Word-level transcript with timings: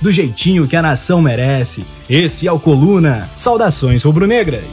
do 0.00 0.10
jeitinho 0.10 0.66
que 0.66 0.76
a 0.76 0.82
nação 0.82 1.20
merece. 1.20 1.84
Esse 2.08 2.48
é 2.48 2.52
o 2.52 2.58
Coluna. 2.58 3.28
Saudações 3.36 4.02
rubro-negras. 4.02 4.64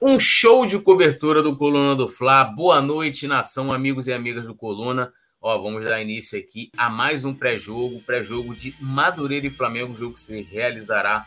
Um 0.00 0.18
show 0.18 0.64
de 0.64 0.78
cobertura 0.78 1.42
do 1.42 1.56
Coluna 1.56 1.94
do 1.94 2.08
Fla. 2.08 2.42
Boa 2.42 2.80
noite, 2.80 3.26
nação, 3.26 3.70
amigos 3.70 4.06
e 4.06 4.12
amigas 4.12 4.46
do 4.46 4.54
Coluna. 4.54 5.12
Ó, 5.42 5.58
vamos 5.58 5.84
dar 5.84 6.00
início 6.00 6.38
aqui 6.38 6.70
a 6.76 6.88
mais 6.88 7.24
um 7.24 7.34
pré-jogo, 7.34 8.00
pré-jogo 8.00 8.54
de 8.54 8.74
Madureira 8.80 9.46
e 9.46 9.50
Flamengo, 9.50 9.94
jogo 9.94 10.14
que 10.14 10.20
se 10.20 10.40
realizará 10.42 11.26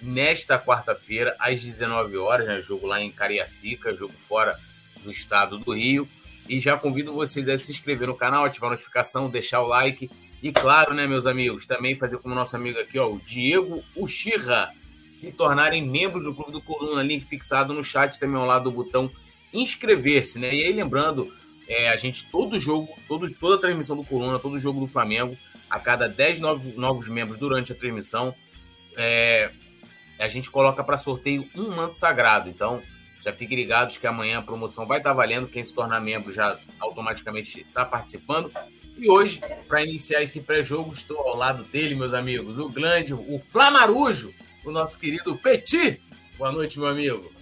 nesta 0.00 0.58
quarta-feira 0.58 1.34
às 1.38 1.62
19 1.62 2.16
horas, 2.16 2.46
né? 2.46 2.62
Jogo 2.62 2.86
lá 2.86 3.02
em 3.02 3.10
Cariacica, 3.10 3.94
jogo 3.94 4.14
fora 4.14 4.58
do 5.02 5.10
estado 5.10 5.58
do 5.58 5.74
Rio. 5.74 6.08
E 6.48 6.60
já 6.60 6.78
convido 6.78 7.12
vocês 7.12 7.48
a 7.48 7.56
se 7.56 7.70
inscrever 7.70 8.08
no 8.08 8.14
canal, 8.14 8.44
ativar 8.44 8.68
a 8.68 8.74
notificação, 8.74 9.30
deixar 9.30 9.60
o 9.60 9.66
like 9.66 10.10
e 10.44 10.52
claro, 10.52 10.92
né, 10.92 11.06
meus 11.06 11.24
amigos, 11.24 11.64
também 11.64 11.96
fazer 11.96 12.18
como 12.18 12.34
nosso 12.34 12.54
amigo 12.54 12.78
aqui, 12.78 12.98
ó, 12.98 13.08
o 13.08 13.18
Diego 13.18 13.82
Ushira 13.96 14.70
se 15.10 15.32
tornarem 15.32 15.88
membros 15.88 16.26
do 16.26 16.34
Clube 16.34 16.52
do 16.52 16.60
Coluna, 16.60 17.02
link 17.02 17.24
fixado 17.24 17.72
no 17.72 17.82
chat 17.82 18.20
também 18.20 18.38
ao 18.38 18.44
lado 18.44 18.64
do 18.64 18.70
botão 18.70 19.10
inscrever-se, 19.54 20.38
né? 20.38 20.54
E 20.54 20.64
aí, 20.64 20.70
lembrando, 20.70 21.32
é, 21.66 21.88
a 21.88 21.96
gente, 21.96 22.28
todo 22.30 22.60
jogo, 22.60 22.94
todo, 23.08 23.32
toda 23.32 23.54
a 23.54 23.58
transmissão 23.58 23.96
do 23.96 24.04
Coluna, 24.04 24.38
todo 24.38 24.58
jogo 24.58 24.80
do 24.80 24.86
Flamengo, 24.86 25.34
a 25.70 25.80
cada 25.80 26.06
10 26.06 26.40
novos, 26.40 26.76
novos 26.76 27.08
membros 27.08 27.38
durante 27.38 27.72
a 27.72 27.74
transmissão, 27.74 28.34
é, 28.98 29.50
a 30.18 30.28
gente 30.28 30.50
coloca 30.50 30.84
para 30.84 30.98
sorteio 30.98 31.48
um 31.56 31.74
manto 31.74 31.94
sagrado. 31.94 32.50
Então, 32.50 32.82
já 33.24 33.32
fiquem 33.32 33.56
ligados 33.56 33.96
que 33.96 34.06
amanhã 34.06 34.40
a 34.40 34.42
promoção 34.42 34.84
vai 34.84 34.98
estar 34.98 35.08
tá 35.08 35.16
valendo. 35.16 35.48
Quem 35.48 35.64
se 35.64 35.72
tornar 35.72 36.00
membro 36.00 36.30
já 36.30 36.58
automaticamente 36.78 37.62
está 37.62 37.82
participando. 37.82 38.52
E 38.96 39.10
hoje, 39.10 39.40
para 39.68 39.82
iniciar 39.82 40.22
esse 40.22 40.40
pré-jogo, 40.40 40.92
estou 40.92 41.18
ao 41.18 41.36
lado 41.36 41.64
dele, 41.64 41.94
meus 41.94 42.14
amigos, 42.14 42.58
o 42.58 42.68
grande, 42.68 43.12
o 43.12 43.40
Flamarujo, 43.40 44.32
o 44.64 44.70
nosso 44.70 44.98
querido 44.98 45.36
Petit. 45.36 46.00
Boa 46.38 46.52
noite, 46.52 46.78
meu 46.78 46.88
amigo. 46.88 47.32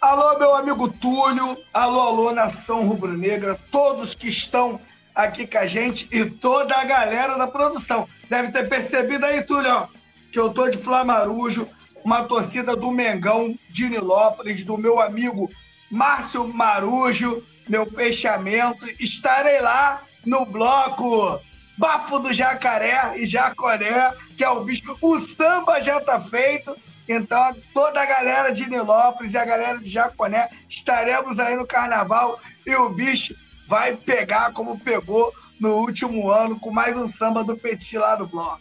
Alô, 0.00 0.38
meu 0.38 0.54
amigo 0.54 0.88
Túlio. 0.88 1.56
Alô, 1.72 2.00
alô, 2.00 2.32
nação 2.32 2.86
rubro-negra. 2.86 3.58
Todos 3.70 4.14
que 4.14 4.28
estão 4.28 4.80
aqui 5.14 5.46
com 5.46 5.58
a 5.58 5.66
gente 5.66 6.08
e 6.10 6.24
toda 6.24 6.74
a 6.74 6.84
galera 6.84 7.36
da 7.36 7.46
produção. 7.46 8.08
Deve 8.28 8.50
ter 8.50 8.68
percebido 8.68 9.26
aí, 9.26 9.42
Túlio, 9.42 9.70
ó, 9.70 9.88
que 10.32 10.38
eu 10.38 10.52
tô 10.52 10.68
de 10.68 10.78
Flamarujo, 10.78 11.68
uma 12.02 12.24
torcida 12.24 12.74
do 12.74 12.90
Mengão 12.90 13.56
de 13.68 13.88
Nilópolis, 13.88 14.64
do 14.64 14.78
meu 14.78 15.00
amigo 15.00 15.50
Márcio 15.90 16.48
Marujo, 16.48 17.44
meu 17.68 17.86
fechamento. 17.90 18.86
Estarei 19.00 19.60
lá 19.60 20.02
no 20.24 20.44
bloco 20.44 21.40
Bafo 21.78 22.18
do 22.18 22.32
Jacaré 22.32 23.18
e 23.18 23.26
Jacoré, 23.26 24.12
que 24.36 24.44
é 24.44 24.50
o 24.50 24.62
bicho. 24.64 24.96
O 25.00 25.18
samba 25.18 25.80
já 25.80 26.00
tá 26.00 26.20
feito. 26.20 26.76
Então, 27.08 27.54
toda 27.74 28.00
a 28.00 28.06
galera 28.06 28.52
de 28.52 28.68
Nilópolis 28.70 29.34
e 29.34 29.38
a 29.38 29.44
galera 29.44 29.78
de 29.78 29.90
Jaconé 29.90 30.48
estaremos 30.68 31.38
aí 31.40 31.56
no 31.56 31.66
carnaval 31.66 32.38
e 32.64 32.74
o 32.76 32.90
bicho 32.90 33.34
vai 33.68 33.96
pegar 33.96 34.52
como 34.52 34.78
pegou 34.78 35.32
no 35.58 35.74
último 35.78 36.30
ano 36.30 36.58
com 36.60 36.70
mais 36.70 36.96
um 36.96 37.08
samba 37.08 37.42
do 37.42 37.56
Petit 37.56 37.98
lá 37.98 38.16
no 38.16 38.26
bloco. 38.28 38.60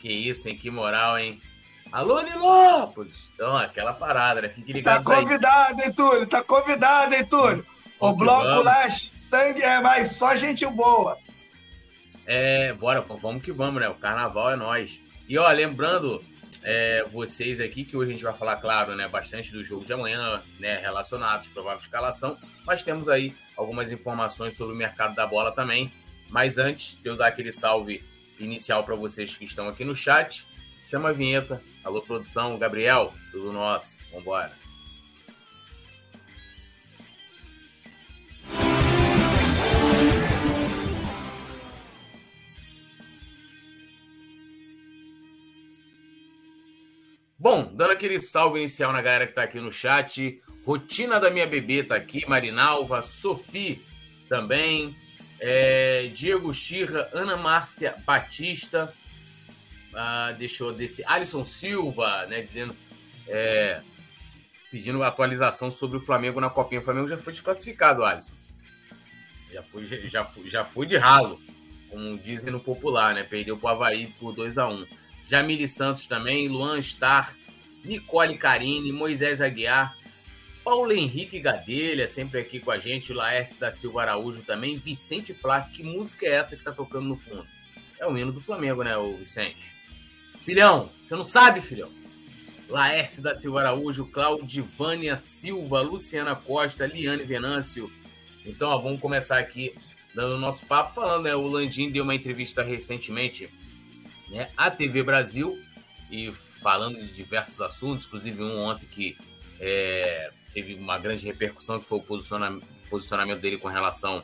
Que 0.00 0.08
isso, 0.12 0.48
hein? 0.48 0.58
Que 0.58 0.68
moral, 0.70 1.16
hein? 1.16 1.40
Alô, 1.92 2.20
Nilópolis! 2.22 3.16
Então, 3.34 3.56
aquela 3.56 3.92
parada, 3.92 4.40
né? 4.42 4.48
Fique 4.48 4.72
ligado 4.72 5.04
Tá 5.04 5.14
convidado, 5.14 5.80
aí. 5.80 5.86
hein, 5.88 5.94
Túlio? 5.94 6.26
Tá 6.26 6.42
convidado, 6.42 7.14
hein, 7.14 7.24
Túlio? 7.24 7.64
O 8.02 8.12
bloco 8.16 8.42
vamos. 8.42 8.64
lá 8.64 8.84
é, 8.84 9.60
é 9.60 9.80
mais 9.80 10.16
só 10.16 10.34
gente 10.34 10.66
boa. 10.66 11.16
É, 12.26 12.72
bora, 12.72 13.00
vamos 13.00 13.44
que 13.44 13.52
vamos, 13.52 13.80
né? 13.80 13.88
O 13.88 13.94
carnaval 13.94 14.50
é 14.50 14.56
nós. 14.56 15.00
E 15.28 15.38
ó, 15.38 15.48
lembrando 15.52 16.20
é, 16.64 17.04
vocês 17.04 17.60
aqui 17.60 17.84
que 17.84 17.96
hoje 17.96 18.10
a 18.10 18.12
gente 18.14 18.24
vai 18.24 18.34
falar, 18.34 18.56
claro, 18.56 18.96
né, 18.96 19.06
bastante 19.06 19.52
do 19.52 19.62
jogo 19.62 19.84
de 19.84 19.92
amanhã, 19.92 20.42
né, 20.58 20.78
relacionados, 20.78 21.48
provável 21.48 21.80
escalação, 21.80 22.36
mas 22.66 22.82
temos 22.82 23.08
aí 23.08 23.36
algumas 23.56 23.92
informações 23.92 24.56
sobre 24.56 24.74
o 24.74 24.76
mercado 24.76 25.14
da 25.14 25.24
bola 25.24 25.52
também. 25.52 25.92
Mas 26.28 26.58
antes 26.58 26.98
de 27.00 27.08
eu 27.08 27.16
dar 27.16 27.28
aquele 27.28 27.52
salve 27.52 28.02
inicial 28.40 28.82
para 28.82 28.96
vocês 28.96 29.36
que 29.36 29.44
estão 29.44 29.68
aqui 29.68 29.84
no 29.84 29.94
chat, 29.94 30.44
chama 30.90 31.10
a 31.10 31.12
vinheta. 31.12 31.62
Alô, 31.84 32.02
produção, 32.02 32.58
Gabriel, 32.58 33.12
tudo 33.30 33.52
nosso. 33.52 33.96
Vambora. 34.12 34.61
Bom, 47.52 47.70
dando 47.74 47.90
aquele 47.90 48.18
salve 48.18 48.60
inicial 48.60 48.94
na 48.94 49.02
galera 49.02 49.26
que 49.26 49.34
tá 49.34 49.42
aqui 49.42 49.60
no 49.60 49.70
chat. 49.70 50.40
Rotina 50.64 51.20
da 51.20 51.30
minha 51.30 51.46
bebê 51.46 51.84
tá 51.84 51.94
aqui, 51.94 52.26
Marinalva, 52.26 53.02
Sophie 53.02 53.84
também, 54.26 54.96
é, 55.38 56.06
Diego 56.14 56.54
Xirra, 56.54 57.10
Ana 57.12 57.36
Márcia 57.36 57.94
Batista, 58.06 58.94
ah, 59.94 60.32
deixou 60.38 60.72
desse 60.72 61.04
Alisson 61.04 61.44
Silva, 61.44 62.24
né, 62.24 62.40
dizendo, 62.40 62.74
é, 63.28 63.82
pedindo 64.70 65.02
atualização 65.02 65.70
sobre 65.70 65.98
o 65.98 66.00
Flamengo 66.00 66.40
na 66.40 66.48
Copinha. 66.48 66.80
O 66.80 66.84
Flamengo 66.84 67.10
já 67.10 67.18
foi 67.18 67.34
desclassificado, 67.34 68.02
Alisson. 68.02 68.32
Já 69.52 69.62
foi, 69.62 69.84
já 69.84 70.24
foi, 70.24 70.48
já 70.48 70.64
foi 70.64 70.86
de 70.86 70.96
ralo, 70.96 71.38
como 71.90 72.16
dizem 72.16 72.50
no 72.50 72.60
popular, 72.60 73.14
né? 73.14 73.22
Perdeu 73.22 73.58
pro 73.58 73.68
Havaí 73.68 74.06
por 74.18 74.32
2 74.32 74.56
a 74.56 74.66
1 74.66 74.86
Jamile 75.28 75.68
Santos 75.68 76.06
também, 76.06 76.48
Luan 76.48 76.80
Star, 76.80 77.34
Nicole 77.84 78.36
Carine, 78.36 78.92
Moisés 78.92 79.40
Aguiar, 79.40 79.96
Paulo 80.64 80.92
Henrique 80.92 81.40
Gadelha, 81.40 82.06
sempre 82.06 82.40
aqui 82.40 82.60
com 82.60 82.70
a 82.70 82.78
gente, 82.78 83.12
Laércio 83.12 83.58
da 83.58 83.72
Silva 83.72 84.02
Araújo 84.02 84.42
também, 84.42 84.76
Vicente 84.76 85.34
Flá, 85.34 85.60
que 85.62 85.82
música 85.82 86.26
é 86.26 86.34
essa 86.34 86.56
que 86.56 86.62
tá 86.62 86.72
tocando 86.72 87.08
no 87.08 87.16
fundo? 87.16 87.46
É 87.98 88.06
o 88.06 88.16
hino 88.16 88.32
do 88.32 88.40
Flamengo, 88.40 88.82
né, 88.82 88.96
o 88.96 89.16
Vicente? 89.16 89.72
Filhão, 90.44 90.90
você 91.02 91.16
não 91.16 91.24
sabe, 91.24 91.60
filhão? 91.60 91.90
Laércio 92.68 93.22
da 93.22 93.34
Silva 93.34 93.60
Araújo, 93.60 94.06
Claudivânia 94.06 95.16
Silva, 95.16 95.82
Luciana 95.82 96.34
Costa, 96.34 96.86
Liane 96.86 97.22
Venâncio. 97.22 97.92
Então, 98.46 98.70
ó, 98.70 98.78
vamos 98.78 99.00
começar 99.00 99.38
aqui 99.38 99.74
dando 100.14 100.36
o 100.36 100.40
nosso 100.40 100.64
papo, 100.66 100.94
falando, 100.94 101.24
né? 101.24 101.34
O 101.34 101.46
Landim 101.46 101.90
deu 101.90 102.04
uma 102.04 102.14
entrevista 102.14 102.62
recentemente 102.62 103.50
né, 104.30 104.48
a 104.56 104.70
TV 104.70 105.02
Brasil 105.02 105.58
e 106.10 106.32
falando 106.62 106.96
de 106.96 107.12
diversos 107.12 107.60
assuntos, 107.60 108.06
inclusive 108.06 108.42
um 108.42 108.58
ontem 108.58 108.86
que 108.86 109.16
é, 109.60 110.30
teve 110.54 110.74
uma 110.74 110.98
grande 110.98 111.26
repercussão, 111.26 111.80
que 111.80 111.86
foi 111.86 111.98
o 111.98 112.02
posicionamento, 112.02 112.66
posicionamento 112.88 113.40
dele 113.40 113.58
com 113.58 113.68
relação 113.68 114.22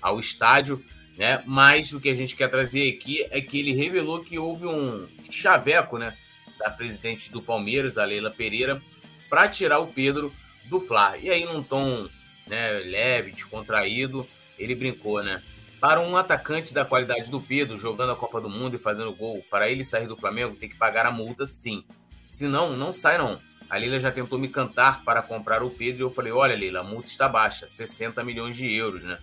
ao 0.00 0.20
estádio, 0.20 0.82
né? 1.16 1.42
Mas 1.46 1.92
o 1.92 2.00
que 2.00 2.08
a 2.08 2.14
gente 2.14 2.36
quer 2.36 2.48
trazer 2.48 2.88
aqui 2.88 3.26
é 3.30 3.40
que 3.40 3.58
ele 3.58 3.74
revelou 3.74 4.22
que 4.22 4.38
houve 4.38 4.66
um 4.66 5.06
chaveco, 5.30 5.98
né, 5.98 6.16
da 6.58 6.70
presidente 6.70 7.30
do 7.30 7.40
Palmeiras, 7.40 7.98
a 7.98 8.04
Leila 8.04 8.30
Pereira, 8.30 8.80
para 9.28 9.48
tirar 9.48 9.78
o 9.78 9.86
Pedro 9.86 10.32
do 10.66 10.80
Fla. 10.80 11.16
E 11.18 11.30
aí, 11.30 11.44
num 11.44 11.62
tom 11.62 12.08
né, 12.46 12.72
leve, 12.80 13.32
descontraído, 13.32 14.26
ele 14.58 14.74
brincou, 14.74 15.22
né? 15.22 15.42
Para 15.80 16.00
um 16.00 16.14
atacante 16.14 16.74
da 16.74 16.84
qualidade 16.84 17.30
do 17.30 17.40
Pedro, 17.40 17.78
jogando 17.78 18.12
a 18.12 18.16
Copa 18.16 18.38
do 18.38 18.50
Mundo 18.50 18.76
e 18.76 18.78
fazendo 18.78 19.14
gol, 19.14 19.42
para 19.48 19.70
ele 19.70 19.82
sair 19.82 20.06
do 20.06 20.16
Flamengo, 20.16 20.54
tem 20.54 20.68
que 20.68 20.76
pagar 20.76 21.06
a 21.06 21.10
multa, 21.10 21.46
sim. 21.46 21.82
Se 22.28 22.46
não, 22.46 22.76
não 22.76 22.92
sai 22.92 23.16
não. 23.16 23.40
A 23.68 23.78
Leila 23.78 23.98
já 23.98 24.12
tentou 24.12 24.38
me 24.38 24.48
cantar 24.48 25.02
para 25.04 25.22
comprar 25.22 25.62
o 25.62 25.70
Pedro 25.70 26.02
e 26.02 26.04
eu 26.04 26.10
falei: 26.10 26.32
olha, 26.32 26.54
Leila, 26.54 26.80
a 26.80 26.84
multa 26.84 27.08
está 27.08 27.28
baixa, 27.28 27.66
60 27.66 28.22
milhões 28.22 28.56
de 28.56 28.70
euros, 28.70 29.02
né? 29.02 29.18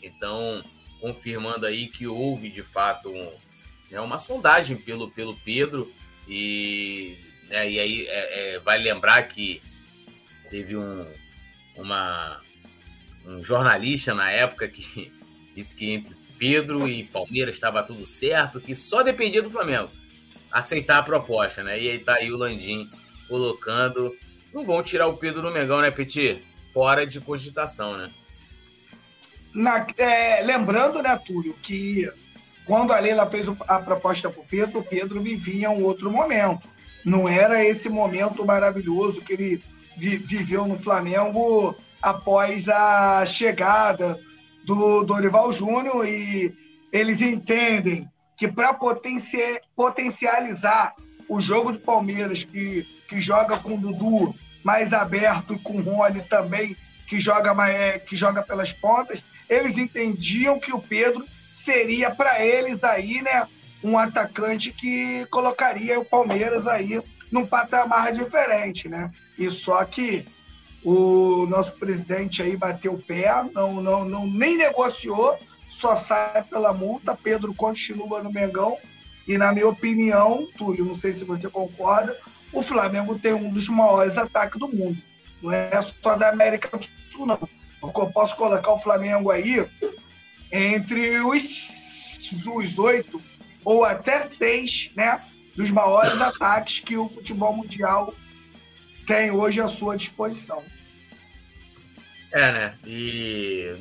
Então, 0.00 0.62
confirmando 1.00 1.66
aí 1.66 1.88
que 1.88 2.06
houve 2.06 2.48
de 2.48 2.62
fato 2.62 3.08
um, 3.08 3.32
né, 3.90 4.00
uma 4.00 4.18
sondagem 4.18 4.76
pelo, 4.76 5.10
pelo 5.10 5.34
Pedro, 5.40 5.92
e, 6.28 7.16
né, 7.48 7.70
e 7.70 7.80
aí 7.80 8.06
é, 8.06 8.56
é, 8.56 8.76
lembrar 8.76 9.22
que 9.22 9.60
teve 10.48 10.76
um, 10.76 11.06
uma, 11.74 12.40
um 13.26 13.42
jornalista 13.42 14.14
na 14.14 14.30
época 14.30 14.68
que 14.68 15.10
disse 15.58 15.74
que 15.74 15.92
entre 15.92 16.14
Pedro 16.38 16.88
e 16.88 17.04
Palmeiras 17.04 17.56
estava 17.56 17.82
tudo 17.82 18.06
certo, 18.06 18.60
que 18.60 18.74
só 18.74 19.02
dependia 19.02 19.42
do 19.42 19.50
Flamengo. 19.50 19.90
aceitar 20.50 20.98
a 20.98 21.02
proposta, 21.02 21.62
né? 21.62 21.78
E 21.78 21.90
aí 21.90 21.98
tá 21.98 22.14
aí 22.14 22.32
o 22.32 22.36
Landim 22.38 22.88
colocando. 23.28 24.16
Não 24.54 24.64
vão 24.64 24.82
tirar 24.82 25.06
o 25.06 25.16
Pedro 25.16 25.42
do 25.42 25.50
Mengão, 25.50 25.82
né, 25.82 25.90
Petit? 25.90 26.42
Fora 26.72 27.06
de 27.06 27.20
cogitação, 27.20 27.98
né? 27.98 28.10
Na, 29.52 29.86
é, 29.98 30.42
lembrando, 30.42 31.02
né, 31.02 31.20
Túlio, 31.26 31.54
que 31.60 32.10
quando 32.64 32.92
a 32.92 32.98
Leila 32.98 33.28
fez 33.30 33.46
a 33.66 33.78
proposta 33.80 34.30
para 34.30 34.40
o 34.40 34.46
Pedro, 34.46 34.78
o 34.78 34.84
Pedro 34.84 35.20
vivia 35.20 35.68
um 35.68 35.84
outro 35.84 36.10
momento. 36.10 36.66
Não 37.04 37.28
era 37.28 37.62
esse 37.62 37.90
momento 37.90 38.46
maravilhoso 38.46 39.20
que 39.20 39.34
ele 39.34 39.62
vi, 39.98 40.16
viveu 40.16 40.66
no 40.66 40.78
Flamengo 40.78 41.76
após 42.00 42.70
a 42.70 43.26
chegada 43.26 44.18
do 44.68 45.02
Dorival 45.02 45.50
Júnior 45.50 46.06
e 46.06 46.54
eles 46.92 47.22
entendem 47.22 48.06
que 48.36 48.46
para 48.46 48.74
potencializar 49.74 50.94
o 51.26 51.40
jogo 51.40 51.72
do 51.72 51.78
Palmeiras, 51.78 52.44
que, 52.44 52.86
que 53.08 53.18
joga 53.18 53.56
com 53.56 53.76
o 53.76 53.78
Dudu 53.78 54.34
mais 54.62 54.92
aberto 54.92 55.54
e 55.54 55.58
com 55.58 55.78
o 55.78 55.80
Rony 55.80 56.20
também, 56.28 56.76
que 57.06 57.18
joga, 57.18 57.54
mais, 57.54 58.02
que 58.02 58.14
joga 58.14 58.42
pelas 58.42 58.70
pontas, 58.70 59.22
eles 59.48 59.78
entendiam 59.78 60.60
que 60.60 60.74
o 60.74 60.82
Pedro 60.82 61.24
seria 61.50 62.10
para 62.10 62.44
eles 62.44 62.84
aí, 62.84 63.22
né, 63.22 63.48
um 63.82 63.96
atacante 63.98 64.70
que 64.70 65.24
colocaria 65.30 65.98
o 65.98 66.04
Palmeiras 66.04 66.66
aí 66.66 67.02
num 67.32 67.46
patamar 67.46 68.12
diferente, 68.12 68.86
né? 68.86 69.10
E 69.38 69.50
só 69.50 69.82
que 69.84 70.26
o 70.90 71.46
nosso 71.46 71.72
presidente 71.72 72.42
aí 72.42 72.56
bateu 72.56 72.94
o 72.94 73.02
pé, 73.02 73.28
não, 73.52 73.82
não, 73.82 74.04
não 74.06 74.26
nem 74.26 74.56
negociou, 74.56 75.38
só 75.68 75.94
sai 75.96 76.42
pela 76.44 76.72
multa. 76.72 77.14
Pedro 77.14 77.52
continua 77.54 78.22
no 78.22 78.32
Mengão. 78.32 78.78
E 79.26 79.36
na 79.36 79.52
minha 79.52 79.68
opinião, 79.68 80.48
Túlio, 80.56 80.86
não 80.86 80.94
sei 80.94 81.14
se 81.14 81.24
você 81.24 81.50
concorda, 81.50 82.16
o 82.52 82.62
Flamengo 82.62 83.18
tem 83.18 83.34
um 83.34 83.50
dos 83.50 83.68
maiores 83.68 84.16
ataques 84.16 84.58
do 84.58 84.68
mundo. 84.68 84.96
Não 85.42 85.52
é 85.52 85.70
só 85.82 86.16
da 86.16 86.30
América 86.30 86.74
do 86.76 86.88
Sul, 87.10 87.26
não. 87.26 87.38
Porque 87.80 88.00
eu 88.00 88.10
posso 88.10 88.34
colocar 88.34 88.72
o 88.72 88.80
Flamengo 88.80 89.30
aí 89.30 89.68
entre 90.50 91.20
os, 91.20 92.18
os 92.46 92.78
oito 92.78 93.20
ou 93.62 93.84
até 93.84 94.26
seis, 94.30 94.90
né? 94.96 95.22
Dos 95.54 95.70
maiores 95.70 96.18
ataques 96.18 96.78
que 96.78 96.96
o 96.96 97.10
futebol 97.10 97.54
mundial 97.54 98.14
tem 99.06 99.30
hoje 99.30 99.60
à 99.60 99.68
sua 99.68 99.98
disposição. 99.98 100.62
É, 102.32 102.52
né? 102.52 102.78
E 102.86 103.74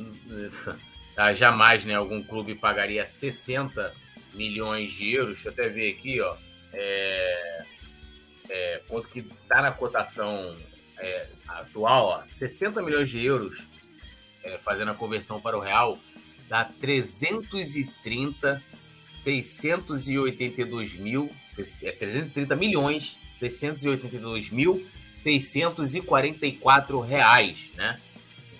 ah, 1.17 1.33
jamais 1.33 1.83
né, 1.85 1.95
algum 1.95 2.23
clube 2.23 2.55
pagaria 2.55 3.03
60 3.03 3.93
milhões 4.33 4.93
de 4.93 5.13
euros. 5.13 5.35
Deixa 5.35 5.49
eu 5.49 5.53
até 5.53 5.67
ver 5.67 5.91
aqui, 5.91 6.21
ó. 6.21 6.37
É, 6.73 7.63
é, 8.49 8.81
quanto 8.87 9.09
que 9.09 9.19
está 9.19 9.61
na 9.61 9.71
cotação 9.71 10.55
é, 10.99 11.27
atual, 11.47 12.05
ó, 12.05 12.23
60 12.27 12.81
milhões 12.81 13.09
de 13.09 13.23
euros, 13.23 13.59
é, 14.43 14.57
fazendo 14.57 14.91
a 14.91 14.95
conversão 14.95 15.41
para 15.41 15.57
o 15.57 15.59
real, 15.59 15.97
dá 16.47 16.63
330, 16.63 18.61
682 19.23 20.93
mil, 20.93 21.31
é, 21.81 21.91
330 21.91 22.55
milhões, 22.55 23.17
682 23.31 24.49
mil, 24.49 24.87
644 25.17 26.99
reais, 26.99 27.69
né? 27.75 27.99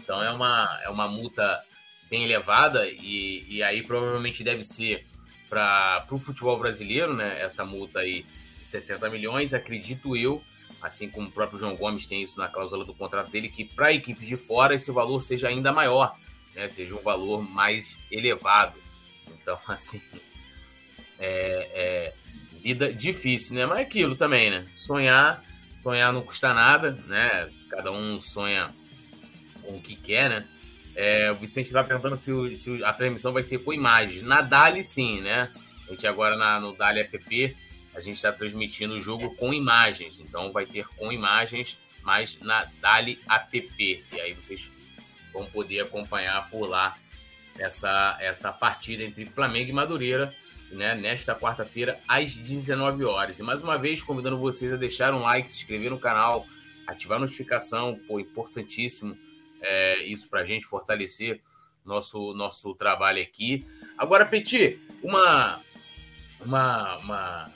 Então 0.07 0.23
é 0.23 0.31
uma, 0.31 0.79
é 0.85 0.89
uma 0.89 1.05
multa 1.05 1.61
bem 2.09 2.23
elevada 2.23 2.87
e, 2.87 3.45
e 3.49 3.61
aí 3.61 3.83
provavelmente 3.83 4.41
deve 4.41 4.63
ser 4.63 5.05
para 5.49 6.07
o 6.09 6.17
futebol 6.17 6.57
brasileiro, 6.57 7.13
né? 7.13 7.41
Essa 7.41 7.65
multa 7.65 7.99
aí 7.99 8.25
de 8.57 8.63
60 8.63 9.09
milhões, 9.09 9.53
acredito 9.53 10.15
eu, 10.15 10.41
assim 10.81 11.09
como 11.09 11.27
o 11.27 11.31
próprio 11.31 11.59
João 11.59 11.75
Gomes 11.75 12.07
tem 12.07 12.23
isso 12.23 12.39
na 12.39 12.47
cláusula 12.47 12.85
do 12.85 12.93
contrato 12.93 13.29
dele, 13.29 13.49
que 13.49 13.65
para 13.65 13.91
equipes 13.91 14.25
de 14.25 14.37
fora 14.37 14.73
esse 14.75 14.89
valor 14.93 15.21
seja 15.21 15.49
ainda 15.49 15.73
maior, 15.73 16.17
né? 16.55 16.69
Seja 16.69 16.95
um 16.95 17.01
valor 17.01 17.41
mais 17.41 17.97
elevado. 18.09 18.79
Então, 19.27 19.59
assim, 19.67 20.01
é, 21.19 21.69
é 21.75 22.13
vida 22.61 22.93
difícil, 22.93 23.55
né? 23.55 23.65
Mas 23.65 23.79
é 23.79 23.81
aquilo 23.81 24.15
também, 24.15 24.49
né? 24.49 24.65
Sonhar, 24.73 25.43
sonhar 25.83 26.13
não 26.13 26.21
custa 26.21 26.53
nada, 26.53 26.91
né? 26.91 27.49
Cada 27.69 27.91
um 27.91 28.21
sonha 28.21 28.73
o 29.75 29.81
que 29.81 29.95
quer, 29.95 30.29
né? 30.29 30.47
É, 30.99 31.31
o 31.31 31.35
Vicente 31.35 31.67
está 31.67 31.83
perguntando 31.83 32.17
se, 32.17 32.31
o, 32.31 32.57
se, 32.57 32.83
a 32.83 32.91
transmissão 32.91 33.31
vai 33.31 33.43
ser 33.43 33.59
com 33.59 33.71
imagem. 33.71 34.23
Na 34.23 34.41
Dali, 34.41 34.81
sim, 34.81 35.21
né? 35.21 35.47
A 35.87 35.91
gente 35.91 36.07
agora 36.07 36.35
na, 36.35 36.59
no 36.59 36.75
Dali 36.75 37.01
app, 37.01 37.55
a 37.93 38.01
gente 38.01 38.15
está 38.15 38.33
transmitindo 38.33 38.95
o 38.95 39.01
jogo 39.01 39.35
com 39.35 39.53
imagens. 39.53 40.19
Então 40.19 40.51
vai 40.51 40.65
ter 40.65 40.87
com 40.87 41.11
imagens, 41.11 41.77
mas 42.01 42.39
na 42.41 42.65
Dali 42.81 43.19
app. 43.29 44.03
E 44.11 44.19
aí 44.19 44.33
vocês 44.33 44.71
vão 45.31 45.45
poder 45.45 45.81
acompanhar 45.81 46.49
por 46.49 46.67
lá 46.67 46.97
essa, 47.59 48.17
essa 48.19 48.51
partida 48.51 49.03
entre 49.03 49.27
Flamengo 49.27 49.69
e 49.69 49.73
Madureira, 49.73 50.33
né? 50.71 50.95
Nesta 50.95 51.35
quarta-feira, 51.35 51.99
às 52.07 52.35
19 52.35 53.05
horas. 53.05 53.37
E 53.37 53.43
mais 53.43 53.61
uma 53.61 53.77
vez, 53.77 54.01
convidando 54.01 54.39
vocês 54.39 54.73
a 54.73 54.77
deixar 54.77 55.13
um 55.13 55.21
like, 55.21 55.47
se 55.47 55.57
inscrever 55.57 55.91
no 55.91 55.99
canal, 55.99 56.47
ativar 56.87 57.19
a 57.19 57.21
notificação, 57.21 57.99
pô, 58.07 58.19
importantíssimo 58.19 59.15
é, 59.61 60.03
isso 60.03 60.29
para 60.29 60.41
a 60.41 60.45
gente 60.45 60.65
fortalecer 60.65 61.41
nosso, 61.85 62.33
nosso 62.33 62.73
trabalho 62.75 63.21
aqui. 63.21 63.65
Agora, 63.97 64.25
Petit, 64.25 64.79
uma, 65.01 65.61
uma, 66.41 66.97
uma, 66.97 67.53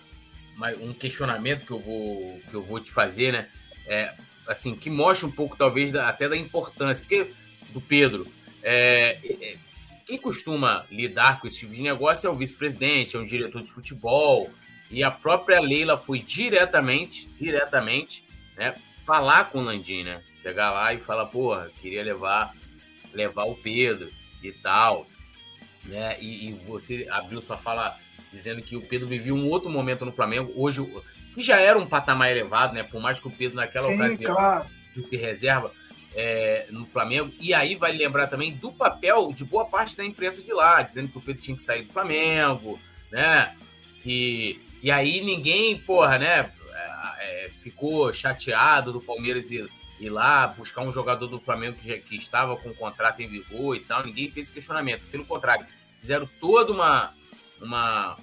uma, 0.56 0.69
um 0.77 0.94
questionamento 0.94 1.65
que 1.65 1.71
eu 1.71 1.80
vou, 1.80 2.39
que 2.50 2.53
eu 2.53 2.62
vou 2.62 2.80
te 2.80 2.92
fazer, 2.92 3.33
né? 3.33 3.50
É, 3.86 4.13
assim, 4.48 4.75
que 4.75 4.89
mostra 4.89 5.27
um 5.27 5.31
pouco, 5.31 5.57
talvez, 5.57 5.92
da, 5.92 6.07
até 6.07 6.30
da 6.30 6.38
importância 6.38 7.03
porque, 7.03 7.31
do 7.71 7.81
Pedro. 7.81 8.27
É, 8.63 9.18
é, 9.24 9.57
quem 10.06 10.18
costuma 10.18 10.86
lidar 10.89 11.39
com 11.39 11.48
esse 11.48 11.59
tipo 11.59 11.74
de 11.74 11.81
negócio 11.81 12.27
é 12.27 12.30
o 12.30 12.36
vice-presidente, 12.36 13.15
é 13.15 13.19
um 13.19 13.25
diretor 13.25 13.62
de 13.62 13.71
futebol, 13.71 14.50
e 14.89 15.03
a 15.03 15.12
própria 15.12 15.59
Leila 15.59 15.98
foi 15.98 16.19
diretamente, 16.19 17.27
diretamente, 17.39 18.24
né, 18.57 18.75
falar 19.06 19.45
com 19.45 19.59
o 19.59 19.63
Landim, 19.63 20.03
né? 20.03 20.21
Chegar 20.42 20.72
lá 20.72 20.94
e 20.94 21.00
falar, 21.00 21.28
porra, 21.28 21.70
queria 21.82 22.04
levar, 22.04 22.54
levar 23.14 23.44
o 23.44 23.56
Pedro 23.56 24.10
e 24.44 24.52
tal. 24.52 25.08
Né? 25.86 26.18
E, 26.20 26.50
e, 26.50 26.54
você 26.66 27.08
abriu 27.10 27.42
sua 27.42 27.58
fala 27.58 27.98
dizendo 28.32 28.62
que 28.62 28.76
o 28.76 28.82
Pedro 28.82 29.08
vivia 29.08 29.34
um 29.34 29.50
outro 29.50 29.70
momento 29.70 30.06
no 30.06 30.12
Flamengo, 30.12 30.52
hoje, 30.56 30.82
que 31.34 31.42
já 31.42 31.60
era 31.60 31.78
um 31.78 31.86
patamar 31.86 32.32
elevado, 32.32 32.74
né? 32.74 32.84
Por 32.84 33.01
mais 33.01 33.20
que 33.20 33.27
o 33.27 33.32
Pedro 33.32 33.58
naquela 33.58 33.89
Sim, 33.89 33.96
ocasião 33.96 34.34
claro. 34.34 34.68
se 35.04 35.18
reserva 35.18 35.72
é, 36.15 36.68
no 36.70 36.86
Flamengo. 36.86 37.32
E 37.39 37.54
aí 37.54 37.75
vai 37.75 37.92
lembrar 37.92 38.27
também 38.27 38.54
do 38.54 38.72
papel 38.72 39.32
de 39.34 39.44
boa 39.44 39.65
parte 39.65 39.98
da 39.98 40.06
imprensa 40.06 40.42
de 40.42 40.54
lá, 40.54 40.82
dizendo 40.82 41.10
que 41.10 41.18
o 41.18 41.22
Pedro 41.22 41.42
tinha 41.42 41.56
que 41.56 41.63
sair 41.63 41.84
do 41.84 41.92
Flamengo, 41.92 42.80
né? 43.12 43.56
E, 44.06 44.60
e 44.82 44.92
aí 44.92 45.22
ninguém, 45.22 45.77
porra, 45.77 46.18
né? 46.18 46.51
É, 46.74 47.46
é 47.46 47.50
ficou 47.60 48.12
chateado 48.13 48.94
do 48.94 49.01
Palmeiras 49.01 49.51
e 49.51 49.68
ir 50.01 50.10
lá 50.10 50.48
buscar 50.48 50.81
um 50.81 50.91
jogador 50.91 51.27
do 51.27 51.39
Flamengo 51.39 51.77
que, 51.77 51.88
já, 51.88 51.98
que 51.98 52.15
estava 52.15 52.58
com 52.58 52.70
o 52.70 52.75
contrato 52.75 53.22
em 53.22 53.27
vigor 53.27 53.75
e 53.75 53.81
tal. 53.81 54.03
Ninguém 54.03 54.31
fez 54.31 54.50
questionamento. 54.50 55.03
Pelo 55.12 55.25
contrário, 55.25 55.65
fizeram 56.00 56.27
toda 56.39 56.74
uma. 56.74 57.13
uma 57.62 58.17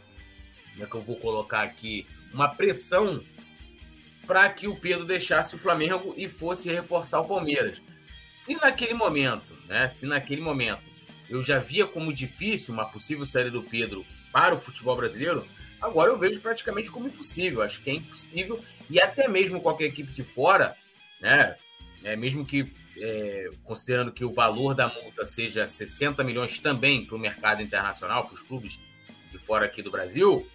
como 0.73 0.85
é 0.85 0.87
que 0.87 0.95
eu 0.95 1.03
vou 1.03 1.17
colocar 1.17 1.63
aqui? 1.63 2.07
Uma 2.35 2.49
pressão 2.49 3.23
para 4.27 4.49
que 4.51 4.67
o 4.67 4.77
Pedro 4.77 5.07
deixasse 5.07 5.55
o 5.55 5.59
Flamengo 5.59 6.15
e 6.17 6.29
fosse 6.29 6.71
reforçar 6.71 7.21
o 7.21 7.29
Palmeiras. 7.29 7.81
Se 8.27 8.55
naquele 8.57 8.95
momento, 8.95 9.57
né? 9.67 9.87
Se 9.89 10.05
naquele 10.05 10.41
momento 10.41 10.83
eu 11.31 11.43
já 11.43 11.59
via 11.59 11.87
como 11.87 12.13
difícil 12.13 12.75
uma 12.75 12.87
possível 12.87 13.25
saída 13.25 13.51
do 13.51 13.63
Pedro 13.63 14.05
para 14.33 14.55
o 14.55 14.59
futebol 14.59 14.97
brasileiro, 14.97 15.47
agora 15.81 16.11
eu 16.11 16.19
vejo 16.19 16.41
praticamente 16.41 16.91
como 16.91 17.07
impossível. 17.07 17.63
Acho 17.63 17.81
que 17.81 17.91
é 17.91 17.95
impossível 17.95 18.63
e 18.91 19.01
até 19.01 19.29
mesmo 19.29 19.61
qualquer 19.61 19.87
equipe 19.87 20.13
de 20.13 20.25
fora, 20.25 20.77
né? 21.21 21.57
É, 22.05 22.17
mesmo 22.17 22.45
que 22.45 22.71
é, 23.01 23.51
considerando 23.65 24.13
que 24.13 24.25
o 24.25 24.33
valor 24.33 24.75
da 24.75 24.89
multa 24.89 25.25
seja 25.25 25.67
60 25.67 26.23
milhões 26.25 26.59
também 26.59 27.05
para 27.05 27.17
o 27.17 27.19
mercado 27.19 27.63
internacional, 27.63 28.25
para 28.25 28.35
os 28.35 28.43
clubes 28.43 28.79
de 29.31 29.39
fora 29.39 29.67
aqui 29.67 29.83
do 29.83 29.91
Brasil, 29.91 30.47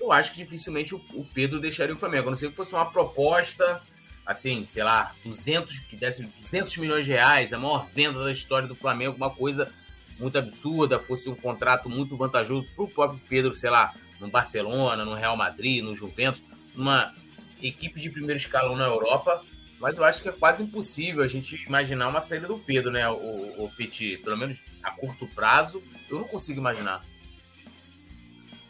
eu 0.00 0.12
acho 0.12 0.32
que 0.32 0.38
dificilmente 0.38 0.94
o, 0.94 0.98
o 1.14 1.24
Pedro 1.32 1.60
deixaria 1.60 1.94
o 1.94 1.98
Flamengo. 1.98 2.28
A 2.28 2.30
não 2.30 2.36
ser 2.36 2.50
que 2.50 2.56
fosse 2.56 2.74
uma 2.74 2.90
proposta, 2.90 3.82
assim, 4.24 4.64
sei 4.64 4.84
lá, 4.84 5.14
200, 5.24 5.80
que 5.80 5.96
desse 5.96 6.22
200 6.22 6.76
milhões 6.76 7.04
de 7.04 7.12
reais, 7.12 7.52
a 7.52 7.58
maior 7.58 7.86
venda 7.86 8.22
da 8.22 8.32
história 8.32 8.68
do 8.68 8.74
Flamengo, 8.74 9.16
uma 9.16 9.30
coisa 9.30 9.72
muito 10.18 10.38
absurda, 10.38 10.98
fosse 10.98 11.28
um 11.28 11.34
contrato 11.34 11.88
muito 11.88 12.16
vantajoso 12.16 12.70
para 12.74 12.84
o 12.84 12.88
próprio 12.88 13.20
Pedro, 13.28 13.54
sei 13.54 13.70
lá, 13.70 13.94
no 14.20 14.28
Barcelona, 14.28 15.04
no 15.04 15.14
Real 15.14 15.36
Madrid, 15.36 15.82
no 15.82 15.94
Juventus, 15.94 16.42
uma 16.74 17.14
equipe 17.62 18.00
de 18.00 18.10
primeiro 18.10 18.38
escalão 18.38 18.76
na 18.76 18.86
Europa, 18.86 19.42
mas 19.80 19.98
eu 19.98 20.04
acho 20.04 20.22
que 20.22 20.28
é 20.28 20.32
quase 20.32 20.62
impossível 20.62 21.22
a 21.22 21.26
gente 21.26 21.54
imaginar 21.66 22.08
uma 22.08 22.20
saída 22.20 22.46
do 22.46 22.58
Pedro, 22.58 22.90
né, 22.90 23.08
o, 23.08 23.64
o 23.64 23.70
Petit? 23.76 24.18
Pelo 24.18 24.36
menos 24.36 24.62
a 24.82 24.90
curto 24.90 25.26
prazo, 25.28 25.82
eu 26.08 26.18
não 26.18 26.28
consigo 26.28 26.60
imaginar. 26.60 27.04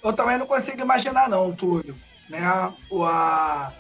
eu 0.03 0.13
também 0.13 0.39
não 0.39 0.47
consigo 0.47 0.81
imaginar, 0.81 1.29
não, 1.29 1.55
Túlio. 1.55 1.97
Né? 2.29 2.41
O, 2.91 3.05
a, 3.05 3.73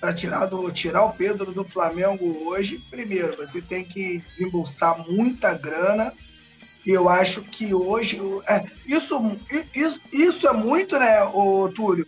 para 0.00 0.12
tirar, 0.14 0.46
do, 0.46 0.70
tirar 0.72 1.04
o 1.04 1.12
Pedro 1.12 1.52
do 1.52 1.64
Flamengo 1.64 2.48
hoje, 2.48 2.82
primeiro, 2.90 3.36
você 3.36 3.60
tem 3.60 3.84
que 3.84 4.18
desembolsar 4.18 4.98
muita 5.08 5.54
grana. 5.54 6.12
E 6.84 6.90
eu 6.90 7.08
acho 7.08 7.42
que 7.42 7.72
hoje. 7.72 8.20
É, 8.48 8.64
isso, 8.84 9.38
isso, 9.72 10.00
isso 10.12 10.48
é 10.48 10.52
muito, 10.52 10.98
né, 10.98 11.22
o 11.22 11.68
Túlio? 11.68 12.04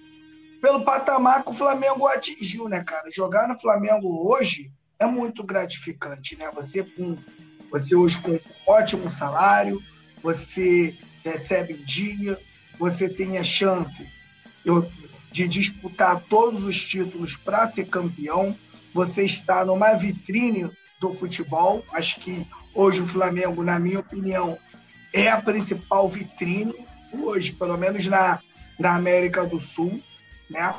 Pelo 0.64 0.83
patamar 0.83 1.44
que 1.44 1.50
o 1.50 1.54
Flamengo 1.54 2.06
atingiu, 2.06 2.71
né, 2.71 2.83
cara? 2.83 3.12
Jogar 3.12 3.47
no 3.47 3.61
Flamengo 3.61 4.26
hoje 4.26 4.73
é 4.99 5.04
muito 5.04 5.44
gratificante, 5.44 6.37
né? 6.37 6.50
Você 6.54 6.83
com 6.83 7.18
você 7.71 7.94
hoje 7.94 8.18
com 8.23 8.30
um 8.30 8.40
ótimo 8.66 9.11
salário, 9.11 9.83
você 10.23 10.97
recebe 11.23 11.75
dia, 11.75 12.40
você 12.78 13.11
tem 13.11 13.37
a 13.37 13.44
chance 13.44 14.09
de 15.30 15.47
disputar 15.47 16.23
todos 16.30 16.64
os 16.64 16.83
títulos 16.83 17.37
para 17.37 17.66
ser 17.66 17.85
campeão. 17.85 18.56
Você 18.94 19.23
está 19.23 19.66
numa 19.66 19.92
vitrine 19.92 20.71
do 20.99 21.12
futebol. 21.12 21.85
Acho 21.92 22.18
que 22.21 22.47
hoje 22.73 23.02
o 23.02 23.06
Flamengo, 23.06 23.62
na 23.62 23.78
minha 23.78 24.00
opinião, 24.00 24.56
é 25.12 25.28
a 25.28 25.42
principal 25.42 26.09
vitrine 26.09 26.75
hoje, 27.12 27.52
pelo 27.52 27.76
menos 27.76 28.06
na, 28.06 28.40
na 28.80 28.94
América 28.97 29.44
do 29.44 29.61
Sul, 29.61 30.02
né? 30.55 30.75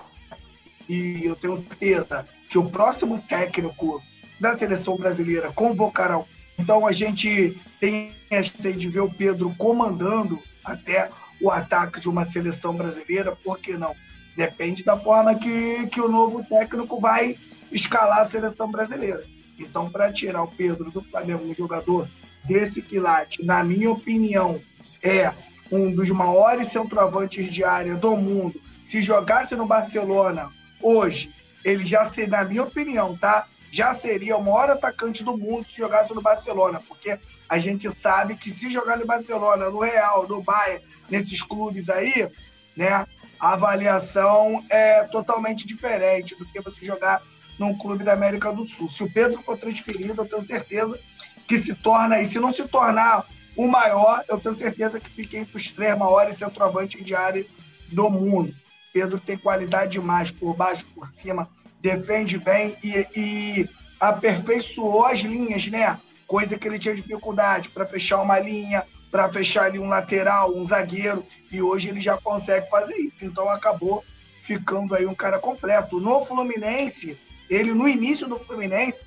E 0.87 1.25
eu 1.25 1.35
tenho 1.35 1.57
certeza 1.57 2.27
que 2.49 2.57
o 2.57 2.69
próximo 2.69 3.21
técnico 3.27 4.01
da 4.39 4.57
seleção 4.57 4.97
brasileira 4.97 5.51
convocará. 5.51 6.23
Então 6.57 6.87
a 6.87 6.91
gente 6.91 7.59
tem 7.79 8.13
a 8.31 8.41
chance 8.41 8.73
de 8.73 8.89
ver 8.89 9.01
o 9.01 9.11
Pedro 9.11 9.53
comandando 9.57 10.41
até 10.63 11.09
o 11.41 11.51
ataque 11.51 11.99
de 11.99 12.09
uma 12.09 12.25
seleção 12.25 12.75
brasileira, 12.75 13.35
por 13.43 13.59
que 13.59 13.77
não? 13.77 13.93
Depende 14.35 14.83
da 14.83 14.97
forma 14.97 15.35
que, 15.35 15.87
que 15.87 15.99
o 16.01 16.07
novo 16.07 16.43
técnico 16.43 16.99
vai 16.99 17.37
escalar 17.71 18.19
a 18.19 18.25
seleção 18.25 18.69
brasileira. 18.69 19.25
Então, 19.57 19.89
para 19.89 20.11
tirar 20.11 20.43
o 20.43 20.47
Pedro 20.47 20.91
do 20.91 21.01
Flamengo, 21.01 21.45
um 21.45 21.55
jogador 21.55 22.07
desse 22.43 22.81
quilate, 22.81 23.43
na 23.43 23.63
minha 23.63 23.91
opinião, 23.91 24.59
é 25.01 25.33
um 25.71 25.93
dos 25.93 26.09
maiores 26.09 26.69
centroavantes 26.69 27.49
de 27.49 27.63
área 27.63 27.95
do 27.95 28.15
mundo. 28.15 28.59
Se 28.85 29.01
jogasse 29.01 29.55
no 29.55 29.65
Barcelona 29.65 30.51
hoje, 30.79 31.33
ele 31.63 31.83
já 31.83 32.05
seria, 32.05 32.37
na 32.37 32.45
minha 32.45 32.61
opinião, 32.61 33.17
tá? 33.17 33.47
Já 33.71 33.91
seria 33.93 34.37
o 34.37 34.43
maior 34.43 34.69
atacante 34.69 35.23
do 35.23 35.35
mundo 35.35 35.65
se 35.67 35.77
jogasse 35.77 36.13
no 36.13 36.21
Barcelona, 36.21 36.79
porque 36.87 37.19
a 37.49 37.57
gente 37.57 37.89
sabe 37.99 38.35
que 38.35 38.51
se 38.51 38.69
jogar 38.69 38.97
no 38.97 39.05
Barcelona, 39.07 39.71
no 39.71 39.79
Real, 39.79 40.27
no 40.27 40.43
Bayern, 40.43 40.85
nesses 41.09 41.41
clubes 41.41 41.89
aí, 41.89 42.29
né, 42.77 43.07
a 43.39 43.53
avaliação 43.53 44.63
é 44.69 45.03
totalmente 45.05 45.65
diferente 45.65 46.35
do 46.35 46.45
que 46.45 46.61
você 46.61 46.85
jogar 46.85 47.23
num 47.57 47.75
clube 47.75 48.03
da 48.03 48.13
América 48.13 48.53
do 48.53 48.65
Sul. 48.65 48.87
Se 48.87 49.03
o 49.03 49.11
Pedro 49.11 49.41
for 49.41 49.57
transferido, 49.57 50.21
eu 50.21 50.29
tenho 50.29 50.45
certeza 50.45 50.99
que 51.47 51.57
se 51.57 51.73
torna, 51.73 52.21
e 52.21 52.27
se 52.27 52.37
não 52.37 52.51
se 52.51 52.67
tornar 52.67 53.25
o 53.57 53.67
maior, 53.67 54.23
eu 54.29 54.39
tenho 54.39 54.55
certeza 54.55 54.99
que 54.99 55.09
fica 55.09 55.37
entre 55.37 55.57
os 55.57 55.71
três 55.71 55.97
maiores 55.97 56.37
centroavantes 56.37 57.03
de 57.03 57.15
área 57.15 57.43
do 57.91 58.11
mundo. 58.11 58.53
Pedro 58.95 59.19
tem 59.19 59.37
qualidade 59.37 59.91
demais, 59.91 60.31
por 60.31 60.55
baixo, 60.55 60.85
por 60.95 61.09
cima, 61.09 61.49
defende 61.81 62.37
bem 62.37 62.77
e, 62.81 63.05
e 63.13 63.69
aperfeiçoou 63.99 65.05
as 65.05 65.19
linhas, 65.19 65.67
né? 65.67 65.99
Coisa 66.25 66.57
que 66.57 66.65
ele 66.65 66.79
tinha 66.79 66.95
dificuldade 66.95 67.67
para 67.67 67.85
fechar 67.85 68.21
uma 68.21 68.39
linha, 68.39 68.85
para 69.11 69.29
fechar 69.29 69.65
ali 69.65 69.77
um 69.77 69.89
lateral, 69.89 70.55
um 70.55 70.63
zagueiro, 70.63 71.25
e 71.51 71.61
hoje 71.61 71.89
ele 71.89 71.99
já 71.99 72.15
consegue 72.15 72.69
fazer 72.69 72.95
isso. 72.95 73.25
Então 73.25 73.49
acabou 73.49 74.01
ficando 74.39 74.95
aí 74.95 75.05
um 75.05 75.13
cara 75.13 75.39
completo. 75.39 75.99
No 75.99 76.23
Fluminense, 76.23 77.19
ele 77.49 77.73
no 77.73 77.89
início 77.89 78.29
do 78.29 78.39
Fluminense, 78.39 79.01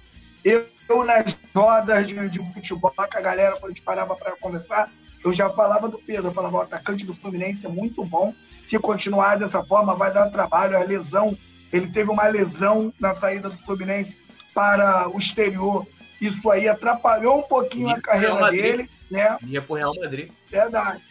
eu, 0.45 0.67
eu 0.87 1.03
nas 1.03 1.41
rodas 1.57 2.07
de, 2.07 2.29
de, 2.29 2.53
futebol, 2.53 2.93
que 3.11 3.17
a 3.17 3.23
galera, 3.23 3.53
quando 3.53 3.65
a 3.65 3.69
gente 3.69 3.83
parava 3.83 4.15
para 4.15 4.37
conversar, 4.37 4.93
eu 5.25 5.33
já 5.33 5.49
falava 5.49 5.89
do 5.89 5.99
Pedro, 5.99 6.27
eu 6.27 6.35
falava, 6.35 6.59
o 6.59 6.61
atacante 6.61 7.07
do 7.07 7.15
Fluminense 7.15 7.65
é 7.65 7.71
muito 7.71 8.05
bom. 8.05 8.35
Se 8.69 8.79
continuar 8.79 9.37
dessa 9.37 9.65
forma, 9.65 9.95
vai 9.95 10.13
dar 10.13 10.31
trabalho. 10.31 10.77
A 10.77 10.83
lesão, 10.83 11.37
ele 11.73 11.87
teve 11.89 12.11
uma 12.11 12.27
lesão 12.27 12.93
na 13.01 13.13
saída 13.13 13.49
do 13.49 13.59
Fluminense 13.59 14.17
para 14.55 15.09
o 15.09 15.19
exterior. 15.19 15.87
Isso 16.21 16.51
aí 16.51 16.69
atrapalhou 16.69 17.39
um 17.39 17.43
pouquinho 17.43 17.91
a 17.91 18.01
carreira 18.01 18.51
dele 18.51 18.91
né? 19.11 19.37
Ia 19.43 19.63
pro 19.63 19.75
Real 19.75 19.95
Madrid. 19.95 20.31
Verdade. 20.51 21.03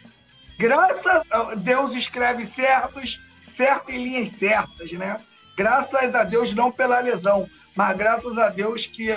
Graças 0.58 1.22
a 1.30 1.54
Deus 1.54 1.94
escreve 1.94 2.44
certos, 2.44 3.20
certo 3.46 3.90
em 3.90 4.02
linhas 4.02 4.30
certas, 4.30 4.90
né? 4.92 5.18
Graças 5.56 6.14
a 6.14 6.24
Deus, 6.24 6.52
não 6.52 6.70
pela 6.70 7.00
lesão, 7.00 7.48
mas 7.74 7.96
graças 7.96 8.38
a 8.38 8.48
Deus 8.48 8.86
que 8.86 9.12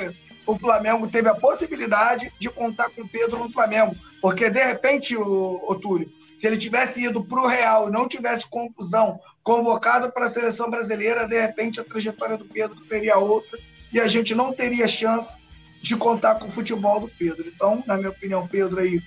o 0.45 0.55
Flamengo 0.55 1.07
teve 1.07 1.29
a 1.29 1.35
possibilidade 1.35 2.31
de 2.39 2.49
contar 2.49 2.89
com 2.89 3.03
o 3.03 3.07
Pedro 3.07 3.39
no 3.39 3.51
Flamengo. 3.51 3.95
Porque, 4.21 4.49
de 4.49 4.63
repente, 4.63 5.15
o, 5.15 5.63
o 5.67 5.75
Túlio, 5.75 6.11
se 6.41 6.47
ele 6.47 6.57
tivesse 6.57 7.03
ido 7.03 7.23
para 7.23 7.39
o 7.39 7.47
Real 7.47 7.87
e 7.87 7.91
não 7.91 8.07
tivesse 8.07 8.49
conclusão, 8.49 9.19
convocado 9.43 10.11
para 10.11 10.25
a 10.25 10.27
seleção 10.27 10.71
brasileira, 10.71 11.27
de 11.27 11.39
repente 11.39 11.79
a 11.79 11.83
trajetória 11.83 12.35
do 12.35 12.45
Pedro 12.45 12.81
seria 12.87 13.19
outra 13.19 13.59
e 13.93 13.99
a 13.99 14.07
gente 14.07 14.33
não 14.33 14.51
teria 14.51 14.87
chance 14.87 15.37
de 15.83 15.95
contar 15.95 16.35
com 16.39 16.47
o 16.47 16.51
futebol 16.51 16.99
do 16.99 17.07
Pedro. 17.07 17.47
Então, 17.47 17.83
na 17.85 17.95
minha 17.95 18.09
opinião, 18.09 18.47
Pedro 18.47 18.79
aí 18.79 18.99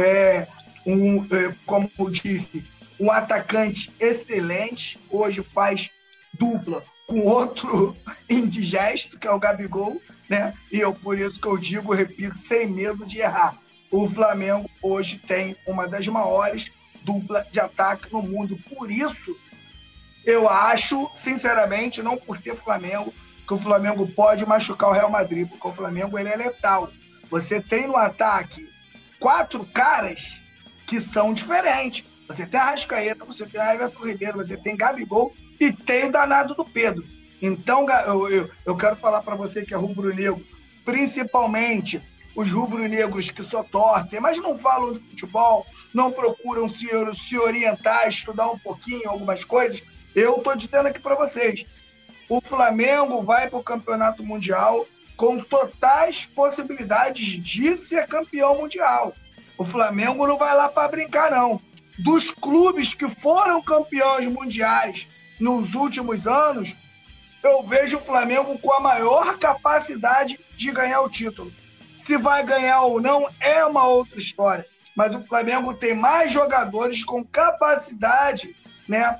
é 0.00 0.46
um, 0.86 1.26
é, 1.34 1.52
como 1.66 1.90
eu 1.98 2.08
disse, 2.08 2.64
um 3.00 3.10
atacante 3.10 3.92
excelente. 3.98 4.96
Hoje 5.10 5.44
faz 5.52 5.90
dupla 6.38 6.84
com 7.08 7.18
outro 7.22 7.96
indigesto, 8.30 9.18
que 9.18 9.26
é 9.26 9.32
o 9.32 9.40
Gabigol, 9.40 10.00
né? 10.28 10.54
E 10.70 10.78
eu 10.78 10.94
por 10.94 11.18
isso 11.18 11.40
que 11.40 11.48
eu 11.48 11.58
digo, 11.58 11.92
repito, 11.92 12.38
sem 12.38 12.68
medo 12.68 13.04
de 13.04 13.18
errar. 13.18 13.58
O 13.90 14.08
Flamengo 14.08 14.70
hoje 14.80 15.18
tem 15.18 15.56
uma 15.66 15.88
das 15.88 16.06
maiores 16.06 16.70
duplas 17.06 17.46
de 17.52 17.60
ataque 17.60 18.12
no 18.12 18.20
mundo. 18.20 18.58
Por 18.68 18.90
isso, 18.90 19.36
eu 20.24 20.48
acho, 20.48 21.08
sinceramente, 21.14 22.02
não 22.02 22.16
por 22.16 22.36
ser 22.36 22.56
Flamengo, 22.56 23.14
que 23.46 23.54
o 23.54 23.58
Flamengo 23.58 24.08
pode 24.08 24.44
machucar 24.44 24.90
o 24.90 24.92
Real 24.92 25.08
Madrid, 25.08 25.48
porque 25.48 25.68
o 25.68 25.72
Flamengo 25.72 26.18
ele 26.18 26.28
é 26.28 26.36
letal. 26.36 26.90
Você 27.30 27.60
tem 27.60 27.86
no 27.86 27.96
ataque 27.96 28.68
quatro 29.20 29.64
caras 29.64 30.40
que 30.84 31.00
são 31.00 31.32
diferentes. 31.32 32.04
Você 32.26 32.44
tem 32.44 32.58
a 32.58 32.64
Rascaeta, 32.64 33.24
você 33.24 33.46
tem 33.46 33.60
a 33.60 33.74
Everton 33.74 34.04
Ribeiro, 34.04 34.38
você 34.38 34.56
tem 34.56 34.76
Gabigol 34.76 35.32
e 35.60 35.72
tem 35.72 36.08
o 36.08 36.12
danado 36.12 36.56
do 36.56 36.64
Pedro. 36.64 37.04
Então, 37.40 37.86
eu, 38.06 38.28
eu, 38.28 38.50
eu 38.64 38.76
quero 38.76 38.96
falar 38.96 39.22
para 39.22 39.36
você 39.36 39.64
que 39.64 39.72
é 39.72 39.76
rubro-negro, 39.76 40.44
principalmente 40.84 42.02
os 42.36 42.50
rubro-negros 42.52 43.30
que 43.30 43.42
só 43.42 43.62
torcem, 43.62 44.20
mas 44.20 44.36
não 44.38 44.58
falam 44.58 44.92
de 44.92 45.00
futebol, 45.00 45.66
não 45.92 46.12
procuram 46.12 46.68
se, 46.68 46.86
se 47.14 47.38
orientar, 47.38 48.06
estudar 48.06 48.50
um 48.50 48.58
pouquinho 48.58 49.08
algumas 49.08 49.42
coisas. 49.42 49.82
Eu 50.14 50.36
estou 50.36 50.54
dizendo 50.54 50.86
aqui 50.86 51.00
para 51.00 51.14
vocês, 51.14 51.64
o 52.28 52.40
Flamengo 52.42 53.22
vai 53.22 53.48
para 53.48 53.58
o 53.58 53.64
campeonato 53.64 54.22
mundial 54.22 54.86
com 55.16 55.38
totais 55.38 56.26
possibilidades 56.26 57.42
de 57.42 57.74
ser 57.74 58.06
campeão 58.06 58.58
mundial. 58.58 59.14
O 59.56 59.64
Flamengo 59.64 60.26
não 60.26 60.36
vai 60.36 60.54
lá 60.54 60.68
para 60.68 60.88
brincar, 60.88 61.30
não. 61.30 61.58
Dos 61.98 62.30
clubes 62.30 62.92
que 62.92 63.08
foram 63.08 63.62
campeões 63.62 64.28
mundiais 64.28 65.08
nos 65.40 65.74
últimos 65.74 66.26
anos, 66.26 66.76
eu 67.42 67.62
vejo 67.62 67.96
o 67.96 68.00
Flamengo 68.00 68.58
com 68.58 68.74
a 68.74 68.80
maior 68.80 69.38
capacidade 69.38 70.38
de 70.54 70.70
ganhar 70.70 71.00
o 71.00 71.08
título. 71.08 71.50
Se 72.06 72.16
vai 72.16 72.44
ganhar 72.44 72.82
ou 72.82 73.00
não 73.00 73.28
é 73.40 73.64
uma 73.64 73.84
outra 73.84 74.16
história. 74.16 74.64
Mas 74.94 75.14
o 75.14 75.24
Flamengo 75.26 75.74
tem 75.74 75.92
mais 75.92 76.30
jogadores 76.30 77.02
com 77.04 77.24
capacidade 77.24 78.54
né, 78.88 79.18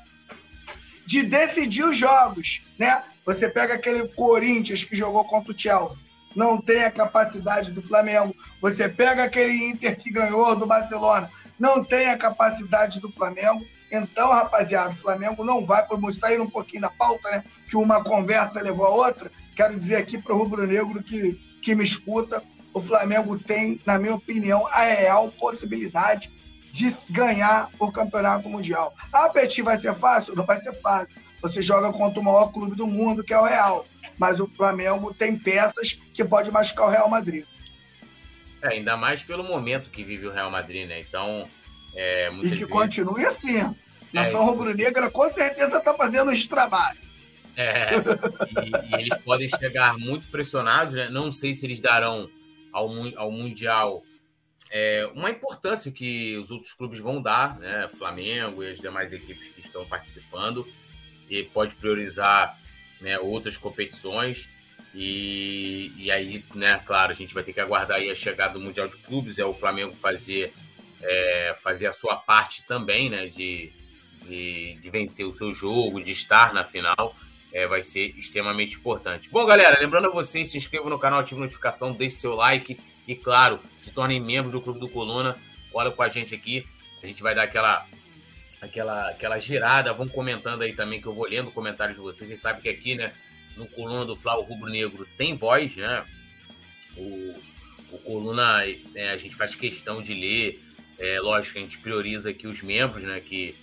de 1.05 1.25
decidir 1.25 1.83
os 1.83 1.99
jogos, 1.99 2.63
né? 2.79 3.03
Você 3.25 3.49
pega 3.49 3.75
aquele 3.75 4.07
Corinthians 4.09 4.85
que 4.85 4.95
jogou 4.95 5.25
contra 5.25 5.53
o 5.53 5.59
Chelsea, 5.59 6.07
não 6.35 6.61
tem 6.61 6.85
a 6.85 6.91
capacidade 6.91 7.73
do 7.73 7.83
Flamengo. 7.83 8.35
Você 8.63 8.89
pega 8.89 9.25
aquele 9.25 9.69
Inter 9.69 9.99
que 9.99 10.13
ganhou 10.13 10.55
do 10.55 10.65
Barcelona, 10.65 11.29
não 11.59 11.83
tem 11.83 12.09
a 12.09 12.17
capacidade 12.17 13.01
do 13.01 13.11
Flamengo. 13.11 13.67
Então, 13.91 14.31
rapaziada, 14.31 14.91
o 14.91 14.97
Flamengo 14.97 15.45
não 15.45 15.67
vai, 15.67 15.85
por 15.85 16.15
sair 16.15 16.41
um 16.41 16.49
pouquinho 16.49 16.83
da 16.83 16.91
pauta, 16.91 17.29
né? 17.31 17.45
Que 17.69 17.77
uma 17.77 18.05
conversa 18.05 18.63
levou 18.63 18.87
a 18.87 18.91
outra. 18.91 19.31
Quero 19.57 19.77
dizer 19.77 19.97
aqui 19.97 20.19
para 20.19 20.35
o 20.35 20.39
rubro-negro 20.39 21.03
que, 21.03 21.35
que 21.61 21.75
me 21.75 21.83
escuta, 21.83 22.43
o 22.77 22.81
Flamengo 22.83 23.39
tem, 23.39 23.81
na 23.87 23.99
minha 23.99 24.15
opinião, 24.15 24.67
a 24.67 24.83
real 24.83 25.31
possibilidade 25.31 26.31
de 26.71 26.91
ganhar 27.09 27.71
o 27.79 27.91
campeonato 27.91 28.51
mundial. 28.51 28.95
A 29.11 29.31
Petit 29.31 29.63
vai 29.63 29.79
ser 29.79 29.95
fácil? 29.95 30.37
Não 30.37 30.45
vai 30.45 30.61
ser 30.61 30.75
fácil. 30.83 31.09
Você 31.41 31.63
joga 31.63 31.91
contra 31.91 32.21
o 32.21 32.23
maior 32.23 32.53
clube 32.53 32.77
do 32.77 32.87
mundo, 32.87 33.25
que 33.25 33.33
é 33.33 33.41
o 33.41 33.47
Real. 33.47 33.87
Mas 34.19 34.39
o 34.41 34.47
Flamengo 34.55 35.15
tem 35.15 35.39
peças 35.39 35.99
que 36.13 36.23
pode 36.23 36.51
machucar 36.51 36.89
o 36.89 36.91
Real 36.91 37.09
Madrid. 37.09 37.47
É, 38.61 38.69
ainda 38.69 38.95
mais 38.95 39.23
pelo 39.23 39.43
momento 39.43 39.89
que 39.89 40.05
vive 40.05 40.27
o 40.27 40.33
Real 40.33 40.51
Madrid, 40.51 40.87
né? 40.87 41.01
Então, 41.01 41.49
é 41.95 42.29
E 42.29 42.31
que 42.31 42.43
difícil. 42.43 42.69
continue 42.69 43.25
assim. 43.25 43.75
Nação 44.13 44.43
é, 44.43 44.45
Rubro-Negra 44.45 45.11
com 45.11 45.31
certeza 45.31 45.79
está 45.79 45.95
fazendo 45.95 46.31
esse 46.31 46.47
trabalho. 46.47 46.99
É, 47.57 47.95
e, 47.95 48.97
e, 48.97 49.01
eles 49.01 49.17
podem 49.25 49.49
chegar 49.49 49.97
muito 49.97 50.27
pressionados, 50.27 50.95
né? 50.95 51.09
Não 51.09 51.33
sei 51.33 51.55
se 51.55 51.65
eles 51.65 51.81
darão 51.81 52.29
ao, 52.77 52.91
ao 53.17 53.33
Mundial 53.33 54.03
é, 54.71 55.09
uma 55.15 55.31
importância 55.31 55.93
que 55.93 56.37
os 56.37 56.51
outros 56.51 56.73
clubes 56.73 56.99
vão 56.99 57.23
dar, 57.23 57.59
né? 57.59 57.89
Flamengo 57.89 58.63
e 58.63 58.71
as 58.71 58.79
demais 58.79 59.13
equipes 59.13 59.53
que 59.55 59.61
estão 59.61 59.85
participando, 59.87 60.67
e 61.29 61.43
pode 61.45 61.75
priorizar 61.77 62.59
né, 63.01 63.19
outras 63.19 63.57
competições. 63.57 64.49
E, 64.95 65.93
e 65.97 66.11
aí, 66.11 66.45
né, 66.55 66.81
claro, 66.87 67.13
a 67.13 67.15
gente 67.15 67.35
vai 67.35 67.43
ter 67.43 67.53
que 67.53 67.61
aguardar 67.61 68.01
a 68.01 68.15
chegada 68.15 68.55
do 68.55 68.61
Mundial 68.61 68.89
de 68.89 68.97
Clubes, 68.97 69.39
é 69.39 69.45
o 69.45 69.53
Flamengo 69.53 69.95
fazer, 69.95 70.53
é, 71.03 71.55
fazer 71.63 71.87
a 71.87 71.93
sua 71.93 72.17
parte 72.17 72.63
também, 72.65 73.11
né, 73.11 73.29
de, 73.29 73.71
de, 74.23 74.79
de 74.81 74.91
vencer 74.91 75.27
o 75.27 75.33
seu 75.33 75.53
jogo, 75.53 76.03
de 76.03 76.13
estar 76.13 76.55
na 76.55 76.65
final. 76.65 77.15
É, 77.57 77.67
vai 77.67 77.83
ser 77.83 78.13
extremamente 78.19 78.77
importante. 78.77 79.31
Bom, 79.31 79.47
galera, 79.47 79.81
lembrando 79.81 80.09
a 80.09 80.11
vocês, 80.11 80.51
se 80.51 80.59
inscrevam 80.59 80.91
no 80.91 80.99
canal, 80.99 81.21
ative 81.21 81.41
notificação, 81.41 81.91
deixe 81.91 82.17
seu 82.17 82.35
like 82.35 82.79
e, 83.09 83.15
claro, 83.15 83.59
se 83.79 83.91
tornem 83.91 84.21
membros 84.21 84.53
do 84.53 84.61
Clube 84.61 84.79
do 84.79 84.91
Coluna. 84.91 85.39
Cola 85.73 85.91
com 85.91 86.03
a 86.03 86.09
gente 86.11 86.35
aqui. 86.35 86.67
A 87.03 87.07
gente 87.07 87.23
vai 87.23 87.35
dar 87.35 87.45
aquela, 87.45 87.87
aquela, 88.61 89.09
aquela 89.09 89.39
girada. 89.39 89.95
Vão 89.95 90.07
comentando 90.07 90.61
aí 90.61 90.75
também, 90.75 91.01
que 91.01 91.07
eu 91.07 91.15
vou 91.15 91.27
lendo 91.27 91.51
comentários 91.51 91.97
de 91.97 92.03
vocês. 92.03 92.29
Vocês 92.29 92.43
sabem 92.43 92.61
que 92.61 92.69
aqui, 92.69 92.95
né, 92.95 93.11
no 93.57 93.67
Coluna 93.69 94.05
do 94.05 94.15
Fla, 94.15 94.37
o 94.37 94.43
Rubro 94.43 94.69
Negro 94.69 95.09
tem 95.17 95.33
voz, 95.33 95.75
né? 95.77 96.05
O, 96.95 97.41
o 97.91 97.99
Coluna, 98.05 98.67
é, 98.95 99.09
a 99.09 99.17
gente 99.17 99.35
faz 99.35 99.55
questão 99.55 100.03
de 100.03 100.13
ler. 100.13 100.63
É, 100.99 101.21
lógico, 101.21 101.59
a 101.59 101.63
gente 101.63 101.79
prioriza 101.79 102.29
aqui 102.29 102.47
os 102.47 102.61
membros, 102.61 103.03
né, 103.03 103.19
que, 103.19 103.55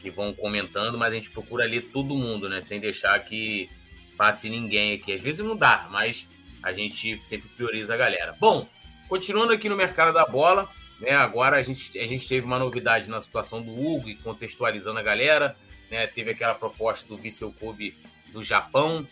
que 0.00 0.10
vão 0.10 0.32
comentando, 0.32 0.96
mas 0.96 1.12
a 1.12 1.14
gente 1.14 1.30
procura 1.30 1.64
ler 1.64 1.90
todo 1.92 2.14
mundo, 2.14 2.48
né, 2.48 2.60
sem 2.60 2.80
deixar 2.80 3.18
que 3.20 3.68
passe 4.16 4.48
ninguém 4.48 4.94
aqui. 4.94 5.12
Às 5.12 5.20
vezes 5.20 5.44
não 5.44 5.56
dá, 5.56 5.88
mas 5.90 6.26
a 6.62 6.72
gente 6.72 7.18
sempre 7.24 7.48
prioriza 7.50 7.94
a 7.94 7.96
galera. 7.96 8.36
Bom, 8.38 8.66
Continuando 9.10 9.52
aqui 9.52 9.68
no 9.68 9.74
mercado 9.74 10.14
da 10.14 10.24
bola, 10.24 10.70
né? 11.00 11.10
Agora 11.10 11.56
a 11.56 11.62
gente, 11.62 11.98
a 11.98 12.06
gente 12.06 12.28
teve 12.28 12.46
uma 12.46 12.60
novidade 12.60 13.10
na 13.10 13.20
situação 13.20 13.60
do 13.60 13.72
Hugo 13.72 14.08
e 14.08 14.14
contextualizando 14.14 15.00
a 15.00 15.02
galera, 15.02 15.56
né? 15.90 16.06
Teve 16.06 16.30
aquela 16.30 16.54
proposta 16.54 17.08
do 17.08 17.16
Vissel 17.16 17.52
Kobe 17.58 17.92
do 18.32 18.44
Japão 18.44 19.04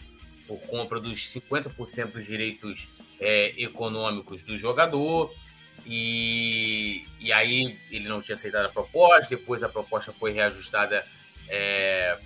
por 0.47 0.61
compra 0.61 1.01
dos 1.01 1.19
50% 1.35 2.13
dos 2.13 2.25
direitos 2.25 2.87
é, 3.19 3.61
econômicos 3.61 4.41
do 4.45 4.57
jogador. 4.57 5.35
E, 5.89 7.07
e 7.19 7.33
aí 7.33 7.79
ele 7.91 8.09
não 8.11 8.21
tinha 8.21 8.35
aceitado 8.35 8.67
a 8.67 8.69
proposta, 8.69 9.35
depois 9.35 9.63
a 9.63 9.71
proposta 9.71 10.13
foi 10.13 10.33
reajustada, 10.33 11.03
é, 11.49 12.19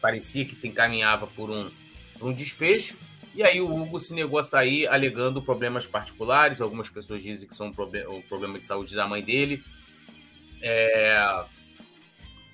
parecia 0.00 0.46
que 0.46 0.54
se 0.54 0.66
encaminhava 0.68 1.26
por 1.26 1.50
um, 1.50 1.70
por 2.18 2.30
um 2.30 2.32
desfecho. 2.32 2.96
E 3.34 3.42
aí 3.42 3.60
o 3.60 3.74
Hugo 3.74 4.00
se 4.00 4.14
negou 4.14 4.38
a 4.38 4.42
sair, 4.42 4.86
alegando 4.86 5.42
problemas 5.42 5.86
particulares. 5.86 6.62
Algumas 6.62 6.88
pessoas 6.88 7.22
dizem 7.22 7.46
que 7.46 7.54
são 7.54 7.66
um 7.66 8.16
um 8.16 8.22
problema 8.22 8.58
de 8.58 8.64
saúde 8.64 8.94
da 8.94 9.06
mãe 9.06 9.22
dele. 9.22 9.62
É... 10.62 11.44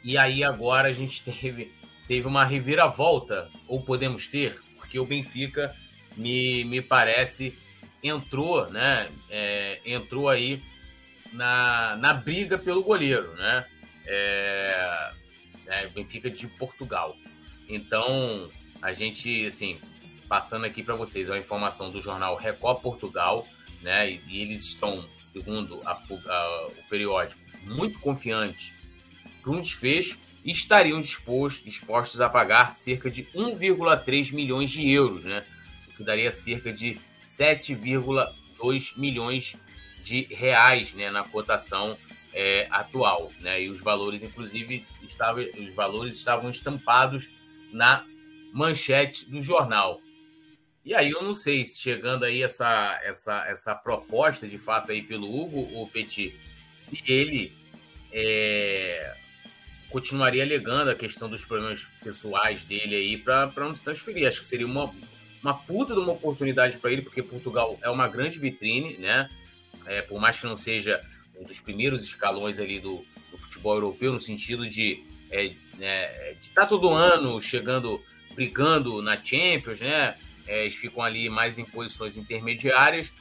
E 0.02 0.19
aí 0.19 0.42
agora 0.42 0.88
a 0.88 0.92
gente 0.92 1.23
teve, 1.30 1.71
teve 2.09 2.26
uma 2.26 2.45
reviravolta, 2.45 3.49
ou 3.69 3.83
podemos 3.83 4.26
ter, 4.26 4.59
porque 4.76 4.99
o 4.99 5.07
Benfica, 5.07 5.76
me, 6.16 6.64
me 6.64 6.80
parece, 6.83 7.57
entrou, 8.02 8.69
né? 8.71 9.11
É, 9.28 9.80
entrou 9.85 10.28
aí 10.28 10.62
na, 11.33 11.97
na 11.97 12.12
briga 12.12 12.59
pelo 12.59 12.83
goleiro, 12.83 13.33
né? 13.35 13.66
É, 14.07 15.12
é, 15.66 15.88
Benfica 15.88 16.30
de 16.30 16.47
Portugal. 16.47 17.16
Então, 17.69 18.50
a 18.83 18.92
gente, 18.92 19.47
assim, 19.47 19.78
passando 20.28 20.64
aqui 20.64 20.83
para 20.83 20.97
vocês 20.97 21.30
a 21.30 21.38
informação 21.38 21.91
do 21.91 22.00
jornal 22.02 22.36
Record 22.36 22.80
Portugal, 22.80 23.47
né? 23.82 24.10
E, 24.10 24.21
e 24.28 24.43
eles 24.43 24.63
estão, 24.63 25.04
segundo 25.23 25.80
a, 25.86 25.93
a, 25.93 26.67
o 26.67 26.89
periódico, 26.89 27.41
muito 27.65 27.99
confiantes 28.00 28.75
para 29.43 29.52
um 29.52 29.60
desfecho 29.60 30.19
e 30.45 30.50
estariam 30.50 31.00
dispostos, 31.00 31.65
dispostos 31.65 32.21
a 32.21 32.28
pagar 32.28 32.71
cerca 32.71 33.10
de 33.10 33.25
1,3 33.34 34.32
milhões 34.32 34.71
de 34.71 34.89
euros, 34.91 35.25
né? 35.25 35.45
O 35.89 35.97
que 35.97 36.04
daria 36.04 36.32
cerca 36.32 36.73
de 36.73 36.99
7,2 37.30 38.99
milhões 38.99 39.56
de 40.02 40.23
reais, 40.34 40.93
né? 40.93 41.10
Na 41.10 41.23
cotação 41.23 41.97
é, 42.32 42.66
atual, 42.71 43.32
né? 43.40 43.62
E 43.62 43.71
os 43.71 43.80
valores, 43.80 44.23
inclusive, 44.23 44.84
estavam, 45.02 45.45
os 45.58 45.75
valores 45.75 46.16
estavam 46.16 46.50
estampados 46.50 47.30
na 47.73 48.04
manchete 48.52 49.30
do 49.30 49.40
jornal. 49.40 50.00
E 50.84 50.95
aí 50.95 51.10
eu 51.10 51.23
não 51.23 51.34
sei 51.34 51.64
se 51.64 51.80
chegando 51.80 52.25
aí 52.25 52.43
essa, 52.43 52.99
essa, 53.04 53.47
essa 53.47 53.75
proposta 53.75 54.49
de 54.49 54.58
fato 54.58 54.90
aí 54.90 55.02
pelo 55.02 55.26
Hugo 55.26 55.73
ou 55.75 55.86
Petit, 55.86 56.34
se 56.73 57.00
ele 57.06 57.52
é, 58.10 59.14
continuaria 59.90 60.43
alegando 60.43 60.90
a 60.90 60.95
questão 60.95 61.28
dos 61.28 61.45
problemas 61.45 61.86
pessoais 62.02 62.64
dele 62.64 62.97
aí 62.97 63.19
para 63.19 63.52
não 63.56 63.75
se 63.75 63.84
transferir. 63.84 64.26
Acho 64.26 64.40
que 64.40 64.47
seria 64.47 64.66
uma, 64.66 64.93
uma 65.42 65.54
puta 65.54 65.94
de 65.94 66.00
uma 66.00 66.12
oportunidade 66.12 66.78
para 66.78 66.92
ele, 66.92 67.02
porque 67.02 67.22
Portugal 67.22 67.78
é 67.82 67.88
uma 67.88 68.08
grande 68.08 68.38
vitrine, 68.38 68.96
né? 68.98 69.28
É, 69.86 70.02
por 70.02 70.20
mais 70.20 70.38
que 70.38 70.46
não 70.46 70.56
seja 70.56 71.02
um 71.38 71.44
dos 71.44 71.60
primeiros 71.60 72.04
escalões 72.04 72.58
ali 72.58 72.78
do, 72.78 73.04
do 73.30 73.38
futebol 73.38 73.74
europeu, 73.74 74.12
no 74.12 74.20
sentido 74.20 74.68
de 74.68 75.02
é, 75.30 75.52
né, 75.78 76.34
de 76.34 76.46
estar 76.46 76.62
tá 76.62 76.66
todo 76.66 76.90
ano 76.90 77.40
chegando, 77.40 78.02
brigando 78.34 79.00
na 79.00 79.16
Champions, 79.22 79.80
né? 79.80 80.16
é, 80.50 80.62
eles 80.62 80.74
ficam 80.74 81.02
ali 81.02 81.30
mais 81.30 81.58
em 81.58 81.64
posições 81.64 82.16
intermediárias, 82.16 83.12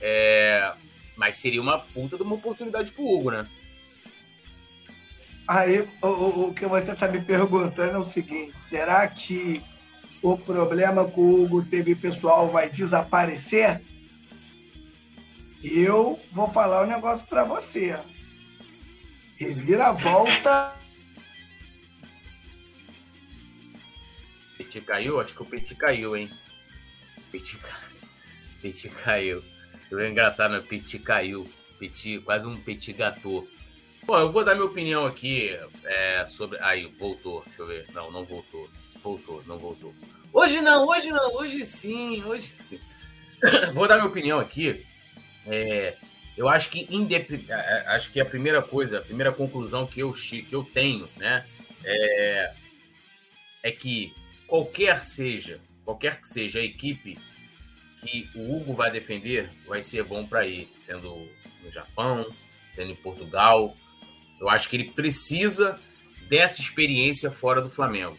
é, 0.00 0.72
mas 1.14 1.36
seria 1.36 1.60
uma 1.60 1.78
puta 1.78 2.16
de 2.16 2.22
uma 2.22 2.36
oportunidade 2.36 2.90
pro 2.92 3.06
Hugo, 3.06 3.30
né? 3.30 3.46
Aí, 5.46 5.86
o, 6.00 6.48
o 6.48 6.54
que 6.54 6.64
você 6.64 6.92
está 6.92 7.06
me 7.06 7.20
perguntando 7.20 7.96
é 7.96 7.98
o 7.98 8.04
seguinte: 8.04 8.58
será 8.58 9.06
que 9.08 9.62
o 10.22 10.36
problema 10.36 11.04
com 11.06 11.20
o 11.20 11.42
Hugo 11.42 11.64
teve 11.64 11.94
pessoal 11.94 12.50
vai 12.50 12.68
desaparecer? 12.68 13.80
Eu 15.62 16.18
vou 16.32 16.48
falar 16.50 16.84
um 16.84 16.88
negócio 16.88 17.26
para 17.26 17.44
você. 17.44 17.98
Reviravolta. 19.36 20.74
Petit 24.56 24.80
caiu? 24.82 25.20
Acho 25.20 25.34
que 25.34 25.42
o 25.42 25.46
Petit 25.46 25.74
caiu, 25.74 26.16
hein? 26.16 26.30
Piti, 27.30 27.58
Piti 28.60 28.88
caiu. 28.88 29.42
É 29.92 30.08
engraçado, 30.08 30.52
né? 30.52 30.60
Piti 30.60 30.98
caiu. 30.98 31.48
Piti, 31.78 32.20
quase 32.20 32.46
um 32.46 32.60
petit 32.60 32.92
gâteau. 32.92 33.46
Bom, 34.04 34.18
eu 34.18 34.28
vou 34.28 34.44
dar 34.44 34.54
minha 34.54 34.66
opinião 34.66 35.06
aqui 35.06 35.58
é, 35.84 36.26
sobre. 36.26 36.58
Aí, 36.60 36.86
voltou. 36.98 37.42
Deixa 37.46 37.62
eu 37.62 37.66
ver. 37.66 37.86
Não, 37.92 38.10
não 38.10 38.24
voltou. 38.24 38.68
Voltou, 39.02 39.42
não 39.46 39.58
voltou. 39.58 39.94
Hoje 40.32 40.60
não, 40.60 40.86
hoje 40.86 41.10
não, 41.10 41.34
hoje 41.34 41.64
sim, 41.64 42.22
hoje 42.24 42.50
sim. 42.54 42.80
vou 43.74 43.88
dar 43.88 43.96
minha 43.96 44.08
opinião 44.08 44.38
aqui. 44.38 44.86
É, 45.46 45.96
eu 46.36 46.48
acho 46.48 46.70
que 46.70 46.86
independ... 46.94 47.50
Acho 47.86 48.12
que 48.12 48.20
a 48.20 48.24
primeira 48.24 48.62
coisa, 48.62 48.98
a 48.98 49.02
primeira 49.02 49.32
conclusão 49.32 49.86
que 49.86 50.00
eu, 50.00 50.12
que 50.12 50.52
eu 50.52 50.62
tenho, 50.62 51.08
né, 51.16 51.44
é, 51.84 52.52
é 53.62 53.72
que 53.72 54.14
qualquer 54.46 55.02
seja 55.02 55.60
qualquer 55.90 56.20
que 56.20 56.28
seja 56.28 56.60
a 56.60 56.62
equipe 56.62 57.18
que 58.00 58.30
o 58.34 58.56
Hugo 58.56 58.74
vai 58.74 58.90
defender, 58.90 59.50
vai 59.66 59.82
ser 59.82 60.04
bom 60.04 60.24
para 60.24 60.46
ele, 60.46 60.68
sendo 60.74 61.28
no 61.62 61.70
Japão, 61.70 62.32
sendo 62.70 62.92
em 62.92 62.96
Portugal. 62.96 63.76
Eu 64.40 64.48
acho 64.48 64.68
que 64.68 64.76
ele 64.76 64.90
precisa 64.92 65.78
dessa 66.28 66.62
experiência 66.62 67.30
fora 67.30 67.60
do 67.60 67.68
Flamengo. 67.68 68.16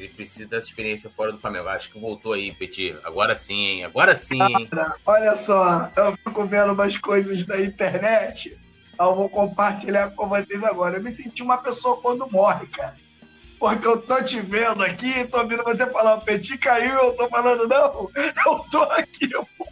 Ele 0.00 0.08
precisa 0.08 0.48
dessa 0.48 0.66
experiência 0.66 1.10
fora 1.10 1.30
do 1.30 1.36
Flamengo. 1.36 1.68
Acho 1.68 1.90
que 1.90 2.00
voltou 2.00 2.32
aí, 2.32 2.52
Petit. 2.52 2.96
Agora 3.04 3.36
sim, 3.36 3.66
hein? 3.66 3.84
Agora 3.84 4.14
sim? 4.14 4.38
Cara, 4.66 4.96
olha 5.04 5.36
só, 5.36 5.90
eu 5.94 6.16
fico 6.16 6.46
vendo 6.46 6.72
umas 6.72 6.96
coisas 6.96 7.46
na 7.46 7.60
internet. 7.60 8.58
Eu 8.98 9.14
vou 9.14 9.28
compartilhar 9.28 10.10
com 10.12 10.26
vocês 10.26 10.64
agora. 10.64 10.96
Eu 10.96 11.02
me 11.02 11.10
senti 11.10 11.42
uma 11.42 11.58
pessoa 11.58 12.00
quando 12.00 12.30
morre, 12.30 12.66
cara. 12.68 12.96
Porque 13.58 13.86
eu 13.86 14.00
tô 14.00 14.24
te 14.24 14.40
vendo 14.40 14.82
aqui, 14.82 15.26
tô 15.26 15.38
ouvindo 15.38 15.62
você 15.62 15.86
falar, 15.86 16.14
o 16.14 16.22
Petit 16.22 16.56
caiu, 16.56 16.94
eu 16.94 17.12
tô 17.12 17.28
falando, 17.28 17.68
não, 17.68 18.08
eu 18.16 18.58
tô 18.70 18.82
aqui, 18.84 19.28
pô. 19.28 19.66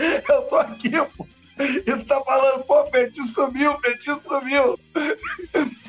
Eu 0.00 0.42
tô 0.42 0.56
aqui, 0.56 0.90
pô. 0.90 1.24
E 1.60 1.82
tu 1.82 2.04
tá 2.04 2.20
falando, 2.24 2.64
pô, 2.64 2.82
Petit 2.86 3.22
sumiu, 3.28 3.78
Petit 3.80 4.20
sumiu. 4.20 4.76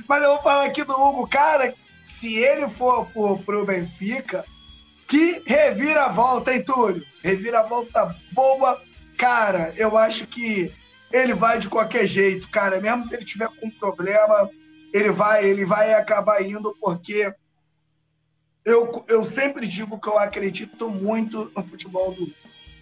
Mas 0.07 0.21
eu 0.21 0.35
vou 0.35 0.43
falar 0.43 0.65
aqui 0.65 0.83
do 0.83 0.93
Hugo, 0.93 1.27
cara, 1.27 1.73
se 2.19 2.35
ele 2.35 2.67
for 2.67 3.05
pro, 3.11 3.39
pro 3.39 3.65
Benfica, 3.65 4.45
que 5.07 5.41
reviravolta, 5.45 6.53
hein, 6.53 6.63
Túlio? 6.63 7.05
Reviravolta 7.23 8.15
boa. 8.33 8.81
Cara, 9.17 9.73
eu 9.77 9.97
acho 9.97 10.27
que 10.27 10.71
ele 11.11 11.33
vai 11.33 11.59
de 11.59 11.69
qualquer 11.69 12.05
jeito, 12.05 12.49
cara. 12.49 12.81
Mesmo 12.81 13.05
se 13.05 13.15
ele 13.15 13.23
tiver 13.23 13.47
com 13.47 13.71
problema, 13.71 14.49
ele 14.93 15.11
vai, 15.11 15.45
ele 15.45 15.65
vai 15.65 15.93
acabar 15.93 16.41
indo 16.43 16.75
porque 16.81 17.33
eu, 18.65 19.05
eu 19.07 19.23
sempre 19.23 19.65
digo 19.65 19.99
que 19.99 20.09
eu 20.09 20.19
acredito 20.19 20.89
muito 20.89 21.51
no 21.55 21.63
futebol 21.63 22.13
do 22.13 22.31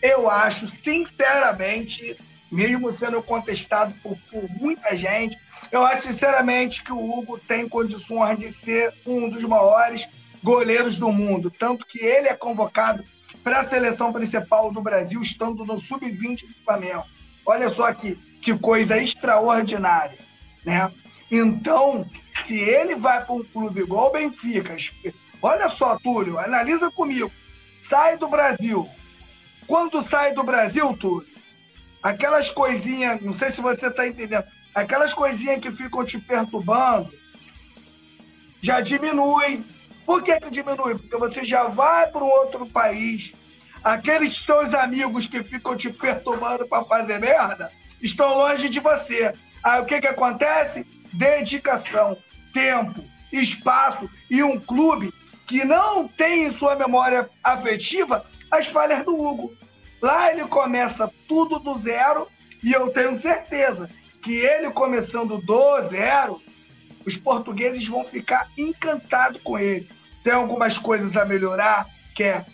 Eu 0.01 0.29
acho, 0.29 0.67
sinceramente, 0.69 2.17
mesmo 2.51 2.91
sendo 2.91 3.21
contestado 3.21 3.93
por, 4.01 4.17
por 4.31 4.49
muita 4.49 4.95
gente, 4.95 5.37
eu 5.71 5.85
acho 5.85 6.07
sinceramente 6.07 6.83
que 6.83 6.91
o 6.91 7.17
Hugo 7.17 7.39
tem 7.39 7.67
condições 7.67 8.37
de 8.37 8.51
ser 8.51 8.93
um 9.05 9.29
dos 9.29 9.41
maiores 9.43 10.07
goleiros 10.43 10.97
do 10.97 11.11
mundo. 11.11 11.51
Tanto 11.51 11.85
que 11.85 11.99
ele 11.99 12.27
é 12.27 12.33
convocado 12.33 13.03
para 13.43 13.61
a 13.61 13.67
seleção 13.67 14.11
principal 14.11 14.71
do 14.71 14.81
Brasil, 14.81 15.21
estando 15.21 15.65
no 15.65 15.77
sub-20 15.77 16.47
do 16.47 16.53
Flamengo. 16.63 17.03
Olha 17.45 17.69
só 17.69 17.93
que, 17.93 18.15
que 18.41 18.57
coisa 18.57 18.97
extraordinária. 18.97 20.17
Né? 20.65 20.91
Então, 21.31 22.05
se 22.45 22.55
ele 22.55 22.95
vai 22.95 23.23
para 23.23 23.35
um 23.35 23.43
clube 23.43 23.81
igual 23.81 24.07
o 24.07 24.11
Benfica, 24.11 24.75
olha 25.41 25.69
só, 25.69 25.97
Túlio, 25.97 26.37
analisa 26.37 26.91
comigo. 26.91 27.31
Sai 27.81 28.17
do 28.17 28.27
Brasil. 28.27 28.87
Quando 29.65 30.01
sai 30.01 30.33
do 30.33 30.43
Brasil, 30.43 30.95
Túlio, 30.97 31.27
aquelas 32.01 32.49
coisinhas, 32.49 33.21
não 33.21 33.33
sei 33.33 33.49
se 33.49 33.61
você 33.61 33.87
está 33.87 34.07
entendendo, 34.07 34.45
aquelas 34.77 35.11
coisinhas 35.11 35.59
que 35.59 35.71
ficam 35.71 36.05
te 36.05 36.19
perturbando 36.19 37.11
já 38.61 38.79
diminuem. 38.79 39.65
Por 40.05 40.21
que, 40.23 40.39
que 40.39 40.51
diminui? 40.51 40.99
Porque 40.99 41.17
você 41.17 41.43
já 41.43 41.63
vai 41.63 42.07
para 42.11 42.23
um 42.23 42.27
outro 42.27 42.65
país. 42.67 43.33
Aqueles 43.83 44.35
seus 44.35 44.75
amigos 44.75 45.25
que 45.25 45.43
ficam 45.43 45.75
te 45.75 45.89
perturbando 45.89 46.67
para 46.67 46.85
fazer 46.85 47.19
merda 47.19 47.71
estão 48.01 48.37
longe 48.37 48.69
de 48.69 48.79
você. 48.79 49.33
Aí 49.63 49.81
o 49.81 49.85
que, 49.85 49.99
que 49.99 50.07
acontece? 50.07 50.85
Dedicação, 51.11 52.15
tempo, 52.53 53.03
espaço 53.31 54.07
e 54.29 54.43
um 54.43 54.59
clube 54.59 55.11
que 55.47 55.65
não 55.65 56.07
tem 56.07 56.43
em 56.43 56.51
sua 56.51 56.75
memória 56.75 57.27
afetiva 57.43 58.23
as 58.51 58.67
falhas 58.67 59.03
do 59.03 59.19
Hugo. 59.19 59.51
Lá 60.01 60.31
ele 60.31 60.45
começa 60.47 61.11
tudo 61.27 61.57
do 61.57 61.75
zero 61.75 62.27
e 62.63 62.73
eu 62.73 62.91
tenho 62.91 63.15
certeza 63.15 63.89
que 64.21 64.35
ele 64.35 64.71
começando 64.71 65.37
do 65.37 65.81
zero, 65.81 66.41
os 67.05 67.15
portugueses 67.15 67.87
vão 67.87 68.03
ficar 68.03 68.49
encantados 68.57 69.41
com 69.41 69.57
ele 69.57 69.87
tem 70.27 70.33
algumas 70.33 70.77
coisas 70.77 71.15
a 71.15 71.23
melhorar, 71.23 71.87
que 72.13 72.21
é 72.21 72.45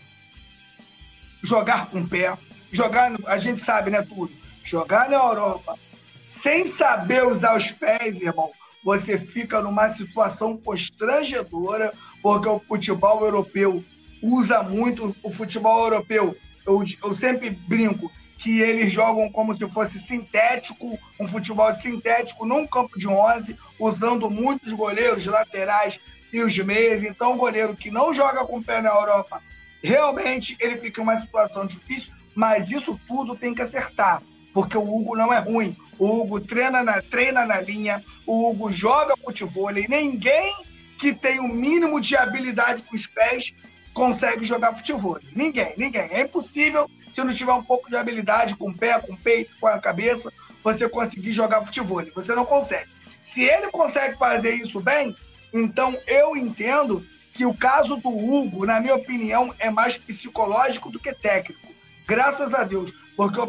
jogar 1.42 1.90
com 1.90 2.02
o 2.02 2.08
pé, 2.08 2.38
jogar, 2.72 3.12
a 3.26 3.38
gente 3.40 3.60
sabe, 3.60 3.90
né, 3.90 4.04
tudo, 4.04 4.32
jogar 4.64 5.10
na 5.10 5.16
Europa 5.16 5.76
sem 6.24 6.68
saber 6.68 7.26
usar 7.26 7.58
os 7.58 7.72
pés, 7.72 8.22
irmão, 8.22 8.52
você 8.84 9.18
fica 9.18 9.60
numa 9.60 9.90
situação 9.90 10.56
constrangedora, 10.56 11.92
porque 12.22 12.48
o 12.48 12.60
futebol 12.60 13.26
europeu 13.26 13.84
usa 14.22 14.62
muito 14.62 15.16
o 15.24 15.32
futebol 15.32 15.86
europeu. 15.86 16.38
Eu, 16.68 16.84
eu 17.04 17.16
sempre 17.16 17.50
brinco 17.50 18.12
que 18.44 18.60
eles 18.60 18.92
jogam 18.92 19.32
como 19.32 19.56
se 19.56 19.66
fosse 19.70 19.98
sintético, 20.00 21.00
um 21.18 21.26
futebol 21.30 21.72
de 21.72 21.80
sintético 21.80 22.46
num 22.46 22.68
campo 22.68 23.00
de 23.00 23.08
11, 23.08 23.58
usando 23.80 24.30
muitos 24.30 24.74
goleiros 24.74 25.26
laterais 25.26 25.98
e 26.34 26.42
os 26.42 26.58
meias. 26.58 27.04
Então, 27.04 27.32
o 27.32 27.38
goleiro 27.38 27.74
que 27.74 27.90
não 27.90 28.14
joga 28.14 28.46
com 28.46 28.58
o 28.58 28.64
pé 28.64 28.82
na 28.82 28.90
Europa, 28.90 29.42
realmente 29.82 30.58
ele 30.60 30.78
fica 30.78 31.00
em 31.00 31.04
uma 31.06 31.18
situação 31.18 31.66
difícil, 31.66 32.12
mas 32.36 32.70
isso 32.70 33.00
tudo 33.08 33.34
tem 33.34 33.56
que 33.56 33.62
acertar, 33.62 34.22
porque 34.54 34.78
o 34.78 34.94
Hugo 34.94 35.16
não 35.16 35.32
é 35.32 35.40
ruim. 35.40 35.78
O 35.98 36.20
Hugo 36.20 36.42
treina 36.42 36.84
na, 36.84 37.02
treina 37.02 37.46
na 37.46 37.62
linha, 37.62 38.04
o 38.28 38.50
Hugo 38.50 38.74
joga 38.74 39.16
futebol, 39.16 39.72
e 39.72 39.88
ninguém 39.88 40.54
que 41.00 41.14
tem 41.14 41.40
o 41.40 41.44
um 41.44 41.48
mínimo 41.48 42.02
de 42.02 42.18
habilidade 42.18 42.84
com 42.84 42.98
os 42.98 43.08
pés 43.08 43.54
consegue 43.94 44.44
jogar 44.44 44.74
futebol. 44.74 45.18
Ninguém, 45.34 45.74
ninguém. 45.78 46.10
É 46.12 46.24
impossível, 46.24 46.90
se 47.14 47.24
não 47.24 47.34
tiver 47.34 47.54
um 47.54 47.64
pouco 47.64 47.90
de 47.90 47.96
habilidade 47.96 48.56
com 48.56 48.72
o 48.72 48.76
pé, 48.76 49.00
com 49.00 49.14
o 49.14 49.18
peito, 49.18 49.52
com 49.60 49.68
a 49.68 49.80
cabeça, 49.80 50.34
você 50.64 50.90
conseguir 50.90 51.32
jogar 51.32 51.64
futebol. 51.64 52.04
Você 52.16 52.34
não 52.34 52.44
consegue. 52.44 52.90
Se 53.22 53.44
ele 53.44 53.70
consegue 53.70 54.18
fazer 54.18 54.56
isso 54.56 54.80
bem, 54.80 55.16
então, 55.54 55.96
eu 56.08 56.36
entendo 56.36 57.06
que 57.32 57.46
o 57.46 57.54
caso 57.54 57.98
do 57.98 58.10
Hugo, 58.10 58.66
na 58.66 58.82
minha 58.82 58.96
opinião, 58.96 59.54
é 59.60 59.70
mais 59.70 59.96
psicológico 59.96 60.90
do 60.90 61.00
que 61.00 61.14
técnico. 61.14 61.72
Graças 62.08 62.52
a 62.54 62.64
Deus. 62.64 62.92
Porque 63.16 63.40
o, 63.40 63.48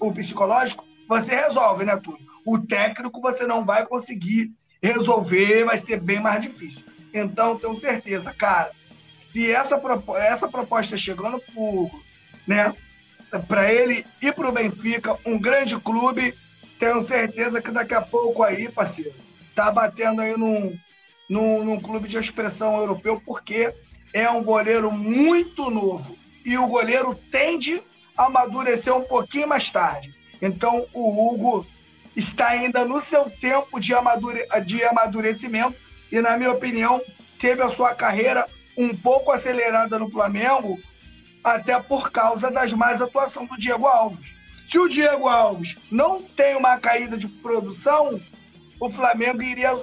o 0.00 0.12
psicológico 0.12 0.84
você 1.08 1.36
resolve, 1.36 1.84
né, 1.84 1.96
tudo. 1.96 2.18
O 2.44 2.58
técnico 2.58 3.20
você 3.20 3.46
não 3.46 3.64
vai 3.64 3.86
conseguir 3.86 4.52
resolver, 4.82 5.64
vai 5.64 5.78
ser 5.78 6.00
bem 6.00 6.18
mais 6.18 6.42
difícil. 6.42 6.84
Então, 7.14 7.56
tenho 7.56 7.78
certeza, 7.78 8.34
cara, 8.34 8.72
se 9.14 9.50
essa, 9.50 9.80
essa 10.18 10.48
proposta 10.48 10.96
chegando 10.96 11.38
pro 11.38 11.62
Hugo, 11.62 12.02
né, 12.46 12.74
para 13.48 13.72
ele 13.72 14.04
ir 14.22 14.32
pro 14.34 14.52
Benfica, 14.52 15.18
um 15.26 15.38
grande 15.38 15.78
clube, 15.78 16.34
tenho 16.78 17.02
certeza 17.02 17.60
que 17.60 17.70
daqui 17.70 17.94
a 17.94 18.02
pouco 18.02 18.42
aí, 18.42 18.68
parceiro, 18.68 19.14
tá 19.54 19.70
batendo 19.70 20.20
aí 20.20 20.36
num 20.36 20.76
num, 21.28 21.64
num 21.64 21.80
clube 21.80 22.08
de 22.08 22.16
expressão 22.16 22.76
europeu, 22.76 23.20
porque 23.24 23.72
é 24.12 24.28
um 24.30 24.42
goleiro 24.42 24.90
muito 24.92 25.70
novo. 25.70 26.16
E 26.44 26.56
o 26.56 26.66
goleiro 26.66 27.14
tende 27.30 27.82
a 28.16 28.26
amadurecer 28.26 28.94
um 28.94 29.02
pouquinho 29.02 29.48
mais 29.48 29.70
tarde. 29.70 30.14
Então, 30.40 30.86
o 30.92 31.34
Hugo 31.34 31.66
está 32.14 32.48
ainda 32.48 32.84
no 32.84 33.00
seu 33.00 33.28
tempo 33.28 33.80
de, 33.80 33.94
amadure, 33.94 34.46
de 34.64 34.84
amadurecimento 34.84 35.76
e, 36.10 36.20
na 36.20 36.36
minha 36.36 36.52
opinião, 36.52 37.02
teve 37.38 37.62
a 37.62 37.70
sua 37.70 37.94
carreira 37.94 38.46
um 38.76 38.94
pouco 38.94 39.32
acelerada 39.32 39.98
no 39.98 40.10
Flamengo, 40.10 40.78
até 41.46 41.78
por 41.78 42.10
causa 42.10 42.50
das 42.50 42.72
más 42.72 43.00
atuações 43.00 43.48
do 43.48 43.56
Diego 43.56 43.86
Alves. 43.86 44.34
Se 44.66 44.80
o 44.80 44.88
Diego 44.88 45.28
Alves 45.28 45.76
não 45.92 46.20
tem 46.20 46.56
uma 46.56 46.76
caída 46.76 47.16
de 47.16 47.28
produção, 47.28 48.20
o 48.80 48.90
Flamengo 48.90 49.40
iria 49.40 49.80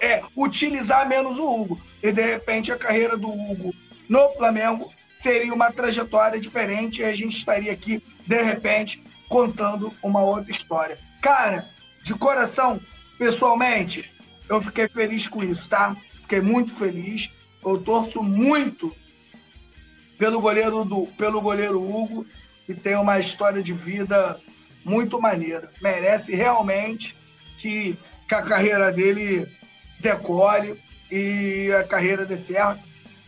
é, 0.00 0.22
utilizar 0.34 1.06
menos 1.06 1.38
o 1.38 1.46
Hugo. 1.46 1.78
E 2.02 2.10
de 2.10 2.22
repente 2.22 2.72
a 2.72 2.78
carreira 2.78 3.18
do 3.18 3.28
Hugo 3.28 3.74
no 4.08 4.32
Flamengo 4.32 4.90
seria 5.14 5.52
uma 5.52 5.70
trajetória 5.70 6.40
diferente 6.40 7.02
e 7.02 7.04
a 7.04 7.14
gente 7.14 7.36
estaria 7.36 7.72
aqui, 7.72 8.02
de 8.26 8.42
repente, 8.42 9.04
contando 9.28 9.92
uma 10.02 10.22
outra 10.22 10.52
história. 10.52 10.98
Cara, 11.20 11.68
de 12.02 12.14
coração, 12.14 12.80
pessoalmente, 13.18 14.10
eu 14.48 14.58
fiquei 14.62 14.88
feliz 14.88 15.28
com 15.28 15.44
isso, 15.44 15.68
tá? 15.68 15.94
Fiquei 16.22 16.40
muito 16.40 16.74
feliz. 16.74 17.30
Eu 17.62 17.78
torço 17.78 18.22
muito 18.22 18.94
pelo 20.18 20.40
goleiro 20.40 20.84
do, 20.84 21.06
pelo 21.18 21.40
goleiro 21.40 21.82
Hugo, 21.82 22.26
que 22.66 22.74
tem 22.74 22.96
uma 22.96 23.18
história 23.18 23.62
de 23.62 23.72
vida 23.72 24.40
muito 24.84 25.20
maneira. 25.20 25.70
Merece 25.80 26.34
realmente 26.34 27.16
que, 27.58 27.98
que 28.28 28.34
a 28.34 28.42
carreira 28.42 28.92
dele 28.92 29.46
decole 30.00 30.80
e 31.10 31.72
a 31.72 31.84
carreira 31.84 32.26
ferro. 32.36 32.78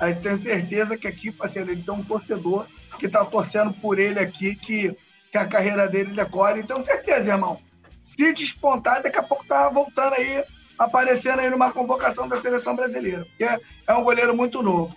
Eu 0.00 0.14
tenho 0.20 0.36
certeza 0.36 0.96
que 0.96 1.06
aqui, 1.06 1.32
parceiro, 1.32 1.70
ele 1.70 1.82
tem 1.82 1.94
um 1.94 2.04
torcedor 2.04 2.66
que 2.98 3.06
está 3.06 3.24
torcendo 3.24 3.72
por 3.72 3.98
ele 3.98 4.18
aqui, 4.18 4.54
que, 4.54 4.94
que 5.32 5.38
a 5.38 5.46
carreira 5.46 5.88
dele 5.88 6.12
decole. 6.12 6.66
Tenho 6.66 6.84
certeza, 6.84 7.32
irmão. 7.32 7.60
Se 7.98 8.32
despontar, 8.32 9.02
daqui 9.02 9.18
a 9.18 9.22
pouco 9.22 9.46
tá 9.46 9.68
voltando 9.68 10.14
aí, 10.14 10.44
aparecendo 10.78 11.40
aí 11.40 11.50
numa 11.50 11.72
convocação 11.72 12.28
da 12.28 12.40
seleção 12.40 12.76
brasileira. 12.76 13.24
Porque 13.24 13.44
é, 13.44 13.58
é 13.86 13.94
um 13.94 14.04
goleiro 14.04 14.36
muito 14.36 14.62
novo. 14.62 14.94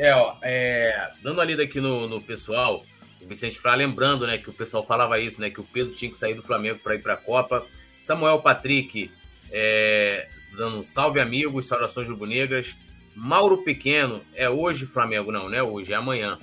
É, 0.00 0.14
ó, 0.14 0.34
é, 0.40 1.10
dando 1.22 1.42
a 1.42 1.44
lida 1.44 1.62
aqui 1.62 1.78
no, 1.78 2.08
no 2.08 2.22
pessoal, 2.22 2.86
o 3.20 3.26
Vicente 3.28 3.58
Frá 3.58 3.74
lembrando, 3.74 4.26
né, 4.26 4.38
que 4.38 4.48
o 4.48 4.52
pessoal 4.52 4.82
falava 4.82 5.20
isso, 5.20 5.38
né, 5.42 5.50
que 5.50 5.60
o 5.60 5.64
Pedro 5.64 5.94
tinha 5.94 6.10
que 6.10 6.16
sair 6.16 6.32
do 6.32 6.42
Flamengo 6.42 6.78
para 6.78 6.94
ir 6.94 7.02
para 7.02 7.12
a 7.12 7.16
Copa. 7.18 7.66
Samuel 8.00 8.40
Patrick 8.40 9.10
é, 9.50 10.26
dando 10.56 10.78
um 10.78 10.82
salve 10.82 11.20
amigos, 11.20 11.66
saudações 11.66 12.08
rubro-negras. 12.08 12.74
Mauro 13.14 13.58
Pequeno, 13.58 14.24
é 14.34 14.48
hoje 14.48 14.86
Flamengo? 14.86 15.30
Não, 15.30 15.50
não 15.50 15.54
é 15.54 15.62
hoje, 15.62 15.92
é 15.92 15.96
amanhã. 15.96 16.38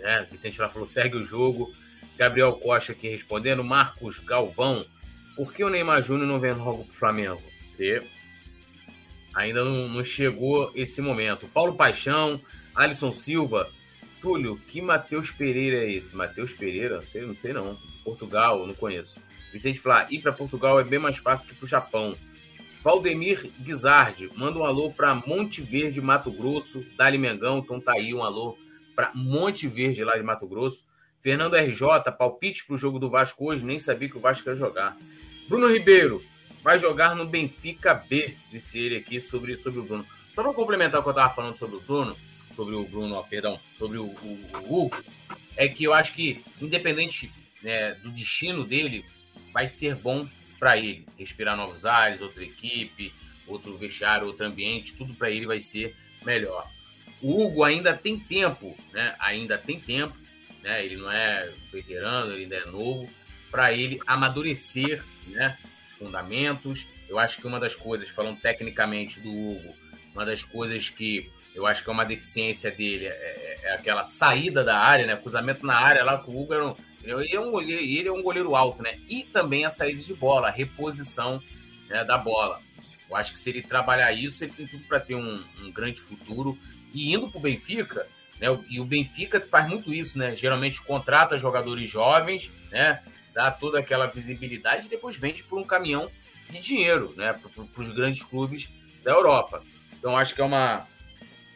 É, 0.00 0.24
Vicente 0.24 0.58
lá 0.58 0.70
falou, 0.70 0.88
segue 0.88 1.18
o 1.18 1.22
jogo. 1.22 1.70
Gabriel 2.16 2.54
Costa 2.54 2.92
aqui 2.92 3.06
respondendo. 3.06 3.62
Marcos 3.62 4.18
Galvão, 4.18 4.82
por 5.36 5.52
que 5.52 5.62
o 5.62 5.68
Neymar 5.68 6.02
Júnior 6.02 6.26
não 6.26 6.40
vem 6.40 6.54
logo 6.54 6.84
pro 6.84 6.94
Flamengo? 6.94 7.42
Porque 7.68 8.02
ainda 9.34 9.62
não, 9.62 9.90
não 9.90 10.02
chegou 10.02 10.72
esse 10.74 11.02
momento. 11.02 11.46
Paulo 11.48 11.74
Paixão, 11.74 12.40
Alisson 12.74 13.12
Silva, 13.12 13.70
Túlio, 14.20 14.56
que 14.56 14.80
Matheus 14.80 15.30
Pereira 15.30 15.78
é 15.78 15.90
esse? 15.90 16.14
Matheus 16.14 16.52
Pereira? 16.52 17.02
Sei, 17.02 17.22
não 17.22 17.36
sei 17.36 17.52
não. 17.52 17.74
De 17.74 17.98
Portugal, 18.04 18.66
não 18.66 18.74
conheço. 18.74 19.20
Vicente 19.52 19.80
fala, 19.80 20.06
ir 20.10 20.20
para 20.20 20.32
Portugal 20.32 20.80
é 20.80 20.84
bem 20.84 20.98
mais 20.98 21.16
fácil 21.18 21.48
que 21.48 21.54
para 21.54 21.64
o 21.64 21.68
Japão. 21.68 22.16
Valdemir 22.82 23.50
Guizardi, 23.60 24.30
manda 24.34 24.58
um 24.58 24.64
alô 24.64 24.90
para 24.90 25.14
Monte 25.14 25.60
Verde, 25.60 26.00
Mato 26.00 26.30
Grosso. 26.30 26.84
Dali 26.96 27.18
Mengão, 27.18 27.58
então 27.58 27.80
tá 27.80 27.92
aí 27.92 28.14
um 28.14 28.22
alô 28.22 28.56
para 28.94 29.12
Monte 29.14 29.68
Verde, 29.68 30.04
lá 30.04 30.16
de 30.16 30.22
Mato 30.22 30.46
Grosso. 30.46 30.84
Fernando 31.20 31.54
RJ, 31.54 32.10
palpite 32.18 32.64
para 32.64 32.74
o 32.74 32.78
jogo 32.78 32.98
do 32.98 33.08
Vasco 33.08 33.44
hoje, 33.44 33.64
nem 33.64 33.78
sabia 33.78 34.08
que 34.08 34.16
o 34.16 34.20
Vasco 34.20 34.48
ia 34.48 34.54
jogar. 34.54 34.96
Bruno 35.48 35.68
Ribeiro, 35.68 36.22
vai 36.62 36.78
jogar 36.78 37.14
no 37.14 37.26
Benfica 37.26 37.94
B, 37.94 38.36
disse 38.50 38.78
ele 38.78 38.96
aqui 38.96 39.20
sobre, 39.20 39.56
sobre 39.56 39.80
o 39.80 39.84
Bruno. 39.84 40.06
Só 40.32 40.42
para 40.42 40.52
complementar 40.52 41.00
o 41.00 41.02
que 41.02 41.08
eu 41.08 41.12
estava 41.12 41.32
falando 41.32 41.54
sobre 41.54 41.76
o 41.76 41.80
Bruno, 41.80 42.16
sobre 42.54 42.74
o 42.74 42.84
Bruno, 42.84 43.22
perdão, 43.24 43.58
sobre 43.78 43.98
o, 43.98 44.04
o, 44.04 44.50
o, 44.54 44.82
Hugo, 44.84 45.04
é 45.56 45.68
que 45.68 45.84
eu 45.84 45.92
acho 45.92 46.14
que, 46.14 46.42
independente 46.60 47.30
né, 47.62 47.94
do 47.94 48.10
destino 48.10 48.64
dele, 48.64 49.04
vai 49.52 49.66
ser 49.66 49.94
bom 49.94 50.28
para 50.58 50.76
ele. 50.76 51.06
Respirar 51.18 51.56
novos 51.56 51.84
ares, 51.84 52.20
outra 52.20 52.44
equipe, 52.44 53.12
outro 53.46 53.76
vestiário, 53.76 54.26
outro 54.26 54.46
ambiente, 54.46 54.94
tudo 54.94 55.14
para 55.14 55.30
ele 55.30 55.46
vai 55.46 55.60
ser 55.60 55.94
melhor. 56.24 56.68
O 57.20 57.42
Hugo 57.42 57.64
ainda 57.64 57.96
tem 57.96 58.18
tempo, 58.18 58.76
né? 58.92 59.14
Ainda 59.18 59.56
tem 59.58 59.78
tempo, 59.78 60.16
né? 60.62 60.84
Ele 60.84 60.96
não 60.96 61.10
é 61.10 61.52
veterano, 61.72 62.32
ele 62.32 62.44
ainda 62.44 62.56
é 62.56 62.66
novo, 62.66 63.08
para 63.50 63.72
ele 63.72 64.00
amadurecer, 64.06 65.04
né? 65.26 65.56
Fundamentos. 65.98 66.88
Eu 67.08 67.18
acho 67.18 67.38
que 67.38 67.46
uma 67.46 67.60
das 67.60 67.76
coisas, 67.76 68.08
falando 68.08 68.40
tecnicamente 68.40 69.20
do 69.20 69.30
Hugo, 69.30 69.74
uma 70.14 70.24
das 70.24 70.42
coisas 70.42 70.88
que 70.90 71.30
eu 71.54 71.66
acho 71.66 71.84
que 71.84 71.90
é 71.90 71.92
uma 71.92 72.04
deficiência 72.04 72.70
dele 72.70 73.06
é, 73.06 73.60
é 73.62 73.74
aquela 73.74 74.04
saída 74.04 74.64
da 74.64 74.78
área, 74.78 75.06
né? 75.06 75.16
Cruzamento 75.16 75.66
na 75.66 75.76
área 75.76 76.04
lá 76.04 76.18
com 76.18 76.32
o 76.32 76.42
Hugo 76.42 76.76
ele 77.04 77.34
é 77.34 77.40
um 77.40 77.50
goleiro, 77.50 77.82
ele 77.82 78.08
é 78.08 78.12
um 78.12 78.22
goleiro 78.22 78.54
alto, 78.54 78.82
né? 78.82 78.98
E 79.08 79.24
também 79.24 79.64
a 79.64 79.70
saída 79.70 80.00
de 80.00 80.14
bola, 80.14 80.48
a 80.48 80.52
reposição 80.52 81.42
né, 81.88 82.04
da 82.04 82.16
bola. 82.16 82.60
Eu 83.10 83.16
acho 83.16 83.32
que 83.32 83.38
se 83.38 83.50
ele 83.50 83.62
trabalhar 83.62 84.12
isso, 84.12 84.44
ele 84.44 84.52
tem 84.52 84.66
tudo 84.66 84.84
para 84.84 85.00
ter 85.00 85.14
um, 85.14 85.44
um, 85.62 85.72
grande 85.72 86.00
futuro. 86.00 86.56
E 86.94 87.12
indo 87.12 87.28
para 87.28 87.38
o 87.38 87.42
Benfica, 87.42 88.06
né? 88.40 88.46
E 88.70 88.80
o 88.80 88.84
Benfica 88.84 89.40
faz 89.40 89.68
muito 89.68 89.92
isso, 89.92 90.16
né? 90.16 90.34
Geralmente 90.34 90.80
contrata 90.80 91.36
jogadores 91.36 91.90
jovens, 91.90 92.52
né? 92.70 93.02
Dá 93.34 93.50
toda 93.50 93.80
aquela 93.80 94.06
visibilidade 94.06 94.86
e 94.86 94.90
depois 94.90 95.16
vende 95.16 95.42
por 95.42 95.58
um 95.58 95.64
caminhão 95.64 96.08
de 96.48 96.60
dinheiro, 96.60 97.12
né? 97.16 97.32
Para 97.32 97.82
os 97.82 97.88
grandes 97.88 98.22
clubes 98.22 98.68
da 99.02 99.10
Europa. 99.10 99.62
Então 99.98 100.16
acho 100.16 100.34
que 100.34 100.40
é 100.40 100.44
uma, 100.44 100.86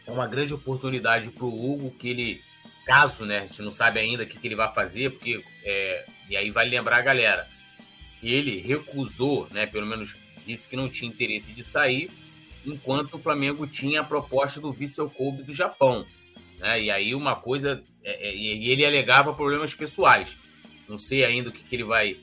é 0.07 0.11
uma 0.11 0.27
grande 0.27 0.55
oportunidade 0.55 1.31
para 1.31 1.45
o 1.45 1.73
Hugo 1.73 1.91
que 1.91 2.09
ele 2.09 2.43
caso, 2.87 3.25
né? 3.27 3.39
A 3.39 3.47
gente 3.47 3.61
não 3.63 3.73
sabe 3.73 3.99
ainda 3.99 4.23
o 4.23 4.27
que, 4.27 4.39
que 4.39 4.47
ele 4.47 4.55
vai 4.55 4.73
fazer, 4.73 5.11
porque. 5.11 5.45
É, 5.65 6.07
e 6.31 6.37
aí 6.37 6.51
vai 6.51 6.69
lembrar 6.69 6.99
a 6.99 7.03
galera. 7.03 7.49
Ele 8.23 8.61
recusou, 8.61 9.49
né? 9.51 9.67
Pelo 9.67 9.87
menos 9.87 10.17
disse 10.47 10.69
que 10.69 10.77
não 10.77 10.89
tinha 10.89 11.11
interesse 11.11 11.53
de 11.53 11.65
sair, 11.65 12.11
enquanto 12.65 13.15
o 13.15 13.19
Flamengo 13.19 13.67
tinha 13.67 14.01
a 14.01 14.05
proposta 14.05 14.61
do 14.61 14.73
Vissel 14.73 15.11
Kobe 15.11 15.43
do 15.43 15.53
Japão. 15.53 16.07
Né? 16.59 16.85
E 16.85 16.91
aí 16.91 17.15
uma 17.15 17.35
coisa. 17.35 17.83
É, 18.03 18.29
é, 18.29 18.37
e 18.37 18.71
ele 18.71 18.87
alegava 18.87 19.35
problemas 19.35 19.75
pessoais. 19.75 20.37
Não 20.89 20.97
sei 20.97 21.25
ainda 21.25 21.51
o 21.51 21.53
que, 21.53 21.65
que 21.65 21.75
ele 21.75 21.85
vai. 21.85 22.17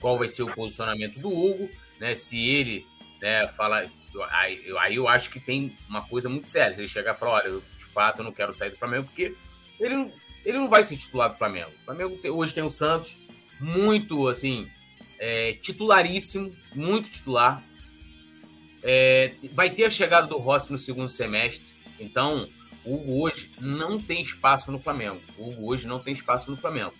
qual 0.00 0.18
vai 0.18 0.28
ser 0.28 0.42
o 0.42 0.54
posicionamento 0.54 1.20
do 1.20 1.28
Hugo, 1.28 1.70
né? 2.00 2.14
Se 2.14 2.38
ele 2.38 2.86
né, 3.20 3.46
fala. 3.48 3.86
Aí, 4.30 4.64
aí 4.78 4.96
eu 4.96 5.08
acho 5.08 5.30
que 5.30 5.40
tem 5.40 5.76
uma 5.88 6.02
coisa 6.02 6.28
muito 6.28 6.48
séria. 6.48 6.74
Se 6.74 6.80
ele 6.80 6.88
chegar 6.88 7.14
e 7.14 7.18
falar, 7.18 7.32
olha, 7.32 7.48
eu, 7.48 7.60
de 7.60 7.84
fato 7.84 8.20
eu 8.20 8.24
não 8.24 8.32
quero 8.32 8.52
sair 8.52 8.70
do 8.70 8.76
Flamengo, 8.76 9.04
porque 9.04 9.34
ele, 9.78 10.12
ele 10.44 10.58
não 10.58 10.68
vai 10.68 10.82
ser 10.82 10.96
titular 10.96 11.30
do 11.30 11.36
Flamengo. 11.36 11.70
O 11.82 11.84
Flamengo 11.84 12.16
tem, 12.18 12.30
hoje 12.30 12.54
tem 12.54 12.62
o 12.62 12.70
Santos, 12.70 13.16
muito 13.60 14.28
assim, 14.28 14.68
é, 15.18 15.54
titularíssimo, 15.54 16.54
muito 16.74 17.10
titular. 17.10 17.62
É, 18.82 19.34
vai 19.52 19.70
ter 19.70 19.84
a 19.84 19.90
chegada 19.90 20.26
do 20.26 20.38
Rossi 20.38 20.72
no 20.72 20.78
segundo 20.78 21.08
semestre. 21.08 21.74
Então, 21.98 22.48
o 22.84 22.94
Hugo 22.94 23.22
hoje 23.22 23.50
não 23.60 24.00
tem 24.00 24.22
espaço 24.22 24.70
no 24.70 24.78
Flamengo. 24.78 25.20
O 25.36 25.50
Hugo 25.50 25.72
hoje 25.72 25.86
não 25.86 25.98
tem 25.98 26.14
espaço 26.14 26.50
no 26.50 26.56
Flamengo. 26.56 26.94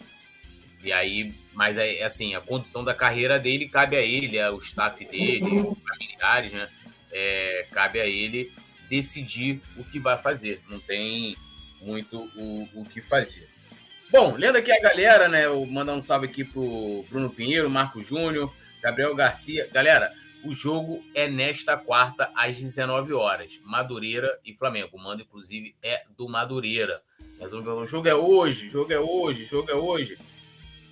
E 0.83 0.93
aí, 0.93 1.35
mas 1.55 1.77
é, 1.77 1.97
é 1.97 2.05
assim, 2.05 2.35
a 2.35 2.41
condição 2.41 2.85
da 2.85 2.95
carreira 2.95 3.39
dele 3.39 3.69
cabe 3.69 3.97
a 3.97 4.01
ele, 4.01 4.41
ao 4.41 4.59
staff 4.59 5.05
dele, 5.05 5.61
os 5.61 5.79
familiares, 5.79 6.53
né? 6.53 6.69
É, 7.13 7.67
cabe 7.71 8.01
a 8.01 8.07
ele 8.07 8.53
decidir 8.89 9.61
o 9.77 9.85
que 9.85 9.99
vai 9.99 10.21
fazer. 10.21 10.61
Não 10.69 10.81
tem 10.81 11.37
muito 11.81 12.19
o, 12.37 12.69
o 12.75 12.85
que 12.85 13.01
fazer. 13.01 13.49
Bom, 14.11 14.35
lendo 14.37 14.57
aqui 14.57 14.73
a 14.73 14.81
galera, 14.81 15.29
né? 15.29 15.45
Eu 15.45 15.67
mandar 15.67 15.95
um 15.95 16.01
salve 16.01 16.27
aqui 16.27 16.43
pro 16.43 17.05
Bruno 17.11 17.29
Pinheiro, 17.31 17.69
Marco 17.69 18.01
Júnior, 18.01 18.53
Gabriel 18.83 19.15
Garcia. 19.15 19.69
Galera, 19.71 20.13
o 20.45 20.53
jogo 20.53 21.05
é 21.15 21.29
nesta 21.29 21.77
quarta, 21.77 22.31
às 22.35 22.59
19 22.59 23.13
horas. 23.13 23.61
Madureira 23.63 24.39
e 24.45 24.55
Flamengo. 24.55 24.97
O 24.97 24.99
mando, 24.99 25.23
inclusive, 25.23 25.75
é 25.83 26.05
do 26.17 26.29
Madureira. 26.29 27.03
O 27.39 27.87
jogo 27.87 28.09
é 28.09 28.15
hoje, 28.15 28.69
jogo 28.69 28.93
é 28.93 28.99
hoje, 28.99 29.45
jogo 29.45 29.71
é 29.71 29.75
hoje. 29.75 30.19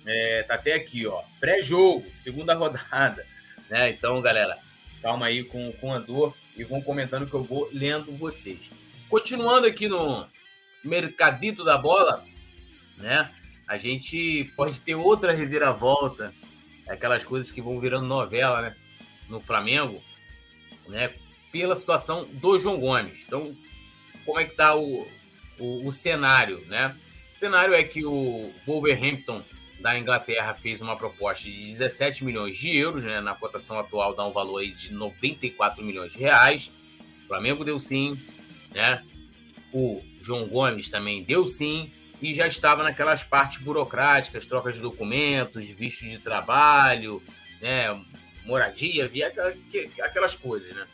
É, 0.05 0.43
tá 0.43 0.53
até 0.53 0.73
aqui, 0.73 1.05
ó. 1.07 1.21
Pré-jogo, 1.39 2.05
segunda 2.13 2.53
rodada. 2.55 3.25
Né? 3.69 3.89
Então, 3.89 4.21
galera, 4.21 4.57
calma 5.07 5.27
aí 5.27 5.41
com, 5.41 5.71
com 5.71 5.87
o 5.87 5.93
Andor 5.93 6.35
e 6.57 6.65
vão 6.65 6.81
comentando 6.81 7.25
que 7.25 7.33
eu 7.33 7.41
vou 7.41 7.69
lendo 7.71 8.11
vocês. 8.11 8.69
Continuando 9.07 9.65
aqui 9.65 9.87
no, 9.87 10.27
mercadito 10.83 11.63
da 11.63 11.77
bola, 11.77 12.25
né? 12.97 13.31
A 13.65 13.77
gente 13.77 14.51
pode 14.57 14.81
ter 14.81 14.95
outra 14.95 15.31
reviravolta, 15.31 16.33
aquelas 16.89 17.23
coisas 17.23 17.49
que 17.49 17.61
vão 17.61 17.79
virando 17.79 18.05
novela, 18.05 18.61
né? 18.61 18.75
No 19.29 19.39
Flamengo, 19.39 20.03
né? 20.89 21.13
Pela 21.53 21.73
situação 21.73 22.25
do 22.25 22.59
João 22.59 22.77
Gomes. 22.77 23.23
Então, 23.25 23.55
como 24.25 24.41
é 24.41 24.43
que 24.43 24.57
tá 24.57 24.75
o, 24.75 25.07
o, 25.57 25.87
o 25.87 25.91
cenário, 25.93 26.59
né? 26.67 26.93
O 27.33 27.39
cenário 27.39 27.73
é 27.73 27.81
que 27.81 28.03
o 28.03 28.51
Wolverhampton 28.65 29.41
da 29.79 29.97
Inglaterra 29.97 30.53
fez 30.53 30.81
uma 30.81 30.95
proposta 30.95 31.43
de 31.43 31.51
17 31.51 32.25
milhões 32.25 32.57
de 32.57 32.75
euros, 32.75 33.03
né? 33.03 33.21
Na 33.21 33.35
cotação 33.35 33.79
atual 33.79 34.15
dá 34.15 34.25
um 34.25 34.31
valor 34.31 34.59
aí 34.59 34.71
de 34.71 34.91
94 34.93 35.83
milhões 35.83 36.13
de 36.13 36.19
reais. 36.19 36.71
O 37.23 37.27
Flamengo 37.27 37.63
deu 37.63 37.79
sim, 37.79 38.19
né? 38.73 39.03
O 39.71 40.01
João 40.21 40.47
Gomes 40.47 40.89
também 40.89 41.23
deu 41.23 41.45
sim, 41.45 41.91
e 42.21 42.33
já 42.33 42.47
estava 42.47 42.83
naquelas 42.83 43.23
partes 43.23 43.61
burocráticas, 43.61 44.45
trocas 44.45 44.75
de 44.75 44.81
documentos, 44.81 45.69
visto 45.69 46.03
de 46.03 46.17
trabalho, 46.17 47.21
né, 47.61 47.99
moradia, 48.45 49.07
via 49.07 49.31
aquelas 50.01 50.35
coisas, 50.35 50.75
né? 50.75 50.87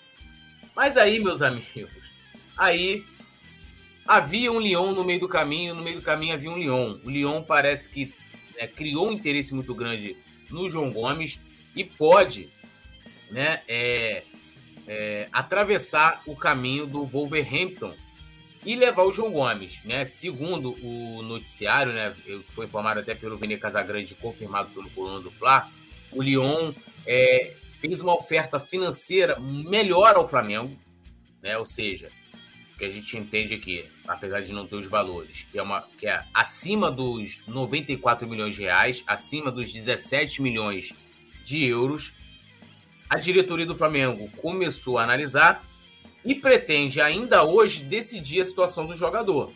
Mas 0.75 0.97
aí, 0.97 1.19
meus 1.19 1.41
amigos, 1.41 1.91
aí 2.57 3.05
havia 4.05 4.51
um 4.51 4.59
leão 4.59 4.91
no 4.91 5.03
meio 5.03 5.19
do 5.19 5.29
caminho, 5.29 5.75
no 5.75 5.83
meio 5.83 5.97
do 5.97 6.01
caminho 6.01 6.33
havia 6.33 6.49
um 6.49 6.57
leão. 6.57 6.99
O 7.03 7.09
leão 7.09 7.43
parece 7.43 7.89
que 7.89 8.13
né, 8.55 8.67
criou 8.67 9.09
um 9.09 9.11
interesse 9.11 9.53
muito 9.53 9.73
grande 9.73 10.15
no 10.49 10.69
João 10.69 10.91
Gomes 10.91 11.39
e 11.75 11.83
pode 11.83 12.49
né, 13.31 13.61
é, 13.67 14.23
é, 14.87 15.27
atravessar 15.31 16.21
o 16.25 16.35
caminho 16.35 16.85
do 16.85 17.03
Wolverhampton 17.03 17.93
e 18.65 18.75
levar 18.75 19.03
o 19.03 19.11
João 19.11 19.31
Gomes, 19.31 19.83
né? 19.83 20.05
Segundo 20.05 20.73
o 20.81 21.21
noticiário, 21.21 21.91
né, 21.91 22.15
foi 22.49 22.65
informado 22.65 23.01
até 23.01 23.13
pelo 23.13 23.37
Vene 23.37 23.57
Casagrande, 23.57 24.15
confirmado 24.15 24.69
pelo 24.69 24.89
coluna 24.91 25.19
do 25.19 25.29
Fla, 25.29 25.69
o 26.11 26.21
Lyon 26.21 26.71
é, 27.05 27.53
fez 27.81 27.99
uma 27.99 28.15
oferta 28.15 28.59
financeira 28.59 29.37
melhor 29.39 30.15
ao 30.15 30.27
Flamengo, 30.27 30.77
né? 31.41 31.57
Ou 31.57 31.65
seja, 31.65 32.09
que 32.83 32.89
a 32.89 32.91
gente 32.91 33.17
entende 33.17 33.53
aqui, 33.53 33.85
apesar 34.05 34.41
de 34.41 34.51
não 34.51 34.67
ter 34.67 34.75
os 34.75 34.87
valores, 34.87 35.45
que 35.49 35.57
é, 35.57 35.63
uma, 35.63 35.87
que 35.97 36.05
é 36.05 36.21
acima 36.33 36.91
dos 36.91 37.41
94 37.47 38.27
milhões 38.27 38.55
de 38.55 38.63
reais, 38.63 39.03
acima 39.07 39.49
dos 39.49 39.71
17 39.71 40.41
milhões 40.41 40.91
de 41.45 41.63
euros, 41.63 42.13
a 43.09 43.17
diretoria 43.17 43.65
do 43.65 43.73
Flamengo 43.73 44.29
começou 44.35 44.97
a 44.97 45.03
analisar 45.03 45.63
e 46.25 46.35
pretende 46.35 46.99
ainda 46.99 47.43
hoje 47.43 47.83
decidir 47.83 48.41
a 48.41 48.45
situação 48.45 48.85
do 48.85 48.95
jogador, 48.95 49.53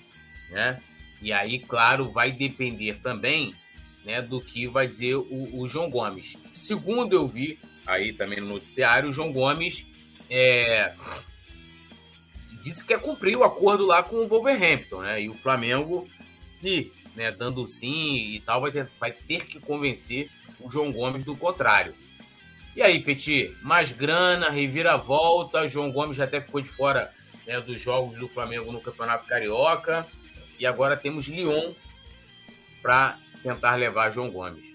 né? 0.49 0.81
E 1.21 1.33
aí, 1.33 1.59
claro, 1.59 2.09
vai 2.09 2.31
depender 2.31 2.99
também 3.01 3.53
né, 4.05 4.21
do 4.21 4.39
que 4.39 4.67
vai 4.67 4.87
dizer 4.87 5.15
o, 5.15 5.59
o 5.59 5.67
João 5.67 5.89
Gomes. 5.89 6.37
Segundo 6.53 7.13
eu 7.13 7.27
vi 7.27 7.59
aí 7.85 8.13
também 8.13 8.39
no 8.39 8.47
noticiário, 8.47 9.09
o 9.09 9.11
João 9.11 9.33
Gomes 9.33 9.85
é, 10.29 10.93
disse 12.67 12.81
que 12.81 12.89
quer 12.89 12.99
cumprir 12.99 13.37
o 13.37 13.43
acordo 13.43 13.85
lá 13.85 14.03
com 14.03 14.17
o 14.17 14.27
Wolverhampton, 14.27 15.01
né? 15.01 15.21
E 15.21 15.29
o 15.29 15.33
Flamengo, 15.35 16.07
se 16.59 16.91
né, 17.15 17.31
dando 17.31 17.65
sim 17.65 18.33
e 18.33 18.39
tal, 18.45 18.61
vai 18.61 18.71
ter, 18.71 18.87
vai 18.99 19.11
ter 19.11 19.45
que 19.45 19.59
convencer 19.59 20.29
o 20.59 20.69
João 20.69 20.91
Gomes 20.91 21.23
do 21.23 21.35
contrário. 21.35 21.93
E 22.75 22.81
aí, 22.81 22.99
Petit, 22.99 23.55
mais 23.63 23.91
grana, 23.91 24.49
reviravolta. 24.49 25.67
João 25.67 25.91
Gomes 25.91 26.17
já 26.17 26.25
até 26.25 26.39
ficou 26.39 26.61
de 26.61 26.67
fora 26.67 27.11
né, 27.45 27.59
dos 27.59 27.81
jogos 27.81 28.19
do 28.19 28.27
Flamengo 28.27 28.71
no 28.71 28.81
Campeonato 28.81 29.25
Carioca. 29.25 30.05
E 30.59 30.65
agora 30.65 30.95
temos 30.95 31.27
Lyon 31.27 31.73
para 32.81 33.17
tentar 33.41 33.75
levar 33.75 34.11
João 34.11 34.29
Gomes. 34.29 34.65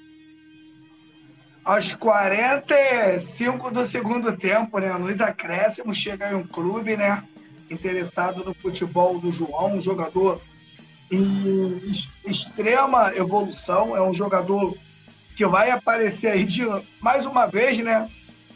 Aos 1.64 1.94
45 1.94 3.70
do 3.70 3.86
segundo 3.86 4.36
tempo, 4.36 4.78
né? 4.80 4.92
Nos 4.94 5.20
acréscimos, 5.20 5.96
chega 5.96 6.26
aí 6.26 6.34
um 6.34 6.46
clube, 6.46 6.96
né? 6.96 7.22
Interessado 7.72 8.44
no 8.44 8.54
futebol 8.54 9.18
do 9.18 9.32
João, 9.32 9.78
um 9.78 9.82
jogador 9.82 10.40
em 11.10 11.80
extrema 12.24 13.14
evolução, 13.16 13.96
é 13.96 14.02
um 14.02 14.14
jogador 14.14 14.76
que 15.36 15.46
vai 15.46 15.70
aparecer 15.70 16.28
aí 16.28 16.44
de, 16.44 16.62
mais 17.00 17.26
uma 17.26 17.46
vez, 17.46 17.78
né? 17.78 18.08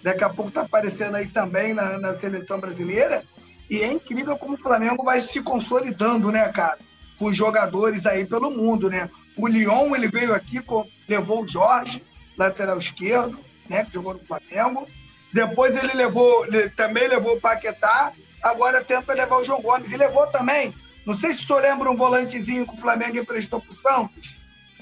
daqui 0.07 0.23
a 0.23 0.29
pouco 0.29 0.51
está 0.51 0.61
aparecendo 0.61 1.17
aí 1.17 1.27
também 1.27 1.75
na, 1.75 1.99
na 1.99 2.17
seleção 2.17 2.61
brasileira. 2.61 3.25
E 3.69 3.81
é 3.81 3.93
incrível 3.93 4.37
como 4.37 4.55
o 4.55 4.63
Flamengo 4.63 5.03
vai 5.03 5.21
se 5.21 5.43
consolidando, 5.43 6.31
né, 6.31 6.49
cara? 6.53 6.79
Com 7.19 7.33
jogadores 7.33 8.07
aí 8.07 8.25
pelo 8.25 8.53
mundo, 8.53 8.89
né? 8.89 9.11
O 9.37 9.49
Lyon, 9.49 9.97
ele 9.97 10.07
veio 10.07 10.33
aqui, 10.33 10.63
levou 11.09 11.43
o 11.43 11.49
Jorge, 11.49 12.03
lateral 12.39 12.79
esquerdo, 12.79 13.39
né, 13.69 13.85
que 13.85 13.95
jogou 13.95 14.15
no 14.15 14.21
Flamengo. 14.21 14.87
Depois 15.33 15.77
ele 15.77 15.93
levou, 15.95 16.47
ele 16.47 16.71
também 16.71 17.09
levou 17.09 17.37
o 17.37 17.41
Paquetá, 17.41 18.13
agora 18.51 18.85
tenta 18.85 19.13
levar 19.13 19.39
o 19.39 19.45
João 19.45 19.61
Gomes. 19.61 19.93
E 19.93 19.97
levou 19.97 20.27
também, 20.29 20.75
não 21.05 21.15
sei 21.15 21.33
se 21.33 21.47
tu 21.47 21.55
lembra 21.55 21.91
um 21.91 21.97
volantezinho 21.97 22.67
que 22.67 22.75
o 22.75 22.79
Flamengo 22.79 23.19
emprestou 23.19 23.61
pro 23.61 23.73
Santos. 23.73 24.37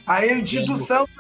Aí 0.07 0.43
de 0.43 0.61
do 0.61 0.77
Santos, 0.77 1.15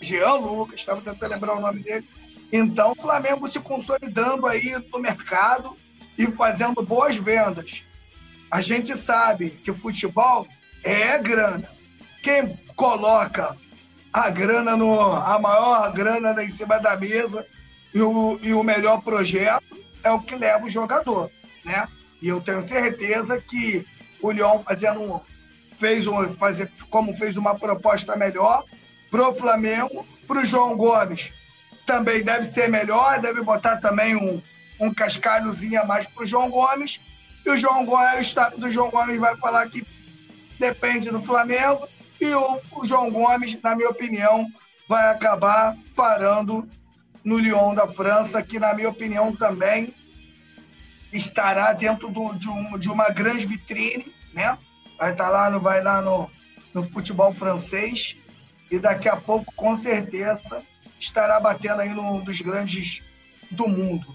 Jean 0.00 0.34
Lucas, 0.34 0.80
estava 0.80 1.00
tentando 1.00 1.30
lembrar 1.30 1.54
o 1.54 1.60
nome 1.60 1.80
dele. 1.80 2.08
Então 2.52 2.92
o 2.92 3.02
Flamengo 3.02 3.48
se 3.48 3.58
consolidando 3.60 4.46
aí 4.46 4.74
no 4.92 4.98
mercado 4.98 5.76
e 6.16 6.26
fazendo 6.26 6.82
boas 6.82 7.16
vendas. 7.16 7.82
A 8.50 8.62
gente 8.62 8.96
sabe 8.96 9.50
que 9.50 9.72
futebol 9.72 10.46
é 10.84 11.18
grana. 11.18 11.68
Quem 12.22 12.56
coloca 12.76 13.56
a 14.12 14.30
grana 14.30 14.76
no 14.76 15.00
a 15.00 15.38
maior 15.38 15.92
grana 15.92 16.42
em 16.42 16.48
cima 16.48 16.78
da 16.78 16.96
mesa 16.96 17.46
e 17.92 18.00
o, 18.00 18.38
e 18.42 18.52
o 18.52 18.62
melhor 18.62 19.02
projeto 19.02 19.76
é 20.02 20.10
o 20.10 20.20
que 20.20 20.36
leva 20.36 20.64
o 20.64 20.70
jogador, 20.70 21.30
né? 21.66 21.86
E 22.22 22.28
eu 22.28 22.40
tenho 22.40 22.62
certeza 22.62 23.38
que 23.38 23.86
o 24.22 24.30
Lyon 24.30 24.62
fazendo 24.62 25.20
fez 25.78 26.06
um, 26.06 26.34
fazer, 26.36 26.72
como 26.88 27.14
fez 27.14 27.36
uma 27.36 27.58
proposta 27.58 28.16
melhor 28.16 28.64
pro 29.10 29.34
Flamengo, 29.34 30.06
pro 30.26 30.44
João 30.44 30.74
Gomes 30.74 31.30
também 31.86 32.22
deve 32.22 32.44
ser 32.44 32.68
melhor, 32.68 33.20
deve 33.20 33.40
botar 33.40 33.76
também 33.76 34.16
um, 34.16 34.42
um 34.80 34.92
cascalhozinho 34.92 35.80
a 35.80 35.86
mais 35.86 36.06
pro 36.06 36.26
João 36.26 36.50
Gomes. 36.50 37.00
E 37.44 37.50
o 37.50 37.56
João 37.56 37.86
Gomes, 37.86 38.18
o 38.18 38.22
staff 38.22 38.60
do 38.60 38.70
João 38.70 38.90
Gomes 38.90 39.18
vai 39.18 39.36
falar 39.36 39.68
que 39.70 39.86
depende 40.58 41.10
do 41.10 41.22
Flamengo 41.22 41.88
e 42.20 42.34
o, 42.34 42.60
o 42.72 42.86
João 42.86 43.10
Gomes, 43.10 43.56
na 43.62 43.76
minha 43.76 43.88
opinião, 43.88 44.50
vai 44.88 45.10
acabar 45.10 45.76
parando 45.94 46.68
no 47.24 47.38
Lyon 47.38 47.74
da 47.74 47.86
França, 47.86 48.42
que, 48.42 48.58
na 48.58 48.74
minha 48.74 48.88
opinião, 48.88 49.34
também 49.34 49.94
estará 51.16 51.72
dentro 51.72 52.08
do, 52.08 52.34
de, 52.34 52.48
um, 52.48 52.78
de, 52.78 52.88
uma 52.88 53.08
grande 53.10 53.46
vitrine, 53.46 54.12
né? 54.32 54.58
Vai 54.98 55.12
estar 55.12 55.24
tá 55.24 55.30
lá, 55.30 55.50
no, 55.50 55.60
vai 55.60 55.82
lá 55.82 56.00
no, 56.00 56.30
no 56.74 56.90
futebol 56.90 57.32
francês 57.32 58.16
e 58.70 58.78
daqui 58.78 59.08
a 59.08 59.16
pouco, 59.16 59.52
com 59.54 59.76
certeza, 59.76 60.62
estará 60.98 61.38
batendo 61.38 61.80
aí 61.80 61.90
num 61.90 62.20
dos 62.20 62.40
grandes 62.40 63.02
do 63.50 63.68
mundo. 63.68 64.06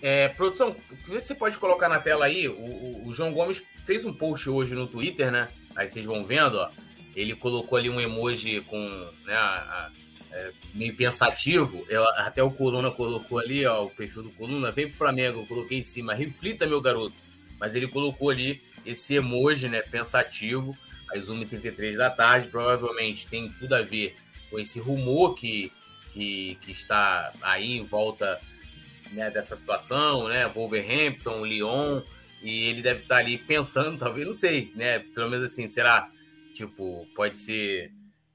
É, 0.00 0.28
produção, 0.28 0.76
você 1.08 1.34
pode 1.34 1.56
colocar 1.58 1.88
na 1.88 1.98
tela 1.98 2.26
aí, 2.26 2.46
o, 2.46 3.08
o 3.08 3.14
João 3.14 3.32
Gomes 3.32 3.62
fez 3.84 4.04
um 4.04 4.12
post 4.12 4.48
hoje 4.50 4.74
no 4.74 4.86
Twitter, 4.86 5.30
né? 5.30 5.48
Aí 5.74 5.88
vocês 5.88 6.04
vão 6.04 6.24
vendo, 6.24 6.56
ó. 6.58 6.70
Ele 7.16 7.34
colocou 7.34 7.78
ali 7.78 7.88
um 7.88 8.00
emoji 8.00 8.60
com, 8.62 8.78
né, 9.24 9.34
a, 9.34 9.38
a, 9.38 9.90
é, 10.34 10.52
meio 10.74 10.94
pensativo. 10.96 11.86
Eu, 11.88 12.06
até 12.18 12.42
o 12.42 12.50
Coluna 12.50 12.90
colocou 12.90 13.38
ali, 13.38 13.64
ó, 13.64 13.84
o 13.84 13.90
perfil 13.90 14.24
do 14.24 14.30
Coluna, 14.32 14.72
vem 14.72 14.88
pro 14.88 14.98
Flamengo, 14.98 15.40
eu 15.40 15.46
coloquei 15.46 15.78
em 15.78 15.82
cima, 15.82 16.12
reflita, 16.12 16.66
meu 16.66 16.80
garoto. 16.80 17.14
Mas 17.58 17.76
ele 17.76 17.86
colocou 17.86 18.30
ali 18.30 18.60
esse 18.84 19.14
emoji, 19.14 19.68
né, 19.68 19.80
pensativo, 19.80 20.76
às 21.14 21.30
1h33 21.30 21.96
da 21.96 22.10
tarde, 22.10 22.48
provavelmente 22.48 23.28
tem 23.28 23.48
tudo 23.60 23.74
a 23.74 23.82
ver 23.82 24.16
com 24.50 24.58
esse 24.58 24.80
rumor 24.80 25.36
que, 25.36 25.70
que, 26.12 26.58
que 26.60 26.72
está 26.72 27.32
aí 27.40 27.78
em 27.78 27.84
volta 27.84 28.40
né, 29.12 29.30
dessa 29.30 29.54
situação, 29.54 30.28
né, 30.28 30.48
Wolverhampton, 30.48 31.46
Lyon, 31.46 32.02
e 32.42 32.64
ele 32.64 32.82
deve 32.82 33.02
estar 33.02 33.18
ali 33.18 33.38
pensando, 33.38 33.96
talvez, 33.96 34.26
não 34.26 34.34
sei, 34.34 34.70
né? 34.74 34.98
Pelo 34.98 35.30
menos 35.30 35.50
assim, 35.50 35.66
será? 35.66 36.10
Tipo, 36.52 37.08
pode 37.14 37.38
ser 37.38 37.90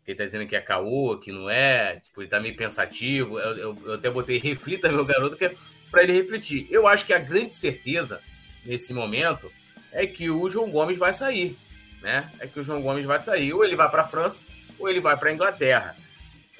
ele 0.10 0.18
tá 0.18 0.26
dizendo 0.26 0.48
que 0.48 0.56
é 0.56 0.62
caô, 0.62 1.18
que 1.18 1.32
não 1.32 1.48
é, 1.48 2.00
tipo, 2.00 2.22
ele 2.22 2.30
tá 2.30 2.40
meio 2.40 2.56
pensativo. 2.56 3.38
Eu, 3.38 3.58
eu, 3.58 3.78
eu 3.86 3.94
até 3.94 4.10
botei 4.10 4.40
reflita, 4.42 4.92
meu 4.92 5.06
garoto, 5.06 5.38
que 5.38 5.46
é 5.46 5.56
para 5.92 6.02
ele 6.02 6.14
refletir. 6.14 6.68
Eu 6.72 6.88
acho 6.88 7.06
que 7.06 7.14
a 7.14 7.20
grande 7.20 7.54
certeza 7.54 8.20
nesse 8.66 8.92
momento 8.92 9.52
é 9.92 10.08
que 10.08 10.28
o 10.28 10.50
João 10.50 10.72
Gomes 10.72 10.98
vai 10.98 11.14
sair, 11.14 11.56
né? 12.02 12.32
É 12.40 12.48
que 12.48 12.60
o 12.60 12.64
João 12.64 12.82
Gomes 12.82 13.06
vai 13.06 13.20
sair, 13.20 13.54
ou 13.54 13.64
ele 13.64 13.76
vai 13.76 13.88
para 13.88 14.02
a 14.02 14.08
França, 14.08 14.46
ou 14.80 14.90
ele 14.90 15.00
vai 15.00 15.16
para 15.16 15.30
a 15.30 15.34
Inglaterra. 15.34 15.96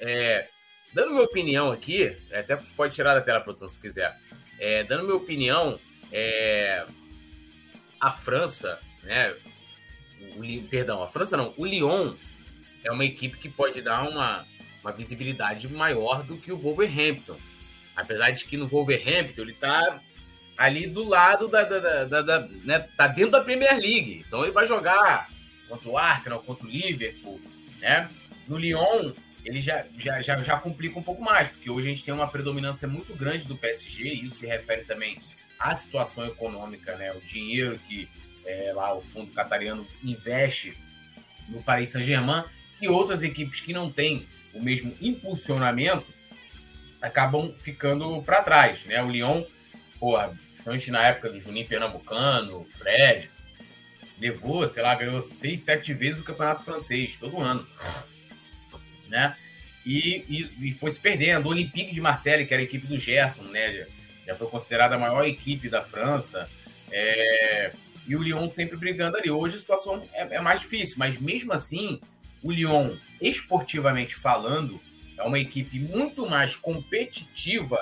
É, 0.00 0.46
dando 0.92 1.10
minha 1.10 1.24
opinião 1.24 1.72
aqui, 1.72 2.16
até 2.32 2.54
pode 2.76 2.94
tirar 2.94 3.14
da 3.14 3.20
tela, 3.20 3.40
produção, 3.40 3.68
se 3.68 3.80
quiser. 3.80 4.16
É, 4.60 4.84
dando 4.84 5.04
minha 5.04 5.16
opinião, 5.16 5.76
é, 6.12 6.86
a 8.00 8.12
França, 8.12 8.78
né? 9.02 9.34
O, 10.36 10.68
perdão, 10.68 11.02
a 11.02 11.08
França 11.08 11.36
não, 11.36 11.52
o 11.56 11.66
Lyon 11.66 12.14
é 12.84 12.90
uma 12.90 13.04
equipe 13.04 13.38
que 13.38 13.48
pode 13.48 13.80
dar 13.82 14.08
uma, 14.08 14.46
uma 14.82 14.92
visibilidade 14.92 15.68
maior 15.68 16.22
do 16.22 16.36
que 16.36 16.52
o 16.52 16.58
Wolverhampton. 16.58 17.36
Apesar 17.94 18.30
de 18.30 18.44
que 18.44 18.56
no 18.56 18.66
Wolverhampton 18.66 19.42
ele 19.42 19.52
tá 19.52 20.00
ali 20.56 20.86
do 20.86 21.02
lado 21.02 21.48
da, 21.48 21.62
da, 21.64 22.04
da, 22.04 22.22
da, 22.22 22.40
né, 22.64 22.80
tá 22.96 23.06
dentro 23.06 23.32
da 23.32 23.40
Premier 23.40 23.76
League. 23.78 24.24
Então 24.26 24.42
ele 24.42 24.52
vai 24.52 24.66
jogar 24.66 25.30
contra 25.68 25.88
o 25.88 25.96
Arsenal, 25.96 26.42
contra 26.42 26.66
o 26.66 26.70
Liverpool, 26.70 27.40
né? 27.80 28.10
No 28.46 28.56
Lyon 28.56 29.12
ele 29.44 29.60
já, 29.60 29.86
já, 29.96 30.20
já, 30.20 30.40
já 30.42 30.58
complica 30.58 30.98
um 30.98 31.02
pouco 31.02 31.22
mais, 31.22 31.48
porque 31.48 31.70
hoje 31.70 31.86
a 31.86 31.90
gente 31.90 32.04
tem 32.04 32.12
uma 32.12 32.28
predominância 32.28 32.86
muito 32.86 33.14
grande 33.14 33.46
do 33.46 33.56
PSG, 33.56 34.02
e 34.04 34.26
isso 34.26 34.36
se 34.36 34.46
refere 34.46 34.84
também 34.84 35.20
a 35.58 35.74
situação 35.74 36.26
econômica, 36.26 36.96
né? 36.96 37.12
O 37.12 37.20
dinheiro 37.20 37.78
que 37.88 38.08
é, 38.44 38.72
lá 38.74 38.94
o 38.94 39.00
fundo 39.00 39.32
catariano 39.32 39.86
investe 40.02 40.76
no 41.48 41.62
Paris 41.62 41.90
Saint-Germain 41.90 42.44
e 42.80 42.88
outras 42.88 43.22
equipes 43.22 43.60
que 43.60 43.72
não 43.72 43.90
têm 43.90 44.26
o 44.52 44.62
mesmo 44.62 44.94
impulsionamento 45.00 46.06
acabam 47.00 47.52
ficando 47.56 48.22
para 48.22 48.42
trás, 48.42 48.84
né? 48.84 49.02
O 49.02 49.10
Lyon, 49.10 49.44
porra, 49.98 50.36
principalmente 50.50 50.90
na 50.90 51.06
época 51.06 51.30
do 51.30 51.40
Juninho 51.40 51.66
Pernambucano, 51.66 52.66
Fred, 52.78 53.30
levou, 54.20 54.66
sei 54.68 54.82
lá, 54.82 54.94
ganhou 54.94 55.20
seis, 55.22 55.60
sete 55.60 55.94
vezes 55.94 56.20
o 56.20 56.24
campeonato 56.24 56.64
francês, 56.64 57.16
todo 57.18 57.40
ano, 57.40 57.66
né? 59.08 59.36
E, 59.84 60.24
e, 60.28 60.68
e 60.68 60.72
foi 60.72 60.90
se 60.90 61.00
perdendo. 61.00 61.46
O 61.46 61.50
Olympique 61.50 61.94
de 61.94 62.00
Marseille, 62.00 62.46
que 62.46 62.52
era 62.52 62.62
a 62.62 62.64
equipe 62.64 62.86
do 62.86 62.98
Gerson, 62.98 63.44
né? 63.44 63.86
já 64.26 64.36
foi 64.36 64.46
considerada 64.46 64.94
a 64.94 64.98
maior 64.98 65.24
equipe 65.24 65.68
da 65.68 65.82
França. 65.82 66.48
É, 66.90 67.72
e 68.06 68.14
o 68.14 68.22
Lyon 68.22 68.48
sempre 68.48 68.76
brigando 68.76 69.16
ali. 69.16 69.30
Hoje 69.30 69.56
a 69.56 69.58
situação 69.58 70.06
é, 70.12 70.36
é, 70.36 70.40
mais 70.40 70.60
difícil, 70.60 70.96
mas 70.98 71.18
mesmo 71.18 71.52
assim, 71.52 72.00
o 72.42 72.50
Lyon, 72.50 72.96
esportivamente 73.20 74.14
falando, 74.14 74.80
é 75.16 75.22
uma 75.22 75.38
equipe 75.38 75.78
muito 75.78 76.28
mais 76.28 76.54
competitiva, 76.54 77.78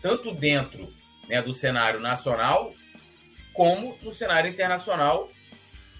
tanto 0.00 0.32
dentro 0.32 0.92
né, 1.28 1.42
do 1.42 1.52
cenário 1.52 2.00
nacional, 2.00 2.74
como 3.52 3.98
no 4.02 4.12
cenário 4.12 4.50
internacional, 4.50 5.30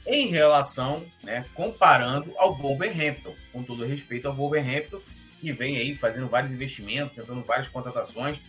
em 0.07 0.29
relação, 0.29 1.05
né, 1.23 1.45
comparando 1.55 2.33
ao 2.39 2.57
Wolverhampton, 2.57 3.35
com 3.53 3.63
todo 3.63 3.85
respeito 3.85 4.29
ao 4.29 4.35
Wolverhampton, 4.35 5.01
que 5.41 5.53
vem 5.53 5.77
aí 5.77 5.95
fazendo 5.95 6.29
vários 6.29 6.53
investimentos, 6.53 7.15
tentando 7.15 7.43
várias 7.43 7.69
contratações, 7.69 8.41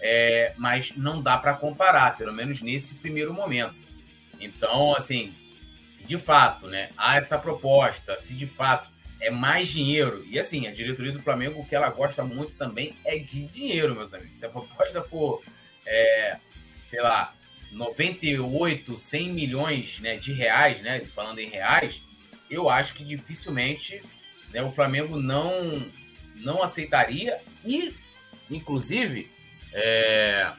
é, 0.00 0.54
mas 0.56 0.94
não 0.96 1.22
dá 1.22 1.36
para 1.36 1.54
comparar, 1.54 2.16
pelo 2.16 2.32
menos 2.32 2.62
nesse 2.62 2.94
primeiro 2.96 3.32
momento. 3.32 3.74
Então, 4.40 4.94
assim, 4.94 5.34
de 6.10 6.18
fato 6.18 6.66
né, 6.66 6.90
há 6.96 7.18
essa 7.18 7.38
proposta, 7.38 8.18
se 8.18 8.34
de 8.34 8.44
fato 8.44 8.90
é 9.20 9.30
mais 9.30 9.68
dinheiro, 9.68 10.26
e 10.28 10.40
assim, 10.40 10.66
a 10.66 10.72
diretoria 10.72 11.12
do 11.12 11.20
Flamengo, 11.20 11.60
o 11.60 11.64
que 11.64 11.76
ela 11.76 11.88
gosta 11.88 12.24
muito 12.24 12.52
também 12.54 12.96
é 13.04 13.16
de 13.16 13.44
dinheiro, 13.44 13.94
meus 13.94 14.12
amigos. 14.12 14.36
Se 14.36 14.44
a 14.44 14.48
proposta 14.48 15.02
for, 15.02 15.40
é, 15.86 16.36
sei 16.84 17.00
lá, 17.00 17.32
98, 17.70 18.98
100 18.98 19.32
milhões 19.32 20.00
né, 20.00 20.16
de 20.16 20.32
reais, 20.32 20.80
né, 20.80 21.00
falando 21.00 21.38
em 21.38 21.48
reais, 21.48 22.02
eu 22.50 22.68
acho 22.68 22.94
que 22.94 23.04
dificilmente 23.04 24.02
né, 24.52 24.64
o 24.64 24.70
Flamengo 24.70 25.16
não, 25.16 25.80
não 26.34 26.60
aceitaria 26.60 27.38
e, 27.64 27.94
inclusive, 28.50 29.30
é, 29.72 30.50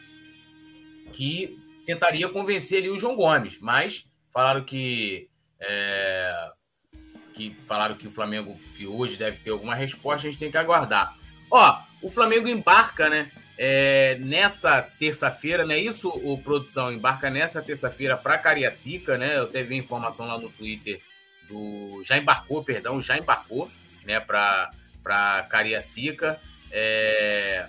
que 1.11 1.59
tentaria 1.85 2.29
convencer 2.29 2.77
ali 2.77 2.89
o 2.89 2.97
João 2.97 3.17
Gomes, 3.17 3.59
mas 3.59 4.05
falaram 4.31 4.63
que 4.63 5.29
é, 5.61 6.51
que 7.33 7.55
falaram 7.65 7.95
que 7.95 8.07
o 8.07 8.11
Flamengo 8.11 8.59
que 8.75 8.85
hoje 8.87 9.17
deve 9.17 9.37
ter 9.37 9.51
alguma 9.51 9.75
resposta, 9.75 10.27
a 10.27 10.31
gente 10.31 10.39
tem 10.39 10.51
que 10.51 10.57
aguardar. 10.57 11.15
Ó, 11.49 11.79
o 12.01 12.09
Flamengo 12.09 12.47
embarca, 12.47 13.09
né? 13.09 13.31
É, 13.57 14.17
nessa 14.19 14.81
terça-feira, 14.81 15.65
né? 15.65 15.77
Isso, 15.77 16.09
o 16.09 16.41
produção 16.41 16.91
embarca 16.91 17.29
nessa 17.29 17.61
terça-feira 17.61 18.17
para 18.17 18.37
Cariacica, 18.37 19.17
né? 19.17 19.37
Eu 19.37 19.49
vi 19.65 19.75
informação 19.75 20.25
lá 20.25 20.39
no 20.39 20.49
Twitter 20.49 20.99
do 21.47 22.01
já 22.03 22.17
embarcou, 22.17 22.63
perdão, 22.63 23.01
já 23.01 23.17
embarcou, 23.17 23.69
né? 24.03 24.19
Para 24.19 25.43
Cariacica. 25.49 26.39
É, 26.71 27.67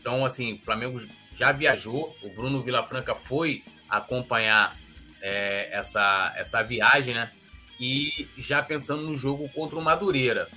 Então, 0.00 0.24
assim, 0.24 0.54
o 0.54 0.58
Flamengo 0.64 1.00
já 1.34 1.52
viajou, 1.52 2.16
o 2.22 2.30
Bruno 2.30 2.60
Vilafranca 2.60 3.14
foi 3.14 3.62
acompanhar 3.88 4.76
é, 5.20 5.68
essa, 5.72 6.34
essa 6.36 6.62
viagem, 6.62 7.14
né? 7.14 7.30
E 7.78 8.28
já 8.36 8.62
pensando 8.62 9.02
no 9.02 9.16
jogo 9.16 9.48
contra 9.50 9.78
o 9.78 9.82
Madureira. 9.82 10.48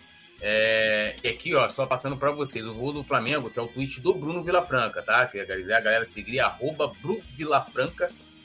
É, 0.42 1.16
e 1.22 1.28
aqui, 1.28 1.54
ó, 1.54 1.68
só 1.68 1.86
passando 1.86 2.16
para 2.16 2.32
vocês, 2.32 2.66
o 2.66 2.74
voo 2.74 2.94
do 2.94 3.04
Flamengo, 3.04 3.50
que 3.50 3.60
é 3.60 3.62
o 3.62 3.68
tweet 3.68 4.00
do 4.00 4.14
Bruno 4.14 4.42
Vilafranca, 4.42 5.02
tá? 5.02 5.26
Que 5.26 5.40
a 5.40 5.46
galera 5.82 6.06
seguir 6.06 6.40
arroba 6.40 6.94
Bru 7.02 7.22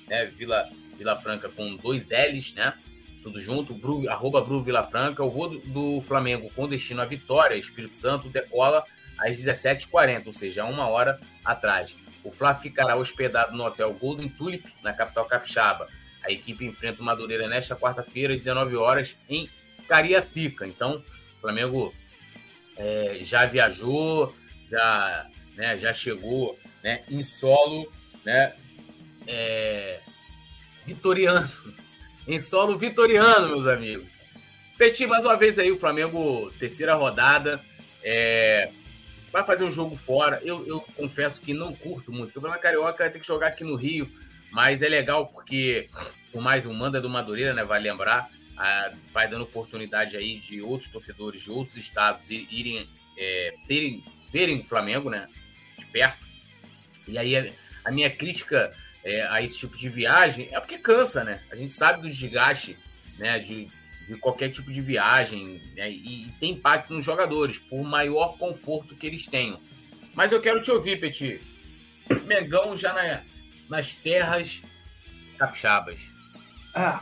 né? 0.08 0.26
Vila, 0.26 0.68
Vilafranca 0.98 1.48
com 1.48 1.76
dois 1.76 2.10
L's, 2.10 2.52
né? 2.54 2.74
Tudo 3.22 3.40
junto, 3.40 3.74
Bru, 3.74 4.08
arroba 4.08 4.40
Bru 4.40 4.62
Vilafranca. 4.62 5.22
O 5.22 5.30
voo 5.30 5.48
do, 5.48 5.58
do 5.60 6.00
Flamengo 6.00 6.50
com 6.54 6.68
destino 6.68 7.00
à 7.00 7.04
Vitória, 7.04 7.54
Espírito 7.54 7.96
Santo, 7.96 8.28
decola 8.28 8.84
às 9.18 9.36
17h40, 9.36 10.26
ou 10.26 10.32
seja, 10.32 10.64
uma 10.64 10.88
hora 10.88 11.20
atrás. 11.44 11.96
O 12.24 12.30
Fla 12.30 12.54
ficará 12.54 12.96
hospedado 12.96 13.56
no 13.56 13.64
hotel 13.64 13.92
Golden 13.94 14.28
Tulip, 14.28 14.64
na 14.82 14.92
capital 14.92 15.26
capixaba. 15.26 15.86
A 16.24 16.32
equipe 16.32 16.64
enfrenta 16.64 17.02
o 17.02 17.04
Madureira 17.04 17.46
nesta 17.46 17.76
quarta-feira, 17.76 18.32
às 18.32 18.38
19 18.38 18.76
horas 18.76 19.16
em 19.28 19.48
Cariacica. 19.86 20.66
Então, 20.66 21.02
o 21.36 21.40
Flamengo 21.40 21.94
é, 22.76 23.18
já 23.22 23.46
viajou, 23.46 24.34
já, 24.70 25.28
né, 25.54 25.76
já 25.76 25.92
chegou 25.92 26.58
né, 26.82 27.02
em 27.10 27.22
solo 27.22 27.92
né, 28.24 28.54
é, 29.26 30.00
vitoriano. 30.86 31.48
Em 32.26 32.40
solo 32.40 32.78
vitoriano, 32.78 33.48
meus 33.48 33.66
amigos. 33.66 34.08
Petit, 34.78 35.06
mais 35.06 35.26
uma 35.26 35.36
vez 35.36 35.58
aí, 35.58 35.70
o 35.70 35.76
Flamengo, 35.76 36.50
terceira 36.58 36.94
rodada. 36.94 37.60
É, 38.02 38.70
vai 39.30 39.44
fazer 39.44 39.64
um 39.64 39.70
jogo 39.70 39.94
fora. 39.94 40.40
Eu, 40.42 40.66
eu 40.66 40.80
confesso 40.96 41.42
que 41.42 41.52
não 41.52 41.74
curto 41.74 42.10
muito. 42.10 42.30
O 42.30 42.32
Campeonato 42.34 42.62
Carioca 42.62 43.10
tem 43.10 43.20
que 43.20 43.26
jogar 43.26 43.48
aqui 43.48 43.62
no 43.62 43.76
Rio, 43.76 44.10
mas 44.55 44.82
é 44.82 44.88
legal 44.88 45.26
porque, 45.26 45.90
por 46.30 46.40
mais 46.40 46.64
um 46.64 46.72
manda 46.72 47.00
do 47.00 47.11
Madureira, 47.11 47.52
né? 47.52 47.64
Vai 47.64 47.80
lembrar, 47.80 48.30
ah, 48.57 48.92
vai 49.12 49.28
dando 49.28 49.42
oportunidade 49.42 50.16
aí 50.16 50.38
de 50.38 50.62
outros 50.62 50.88
torcedores 50.88 51.42
de 51.42 51.50
outros 51.50 51.76
estados 51.76 52.30
irem 52.30 52.88
é, 53.18 53.55
terem, 53.66 54.05
verem 54.32 54.61
o 54.61 54.62
Flamengo, 54.62 55.11
né? 55.11 55.28
De 55.76 55.84
perto. 55.86 56.24
E 57.09 57.18
aí 57.18 57.52
a 57.84 57.90
minha 57.90 58.09
crítica 58.09 58.72
é, 59.02 59.26
a 59.26 59.42
esse 59.42 59.59
tipo 59.59 59.76
de 59.76 59.88
viagem 59.88 60.48
é 60.52 60.61
porque 60.61 60.78
cansa, 60.78 61.24
né? 61.24 61.42
A 61.50 61.57
gente 61.57 61.72
sabe 61.72 62.02
do 62.02 62.09
desgaste, 62.09 62.78
né? 63.18 63.40
De 63.40 63.68
de 64.07 64.16
qualquer 64.18 64.50
tipo 64.50 64.70
de 64.70 64.82
viagem 64.82 65.62
né? 65.74 65.90
e, 65.90 66.26
e, 66.26 66.32
tem 66.38 66.50
impacto 66.50 66.92
nos 66.92 67.07
jogadores, 67.07 67.57
por 67.57 67.82
maior 67.82 68.36
conforto 68.36 68.94
que 68.94 69.07
eles 69.07 69.26
tenham. 69.26 69.59
Mas 70.14 70.30
eu 70.30 70.42
quero 70.42 70.61
te 70.61 70.70
ouvir, 70.70 71.00
Petit. 71.00 71.40
Mengão 72.26 72.76
já 72.76 72.92
na, 72.92 73.22
nas 73.68 73.94
terras 73.94 74.62
capixabas. 75.38 76.00
É, 76.74 76.98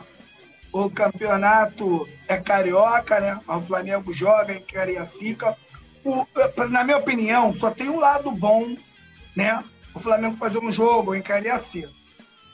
o 0.71 0.89
campeonato 0.89 2.07
é 2.27 2.37
carioca, 2.37 3.19
né? 3.19 3.39
O 3.47 3.61
Flamengo 3.61 4.11
joga 4.13 4.53
em 4.53 4.61
Cariacica. 4.61 5.55
O, 6.03 6.25
na 6.69 6.83
minha 6.83 6.97
opinião, 6.97 7.53
só 7.53 7.71
tem 7.71 7.89
um 7.89 7.99
lado 7.99 8.31
bom, 8.31 8.75
né? 9.35 9.63
O 9.93 9.99
Flamengo 9.99 10.37
fazer 10.37 10.57
um 10.57 10.71
jogo 10.71 11.13
em 11.13 11.21
Cariacica. 11.21 11.89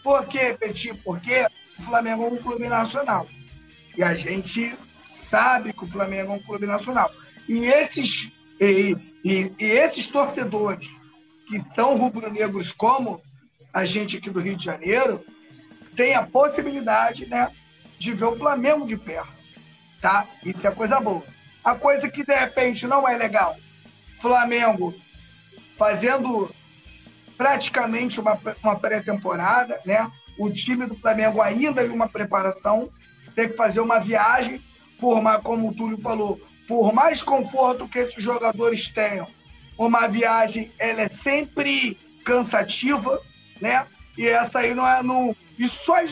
Por 0.04 0.26
quê, 0.28 0.56
Petit? 0.60 0.94
Porque 1.04 1.48
o 1.78 1.82
Flamengo 1.82 2.24
é 2.26 2.28
um 2.28 2.38
clube 2.38 2.68
nacional. 2.68 3.28
E 3.98 4.04
a 4.04 4.14
gente 4.14 4.78
sabe 5.06 5.74
que 5.74 5.84
o 5.84 5.90
Flamengo 5.90 6.34
é 6.34 6.36
um 6.36 6.44
clube 6.44 6.66
nacional. 6.66 7.12
E 7.48 7.66
esses, 7.66 8.32
e, 8.60 8.96
e, 9.24 9.52
e 9.58 9.66
esses 9.66 10.10
torcedores 10.10 10.90
que 11.48 11.62
são 11.74 11.98
rubro-negros 11.98 12.72
como 12.72 13.22
a 13.74 13.86
gente 13.86 14.18
aqui 14.18 14.30
do 14.30 14.40
Rio 14.40 14.56
de 14.56 14.66
Janeiro, 14.66 15.24
tem 15.96 16.16
a 16.16 16.24
possibilidade 16.24 17.26
né, 17.28 17.52
de 17.98 18.14
ver 18.14 18.26
o 18.26 18.36
Flamengo 18.36 18.86
de 18.86 18.98
perto. 18.98 19.40
Tá? 20.02 20.26
Isso 20.46 20.66
é 20.68 20.72
coisa 20.72 21.00
boa. 21.00 21.24
A 21.64 21.76
coisa 21.76 22.10
que 22.10 22.24
de 22.24 22.34
repente 22.34 22.88
não 22.88 23.08
é 23.08 23.18
legal, 23.18 23.58
Flamengo 24.20 24.94
fazendo 25.78 26.54
praticamente 27.38 28.20
uma, 28.20 28.38
uma 28.62 28.78
pré-temporada, 28.78 29.80
né? 29.86 30.12
O 30.38 30.52
time 30.52 30.86
do 30.86 30.96
Flamengo 30.98 31.42
ainda 31.42 31.86
em 31.86 31.90
uma 31.90 32.08
preparação, 32.08 32.90
ter 33.34 33.52
que 33.52 33.58
fazer 33.58 33.80
uma 33.80 34.00
viagem, 34.00 34.62
por 35.00 35.22
mais, 35.22 35.42
como 35.42 35.70
o 35.70 35.74
Túlio 35.74 35.98
falou, 36.00 36.40
por 36.68 36.94
mais 36.94 37.24
conforto 37.24 37.88
que 37.88 38.00
esses 38.00 38.22
jogadores 38.22 38.90
tenham, 38.90 39.26
uma 39.78 40.06
viagem 40.08 40.72
ela 40.78 41.02
é 41.02 41.10
sempre 41.10 41.98
cansativa, 42.26 43.22
né? 43.62 43.86
E 44.18 44.28
essa 44.28 44.60
aí 44.60 44.74
não 44.74 44.88
é 44.88 45.02
no 45.02 45.36
isso 45.58 45.92
aí, 45.94 46.08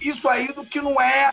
isso 0.00 0.28
aí 0.28 0.52
do 0.52 0.64
que 0.64 0.80
não 0.80 1.00
é, 1.00 1.32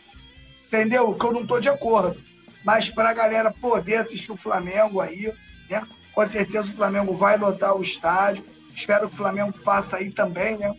entendeu? 0.68 1.14
Que 1.16 1.26
eu 1.26 1.34
não 1.34 1.46
tô 1.46 1.60
de 1.60 1.70
acordo. 1.70 2.16
Mas 2.64 2.90
para 2.90 3.10
a 3.10 3.14
galera 3.14 3.52
poder 3.52 3.98
assistir 3.98 4.32
o 4.32 4.38
Flamengo 4.38 5.02
aí, 5.02 5.32
né? 5.70 5.86
Com 6.14 6.30
certeza 6.30 6.72
o 6.72 6.76
Flamengo 6.76 7.14
vai 7.14 7.38
lotar 7.38 7.76
o 7.76 7.82
estádio. 7.82 8.46
Espero 8.76 9.08
que 9.08 9.16
o 9.16 9.18
Flamengo 9.18 9.54
faça 9.54 9.98
aí 9.98 10.12
também, 10.12 10.58
né? 10.58 10.74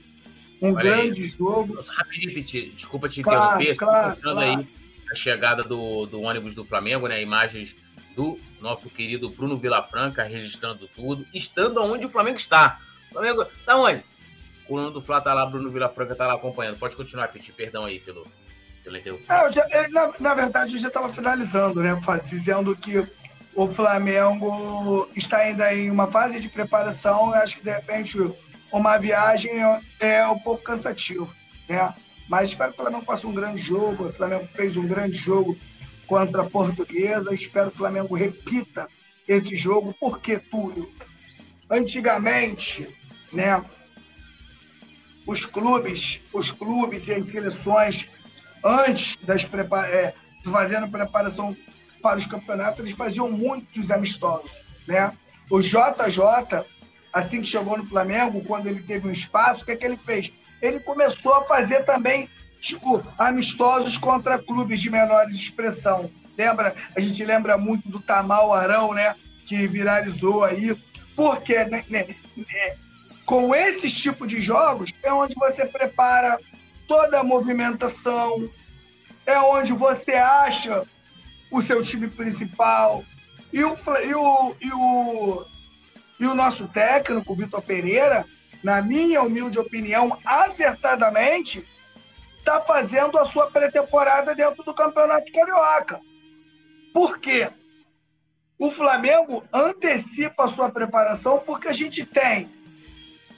Um 0.62 0.72
Olha 0.72 0.82
grande 0.82 1.22
aí. 1.22 1.28
jogo. 1.28 1.78
Rapidinho, 1.80 2.72
desculpa 2.72 3.08
te 3.08 3.22
claro, 3.22 3.62
interromper. 3.62 3.76
Claro, 3.76 4.16
claro. 4.20 4.38
aí 4.38 4.68
a 5.10 5.14
chegada 5.14 5.62
do, 5.62 6.06
do 6.06 6.20
ônibus 6.22 6.54
do 6.54 6.64
Flamengo, 6.64 7.06
né? 7.06 7.20
Imagens 7.20 7.76
do 8.14 8.38
nosso 8.60 8.88
querido 8.88 9.28
Bruno 9.28 9.56
Vilafranca 9.56 10.22
registrando 10.24 10.88
tudo, 10.94 11.26
estando 11.34 11.82
onde 11.82 12.06
o 12.06 12.08
Flamengo 12.08 12.38
está. 12.38 12.80
O 13.10 13.14
Flamengo 13.14 13.46
tá 13.64 13.76
onde? 13.76 14.02
Coluna 14.66 14.90
do 14.90 15.00
Flá 15.00 15.20
tá 15.20 15.32
lá, 15.32 15.46
Bruno 15.46 15.70
Vilafranca 15.70 16.14
tá 16.14 16.26
lá 16.26 16.34
acompanhando. 16.34 16.78
Pode 16.78 16.96
continuar, 16.96 17.28
Piti. 17.28 17.52
Perdão 17.52 17.84
aí 17.84 18.00
pelo, 18.00 18.26
pela 18.82 18.98
interrupção. 18.98 19.36
É, 19.36 19.52
já, 19.52 19.66
na, 19.90 20.12
na, 20.18 20.34
verdade, 20.34 20.74
eu 20.74 20.80
já 20.80 20.88
estava 20.88 21.12
finalizando, 21.12 21.82
né? 21.82 21.98
Dizendo 22.24 22.76
que 22.76 23.06
o 23.54 23.66
Flamengo 23.68 25.08
está 25.16 25.38
ainda 25.38 25.72
em 25.74 25.90
uma 25.90 26.10
fase 26.10 26.40
de 26.40 26.48
preparação. 26.48 27.32
Acho 27.32 27.56
que, 27.56 27.64
de 27.64 27.72
repente, 27.72 28.18
uma 28.72 28.98
viagem 28.98 29.52
é 30.00 30.26
um 30.26 30.38
pouco 30.38 30.64
cansativo, 30.64 31.34
né? 31.68 31.94
Mas 32.28 32.50
espero 32.50 32.72
que 32.72 32.80
o 32.80 32.82
Flamengo 32.82 33.04
faça 33.04 33.26
um 33.26 33.34
grande 33.34 33.62
jogo. 33.62 34.08
O 34.08 34.12
Flamengo 34.12 34.48
fez 34.54 34.76
um 34.76 34.86
grande 34.86 35.16
jogo 35.16 35.56
contra 36.06 36.42
a 36.42 36.50
Portuguesa. 36.50 37.34
Espero 37.34 37.70
que 37.70 37.76
o 37.76 37.78
Flamengo 37.78 38.14
repita 38.14 38.88
esse 39.28 39.56
jogo, 39.56 39.94
porque, 39.98 40.38
Túlio, 40.38 40.90
antigamente, 41.70 42.88
né, 43.32 43.64
os 45.26 45.44
clubes, 45.44 46.20
os 46.32 46.50
clubes 46.50 47.08
e 47.08 47.14
as 47.14 47.26
seleções, 47.26 48.08
antes 48.64 49.16
das 49.22 49.44
prepara 49.44 49.88
é, 49.88 50.14
fazendo 50.44 50.88
preparação 50.88 51.56
para 52.00 52.18
os 52.18 52.26
campeonatos, 52.26 52.80
eles 52.80 52.92
faziam 52.92 53.30
muitos 53.30 53.90
amistosos, 53.90 54.52
né? 54.86 55.12
O 55.50 55.60
JJ 55.60 56.64
assim 57.16 57.40
que 57.40 57.46
chegou 57.46 57.78
no 57.78 57.84
Flamengo, 57.84 58.44
quando 58.44 58.66
ele 58.66 58.82
teve 58.82 59.08
um 59.08 59.12
espaço, 59.12 59.62
o 59.62 59.64
que, 59.64 59.72
é 59.72 59.76
que 59.76 59.86
ele 59.86 59.96
fez? 59.96 60.30
Ele 60.60 60.80
começou 60.80 61.34
a 61.34 61.44
fazer 61.44 61.84
também, 61.84 62.28
tipo, 62.60 63.02
amistosos 63.18 63.96
contra 63.96 64.38
clubes 64.38 64.80
de 64.80 64.90
menores 64.90 65.34
expressão. 65.34 66.10
Lembra? 66.36 66.74
A 66.94 67.00
gente 67.00 67.24
lembra 67.24 67.56
muito 67.56 67.88
do 67.88 68.00
Tamal 68.00 68.52
Arão, 68.52 68.92
né? 68.92 69.14
Que 69.46 69.66
viralizou 69.66 70.44
aí. 70.44 70.76
Porque 71.14 71.64
né, 71.64 71.82
né, 71.88 72.14
né, 72.36 72.76
com 73.26 73.54
esse 73.54 73.90
tipo 73.90 74.26
de 74.26 74.40
jogos 74.40 74.90
é 75.02 75.12
onde 75.12 75.34
você 75.34 75.66
prepara 75.66 76.38
toda 76.86 77.20
a 77.20 77.24
movimentação, 77.24 78.48
é 79.26 79.38
onde 79.38 79.72
você 79.72 80.12
acha 80.12 80.84
o 81.50 81.60
seu 81.60 81.82
time 81.82 82.08
principal. 82.08 83.04
E 83.52 83.64
o, 83.64 83.76
e 84.04 84.14
o, 84.14 84.54
e 84.60 84.72
o 84.72 85.46
e 86.18 86.26
o 86.26 86.34
nosso 86.34 86.66
técnico, 86.68 87.34
Vitor 87.34 87.62
Pereira, 87.62 88.24
na 88.62 88.80
minha 88.80 89.22
humilde 89.22 89.58
opinião, 89.58 90.18
acertadamente, 90.24 91.66
está 92.38 92.60
fazendo 92.60 93.18
a 93.18 93.26
sua 93.26 93.50
pré-temporada 93.50 94.34
dentro 94.34 94.62
do 94.64 94.74
Campeonato 94.74 95.30
Carioca. 95.30 96.00
Por 96.92 97.18
quê? 97.18 97.50
O 98.58 98.70
Flamengo 98.70 99.44
antecipa 99.52 100.44
a 100.44 100.48
sua 100.48 100.70
preparação 100.70 101.42
porque 101.44 101.68
a 101.68 101.72
gente 101.72 102.06
tem 102.06 102.50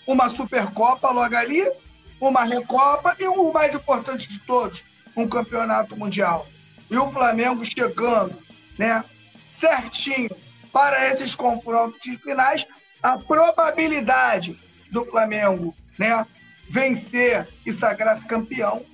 uma 0.08 0.30
Supercopa 0.30 1.10
logo 1.10 1.36
ali, 1.36 1.70
uma 2.18 2.42
Recopa 2.42 3.14
e 3.20 3.26
o 3.26 3.52
mais 3.52 3.74
importante 3.74 4.26
de 4.26 4.40
todos, 4.40 4.82
um 5.14 5.28
Campeonato 5.28 5.94
Mundial. 5.98 6.46
E 6.90 6.96
o 6.96 7.12
Flamengo 7.12 7.62
chegando, 7.62 8.34
né, 8.78 9.04
certinho 9.50 10.30
para 10.72 11.08
esses 11.08 11.34
confrontos 11.34 12.00
finais, 12.22 12.66
a 13.02 13.18
probabilidade 13.18 14.58
do 14.90 15.04
Flamengo 15.04 15.76
né, 15.98 16.26
vencer 16.70 17.46
e 17.66 17.72
sagrar-se 17.72 18.26
campeão 18.26 18.86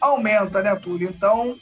aumenta, 0.00 0.62
né, 0.62 0.74
Túlio? 0.74 1.10
Então, 1.10 1.56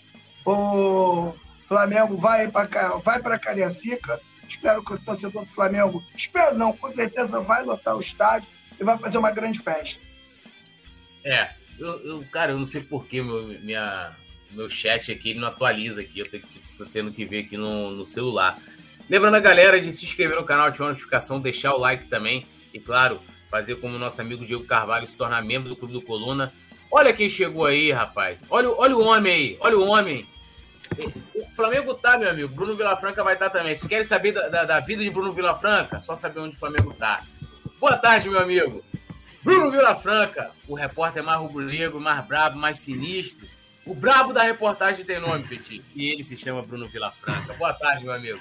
o 0.47 1.34
Flamengo 1.68 2.16
vai 2.16 2.49
para 2.49 2.97
vai 3.05 3.39
Cariacica, 3.39 4.18
Espero 4.49 4.82
que 4.82 4.95
o 4.95 4.99
torcedor 4.99 5.45
do 5.45 5.51
Flamengo, 5.51 6.03
espero 6.16 6.57
não, 6.57 6.72
com 6.72 6.89
certeza 6.89 7.39
vai 7.39 7.62
lotar 7.62 7.95
o 7.95 8.01
estádio 8.01 8.49
e 8.79 8.85
vai 8.85 8.99
fazer 8.99 9.18
uma 9.18 9.31
grande 9.31 9.59
festa. 9.61 10.03
É, 11.24 11.51
eu, 11.79 11.99
eu 12.05 12.24
cara, 12.31 12.53
eu 12.53 12.59
não 12.59 12.66
sei 12.66 12.83
por 12.83 13.07
que 13.07 13.20
meu, 13.22 13.49
minha, 13.61 14.12
meu 14.51 14.68
chat 14.68 15.11
aqui 15.12 15.35
não 15.35 15.49
atualiza 15.49 16.01
aqui, 16.01 16.20
eu 16.20 16.31
tenho, 16.31 16.43
tô 16.76 16.87
tendo 16.87 17.12
que 17.12 17.24
ver 17.24 17.41
aqui 17.41 17.57
no, 17.57 17.91
no 17.91 18.07
celular. 18.07 18.59
Lembrando 19.09 19.37
a 19.37 19.41
galera 19.41 19.81
de 19.81 19.91
se 19.91 20.05
inscrever 20.05 20.37
no 20.37 20.45
canal, 20.45 20.66
ativar 20.66 20.89
a 20.89 20.93
notificação, 20.93 21.41
deixar 21.41 21.74
o 21.74 21.79
like 21.79 22.07
também 22.07 22.47
e, 22.72 22.79
claro, 22.79 23.20
fazer 23.51 23.76
como 23.76 23.97
o 23.97 23.99
nosso 23.99 24.20
amigo 24.20 24.45
Diego 24.45 24.64
Carvalho 24.64 25.07
se 25.07 25.16
tornar 25.16 25.43
membro 25.43 25.68
do 25.68 25.76
Clube 25.76 25.95
do 25.95 26.03
Coluna. 26.03 26.53
Olha 26.91 27.12
quem 27.12 27.29
chegou 27.29 27.66
aí, 27.66 27.91
rapaz. 27.91 28.43
Olha, 28.51 28.70
olha 28.70 28.97
o 28.97 29.05
homem 29.05 29.33
aí, 29.33 29.57
olha 29.61 29.79
o 29.79 29.87
homem. 29.87 30.26
O 31.35 31.51
Flamengo 31.51 31.95
tá, 31.95 32.18
meu 32.18 32.31
amigo. 32.31 32.49
Bruno 32.49 32.76
Vilafranca 32.76 33.22
vai 33.22 33.35
estar 33.35 33.51
tá 33.51 33.59
também. 33.59 33.74
Se 33.74 33.89
querem 33.89 34.05
saber 34.05 34.33
da, 34.33 34.49
da, 34.49 34.64
da, 34.64 34.81
vida 34.81 35.03
de 35.03 35.11
Bruno 35.11 35.33
Vilafranca, 35.33 36.01
só 36.01 36.14
saber 36.14 36.41
onde 36.41 36.57
o 36.57 36.59
Flamengo 36.59 36.95
tá. 36.95 37.24
Boa 37.81 37.97
tarde, 37.97 38.29
meu 38.29 38.41
amigo. 38.41 38.83
Bruno 39.43 39.70
Vilafranca, 39.70 40.51
o 40.66 40.74
repórter 40.74 41.22
mais 41.22 41.39
rubro-negro, 41.39 42.01
mais 42.01 42.24
brabo, 42.26 42.59
mais 42.59 42.81
sinistro. 42.81 43.47
O 43.87 43.95
brabo 43.95 44.33
da 44.33 44.43
reportagem 44.43 45.05
tem 45.05 45.20
nome, 45.20 45.45
Petit. 45.45 45.83
E 45.95 46.11
ele 46.11 46.22
se 46.22 46.37
chama 46.37 46.61
Bruno 46.61 46.89
Vilafranca. 46.89 47.55
Boa 47.55 47.72
tarde, 47.72 48.05
meu 48.05 48.12
amigo. 48.12 48.41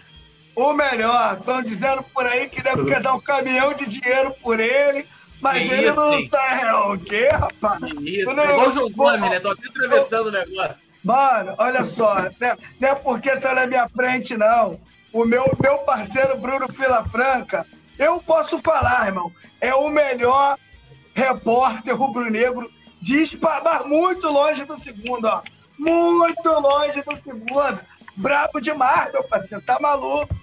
O 0.55 0.73
melhor, 0.73 1.37
estão 1.37 1.61
dizendo 1.61 2.03
por 2.03 2.25
aí 2.25 2.49
que 2.49 2.63
deve 2.63 2.83
quer 2.85 2.99
dar 2.99 3.13
um 3.13 3.21
caminhão 3.21 3.73
de 3.75 3.87
dinheiro 3.87 4.35
por 4.41 4.59
ele, 4.59 5.07
mas 5.39 5.61
que 5.61 5.71
ele 5.71 5.87
isso, 5.87 5.95
não 5.95 6.13
hein? 6.15 6.29
tá. 6.29 6.59
É 6.59 6.73
o 6.73 6.97
quê, 6.97 7.27
rapaz? 7.27 7.79
Que 7.79 8.21
isso, 8.21 8.33
não, 8.33 8.43
é 8.43 8.51
igual 8.51 8.69
o 8.69 8.71
João 8.71 8.91
Gomes, 8.91 9.29
né? 9.29 9.39
Tô 9.39 9.51
até 9.51 9.67
atravessando 9.67 10.27
o 10.27 10.31
negócio. 10.31 10.87
Mano, 11.03 11.53
olha 11.59 11.85
só, 11.85 12.23
né? 12.39 12.57
não 12.79 12.89
é 12.89 12.95
porque 12.95 13.37
tá 13.37 13.53
na 13.53 13.67
minha 13.67 13.87
frente, 13.87 14.35
não. 14.35 14.79
O 15.13 15.23
meu, 15.25 15.55
meu 15.61 15.77
parceiro 15.79 16.37
Bruno 16.37 16.71
Filafranca, 16.73 17.65
eu 17.97 18.21
posso 18.21 18.59
falar, 18.59 19.07
irmão, 19.07 19.31
é 19.59 19.73
o 19.73 19.89
melhor 19.89 20.57
repórter 21.13 21.95
rubro-negro 21.95 22.69
de 23.01 23.23
mas 23.23 23.85
muito 23.85 24.27
longe 24.29 24.65
do 24.65 24.75
segundo, 24.75 25.25
ó. 25.25 25.41
Muito 25.77 26.49
longe 26.49 27.01
do 27.03 27.15
segundo. 27.15 27.79
Brabo 28.15 28.59
demais, 28.59 29.11
meu 29.11 29.23
parceiro, 29.23 29.63
tá 29.63 29.79
maluco. 29.79 30.35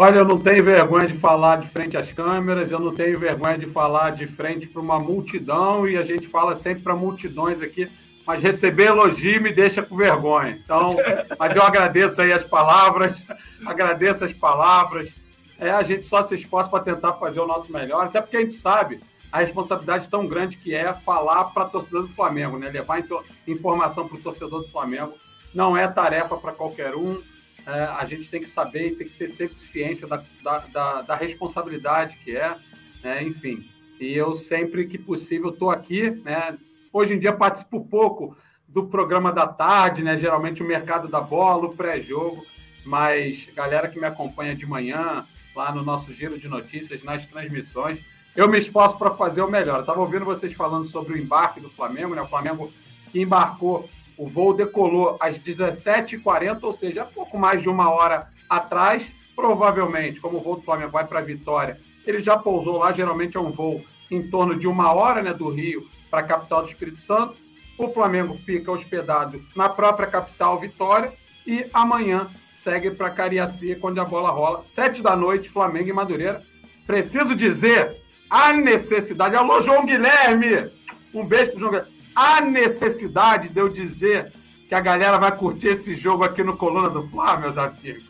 Olha, 0.00 0.18
eu 0.18 0.24
não 0.24 0.38
tenho 0.38 0.62
vergonha 0.62 1.08
de 1.08 1.14
falar 1.14 1.56
de 1.56 1.66
frente 1.66 1.96
às 1.96 2.12
câmeras, 2.12 2.70
eu 2.70 2.78
não 2.78 2.94
tenho 2.94 3.18
vergonha 3.18 3.58
de 3.58 3.66
falar 3.66 4.10
de 4.10 4.28
frente 4.28 4.68
para 4.68 4.80
uma 4.80 5.00
multidão, 5.00 5.88
e 5.88 5.96
a 5.96 6.02
gente 6.02 6.28
fala 6.28 6.56
sempre 6.56 6.84
para 6.84 6.94
multidões 6.94 7.60
aqui, 7.60 7.90
mas 8.24 8.40
receber 8.40 8.86
elogio 8.86 9.42
me 9.42 9.52
deixa 9.52 9.82
com 9.82 9.96
vergonha. 9.96 10.56
Então, 10.62 10.96
mas 11.36 11.56
eu 11.56 11.64
agradeço 11.64 12.22
aí 12.22 12.32
as 12.32 12.44
palavras, 12.44 13.24
agradeço 13.66 14.24
as 14.24 14.32
palavras. 14.32 15.14
É, 15.58 15.70
a 15.70 15.82
gente 15.82 16.06
só 16.06 16.22
se 16.22 16.34
esforça 16.34 16.70
para 16.70 16.84
tentar 16.84 17.14
fazer 17.14 17.40
o 17.40 17.46
nosso 17.46 17.72
melhor, 17.72 18.06
até 18.06 18.20
porque 18.20 18.36
a 18.36 18.40
gente 18.40 18.54
sabe 18.54 19.00
a 19.30 19.40
responsabilidade 19.40 20.08
tão 20.08 20.26
grande 20.26 20.56
que 20.56 20.74
é 20.74 20.92
falar 20.92 21.46
para 21.46 21.64
a 21.64 21.68
torcedor 21.68 22.02
do 22.02 22.14
Flamengo, 22.14 22.58
né? 22.58 22.70
Levar 22.70 23.02
informação 23.46 24.08
para 24.08 24.16
o 24.16 24.20
torcedor 24.20 24.62
do 24.62 24.70
Flamengo 24.70 25.14
não 25.54 25.76
é 25.76 25.86
tarefa 25.88 26.36
para 26.36 26.52
qualquer 26.52 26.94
um 26.94 27.20
é, 27.68 27.84
a 27.84 28.04
gente 28.06 28.30
tem 28.30 28.40
que 28.40 28.48
saber 28.48 28.88
e 28.88 28.94
tem 28.96 29.06
que 29.06 29.18
ter 29.18 29.28
sempre 29.28 29.60
ciência 29.60 30.06
da, 30.06 30.22
da, 30.42 30.58
da, 30.60 31.02
da 31.02 31.14
responsabilidade 31.14 32.16
que 32.24 32.34
é, 32.34 32.56
né? 33.02 33.22
enfim. 33.22 33.68
E 34.00 34.14
eu 34.14 34.32
sempre 34.32 34.86
que 34.86 34.96
possível 34.96 35.50
estou 35.50 35.70
aqui, 35.70 36.10
né? 36.24 36.56
Hoje 36.90 37.14
em 37.14 37.18
dia 37.18 37.32
participo 37.32 37.84
pouco 37.84 38.34
do 38.66 38.86
programa 38.86 39.30
da 39.30 39.46
tarde, 39.46 40.02
né? 40.02 40.16
Geralmente 40.16 40.62
o 40.62 40.66
mercado 40.66 41.08
da 41.08 41.20
bola, 41.20 41.66
o 41.66 41.76
pré-jogo, 41.76 42.42
mas 42.88 43.50
galera 43.54 43.86
que 43.86 44.00
me 44.00 44.06
acompanha 44.06 44.56
de 44.56 44.64
manhã, 44.64 45.26
lá 45.54 45.70
no 45.70 45.84
nosso 45.84 46.10
giro 46.14 46.38
de 46.38 46.48
notícias, 46.48 47.02
nas 47.04 47.26
transmissões, 47.26 48.02
eu 48.34 48.48
me 48.48 48.58
esforço 48.58 48.96
para 48.96 49.10
fazer 49.10 49.42
o 49.42 49.50
melhor. 49.50 49.80
Estava 49.80 50.00
ouvindo 50.00 50.24
vocês 50.24 50.54
falando 50.54 50.86
sobre 50.86 51.12
o 51.12 51.18
embarque 51.18 51.60
do 51.60 51.68
Flamengo, 51.68 52.14
né? 52.14 52.22
O 52.22 52.26
Flamengo 52.26 52.72
que 53.12 53.20
embarcou 53.20 53.88
o 54.16 54.26
voo 54.26 54.54
decolou 54.54 55.18
às 55.20 55.38
17h40, 55.38 56.60
ou 56.62 56.72
seja, 56.72 57.04
pouco 57.04 57.38
mais 57.38 57.60
de 57.60 57.68
uma 57.68 57.90
hora 57.90 58.28
atrás. 58.48 59.12
Provavelmente, 59.36 60.18
como 60.18 60.38
o 60.38 60.40
voo 60.40 60.56
do 60.56 60.62
Flamengo 60.62 60.90
vai 60.90 61.06
para 61.06 61.20
Vitória, 61.20 61.78
ele 62.06 62.20
já 62.20 62.38
pousou 62.38 62.78
lá. 62.78 62.90
Geralmente 62.90 63.36
é 63.36 63.40
um 63.40 63.52
voo 63.52 63.84
em 64.10 64.30
torno 64.30 64.56
de 64.56 64.66
uma 64.66 64.94
hora 64.94 65.22
né, 65.22 65.34
do 65.34 65.50
Rio 65.50 65.86
para 66.10 66.20
a 66.20 66.24
capital 66.24 66.62
do 66.62 66.68
Espírito 66.68 67.02
Santo. 67.02 67.36
O 67.76 67.88
Flamengo 67.88 68.34
fica 68.46 68.72
hospedado 68.72 69.44
na 69.54 69.68
própria 69.68 70.06
capital, 70.06 70.58
Vitória, 70.58 71.12
e 71.46 71.66
amanhã 71.72 72.28
segue 72.62 72.90
para 72.90 73.10
Cariacica, 73.10 73.80
quando 73.80 74.00
a 74.00 74.04
bola 74.04 74.30
rola. 74.30 74.62
Sete 74.62 75.00
da 75.00 75.14
noite, 75.14 75.48
Flamengo 75.48 75.88
e 75.88 75.92
Madureira. 75.92 76.42
Preciso 76.86 77.34
dizer 77.34 77.96
a 78.28 78.52
necessidade. 78.52 79.36
Alô, 79.36 79.60
João 79.60 79.86
Guilherme! 79.86 80.70
Um 81.14 81.24
beijo 81.24 81.52
pro 81.52 81.60
João 81.60 81.72
Guilherme 81.72 81.98
há 82.18 82.40
necessidade 82.40 83.48
de 83.48 83.60
eu 83.60 83.68
dizer 83.68 84.32
que 84.68 84.74
a 84.74 84.80
galera 84.80 85.18
vai 85.18 85.34
curtir 85.36 85.68
esse 85.68 85.94
jogo 85.94 86.24
aqui 86.24 86.42
no 86.42 86.56
Coluna 86.56 86.90
do 86.90 87.08
Fla, 87.08 87.36
meus 87.36 87.56
amigos? 87.56 88.04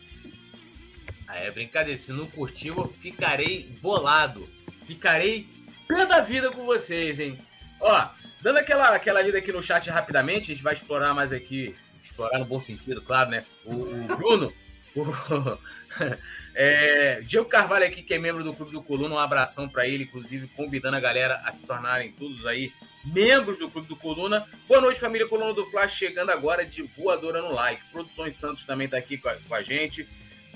Ah, 1.27 1.37
é 1.37 1.51
brincadeira. 1.51 1.99
Se 1.99 2.11
não 2.11 2.27
curtir, 2.27 2.69
eu 2.69 2.89
ficarei 2.89 3.79
bolado. 3.83 4.49
Ficarei 4.87 5.47
pé 5.87 6.07
da 6.07 6.21
vida 6.21 6.51
com 6.51 6.65
vocês, 6.65 7.21
hein? 7.21 7.39
Ó, 7.81 8.09
dando 8.41 8.59
aquela, 8.59 8.95
aquela 8.95 9.21
lida 9.21 9.37
aqui 9.37 9.53
no 9.53 9.63
chat 9.63 9.91
rapidamente, 9.91 10.51
a 10.51 10.55
gente 10.55 10.65
vai 10.65 10.73
explorar 10.73 11.13
mais 11.13 11.33
aqui. 11.35 11.75
Explorar 12.03 12.39
no 12.39 12.45
bom 12.45 12.61
sentido, 12.61 13.03
claro, 13.03 13.31
né? 13.31 13.45
O, 13.65 13.73
o 13.73 14.17
Bruno. 14.17 14.53
o, 14.97 15.59
é, 16.55 17.21
Diego 17.23 17.49
Carvalho 17.49 17.87
aqui, 17.87 18.03
que 18.03 18.15
é 18.15 18.19
membro 18.19 18.43
do 18.43 18.55
Clube 18.55 18.73
do 18.73 18.83
Coluna, 18.83 19.15
um 19.15 19.19
abração 19.19 19.69
para 19.69 19.87
ele, 19.87 20.05
inclusive 20.05 20.49
convidando 20.49 20.97
a 20.97 21.01
galera 21.01 21.41
a 21.45 21.53
se 21.53 21.67
tornarem 21.67 22.13
todos 22.13 22.47
aí 22.47 22.73
membros 23.05 23.59
do 23.59 23.71
Clube 23.71 23.89
do 23.89 23.97
Coluna. 23.97 24.47
Boa 24.67 24.81
noite, 24.81 25.01
família 25.01 25.27
Coluna 25.27 25.55
do 25.55 25.67
Flash, 25.67 25.95
chegando 25.95 26.31
agora 26.31 26.65
de 26.65 26.83
voadora 26.83 27.43
no 27.43 27.53
like. 27.53 27.83
Produções 27.91 28.37
Santos 28.37 28.65
também 28.65 28.87
está 28.87 28.97
aqui 28.97 29.19
com 29.19 29.29
a, 29.29 29.37
com 29.37 29.55
a, 29.55 29.63
gente. 29.63 30.07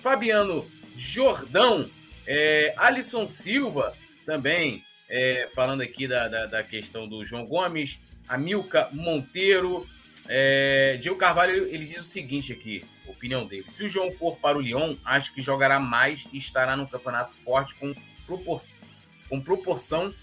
Fabiano 0.03 0.69
Jordão, 0.97 1.89
é, 2.27 2.75
Alisson 2.77 3.29
Silva 3.29 3.95
também, 4.27 4.85
é, 5.09 5.49
falando 5.55 5.81
aqui 5.83 6.07
da, 6.07 6.29
da, 6.29 6.47
da, 6.47 6.63
questão 6.63 7.09
do 7.09 7.25
João 7.25 7.47
Gomes, 7.47 7.99
Amilca 8.29 8.89
Monteiro. 8.93 9.87
É, 10.29 10.99
Diego 11.01 11.17
Carvalho, 11.17 11.67
ele 11.67 11.85
diz 11.85 12.01
o 12.01 12.05
seguinte 12.05 12.53
aqui, 12.53 12.85
opinião 13.07 13.47
dele. 13.47 13.67
Se 13.69 13.85
o 13.85 13.89
João 13.89 14.11
for 14.11 14.37
para 14.37 14.57
o 14.57 14.61
Lyon, 14.61 14.97
acho 15.05 15.35
que 15.35 15.43
jogará 15.43 15.81
mais 15.81 16.27
e 16.33 16.39
estará 16.39 16.77
num 16.77 16.87
campeonato 16.87 17.33
forte 17.33 17.75
com 17.75 17.95
proporção, 18.27 18.87
com 19.29 19.41
proporção 19.41 20.15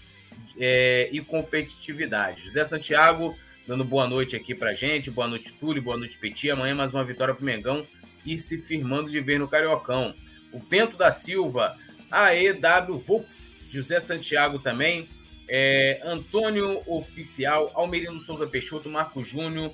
é, 0.58 1.08
e 1.12 1.20
competitividade. 1.20 2.42
José 2.42 2.64
Santiago 2.64 3.36
dando 3.66 3.84
boa 3.84 4.08
noite 4.08 4.34
aqui 4.34 4.54
pra 4.54 4.74
gente, 4.74 5.10
boa 5.10 5.28
noite 5.28 5.52
Túlio, 5.52 5.82
boa 5.82 5.96
noite 5.96 6.18
Petit, 6.18 6.50
amanhã 6.50 6.74
mais 6.74 6.92
uma 6.92 7.04
vitória 7.04 7.34
pro 7.34 7.44
Mengão 7.44 7.86
e 8.24 8.38
se 8.38 8.58
firmando 8.58 9.10
de 9.10 9.20
ver 9.20 9.38
no 9.38 9.46
Cariocão. 9.46 10.14
O 10.52 10.58
Pento 10.58 10.96
da 10.96 11.12
Silva, 11.12 11.76
AEW 12.10 12.98
Vux, 12.98 13.48
José 13.68 14.00
Santiago 14.00 14.58
também, 14.58 15.08
é, 15.48 16.00
Antônio 16.04 16.82
Oficial, 16.86 17.70
Almerino 17.74 18.18
Souza 18.18 18.46
Peixoto, 18.46 18.88
Marco 18.88 19.22
Júnior, 19.22 19.72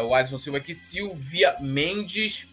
o 0.00 0.14
Alisson 0.14 0.38
Silva 0.38 0.58
aqui, 0.58 0.74
Silvia 0.74 1.56
Mendes, 1.60 2.48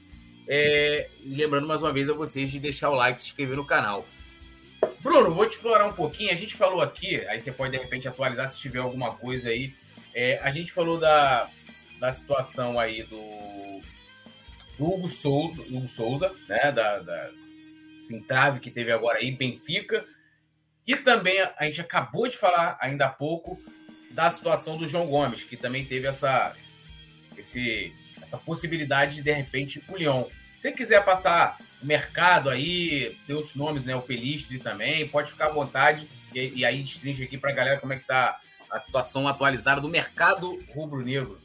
é, 0.48 1.08
lembrando 1.24 1.68
mais 1.68 1.82
uma 1.82 1.94
vez 1.94 2.10
a 2.10 2.14
vocês 2.14 2.52
de 2.52 2.60
deixar 2.60 2.90
o 2.90 2.96
like 2.96 3.20
e 3.20 3.22
se 3.22 3.30
inscrever 3.30 3.56
no 3.56 3.66
canal. 3.66 4.06
Bruno, 5.02 5.34
vou 5.34 5.46
te 5.46 5.54
explorar 5.54 5.86
um 5.86 5.94
pouquinho. 5.94 6.32
A 6.32 6.36
gente 6.36 6.56
falou 6.56 6.82
aqui, 6.82 7.26
aí 7.28 7.40
você 7.40 7.52
pode 7.52 7.72
de 7.72 7.84
repente 7.84 8.08
atualizar 8.08 8.48
se 8.48 8.58
tiver 8.58 8.80
alguma 8.80 9.16
coisa 9.16 9.50
aí. 9.50 9.74
É, 10.14 10.40
a 10.42 10.52
gente 10.52 10.72
falou 10.72 11.00
da, 11.00 11.50
da 12.00 12.12
situação 12.12 12.80
aí 12.80 13.04
do, 13.04 13.82
do 14.78 14.86
Hugo 14.86 15.08
Souza, 15.08 15.62
Hugo 15.62 15.88
Souza 15.88 16.34
né? 16.48 16.72
Da, 16.72 17.00
da 17.00 17.32
entrave 18.10 18.60
que 18.60 18.72
teve 18.72 18.92
agora 18.92 19.20
aí, 19.20 19.32
Benfica. 19.32 20.06
E 20.88 20.96
também 20.96 21.40
a 21.40 21.66
gente 21.66 21.82
acabou 21.82 22.28
de 22.28 22.36
falar 22.36 22.78
ainda 22.82 23.06
há 23.06 23.10
pouco 23.10 23.62
da 24.12 24.30
situação 24.30 24.76
do 24.76 24.88
João 24.88 25.06
Gomes, 25.06 25.44
que 25.44 25.56
também 25.56 25.86
teve 25.86 26.08
essa, 26.08 26.56
esse, 27.40 27.94
essa 28.22 28.38
possibilidade 28.38 29.16
de, 29.16 29.24
de 29.24 29.32
repente, 29.32 29.84
o 29.88 29.98
Lyon. 29.98 30.26
Se 30.58 30.72
quiser 30.72 31.04
passar 31.04 31.58
o 31.82 31.86
mercado 31.86 32.50
aí, 32.50 33.18
tem 33.26 33.36
outros 33.36 33.56
nomes, 33.56 33.86
né? 33.86 33.96
O 33.96 34.02
Pelistre 34.02 34.60
também, 34.60 35.08
pode 35.08 35.32
ficar 35.32 35.48
à 35.48 35.52
vontade. 35.52 36.08
E, 36.34 36.60
e 36.60 36.66
aí 36.66 36.82
destringe 36.82 37.24
aqui 37.24 37.38
para 37.38 37.52
a 37.52 37.56
galera 37.56 37.80
como 37.80 37.94
é 37.94 37.98
que 37.98 38.06
tá 38.06 38.40
a 38.70 38.78
situação 38.78 39.28
atualizada 39.28 39.82
do 39.82 39.90
mercado 39.90 40.60
rubro-negro. 40.74 41.40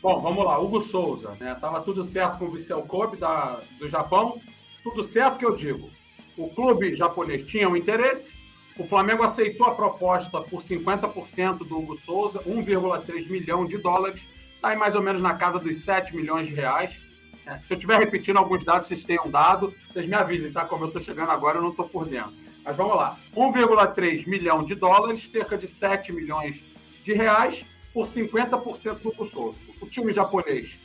Bom, 0.00 0.20
vamos 0.20 0.44
lá. 0.44 0.58
Hugo 0.58 0.80
Souza, 0.80 1.34
né? 1.40 1.56
Tava 1.58 1.80
tudo 1.80 2.04
certo 2.04 2.38
com 2.38 2.44
o 2.44 2.50
Vissel 2.50 2.82
Kobe 2.82 3.16
da, 3.16 3.60
do 3.78 3.88
Japão. 3.88 4.40
Tudo 4.82 5.02
certo 5.02 5.38
que 5.38 5.46
eu 5.46 5.56
digo. 5.56 5.90
O 6.36 6.50
clube 6.50 6.94
japonês 6.94 7.42
tinha 7.42 7.68
um 7.68 7.76
interesse. 7.76 8.34
O 8.76 8.84
Flamengo 8.86 9.22
aceitou 9.22 9.66
a 9.66 9.74
proposta 9.74 10.40
por 10.40 10.60
50% 10.60 11.58
do 11.58 11.78
Hugo 11.78 11.96
Souza, 11.96 12.40
1,3 12.40 13.30
milhão 13.30 13.64
de 13.64 13.78
dólares. 13.78 14.28
Está 14.64 14.72
aí 14.72 14.78
mais 14.78 14.94
ou 14.94 15.02
menos 15.02 15.20
na 15.20 15.34
casa 15.34 15.58
dos 15.58 15.76
7 15.76 16.16
milhões 16.16 16.46
de 16.46 16.54
reais. 16.54 16.98
É, 17.44 17.58
se 17.58 17.70
eu 17.70 17.76
estiver 17.76 17.98
repetindo 17.98 18.38
alguns 18.38 18.64
dados, 18.64 18.88
vocês 18.88 19.04
tenham 19.04 19.30
dado, 19.30 19.74
vocês 19.92 20.06
me 20.06 20.14
avisem, 20.14 20.50
tá? 20.50 20.64
Como 20.64 20.84
eu 20.84 20.86
estou 20.86 21.02
chegando 21.02 21.30
agora, 21.30 21.58
eu 21.58 21.62
não 21.62 21.68
estou 21.68 21.86
por 21.86 22.08
dentro. 22.08 22.32
Mas 22.64 22.74
vamos 22.74 22.96
lá. 22.96 23.18
1,3 23.36 24.26
milhão 24.26 24.64
de 24.64 24.74
dólares, 24.74 25.30
cerca 25.30 25.58
de 25.58 25.68
7 25.68 26.14
milhões 26.14 26.64
de 27.02 27.12
reais, 27.12 27.66
por 27.92 28.06
50% 28.06 29.00
do 29.00 29.10
Hugo 29.10 29.54
O 29.82 29.86
time 29.86 30.14
japonês 30.14 30.80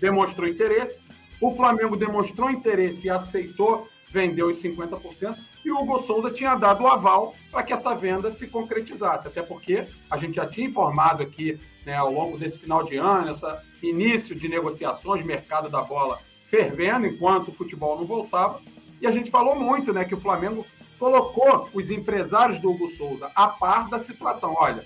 demonstrou 0.00 0.48
interesse, 0.48 0.98
o 1.40 1.54
Flamengo 1.54 1.96
demonstrou 1.96 2.50
interesse 2.50 3.06
e 3.06 3.10
aceitou 3.10 3.88
vender 4.10 4.42
os 4.42 4.62
50%, 4.62 5.36
e 5.64 5.70
o 5.70 5.80
Hugo 5.80 6.02
Souza 6.02 6.30
tinha 6.30 6.54
dado 6.54 6.84
o 6.84 6.86
aval 6.86 7.34
para 7.50 7.62
que 7.62 7.72
essa 7.72 7.94
venda 7.94 8.32
se 8.32 8.46
concretizasse, 8.46 9.28
até 9.28 9.42
porque 9.42 9.86
a 10.10 10.16
gente 10.16 10.36
já 10.36 10.46
tinha 10.46 10.66
informado 10.66 11.22
aqui 11.22 11.58
né, 11.84 11.94
ao 11.94 12.12
longo 12.12 12.38
desse 12.38 12.60
final 12.60 12.82
de 12.84 12.96
ano, 12.96 13.30
esse 13.30 13.46
início 13.82 14.34
de 14.34 14.48
negociações, 14.48 15.24
mercado 15.24 15.68
da 15.68 15.82
bola 15.82 16.18
fervendo 16.46 17.06
enquanto 17.06 17.48
o 17.48 17.52
futebol 17.52 17.98
não 17.98 18.06
voltava, 18.06 18.60
e 19.00 19.06
a 19.06 19.10
gente 19.10 19.30
falou 19.30 19.54
muito 19.54 19.92
né, 19.92 20.04
que 20.04 20.14
o 20.14 20.20
Flamengo 20.20 20.66
colocou 20.98 21.68
os 21.72 21.90
empresários 21.90 22.58
do 22.58 22.70
Hugo 22.70 22.88
Souza 22.88 23.30
a 23.34 23.46
par 23.46 23.88
da 23.88 23.98
situação. 23.98 24.54
Olha, 24.58 24.84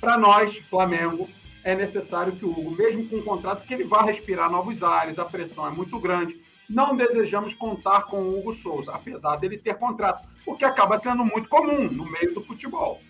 para 0.00 0.18
nós, 0.18 0.58
Flamengo, 0.58 1.28
é 1.64 1.74
necessário 1.74 2.32
que 2.32 2.44
o 2.44 2.50
Hugo, 2.50 2.70
mesmo 2.70 3.06
com 3.06 3.16
um 3.16 3.22
contrato, 3.22 3.66
que 3.66 3.74
ele 3.74 3.84
vá 3.84 4.02
respirar 4.02 4.50
novos 4.50 4.82
ares, 4.82 5.18
a 5.18 5.24
pressão 5.24 5.66
é 5.66 5.70
muito 5.70 5.98
grande. 5.98 6.40
Não 6.70 6.94
desejamos 6.94 7.52
contar 7.52 8.02
com 8.02 8.18
o 8.18 8.38
Hugo 8.38 8.52
Souza, 8.52 8.92
apesar 8.92 9.34
dele 9.34 9.58
ter 9.58 9.76
contrato, 9.76 10.24
o 10.46 10.54
que 10.54 10.64
acaba 10.64 10.96
sendo 10.96 11.24
muito 11.24 11.48
comum 11.48 11.90
no 11.90 12.08
meio 12.08 12.32
do 12.32 12.40
futebol. 12.40 13.00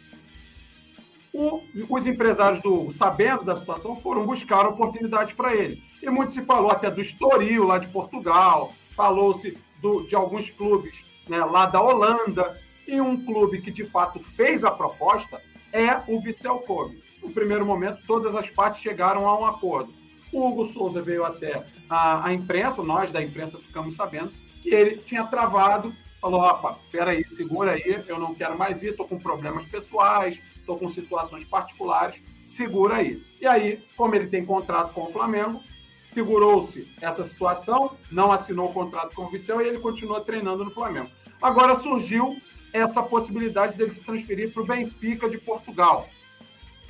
O, 1.31 1.61
os 1.91 2.07
empresários 2.07 2.63
do 2.63 2.73
Hugo, 2.73 2.91
sabendo 2.91 3.45
da 3.45 3.55
situação, 3.55 3.95
foram 3.97 4.25
buscar 4.25 4.67
oportunidades 4.67 5.35
para 5.35 5.55
ele. 5.55 5.83
E 6.03 6.09
muito 6.09 6.33
se 6.33 6.43
falou 6.43 6.71
até 6.71 6.91
do 6.91 7.03
Estoril, 7.03 7.67
lá 7.67 7.77
de 7.77 7.89
Portugal, 7.89 8.73
falou-se 8.97 9.55
de 10.09 10.15
alguns 10.17 10.49
clubes 10.49 11.05
né, 11.29 11.45
lá 11.45 11.67
da 11.67 11.83
Holanda, 11.83 12.59
e 12.89 12.99
um 12.99 13.23
clube 13.27 13.61
que 13.61 13.71
de 13.71 13.85
fato 13.85 14.21
fez 14.21 14.65
a 14.65 14.71
proposta 14.71 15.39
é 15.71 16.01
o 16.09 16.19
Vissel 16.19 16.61
Kobe. 16.61 17.03
No 17.23 17.31
primeiro 17.31 17.67
momento, 17.67 18.01
todas 18.07 18.35
as 18.35 18.49
partes 18.49 18.81
chegaram 18.81 19.29
a 19.29 19.39
um 19.39 19.45
acordo. 19.45 20.00
O 20.33 20.47
Hugo 20.47 20.67
Souza 20.67 21.03
veio 21.03 21.25
até 21.25 21.65
a, 21.89 22.27
a 22.27 22.33
imprensa, 22.33 22.83
nós 22.83 23.11
da 23.11 23.23
imprensa 23.23 23.59
ficamos 23.59 23.97
sabendo, 23.97 24.33
que 24.63 24.71
ele 24.71 24.97
tinha 24.97 25.25
travado, 25.25 25.93
falou: 26.21 26.41
opa, 26.41 26.79
peraí, 26.93 27.25
segura 27.27 27.73
aí, 27.73 28.05
eu 28.07 28.19
não 28.19 28.35
quero 28.35 28.57
mais 28.57 28.83
ir, 28.83 28.91
estou 28.91 29.07
com 29.07 29.19
problemas 29.19 29.67
pessoais, 29.67 30.41
estou 30.57 30.79
com 30.79 30.89
situações 30.89 31.45
particulares, 31.45 32.23
segura 32.47 32.97
aí. 32.97 33.23
E 33.41 33.47
aí, 33.47 33.83
como 33.97 34.15
ele 34.15 34.29
tem 34.29 34.45
contrato 34.45 34.93
com 34.93 35.05
o 35.05 35.13
Flamengo, 35.13 35.61
segurou-se 36.13 36.87
essa 37.01 37.25
situação, 37.25 37.97
não 38.11 38.31
assinou 38.33 38.71
o 38.71 38.73
contrato 38.73 39.15
com 39.15 39.23
o 39.23 39.31
Vicel 39.31 39.61
e 39.63 39.69
ele 39.69 39.79
continua 39.79 40.21
treinando 40.21 40.65
no 40.65 40.71
Flamengo. 40.71 41.09
Agora 41.41 41.79
surgiu 41.81 42.37
essa 42.73 43.03
possibilidade 43.03 43.77
dele 43.77 43.93
se 43.93 44.03
transferir 44.03 44.53
para 44.53 44.63
o 44.63 44.67
Benfica 44.67 45.29
de 45.29 45.39
Portugal. 45.39 46.09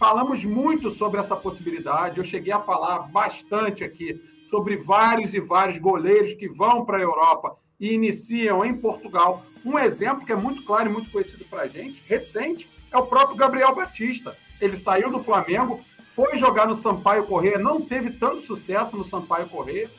Falamos 0.00 0.42
muito 0.46 0.88
sobre 0.88 1.20
essa 1.20 1.36
possibilidade, 1.36 2.16
eu 2.16 2.24
cheguei 2.24 2.54
a 2.54 2.58
falar 2.58 3.00
bastante 3.00 3.84
aqui 3.84 4.18
sobre 4.42 4.78
vários 4.78 5.34
e 5.34 5.40
vários 5.40 5.76
goleiros 5.76 6.32
que 6.32 6.48
vão 6.48 6.86
para 6.86 6.96
a 6.96 7.02
Europa 7.02 7.54
e 7.78 7.92
iniciam 7.92 8.64
em 8.64 8.72
Portugal. 8.72 9.44
Um 9.62 9.78
exemplo 9.78 10.24
que 10.24 10.32
é 10.32 10.36
muito 10.36 10.64
claro 10.64 10.88
e 10.88 10.92
muito 10.94 11.10
conhecido 11.10 11.44
para 11.44 11.64
a 11.64 11.68
gente, 11.68 12.02
recente, 12.08 12.70
é 12.90 12.96
o 12.96 13.04
próprio 13.08 13.36
Gabriel 13.36 13.74
Batista. 13.74 14.34
Ele 14.58 14.74
saiu 14.74 15.10
do 15.10 15.22
Flamengo, 15.22 15.84
foi 16.14 16.34
jogar 16.38 16.66
no 16.66 16.74
Sampaio 16.74 17.26
Correia, 17.26 17.58
não 17.58 17.82
teve 17.82 18.12
tanto 18.12 18.40
sucesso 18.40 18.96
no 18.96 19.04
Sampaio 19.04 19.50
Correia. 19.50 19.90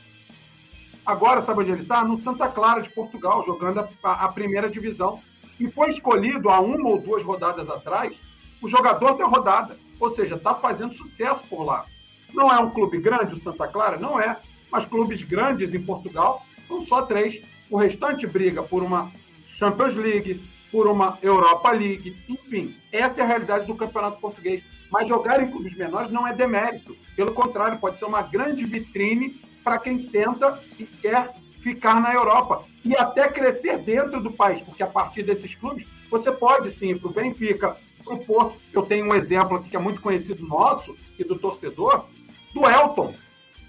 Agora, 1.06 1.40
sabe 1.40 1.60
onde 1.60 1.70
ele 1.70 1.82
está? 1.82 2.02
No 2.02 2.16
Santa 2.16 2.48
Clara 2.48 2.82
de 2.82 2.90
Portugal, 2.90 3.44
jogando 3.44 3.78
a, 3.78 4.24
a, 4.24 4.28
primeira 4.32 4.68
divisão. 4.68 5.20
E 5.60 5.70
foi 5.70 5.90
escolhido 5.90 6.50
há 6.50 6.58
uma 6.58 6.88
ou 6.88 7.00
duas 7.00 7.22
rodadas 7.22 7.70
atrás 7.70 8.18
o 8.60 8.66
jogador 8.66 9.14
da 9.14 9.26
rodada. 9.26 9.76
Ou 10.02 10.10
seja, 10.10 10.34
está 10.34 10.52
fazendo 10.52 10.92
sucesso 10.94 11.44
por 11.48 11.62
lá. 11.62 11.86
Não 12.34 12.52
é 12.52 12.58
um 12.58 12.70
clube 12.70 12.98
grande, 12.98 13.36
o 13.36 13.38
Santa 13.38 13.68
Clara? 13.68 13.96
Não 13.96 14.18
é. 14.18 14.36
Mas 14.68 14.84
clubes 14.84 15.22
grandes 15.22 15.74
em 15.74 15.80
Portugal 15.80 16.44
são 16.64 16.84
só 16.84 17.02
três. 17.02 17.40
O 17.70 17.76
restante 17.76 18.26
briga 18.26 18.64
por 18.64 18.82
uma 18.82 19.12
Champions 19.46 19.94
League, 19.94 20.42
por 20.72 20.88
uma 20.88 21.18
Europa 21.22 21.70
League, 21.70 22.16
enfim, 22.28 22.74
essa 22.90 23.20
é 23.20 23.24
a 23.24 23.26
realidade 23.28 23.64
do 23.64 23.76
campeonato 23.76 24.20
português. 24.20 24.64
Mas 24.90 25.06
jogar 25.06 25.40
em 25.40 25.48
clubes 25.48 25.76
menores 25.76 26.10
não 26.10 26.26
é 26.26 26.34
demérito. 26.34 26.96
Pelo 27.14 27.32
contrário, 27.32 27.78
pode 27.78 27.96
ser 27.96 28.06
uma 28.06 28.22
grande 28.22 28.64
vitrine 28.64 29.40
para 29.62 29.78
quem 29.78 30.02
tenta 30.02 30.60
e 30.80 30.84
quer 30.84 31.32
ficar 31.60 32.00
na 32.00 32.12
Europa 32.12 32.64
e 32.84 32.96
até 32.96 33.28
crescer 33.28 33.78
dentro 33.78 34.20
do 34.20 34.32
país, 34.32 34.60
porque 34.60 34.82
a 34.82 34.88
partir 34.88 35.22
desses 35.22 35.54
clubes 35.54 35.86
você 36.10 36.32
pode 36.32 36.72
sim 36.72 36.90
ir 36.90 36.98
para 36.98 37.08
o 37.08 37.12
Benfica, 37.14 37.76
Porto. 38.02 38.56
Eu 38.72 38.82
tenho 38.82 39.06
um 39.06 39.14
exemplo 39.14 39.56
aqui 39.56 39.70
que 39.70 39.76
é 39.76 39.80
muito 39.80 40.00
conhecido 40.00 40.46
nosso 40.46 40.96
e 41.18 41.24
do 41.24 41.38
torcedor, 41.38 42.06
do 42.54 42.68
Elton, 42.68 43.14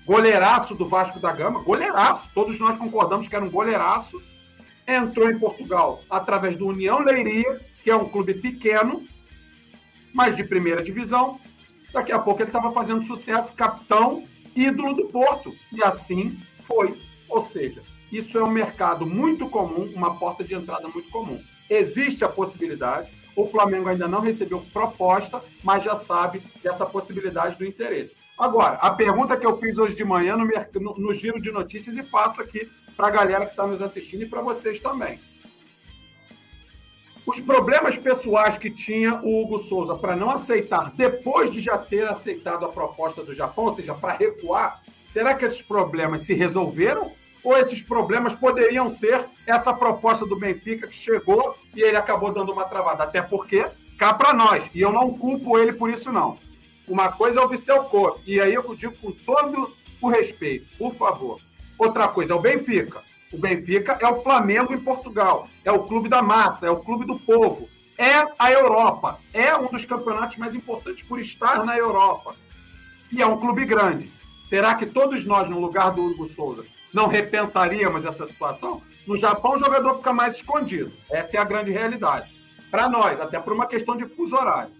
goleiraço 0.05 0.75
do 0.75 0.87
Vasco 0.87 1.19
da 1.19 1.31
Gama, 1.31 1.61
goleiraço, 1.61 2.29
todos 2.33 2.59
nós 2.59 2.75
concordamos 2.75 3.27
que 3.27 3.35
era 3.35 3.45
um 3.45 3.49
goleiraço, 3.49 4.21
entrou 4.87 5.29
em 5.29 5.39
Portugal 5.39 6.01
através 6.09 6.57
do 6.57 6.67
União 6.67 6.99
Leiria, 6.99 7.59
que 7.83 7.89
é 7.89 7.95
um 7.95 8.09
clube 8.09 8.33
pequeno, 8.33 9.05
mas 10.13 10.35
de 10.35 10.43
primeira 10.43 10.83
divisão. 10.83 11.39
Daqui 11.91 12.11
a 12.11 12.19
pouco 12.19 12.41
ele 12.41 12.49
estava 12.49 12.71
fazendo 12.71 13.05
sucesso, 13.05 13.53
capitão, 13.53 14.23
ídolo 14.55 14.93
do 14.93 15.05
Porto. 15.05 15.55
E 15.71 15.83
assim 15.83 16.37
foi. 16.63 16.99
Ou 17.29 17.41
seja, 17.41 17.81
isso 18.11 18.37
é 18.37 18.43
um 18.43 18.49
mercado 18.49 19.05
muito 19.05 19.47
comum, 19.49 19.91
uma 19.95 20.15
porta 20.17 20.43
de 20.43 20.53
entrada 20.53 20.87
muito 20.87 21.09
comum. 21.09 21.41
Existe 21.69 22.23
a 22.23 22.29
possibilidade, 22.29 23.11
o 23.35 23.47
Flamengo 23.47 23.89
ainda 23.89 24.07
não 24.07 24.21
recebeu 24.21 24.63
proposta, 24.71 25.41
mas 25.63 25.83
já 25.83 25.95
sabe 25.95 26.41
dessa 26.61 26.85
possibilidade 26.85 27.57
do 27.57 27.65
interesse. 27.65 28.15
Agora, 28.37 28.75
a 28.75 28.91
pergunta 28.91 29.37
que 29.37 29.45
eu 29.45 29.57
fiz 29.57 29.77
hoje 29.77 29.95
de 29.95 30.03
manhã 30.03 30.35
no, 30.35 30.45
no, 30.45 30.93
no 30.97 31.13
giro 31.13 31.41
de 31.41 31.51
notícias 31.51 31.95
e 31.95 32.03
faço 32.03 32.41
aqui 32.41 32.69
para 32.95 33.07
a 33.07 33.11
galera 33.11 33.45
que 33.45 33.51
está 33.51 33.65
nos 33.65 33.81
assistindo 33.81 34.23
e 34.23 34.29
para 34.29 34.41
vocês 34.41 34.79
também. 34.79 35.19
Os 37.25 37.39
problemas 37.39 37.97
pessoais 37.97 38.57
que 38.57 38.69
tinha 38.69 39.21
o 39.23 39.41
Hugo 39.41 39.57
Souza 39.59 39.95
para 39.95 40.15
não 40.15 40.29
aceitar, 40.29 40.91
depois 40.93 41.49
de 41.49 41.61
já 41.61 41.77
ter 41.77 42.05
aceitado 42.05 42.65
a 42.65 42.69
proposta 42.69 43.23
do 43.23 43.33
Japão, 43.33 43.65
ou 43.65 43.73
seja, 43.73 43.93
para 43.93 44.13
recuar, 44.13 44.83
será 45.07 45.33
que 45.33 45.45
esses 45.45 45.61
problemas 45.61 46.21
se 46.21 46.33
resolveram? 46.33 47.13
Ou 47.43 47.57
esses 47.57 47.81
problemas 47.81 48.33
poderiam 48.33 48.89
ser 48.89 49.25
essa 49.45 49.73
proposta 49.73 50.25
do 50.25 50.39
Benfica 50.39 50.87
que 50.87 50.95
chegou 50.95 51.57
e 51.75 51.81
ele 51.81 51.97
acabou 51.97 52.31
dando 52.31 52.53
uma 52.53 52.65
travada? 52.65 53.03
Até 53.03 53.21
porque, 53.21 53.65
cá 53.97 54.13
para 54.13 54.33
nós, 54.33 54.71
e 54.73 54.79
eu 54.79 54.93
não 54.93 55.13
culpo 55.17 55.57
ele 55.57 55.73
por 55.73 55.89
isso, 55.89 56.11
não. 56.11 56.37
Uma 56.87 57.11
coisa 57.11 57.41
é 57.41 57.43
o 57.43 57.49
Viseu 57.49 57.83
Cor, 57.85 58.19
e 58.25 58.39
aí 58.39 58.53
eu 58.53 58.75
digo 58.75 58.95
com 58.97 59.11
todo 59.11 59.73
o 60.01 60.09
respeito, 60.09 60.65
por 60.77 60.95
favor. 60.95 61.39
Outra 61.77 62.07
coisa 62.07 62.33
é 62.33 62.35
o 62.35 62.41
Benfica. 62.41 63.01
O 63.31 63.37
Benfica 63.37 63.97
é 63.99 64.07
o 64.07 64.21
Flamengo 64.21 64.73
em 64.73 64.79
Portugal, 64.79 65.47
é 65.65 65.71
o 65.71 65.83
clube 65.83 66.07
da 66.07 66.21
massa, 66.21 66.67
é 66.67 66.69
o 66.69 66.77
clube 66.77 67.05
do 67.05 67.19
povo, 67.19 67.67
é 67.97 68.23
a 68.37 68.51
Europa, 68.51 69.19
é 69.33 69.55
um 69.55 69.67
dos 69.67 69.85
campeonatos 69.85 70.37
mais 70.37 70.53
importantes 70.55 71.03
por 71.03 71.19
estar 71.19 71.63
na 71.65 71.77
Europa. 71.77 72.35
E 73.11 73.21
é 73.21 73.25
um 73.25 73.39
clube 73.39 73.65
grande. 73.65 74.11
Será 74.43 74.75
que 74.75 74.85
todos 74.85 75.25
nós, 75.25 75.49
no 75.49 75.59
lugar 75.59 75.91
do 75.91 76.03
Hugo 76.03 76.25
Souza, 76.25 76.65
não 76.93 77.07
repensaríamos 77.07 78.05
essa 78.05 78.25
situação? 78.25 78.81
No 79.07 79.17
Japão, 79.17 79.53
o 79.53 79.57
jogador 79.57 79.97
fica 79.97 80.13
mais 80.13 80.37
escondido. 80.37 80.93
Essa 81.09 81.37
é 81.37 81.39
a 81.39 81.43
grande 81.43 81.71
realidade. 81.71 82.31
Para 82.69 82.87
nós, 82.87 83.19
até 83.19 83.39
por 83.39 83.51
uma 83.51 83.67
questão 83.67 83.97
de 83.97 84.05
fuso 84.05 84.35
horário. 84.35 84.71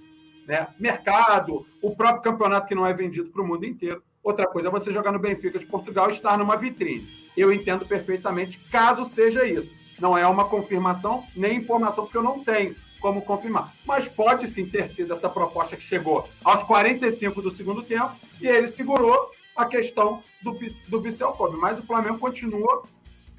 Né? 0.47 0.67
Mercado, 0.79 1.65
o 1.81 1.95
próprio 1.95 2.21
campeonato 2.21 2.67
que 2.67 2.75
não 2.75 2.85
é 2.85 2.93
vendido 2.93 3.29
para 3.29 3.41
o 3.41 3.47
mundo 3.47 3.65
inteiro. 3.65 4.03
Outra 4.23 4.47
coisa 4.47 4.69
é 4.69 4.71
você 4.71 4.91
jogar 4.91 5.11
no 5.11 5.19
Benfica 5.19 5.59
de 5.59 5.65
Portugal 5.65 6.09
e 6.09 6.13
estar 6.13 6.37
numa 6.37 6.55
vitrine. 6.55 7.07
Eu 7.35 7.51
entendo 7.51 7.85
perfeitamente, 7.85 8.57
caso 8.71 9.05
seja 9.05 9.45
isso. 9.45 9.71
Não 9.99 10.17
é 10.17 10.25
uma 10.25 10.45
confirmação 10.45 11.23
nem 11.35 11.57
informação, 11.57 12.05
porque 12.05 12.17
eu 12.17 12.23
não 12.23 12.43
tenho 12.43 12.75
como 13.01 13.21
confirmar. 13.21 13.73
Mas 13.85 14.07
pode 14.07 14.47
sim 14.47 14.65
ter 14.65 14.87
sido 14.87 15.13
essa 15.13 15.27
proposta 15.27 15.75
que 15.75 15.83
chegou 15.83 16.27
aos 16.43 16.63
45 16.63 17.41
do 17.41 17.51
segundo 17.51 17.83
tempo 17.83 18.13
e 18.39 18.47
ele 18.47 18.67
segurou 18.67 19.29
a 19.55 19.65
questão 19.65 20.23
do, 20.41 20.57
do 20.87 21.01
Vicel 21.01 21.33
Kobe. 21.33 21.57
Mas 21.57 21.79
o 21.79 21.83
Flamengo 21.83 22.17
continua 22.17 22.83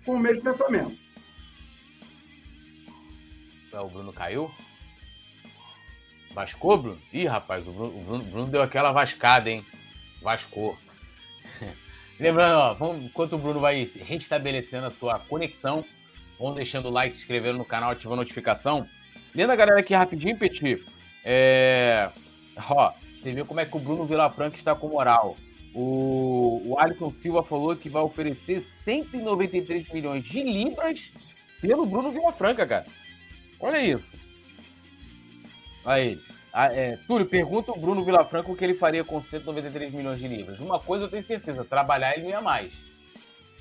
com 0.05 0.15
o 0.15 0.19
mesmo 0.19 0.43
pensamento. 0.43 0.97
O 3.73 3.89
Bruno 3.89 4.13
caiu? 4.13 4.51
Vascou, 6.33 6.77
Bruno? 6.77 6.99
Ih, 7.13 7.27
rapaz, 7.27 7.67
o 7.67 7.73
Bruno, 7.73 7.99
o 7.99 8.03
Bruno, 8.03 8.25
Bruno 8.25 8.47
deu 8.47 8.63
aquela 8.63 8.93
vascada, 8.93 9.51
hein? 9.51 9.65
Vascou. 10.21 10.77
Lembrando, 12.19 12.57
ó, 12.57 12.75
vamos, 12.75 13.05
enquanto 13.05 13.35
o 13.35 13.39
Bruno 13.39 13.61
vai 13.61 13.91
restabelecendo 14.07 14.87
a 14.87 14.91
sua 14.91 15.19
conexão, 15.19 15.85
vão 16.39 16.55
deixando 16.55 16.89
o 16.89 16.91
like, 16.91 17.15
se 17.15 17.23
inscrevendo 17.23 17.59
no 17.59 17.65
canal, 17.65 17.91
ativando 17.91 18.21
a 18.21 18.25
notificação. 18.25 18.89
Lendo 19.35 19.51
a 19.51 19.57
galera 19.57 19.81
aqui 19.81 19.95
rapidinho, 19.95 20.39
Petit. 20.39 20.85
É... 21.25 22.11
Ó, 22.57 22.93
você 23.21 23.33
viu 23.33 23.47
como 23.47 23.61
é 23.61 23.65
que 23.65 23.77
o 23.77 23.81
Bruno 23.81 24.05
Vilafranca 24.05 24.57
está 24.57 24.75
com 24.75 24.89
moral. 24.89 25.37
O, 25.75 26.63
o 26.65 26.79
Alisson 26.79 27.11
Silva 27.11 27.43
falou 27.43 27.75
que 27.75 27.89
vai 27.89 28.03
oferecer 28.03 28.61
193 28.61 29.89
milhões 29.89 30.23
de 30.23 30.43
libras 30.43 31.11
pelo 31.61 31.85
Bruno 31.85 32.13
Vilafranca, 32.13 32.67
cara. 32.67 32.87
Olha 33.59 33.83
isso. 33.83 34.07
Aí. 35.85 36.19
É, 36.57 36.97
Túlio, 37.09 37.27
pergunta 37.27 37.73
o 37.73 37.79
Bruno 37.79 38.05
Vilafranca 38.05 38.53
o 38.53 38.57
que 38.57 38.63
ele 38.63 38.75
faria 38.75 39.03
com 39.03 39.21
193 39.21 39.93
milhões 39.93 40.21
de 40.21 40.29
libras. 40.29 40.61
Uma 40.61 40.79
coisa 40.79 41.07
eu 41.07 41.11
tenho 41.11 41.25
certeza, 41.25 41.65
trabalhar 41.65 42.17
ele 42.17 42.29
ia 42.29 42.41
mais. 42.41 42.73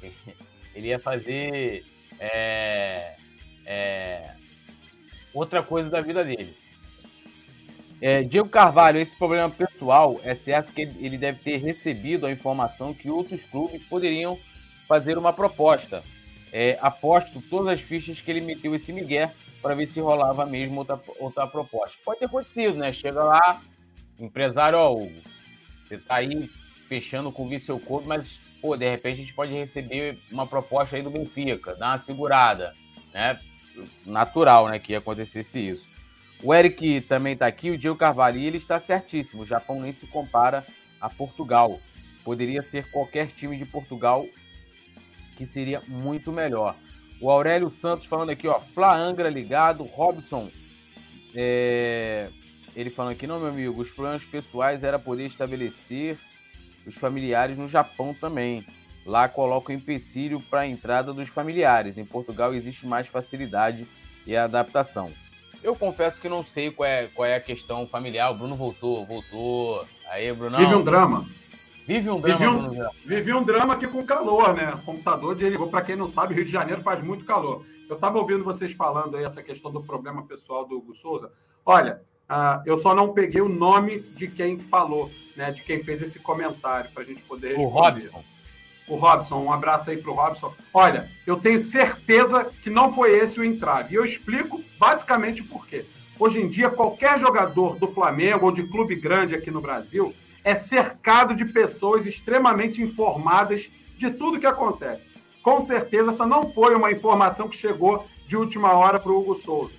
Ele 0.76 0.88
ia 0.88 0.98
fazer 0.98 1.86
é, 2.20 3.16
é, 3.64 4.34
outra 5.32 5.62
coisa 5.62 5.88
da 5.88 6.02
vida 6.02 6.24
dele. 6.24 6.52
É, 8.06 8.22
Diego 8.22 8.50
Carvalho, 8.50 9.00
esse 9.00 9.16
problema 9.16 9.50
pessoal, 9.50 10.20
é 10.26 10.36
certo 10.36 10.74
que 10.74 10.82
ele 10.82 11.18
deve 11.18 11.40
ter 11.40 11.56
recebido 11.56 12.26
a 12.26 12.32
informação 12.34 12.94
que 12.94 13.10
outros 13.10 13.42
clubes 13.44 13.82
poderiam 13.84 14.38
fazer 14.86 15.18
uma 15.18 15.32
proposta. 15.32 16.04
É, 16.52 16.78
aposto 16.82 17.42
todas 17.50 17.70
as 17.76 17.80
fichas 17.80 18.20
que 18.20 18.30
ele 18.30 18.42
meteu 18.42 18.76
esse 18.76 18.92
Miguel 18.92 19.32
para 19.62 19.74
ver 19.74 19.88
se 19.88 20.02
rolava 20.02 20.46
mesmo 20.46 20.80
outra, 20.80 21.00
outra 21.18 21.48
proposta. 21.48 21.96
Pode 22.04 22.20
ter 22.20 22.26
acontecido, 22.26 22.76
né? 22.76 22.92
Chega 22.92 23.24
lá, 23.24 23.62
empresário, 24.20 24.78
ó, 24.78 24.92
Hugo, 24.92 25.22
você 25.88 25.98
tá 25.98 26.16
aí 26.16 26.50
fechando 26.90 27.32
com 27.32 27.46
o 27.46 27.48
Viseu 27.48 27.80
Couto, 27.80 28.06
mas, 28.06 28.38
pô, 28.62 28.76
de 28.76 28.90
repente 28.90 29.14
a 29.14 29.24
gente 29.24 29.34
pode 29.34 29.54
receber 29.54 30.18
uma 30.30 30.46
proposta 30.46 30.98
aí 30.98 31.02
do 31.02 31.10
Benfica, 31.10 31.74
dar 31.76 31.92
uma 31.92 32.00
segurada, 32.00 32.76
né? 33.14 33.40
Natural, 34.06 34.68
né, 34.68 34.78
que 34.78 34.94
acontecesse 34.94 35.58
isso. 35.58 35.93
O 36.44 36.54
Eric 36.54 37.02
também 37.02 37.38
tá 37.38 37.48
aqui, 37.48 37.72
o 37.72 37.78
Diego 37.78 37.98
Carvalho, 37.98 38.38
e 38.38 38.46
ele 38.46 38.58
está 38.58 38.78
certíssimo, 38.80 39.44
o 39.44 39.46
Japão 39.46 39.80
nem 39.80 39.94
se 39.94 40.06
compara 40.08 40.66
a 41.00 41.10
Portugal. 41.10 41.80
Poderia 42.24 42.62
ser 42.62 42.90
qualquer 42.92 43.28
time 43.28 43.58
de 43.58 43.66
Portugal 43.66 44.26
que 45.38 45.46
seria 45.46 45.82
muito 45.88 46.32
melhor. 46.32 46.76
O 47.20 47.30
Aurélio 47.30 47.72
Santos 47.72 48.06
falando 48.06 48.32
aqui, 48.32 48.48
ó. 48.48 48.60
Fla 48.60 48.96
Angra 48.96 49.30
ligado. 49.30 49.84
Robson. 49.84 50.50
É... 51.34 52.30
Ele 52.76 52.90
falando 52.90 53.14
aqui, 53.14 53.26
não, 53.26 53.40
meu 53.40 53.50
amigo. 53.50 53.82
Os 53.82 53.92
problemas 53.92 54.26
pessoais 54.26 54.84
era 54.84 55.00
poder 55.00 55.26
estabelecer 55.26 56.18
os 56.86 56.96
familiares 56.96 57.58
no 57.58 57.68
Japão 57.68 58.14
também. 58.14 58.66
Lá 59.06 59.28
coloca 59.28 59.74
empecilho 59.74 60.42
para 60.42 60.62
a 60.62 60.68
entrada 60.68 61.14
dos 61.14 61.30
familiares. 61.30 61.98
Em 61.98 62.06
Portugal 62.06 62.54
existe 62.54 62.86
mais 62.86 63.08
facilidade 63.08 63.88
e 64.26 64.36
adaptação. 64.36 65.12
Eu 65.64 65.76
confesso 65.76 66.20
que 66.20 66.28
não 66.28 66.46
sei 66.46 66.70
qual 66.70 66.88
é, 66.88 67.08
qual 67.08 67.26
é 67.26 67.36
a 67.36 67.42
questão 67.42 67.88
familiar. 67.88 68.30
O 68.32 68.36
Bruno 68.36 68.56
voltou, 68.56 69.06
voltou. 69.06 69.86
Aí, 70.10 70.32
Bruno. 70.34 70.58
Vive 70.58 70.76
um 70.76 70.84
drama. 70.84 71.26
Vive 71.88 72.10
um 72.10 72.20
drama. 72.20 72.70
Vivi 72.70 72.82
um, 72.82 72.90
vivi 73.06 73.34
um 73.34 73.44
drama 73.44 73.74
aqui 73.74 73.88
com 73.88 74.06
calor, 74.06 74.54
né? 74.54 74.74
O 74.74 74.86
computador 74.86 75.36
desligou. 75.36 75.70
Para 75.70 75.82
quem 75.82 75.96
não 75.96 76.08
sabe, 76.08 76.34
Rio 76.34 76.46
de 76.46 76.52
Janeiro 76.52 76.82
faz 76.82 77.02
muito 77.02 77.24
calor. 77.24 77.66
Eu 77.90 77.96
estava 77.96 78.20
ouvindo 78.20 78.44
vocês 78.44 78.74
falando 78.74 79.16
aí 79.16 79.24
essa 79.24 79.42
questão 79.42 79.72
do 79.72 79.82
problema 79.82 80.26
pessoal 80.26 80.66
do 80.66 80.78
Hugo 80.78 80.94
Souza. 80.94 81.32
Olha, 81.66 82.02
uh, 82.30 82.62
eu 82.66 82.78
só 82.78 82.94
não 82.94 83.14
peguei 83.14 83.42
o 83.42 83.50
nome 83.50 84.00
de 84.00 84.28
quem 84.28 84.58
falou, 84.58 85.10
né? 85.36 85.52
De 85.52 85.62
quem 85.64 85.84
fez 85.84 86.02
esse 86.02 86.20
comentário 86.20 86.92
para 86.92 87.04
a 87.04 87.06
gente 87.06 87.24
poder 87.24 87.56
responder. 87.56 87.66
O 87.66 87.70
Robson. 87.70 88.33
O 88.88 88.96
Robson, 88.96 89.42
um 89.42 89.52
abraço 89.52 89.90
aí 89.90 89.98
para 89.98 90.12
o 90.12 90.14
Robson. 90.14 90.54
Olha, 90.74 91.10
eu 91.26 91.38
tenho 91.38 91.58
certeza 91.60 92.46
que 92.62 92.70
não 92.70 92.94
foi 92.94 93.18
esse 93.18 93.40
o 93.40 93.44
entrave. 93.44 93.94
E 93.94 93.98
eu 93.98 94.04
explico 94.04 94.62
basicamente 94.78 95.44
por 95.44 95.66
quê. 95.66 95.86
Hoje 96.20 96.42
em 96.42 96.48
dia, 96.48 96.70
qualquer 96.70 97.18
jogador 97.18 97.76
do 97.78 97.88
Flamengo 97.88 98.46
ou 98.46 98.52
de 98.52 98.64
clube 98.64 98.96
grande 98.96 99.36
aqui 99.36 99.50
no 99.50 99.62
Brasil 99.62 100.14
é 100.44 100.54
cercado 100.54 101.36
de 101.36 101.46
pessoas 101.46 102.06
extremamente 102.06 102.82
informadas 102.82 103.72
de 103.98 104.12
tudo 104.12 104.40
que 104.40 104.46
acontece. 104.46 105.10
Com 105.42 105.60
certeza, 105.60 106.12
essa 106.12 106.26
não 106.26 106.52
foi 106.52 106.76
uma 106.76 106.92
informação 106.92 107.48
que 107.48 107.56
chegou 107.56 108.06
de 108.28 108.36
última 108.36 108.74
hora 108.74 109.00
para 109.00 109.12
o 109.12 109.20
Hugo 109.20 109.36
Souza. 109.36 109.76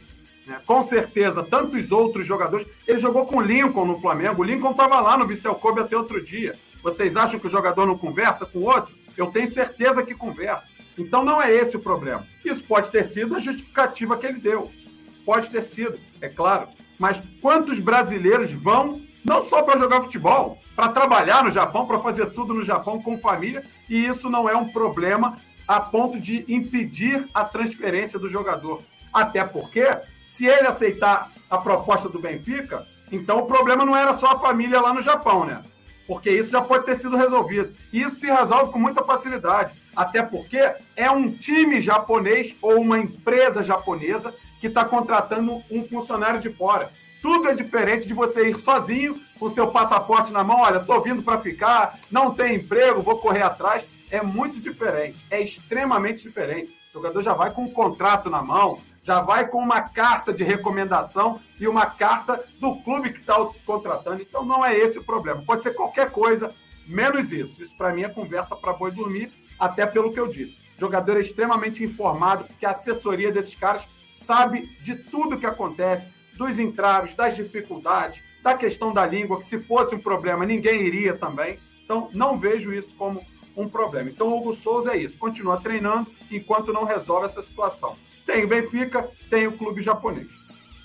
Né? 0.46 0.60
Com 0.66 0.82
certeza, 0.82 1.42
tantos 1.42 1.90
outros 1.92 2.26
jogadores. 2.26 2.66
Ele 2.86 2.98
jogou 2.98 3.26
com 3.26 3.38
o 3.38 3.42
Lincoln 3.42 3.86
no 3.86 4.00
Flamengo. 4.00 4.42
O 4.42 4.44
Lincoln 4.44 4.72
estava 4.72 5.00
lá 5.00 5.16
no 5.16 5.26
Vissel 5.26 5.54
Kobe 5.54 5.80
até 5.80 5.96
outro 5.96 6.22
dia. 6.22 6.58
Vocês 6.84 7.16
acham 7.16 7.40
que 7.40 7.46
o 7.46 7.50
jogador 7.50 7.86
não 7.86 7.96
conversa 7.96 8.44
com 8.44 8.58
o 8.58 8.64
outro? 8.64 8.94
Eu 9.16 9.30
tenho 9.30 9.48
certeza 9.48 10.02
que 10.02 10.14
conversa. 10.14 10.70
Então 10.98 11.24
não 11.24 11.40
é 11.40 11.50
esse 11.50 11.78
o 11.78 11.80
problema. 11.80 12.26
Isso 12.44 12.62
pode 12.62 12.90
ter 12.90 13.02
sido 13.04 13.34
a 13.34 13.40
justificativa 13.40 14.18
que 14.18 14.26
ele 14.26 14.38
deu. 14.38 14.70
Pode 15.24 15.50
ter 15.50 15.62
sido, 15.62 15.98
é 16.20 16.28
claro. 16.28 16.68
Mas 16.98 17.22
quantos 17.40 17.80
brasileiros 17.80 18.52
vão 18.52 19.00
não 19.24 19.40
só 19.40 19.62
para 19.62 19.78
jogar 19.78 20.02
futebol, 20.02 20.58
para 20.76 20.88
trabalhar 20.88 21.42
no 21.42 21.50
Japão, 21.50 21.86
para 21.86 22.00
fazer 22.00 22.26
tudo 22.32 22.52
no 22.52 22.62
Japão 22.62 23.00
com 23.00 23.18
família, 23.18 23.64
e 23.88 24.04
isso 24.04 24.28
não 24.28 24.46
é 24.46 24.54
um 24.54 24.68
problema 24.68 25.38
a 25.66 25.80
ponto 25.80 26.20
de 26.20 26.44
impedir 26.46 27.26
a 27.32 27.44
transferência 27.44 28.18
do 28.18 28.28
jogador. 28.28 28.82
Até 29.10 29.42
porque, 29.42 29.88
se 30.26 30.44
ele 30.44 30.66
aceitar 30.66 31.32
a 31.48 31.56
proposta 31.56 32.10
do 32.10 32.18
Benfica, 32.18 32.86
então 33.10 33.38
o 33.38 33.46
problema 33.46 33.86
não 33.86 33.96
era 33.96 34.12
só 34.12 34.32
a 34.32 34.38
família 34.38 34.82
lá 34.82 34.92
no 34.92 35.00
Japão, 35.00 35.46
né? 35.46 35.64
Porque 36.06 36.30
isso 36.30 36.50
já 36.50 36.60
pode 36.60 36.84
ter 36.84 36.98
sido 36.98 37.16
resolvido. 37.16 37.74
E 37.92 38.02
isso 38.02 38.16
se 38.16 38.26
resolve 38.26 38.72
com 38.72 38.78
muita 38.78 39.02
facilidade. 39.02 39.74
Até 39.96 40.22
porque 40.22 40.58
é 40.96 41.10
um 41.10 41.30
time 41.30 41.80
japonês 41.80 42.56
ou 42.60 42.80
uma 42.80 42.98
empresa 42.98 43.62
japonesa 43.62 44.34
que 44.60 44.66
está 44.66 44.84
contratando 44.84 45.62
um 45.70 45.84
funcionário 45.84 46.40
de 46.40 46.50
fora. 46.50 46.90
Tudo 47.20 47.48
é 47.48 47.54
diferente 47.54 48.06
de 48.06 48.12
você 48.12 48.48
ir 48.48 48.58
sozinho, 48.58 49.20
com 49.38 49.48
seu 49.48 49.68
passaporte 49.68 50.32
na 50.32 50.44
mão, 50.44 50.60
olha, 50.60 50.78
estou 50.78 51.00
vindo 51.00 51.22
para 51.22 51.40
ficar, 51.40 51.98
não 52.10 52.34
tem 52.34 52.56
emprego, 52.56 53.02
vou 53.02 53.18
correr 53.18 53.42
atrás. 53.42 53.86
É 54.10 54.22
muito 54.22 54.60
diferente, 54.60 55.16
é 55.30 55.40
extremamente 55.40 56.22
diferente. 56.22 56.70
O 56.90 56.92
jogador 56.94 57.22
já 57.22 57.32
vai 57.32 57.50
com 57.50 57.64
um 57.64 57.70
contrato 57.70 58.28
na 58.28 58.42
mão, 58.42 58.78
já 59.04 59.20
vai 59.20 59.46
com 59.46 59.58
uma 59.58 59.82
carta 59.82 60.32
de 60.32 60.42
recomendação 60.42 61.38
e 61.60 61.68
uma 61.68 61.84
carta 61.84 62.42
do 62.58 62.76
clube 62.76 63.12
que 63.12 63.20
está 63.20 63.36
contratando. 63.66 64.22
Então 64.22 64.44
não 64.44 64.64
é 64.64 64.74
esse 64.74 64.98
o 64.98 65.04
problema. 65.04 65.42
Pode 65.42 65.62
ser 65.62 65.74
qualquer 65.74 66.10
coisa, 66.10 66.54
menos 66.86 67.30
isso. 67.30 67.62
Isso 67.62 67.76
para 67.76 67.92
mim 67.92 68.02
é 68.02 68.08
conversa 68.08 68.56
para 68.56 68.72
boi 68.72 68.90
dormir, 68.90 69.30
até 69.60 69.84
pelo 69.84 70.10
que 70.10 70.18
eu 70.18 70.26
disse. 70.26 70.58
O 70.78 70.80
jogador 70.80 71.18
é 71.18 71.20
extremamente 71.20 71.84
informado, 71.84 72.44
porque 72.44 72.64
a 72.64 72.70
assessoria 72.70 73.30
desses 73.30 73.54
caras 73.54 73.86
sabe 74.10 74.62
de 74.80 74.96
tudo 74.96 75.38
que 75.38 75.46
acontece, 75.46 76.08
dos 76.38 76.58
entraves, 76.58 77.14
das 77.14 77.36
dificuldades, 77.36 78.22
da 78.42 78.54
questão 78.54 78.90
da 78.90 79.06
língua, 79.06 79.38
que 79.38 79.44
se 79.44 79.60
fosse 79.60 79.94
um 79.94 80.00
problema 80.00 80.46
ninguém 80.46 80.80
iria 80.80 81.14
também. 81.14 81.58
Então, 81.84 82.08
não 82.14 82.38
vejo 82.38 82.72
isso 82.72 82.96
como 82.96 83.22
um 83.54 83.68
problema. 83.68 84.08
Então, 84.08 84.28
o 84.28 84.38
Hugo 84.38 84.54
Souza 84.54 84.94
é 84.94 84.96
isso, 84.96 85.18
continua 85.18 85.60
treinando 85.60 86.10
enquanto 86.30 86.72
não 86.72 86.84
resolve 86.84 87.26
essa 87.26 87.42
situação. 87.42 87.96
Tem 88.26 88.44
o 88.44 88.48
Benfica, 88.48 89.08
tem 89.28 89.46
o 89.46 89.52
clube 89.52 89.82
japonês. 89.82 90.28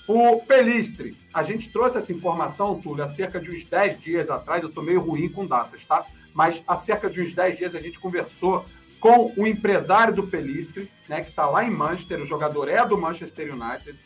O 0.06 0.40
Pelistre, 0.40 1.16
a 1.32 1.42
gente 1.42 1.70
trouxe 1.70 1.98
essa 1.98 2.12
informação, 2.12 2.80
Túlio, 2.80 3.04
há 3.04 3.06
cerca 3.06 3.40
de 3.40 3.50
uns 3.50 3.64
10 3.64 3.98
dias 3.98 4.28
atrás, 4.28 4.62
eu 4.62 4.72
sou 4.72 4.82
meio 4.82 5.00
ruim 5.00 5.28
com 5.28 5.46
datas, 5.46 5.84
tá? 5.84 6.04
Mas 6.34 6.62
há 6.66 6.76
cerca 6.76 7.08
de 7.08 7.20
uns 7.20 7.32
10 7.32 7.58
dias 7.58 7.74
a 7.74 7.80
gente 7.80 7.98
conversou 7.98 8.64
com 8.98 9.32
o 9.36 9.46
empresário 9.46 10.14
do 10.14 10.26
Pelistre, 10.26 10.90
né, 11.08 11.22
que 11.22 11.30
está 11.30 11.48
lá 11.48 11.64
em 11.64 11.70
Manchester, 11.70 12.20
o 12.20 12.26
jogador 12.26 12.68
é 12.68 12.84
do 12.84 12.98
Manchester 12.98 13.54
United, 13.54 13.98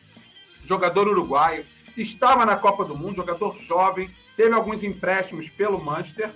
jogador 0.64 1.08
uruguaio, 1.08 1.64
estava 1.96 2.46
na 2.46 2.56
Copa 2.56 2.84
do 2.84 2.96
Mundo, 2.96 3.16
jogador 3.16 3.56
jovem, 3.56 4.08
teve 4.36 4.54
alguns 4.54 4.82
empréstimos 4.82 5.50
pelo 5.50 5.82
Manchester 5.82 6.30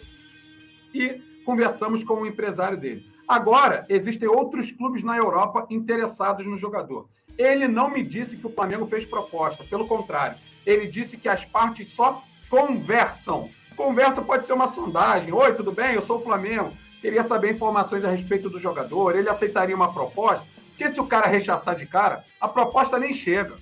e 0.93 1.21
conversamos 1.45 2.03
com 2.03 2.23
o 2.23 2.27
empresário 2.27 2.77
dele. 2.77 3.07
Agora, 3.29 3.85
existem 3.91 4.27
outros 4.27 4.73
clubes 4.73 5.03
na 5.03 5.15
Europa 5.15 5.67
interessados 5.69 6.47
no 6.47 6.57
jogador. 6.57 7.07
Ele 7.37 7.69
não 7.69 7.91
me 7.91 8.03
disse 8.03 8.39
que 8.39 8.47
o 8.47 8.53
Flamengo 8.53 8.87
fez 8.87 9.05
proposta, 9.05 9.63
pelo 9.65 9.87
contrário, 9.87 10.39
ele 10.65 10.87
disse 10.87 11.19
que 11.19 11.29
as 11.29 11.45
partes 11.45 11.93
só 11.93 12.23
conversam. 12.49 13.51
Conversa 13.77 14.23
pode 14.23 14.47
ser 14.47 14.55
uma 14.55 14.67
sondagem. 14.67 15.33
Oi, 15.33 15.55
tudo 15.55 15.71
bem? 15.71 15.95
Eu 15.95 16.03
sou 16.03 16.19
o 16.19 16.23
Flamengo. 16.23 16.73
Queria 17.03 17.23
saber 17.23 17.53
informações 17.53 18.05
a 18.05 18.11
respeito 18.11 18.49
do 18.49 18.59
jogador. 18.59 19.15
Ele 19.15 19.29
aceitaria 19.29 19.77
uma 19.77 19.93
proposta? 19.93 20.45
Porque 20.69 20.93
se 20.93 21.01
o 21.01 21.07
cara 21.07 21.29
rechaçar 21.29 21.77
de 21.77 21.87
cara, 21.87 22.25
a 22.41 22.49
proposta 22.49 22.99
nem 22.99 23.13
chega. 23.13 23.57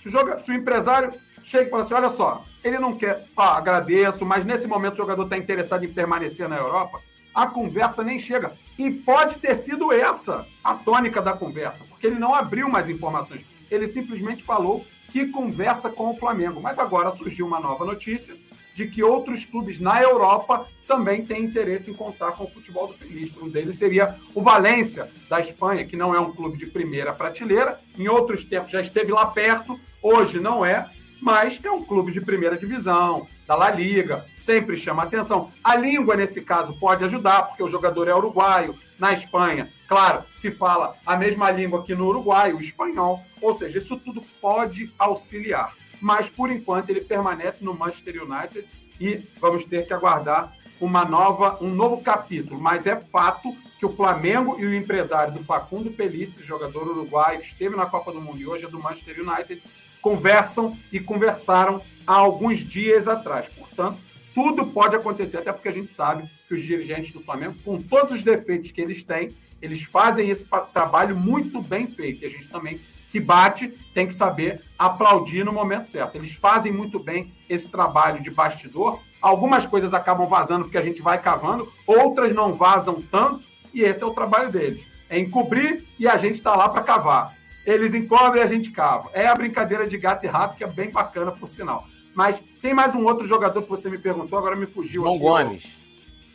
Se 0.00 0.08
o, 0.08 0.10
joga, 0.10 0.40
se 0.40 0.50
o 0.50 0.54
empresário 0.54 1.12
chega 1.42 1.66
e 1.66 1.70
fala 1.70 1.82
assim: 1.82 1.94
olha 1.94 2.08
só, 2.08 2.44
ele 2.62 2.78
não 2.78 2.96
quer, 2.96 3.26
ah, 3.36 3.56
agradeço, 3.56 4.24
mas 4.24 4.44
nesse 4.44 4.66
momento 4.66 4.94
o 4.94 4.98
jogador 4.98 5.24
está 5.24 5.36
interessado 5.36 5.84
em 5.84 5.92
permanecer 5.92 6.48
na 6.48 6.56
Europa, 6.56 7.00
a 7.34 7.46
conversa 7.46 8.04
nem 8.04 8.18
chega. 8.18 8.52
E 8.78 8.90
pode 8.90 9.38
ter 9.38 9.54
sido 9.56 9.92
essa 9.92 10.46
a 10.62 10.74
tônica 10.74 11.20
da 11.20 11.32
conversa, 11.32 11.84
porque 11.88 12.06
ele 12.06 12.18
não 12.18 12.34
abriu 12.34 12.68
mais 12.68 12.88
informações. 12.88 13.44
Ele 13.70 13.86
simplesmente 13.86 14.42
falou 14.42 14.84
que 15.10 15.26
conversa 15.26 15.88
com 15.88 16.10
o 16.10 16.16
Flamengo. 16.16 16.60
Mas 16.60 16.78
agora 16.78 17.14
surgiu 17.14 17.46
uma 17.46 17.60
nova 17.60 17.84
notícia 17.84 18.34
de 18.74 18.88
que 18.88 19.02
outros 19.02 19.44
clubes 19.44 19.78
na 19.78 20.02
Europa 20.02 20.66
também 20.88 21.24
têm 21.24 21.44
interesse 21.44 21.88
em 21.90 21.94
contar 21.94 22.32
com 22.32 22.44
o 22.44 22.50
futebol 22.50 22.88
do 22.88 22.94
Pilistro. 22.94 23.44
Um 23.44 23.48
deles 23.48 23.76
seria 23.76 24.16
o 24.34 24.42
Valência, 24.42 25.08
da 25.30 25.38
Espanha, 25.38 25.84
que 25.84 25.96
não 25.96 26.12
é 26.12 26.18
um 26.18 26.32
clube 26.32 26.58
de 26.58 26.66
primeira 26.66 27.12
prateleira. 27.12 27.80
Em 27.96 28.08
outros 28.08 28.44
tempos 28.44 28.72
já 28.72 28.80
esteve 28.80 29.12
lá 29.12 29.26
perto, 29.26 29.78
hoje 30.02 30.40
não 30.40 30.66
é, 30.66 30.90
mas 31.22 31.60
é 31.62 31.70
um 31.70 31.84
clube 31.84 32.10
de 32.10 32.20
primeira 32.20 32.56
divisão, 32.56 33.28
da 33.46 33.54
La 33.54 33.70
Liga, 33.70 34.26
sempre 34.44 34.76
chama 34.76 35.04
atenção. 35.04 35.50
A 35.62 35.74
língua, 35.74 36.14
nesse 36.16 36.42
caso, 36.42 36.74
pode 36.74 37.02
ajudar, 37.04 37.44
porque 37.44 37.62
o 37.62 37.68
jogador 37.68 38.08
é 38.08 38.14
uruguaio. 38.14 38.78
Na 38.98 39.12
Espanha, 39.12 39.72
claro, 39.88 40.22
se 40.36 40.50
fala 40.50 40.96
a 41.04 41.16
mesma 41.16 41.50
língua 41.50 41.82
que 41.82 41.94
no 41.94 42.06
Uruguai, 42.06 42.52
o 42.52 42.60
espanhol, 42.60 43.20
ou 43.40 43.52
seja, 43.52 43.78
isso 43.78 43.96
tudo 43.96 44.22
pode 44.40 44.92
auxiliar. 44.98 45.74
Mas, 46.00 46.28
por 46.28 46.50
enquanto, 46.50 46.90
ele 46.90 47.00
permanece 47.00 47.64
no 47.64 47.74
Manchester 47.74 48.22
United 48.22 48.68
e 49.00 49.26
vamos 49.40 49.64
ter 49.64 49.86
que 49.86 49.94
aguardar 49.94 50.54
uma 50.80 51.04
nova, 51.04 51.58
um 51.60 51.70
novo 51.70 52.02
capítulo. 52.02 52.60
Mas 52.60 52.86
é 52.86 52.94
fato 52.96 53.56
que 53.78 53.86
o 53.86 53.96
Flamengo 53.96 54.56
e 54.60 54.66
o 54.66 54.74
empresário 54.74 55.32
do 55.32 55.42
Facundo 55.42 55.90
Pelitri, 55.90 56.44
jogador 56.44 56.86
uruguaio, 56.86 57.40
esteve 57.40 57.74
na 57.74 57.86
Copa 57.86 58.12
do 58.12 58.20
Mundo 58.20 58.38
e 58.38 58.46
hoje 58.46 58.66
é 58.66 58.68
do 58.68 58.78
Manchester 58.78 59.16
United, 59.20 59.62
conversam 60.00 60.76
e 60.92 61.00
conversaram 61.00 61.80
há 62.06 62.14
alguns 62.14 62.58
dias 62.58 63.08
atrás. 63.08 63.48
Portanto, 63.48 63.98
tudo 64.34 64.66
pode 64.66 64.96
acontecer, 64.96 65.38
até 65.38 65.52
porque 65.52 65.68
a 65.68 65.72
gente 65.72 65.90
sabe 65.90 66.28
que 66.48 66.54
os 66.54 66.62
dirigentes 66.62 67.12
do 67.12 67.20
Flamengo, 67.20 67.54
com 67.64 67.80
todos 67.80 68.14
os 68.14 68.24
defeitos 68.24 68.72
que 68.72 68.80
eles 68.80 69.04
têm, 69.04 69.34
eles 69.62 69.82
fazem 69.82 70.28
esse 70.28 70.44
trabalho 70.72 71.16
muito 71.16 71.62
bem 71.62 71.86
feito. 71.86 72.22
E 72.22 72.26
a 72.26 72.28
gente 72.30 72.48
também, 72.48 72.80
que 73.10 73.20
bate, 73.20 73.68
tem 73.94 74.06
que 74.06 74.12
saber 74.12 74.60
aplaudir 74.78 75.44
no 75.44 75.52
momento 75.52 75.88
certo. 75.88 76.16
Eles 76.16 76.34
fazem 76.34 76.72
muito 76.72 76.98
bem 76.98 77.32
esse 77.48 77.68
trabalho 77.68 78.20
de 78.20 78.30
bastidor. 78.30 79.00
Algumas 79.22 79.64
coisas 79.64 79.94
acabam 79.94 80.28
vazando 80.28 80.64
porque 80.64 80.76
a 80.76 80.82
gente 80.82 81.00
vai 81.00 81.18
cavando, 81.18 81.72
outras 81.86 82.34
não 82.34 82.52
vazam 82.54 83.00
tanto, 83.00 83.42
e 83.72 83.82
esse 83.82 84.02
é 84.02 84.06
o 84.06 84.12
trabalho 84.12 84.50
deles. 84.50 84.86
É 85.08 85.18
encobrir 85.18 85.84
e 85.98 86.06
a 86.08 86.16
gente 86.16 86.34
está 86.34 86.54
lá 86.54 86.68
para 86.68 86.82
cavar. 86.82 87.34
Eles 87.64 87.94
encobrem 87.94 88.42
e 88.42 88.44
a 88.44 88.48
gente 88.48 88.70
cava. 88.70 89.08
É 89.14 89.26
a 89.26 89.34
brincadeira 89.34 89.86
de 89.86 89.96
gato 89.96 90.24
e 90.24 90.28
rato, 90.28 90.56
que 90.56 90.64
é 90.64 90.66
bem 90.66 90.90
bacana, 90.90 91.32
por 91.32 91.48
sinal. 91.48 91.86
Mas 92.14 92.42
tem 92.62 92.72
mais 92.72 92.94
um 92.94 93.04
outro 93.04 93.26
jogador 93.26 93.62
que 93.62 93.68
você 93.68 93.90
me 93.90 93.98
perguntou, 93.98 94.38
agora 94.38 94.56
me 94.56 94.66
fugiu. 94.66 95.02
João 95.02 95.14
aqui, 95.14 95.22
Gomes. 95.22 95.64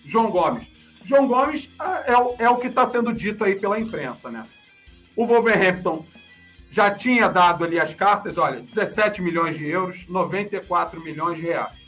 João 0.06 0.30
Gomes. 0.30 0.68
João 1.04 1.28
Gomes 1.28 1.70
ah, 1.80 2.04
é, 2.06 2.18
o, 2.18 2.36
é 2.38 2.50
o 2.50 2.58
que 2.58 2.68
está 2.68 2.86
sendo 2.86 3.14
dito 3.14 3.44
aí 3.44 3.60
pela 3.60 3.80
imprensa, 3.80 4.30
né? 4.30 4.46
O 5.16 5.26
Wolverhampton 5.26 6.06
já 6.70 6.92
tinha 6.92 7.28
dado 7.28 7.64
ali 7.64 7.80
as 7.80 7.94
cartas, 7.94 8.38
olha, 8.38 8.62
17 8.62 9.22
milhões 9.22 9.58
de 9.58 9.66
euros, 9.68 10.06
94 10.08 11.02
milhões 11.02 11.38
de 11.38 11.44
reais. 11.44 11.80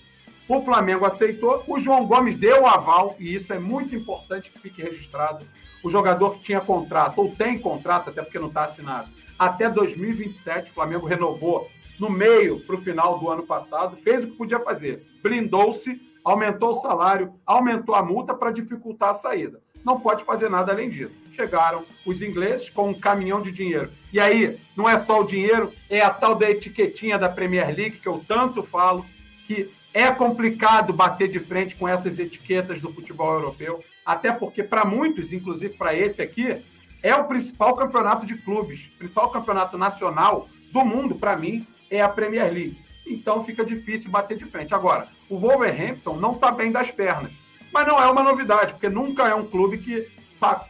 O 0.47 0.61
Flamengo 0.63 1.05
aceitou, 1.05 1.63
o 1.67 1.79
João 1.79 2.05
Gomes 2.05 2.35
deu 2.35 2.63
o 2.63 2.67
aval, 2.67 3.15
e 3.19 3.33
isso 3.33 3.53
é 3.53 3.59
muito 3.59 3.95
importante 3.95 4.51
que 4.51 4.59
fique 4.59 4.81
registrado. 4.81 5.45
O 5.83 5.89
jogador 5.89 6.31
que 6.31 6.39
tinha 6.39 6.59
contrato, 6.59 7.19
ou 7.19 7.31
tem 7.31 7.59
contrato, 7.59 8.09
até 8.09 8.21
porque 8.21 8.39
não 8.39 8.47
está 8.47 8.63
assinado, 8.63 9.09
até 9.37 9.69
2027. 9.69 10.71
O 10.71 10.73
Flamengo 10.73 11.05
renovou 11.05 11.69
no 12.01 12.09
meio 12.09 12.59
para 12.61 12.75
o 12.75 12.81
final 12.81 13.19
do 13.19 13.29
ano 13.29 13.43
passado, 13.43 13.95
fez 13.95 14.25
o 14.25 14.31
que 14.31 14.35
podia 14.35 14.59
fazer, 14.59 15.05
blindou-se, 15.21 16.01
aumentou 16.23 16.71
o 16.71 16.73
salário, 16.73 17.31
aumentou 17.45 17.93
a 17.93 18.01
multa 18.01 18.33
para 18.33 18.49
dificultar 18.49 19.09
a 19.09 19.13
saída. 19.13 19.61
Não 19.85 19.99
pode 19.99 20.23
fazer 20.23 20.49
nada 20.49 20.71
além 20.71 20.89
disso. 20.89 21.13
Chegaram 21.31 21.83
os 22.03 22.23
ingleses 22.23 22.71
com 22.71 22.89
um 22.89 22.93
caminhão 22.93 23.39
de 23.39 23.51
dinheiro. 23.51 23.91
E 24.11 24.19
aí, 24.19 24.59
não 24.75 24.89
é 24.89 24.99
só 24.99 25.21
o 25.21 25.23
dinheiro, 25.23 25.71
é 25.91 26.01
a 26.01 26.09
tal 26.09 26.33
da 26.33 26.49
etiquetinha 26.49 27.19
da 27.19 27.29
Premier 27.29 27.67
League, 27.67 27.99
que 27.99 28.07
eu 28.07 28.23
tanto 28.27 28.63
falo, 28.63 29.05
que 29.45 29.71
é 29.93 30.09
complicado 30.09 30.93
bater 30.93 31.27
de 31.27 31.39
frente 31.39 31.75
com 31.75 31.87
essas 31.87 32.17
etiquetas 32.17 32.81
do 32.81 32.91
futebol 32.91 33.33
europeu, 33.33 33.83
até 34.03 34.31
porque, 34.31 34.63
para 34.63 34.85
muitos, 34.85 35.31
inclusive 35.31 35.75
para 35.75 35.93
esse 35.95 36.19
aqui, 36.19 36.63
é 37.03 37.13
o 37.13 37.25
principal 37.25 37.75
campeonato 37.75 38.25
de 38.25 38.37
clubes, 38.37 38.87
principal 38.97 39.29
campeonato 39.29 39.77
nacional 39.77 40.49
do 40.71 40.83
mundo, 40.83 41.15
para 41.15 41.35
mim, 41.35 41.67
é 41.91 42.01
a 42.01 42.09
Premier 42.09 42.51
League. 42.51 42.81
Então 43.05 43.43
fica 43.43 43.65
difícil 43.65 44.09
bater 44.09 44.37
de 44.37 44.45
frente. 44.45 44.73
Agora, 44.73 45.07
o 45.29 45.37
Wolverhampton 45.37 46.15
não 46.15 46.31
está 46.33 46.49
bem 46.49 46.71
das 46.71 46.89
pernas. 46.89 47.33
Mas 47.71 47.87
não 47.87 48.01
é 48.01 48.09
uma 48.09 48.23
novidade, 48.23 48.73
porque 48.73 48.89
nunca 48.89 49.27
é 49.27 49.35
um 49.35 49.45
clube 49.45 49.77
que, 49.77 50.07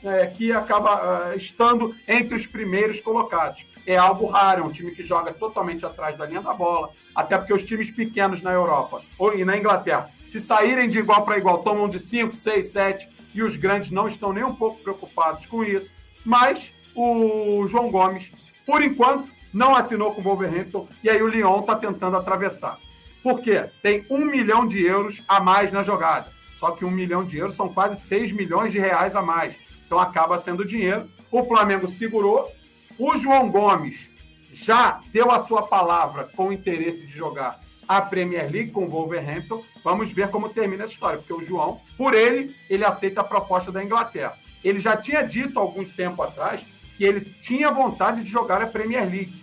é, 0.03 0.27
que 0.27 0.51
acaba 0.51 1.29
uh, 1.31 1.35
estando 1.35 1.95
entre 2.07 2.35
os 2.35 2.45
primeiros 2.45 2.99
colocados. 2.99 3.65
É 3.85 3.97
algo 3.97 4.27
raro, 4.27 4.63
é 4.63 4.65
um 4.65 4.71
time 4.71 4.91
que 4.91 5.01
joga 5.01 5.33
totalmente 5.33 5.85
atrás 5.85 6.15
da 6.15 6.25
linha 6.25 6.41
da 6.41 6.53
bola, 6.53 6.91
até 7.15 7.37
porque 7.37 7.53
os 7.53 7.63
times 7.63 7.89
pequenos 7.89 8.41
na 8.41 8.51
Europa 8.51 9.01
ou, 9.17 9.35
e 9.35 9.43
na 9.43 9.57
Inglaterra, 9.57 10.11
se 10.27 10.39
saírem 10.39 10.87
de 10.87 10.99
igual 10.99 11.25
para 11.25 11.37
igual, 11.37 11.63
tomam 11.63 11.89
de 11.89 11.99
5, 11.99 12.31
6, 12.31 12.65
7, 12.67 13.09
e 13.33 13.41
os 13.41 13.55
grandes 13.55 13.89
não 13.89 14.07
estão 14.07 14.31
nem 14.31 14.43
um 14.43 14.55
pouco 14.55 14.81
preocupados 14.81 15.45
com 15.47 15.63
isso. 15.63 15.91
Mas 16.23 16.73
o 16.95 17.65
João 17.67 17.89
Gomes, 17.89 18.31
por 18.65 18.83
enquanto, 18.83 19.27
não 19.53 19.75
assinou 19.75 20.13
com 20.13 20.21
o 20.21 20.23
Wolverhampton 20.23 20.87
e 21.03 21.09
aí 21.09 21.21
o 21.21 21.27
Lyon 21.27 21.61
está 21.61 21.75
tentando 21.75 22.17
atravessar. 22.17 22.77
Por 23.23 23.41
quê? 23.41 23.69
Tem 23.81 24.05
um 24.09 24.25
milhão 24.25 24.67
de 24.67 24.83
euros 24.83 25.21
a 25.27 25.39
mais 25.39 25.71
na 25.71 25.83
jogada. 25.83 26.27
Só 26.55 26.71
que 26.71 26.85
um 26.85 26.91
milhão 26.91 27.23
de 27.23 27.37
euros 27.37 27.55
são 27.55 27.69
quase 27.69 27.99
6 28.01 28.31
milhões 28.31 28.71
de 28.71 28.79
reais 28.79 29.15
a 29.15 29.21
mais. 29.21 29.55
Então 29.85 29.99
acaba 29.99 30.37
sendo 30.37 30.65
dinheiro. 30.65 31.09
O 31.31 31.43
Flamengo 31.43 31.87
segurou. 31.87 32.51
O 32.97 33.17
João 33.17 33.49
Gomes 33.49 34.09
já 34.51 34.99
deu 35.11 35.31
a 35.31 35.45
sua 35.45 35.63
palavra 35.63 36.29
com 36.35 36.49
o 36.49 36.53
interesse 36.53 37.05
de 37.05 37.11
jogar 37.11 37.59
a 37.87 38.01
Premier 38.01 38.49
League 38.49 38.71
com 38.71 38.85
o 38.85 38.89
Wolverhampton. 38.89 39.63
Vamos 39.83 40.11
ver 40.11 40.29
como 40.29 40.49
termina 40.49 40.83
essa 40.83 40.93
história, 40.93 41.17
porque 41.17 41.33
o 41.33 41.41
João, 41.41 41.81
por 41.97 42.13
ele, 42.13 42.55
ele 42.69 42.85
aceita 42.85 43.21
a 43.21 43.23
proposta 43.23 43.71
da 43.71 43.83
Inglaterra. 43.83 44.37
Ele 44.63 44.79
já 44.79 44.95
tinha 44.95 45.23
dito 45.23 45.59
algum 45.59 45.83
tempo 45.83 46.21
atrás 46.21 46.65
que 46.97 47.03
ele 47.03 47.21
tinha 47.41 47.71
vontade 47.71 48.23
de 48.23 48.29
jogar 48.29 48.61
a 48.61 48.67
Premier 48.67 49.09
League. 49.09 49.40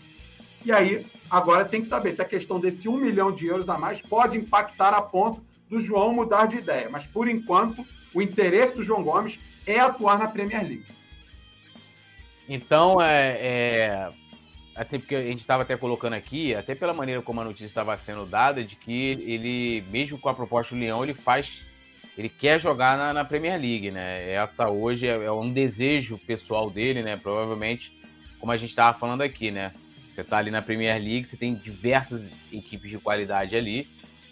E 0.65 0.73
aí, 0.73 1.07
agora 1.31 1.65
tem 1.65 1.81
que 1.81 1.87
saber 1.87 2.13
se 2.13 2.21
a 2.21 2.25
questão 2.25 2.59
desse 2.59 2.89
um 2.89 2.97
milhão 2.97 3.33
de 3.33 3.47
euros 3.47 3.69
a 3.69 3.79
mais 3.79 4.03
pode 4.03 4.37
impactar 4.37 4.93
a 4.95 5.03
ponto 5.03 5.43
do 5.69 5.81
João 5.81 6.13
mudar 6.13 6.47
de 6.47 6.59
ideia. 6.59 6.89
Mas, 6.91 7.07
por 7.07 7.29
enquanto, 7.29 7.85
o 8.15 8.21
interesse 8.21 8.75
do 8.75 8.83
João 8.83 9.03
Gomes 9.03 9.39
é 9.67 9.79
atuar 9.79 10.19
na 10.19 10.29
Premier 10.29 10.63
League. 10.63 10.87
Então, 12.49 13.01
é, 13.01 14.11
é 14.75 14.85
porque 14.85 15.15
a 15.15 15.23
gente 15.23 15.41
estava 15.41 15.63
até 15.63 15.77
colocando 15.77 16.15
aqui, 16.15 16.55
até 16.55 16.75
pela 16.75 16.95
maneira 16.95 17.21
como 17.21 17.41
a 17.41 17.45
notícia 17.45 17.67
estava 17.67 17.97
sendo 17.97 18.25
dada, 18.25 18.65
de 18.65 18.77
que 18.77 18.93
ele, 18.93 19.85
mesmo 19.91 20.19
com 20.19 20.29
a 20.29 20.35
proposta 20.35 20.75
do 20.75 20.81
Leão, 20.81 21.03
ele 21.03 21.15
faz 21.15 21.67
ele 22.19 22.29
quer 22.29 22.61
jogar 22.61 22.99
na, 22.99 23.13
na 23.13 23.25
Premier 23.25 23.61
League, 23.61 23.93
né? 23.93 24.33
Essa 24.33 24.69
hoje 24.69 25.07
é, 25.07 25.25
é, 25.25 25.31
um 25.31 25.53
desejo 25.53 26.19
pessoal 26.19 26.69
dele, 26.69 27.01
né? 27.01 27.17
Provavelmente, 27.17 27.93
como 28.41 28.51
a 28.51 28.57
gente 28.57 28.71
estava 28.71 28.99
falando 28.99 29.23
aqui, 29.23 29.53
né? 29.53 29.73
Você 30.19 30.25
tá 30.25 30.39
ali 30.39 30.51
na 30.51 30.61
Premier 30.61 31.01
League, 31.01 31.27
você 31.27 31.37
tem 31.37 31.55
diversas 31.55 32.33
equipes 32.53 32.91
de 32.91 32.99
qualidade 32.99 33.55
ali, 33.55 33.89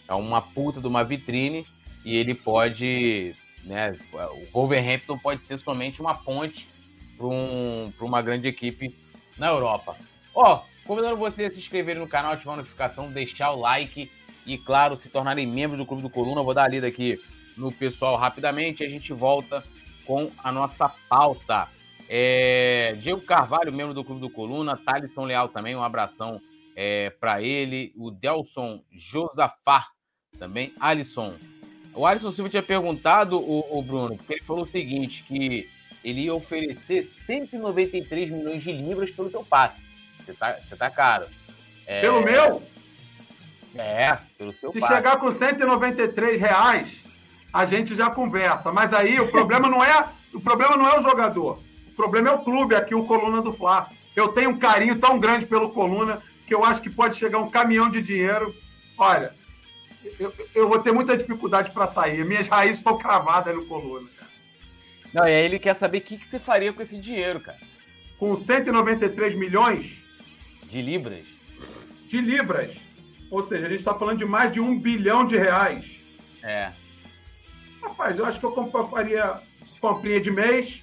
é 0.08 0.14
uma 0.14 0.42
puta 0.42 0.80
de 0.80 0.86
uma 0.88 1.04
vitrine 1.04 1.64
e 2.04 2.16
ele 2.16 2.34
pode, 2.34 3.36
né? 3.62 3.96
O 4.12 4.46
Wolverhampton 4.52 5.16
pode 5.16 5.44
ser 5.44 5.60
somente 5.60 6.00
uma 6.00 6.12
ponte 6.12 6.66
para 7.16 7.28
um, 7.28 7.92
uma 8.00 8.20
grande 8.20 8.48
equipe 8.48 8.92
na 9.38 9.46
Europa. 9.46 9.96
Ó, 10.34 10.60
convidando 10.84 11.16
você 11.16 11.44
a 11.44 11.52
se 11.52 11.60
inscrever 11.60 11.94
no 11.94 12.08
canal, 12.08 12.32
ativar 12.32 12.54
a 12.54 12.56
notificação, 12.56 13.12
deixar 13.12 13.52
o 13.52 13.60
like 13.60 14.10
e, 14.44 14.58
claro, 14.58 14.96
se 14.96 15.08
tornarem 15.08 15.46
membros 15.46 15.78
do 15.78 15.86
Clube 15.86 16.02
do 16.02 16.10
Coluna. 16.10 16.42
vou 16.42 16.52
dar 16.52 16.64
a 16.64 16.68
lida 16.68 16.88
aqui 16.88 17.20
no 17.56 17.70
pessoal 17.70 18.16
rapidamente 18.16 18.82
e 18.82 18.86
a 18.86 18.90
gente 18.90 19.12
volta 19.12 19.62
com 20.04 20.32
a 20.38 20.50
nossa 20.50 20.88
pauta. 21.08 21.68
É, 22.08 22.96
Diego 23.00 23.20
Carvalho, 23.20 23.72
membro 23.72 23.94
do 23.94 24.04
Clube 24.04 24.20
do 24.20 24.30
Coluna, 24.30 24.76
Thalisson 24.76 25.24
Leal 25.24 25.48
também, 25.48 25.74
um 25.74 25.82
abração 25.82 26.40
é, 26.76 27.10
para 27.10 27.42
ele, 27.42 27.92
o 27.96 28.10
Delson 28.10 28.82
Josafá 28.92 29.88
também, 30.38 30.72
Alisson. 30.78 31.34
O 31.94 32.06
Alisson 32.06 32.30
Silva 32.30 32.50
tinha 32.50 32.62
perguntado, 32.62 33.38
o, 33.38 33.78
o 33.78 33.82
Bruno, 33.82 34.16
porque 34.16 34.34
ele 34.34 34.42
falou 34.42 34.64
o 34.64 34.68
seguinte, 34.68 35.24
que 35.26 35.68
ele 36.04 36.22
ia 36.22 36.34
oferecer 36.34 37.04
193 37.04 38.30
milhões 38.30 38.62
de 38.62 38.70
libras 38.70 39.10
pelo 39.10 39.30
teu 39.30 39.42
passe. 39.42 39.82
Você 40.24 40.34
tá, 40.34 40.52
você 40.52 40.76
tá 40.76 40.90
caro. 40.90 41.26
É, 41.86 42.00
pelo 42.00 42.20
meu? 42.20 42.62
É, 43.74 44.18
pelo 44.36 44.52
seu 44.52 44.70
Se 44.70 44.80
passe. 44.80 44.94
chegar 44.94 45.18
com 45.18 45.30
193 45.30 46.40
reais, 46.40 47.04
a 47.52 47.64
gente 47.64 47.94
já 47.94 48.10
conversa. 48.10 48.70
Mas 48.70 48.92
aí 48.92 49.18
o 49.18 49.28
problema 49.28 49.68
não 49.68 49.82
é 49.82 50.08
o 50.34 50.40
problema 50.40 50.76
não 50.76 50.88
é 50.88 50.98
o 50.98 51.02
jogador. 51.02 51.58
O 51.96 52.02
problema 52.04 52.28
é 52.28 52.32
o 52.32 52.40
clube 52.40 52.74
aqui, 52.74 52.94
o 52.94 53.06
Coluna 53.06 53.40
do 53.40 53.54
Fla. 53.54 53.88
Eu 54.14 54.28
tenho 54.28 54.50
um 54.50 54.58
carinho 54.58 54.98
tão 55.00 55.18
grande 55.18 55.46
pelo 55.46 55.70
Coluna 55.70 56.20
que 56.46 56.54
eu 56.54 56.62
acho 56.62 56.82
que 56.82 56.90
pode 56.90 57.16
chegar 57.16 57.38
um 57.38 57.48
caminhão 57.48 57.90
de 57.90 58.02
dinheiro. 58.02 58.54
Olha, 58.98 59.34
eu, 60.20 60.30
eu 60.54 60.68
vou 60.68 60.78
ter 60.78 60.92
muita 60.92 61.16
dificuldade 61.16 61.70
para 61.70 61.86
sair. 61.86 62.22
Minhas 62.22 62.48
raízes 62.48 62.76
estão 62.76 62.98
cravadas 62.98 63.54
no 63.54 63.64
Coluna. 63.64 64.10
Cara. 64.18 64.30
Não, 65.14 65.26
e 65.26 65.34
aí 65.34 65.44
ele 65.46 65.58
quer 65.58 65.74
saber 65.74 65.98
o 65.98 66.00
que, 66.02 66.18
que 66.18 66.28
você 66.28 66.38
faria 66.38 66.70
com 66.70 66.82
esse 66.82 66.98
dinheiro, 66.98 67.40
cara. 67.40 67.58
Com 68.18 68.36
193 68.36 69.34
milhões 69.34 70.04
de 70.64 70.82
libras. 70.82 71.24
De 72.06 72.20
libras. 72.20 72.78
Ou 73.30 73.42
seja, 73.42 73.64
a 73.64 73.68
gente 73.70 73.78
está 73.78 73.94
falando 73.94 74.18
de 74.18 74.26
mais 74.26 74.52
de 74.52 74.60
um 74.60 74.78
bilhão 74.78 75.24
de 75.24 75.38
reais. 75.38 76.04
É. 76.42 76.70
Rapaz, 77.82 78.18
eu 78.18 78.26
acho 78.26 78.38
que 78.38 78.44
eu 78.44 78.52
compraria 78.52 79.40
comprinha 79.80 80.20
de 80.20 80.30
mês, 80.30 80.82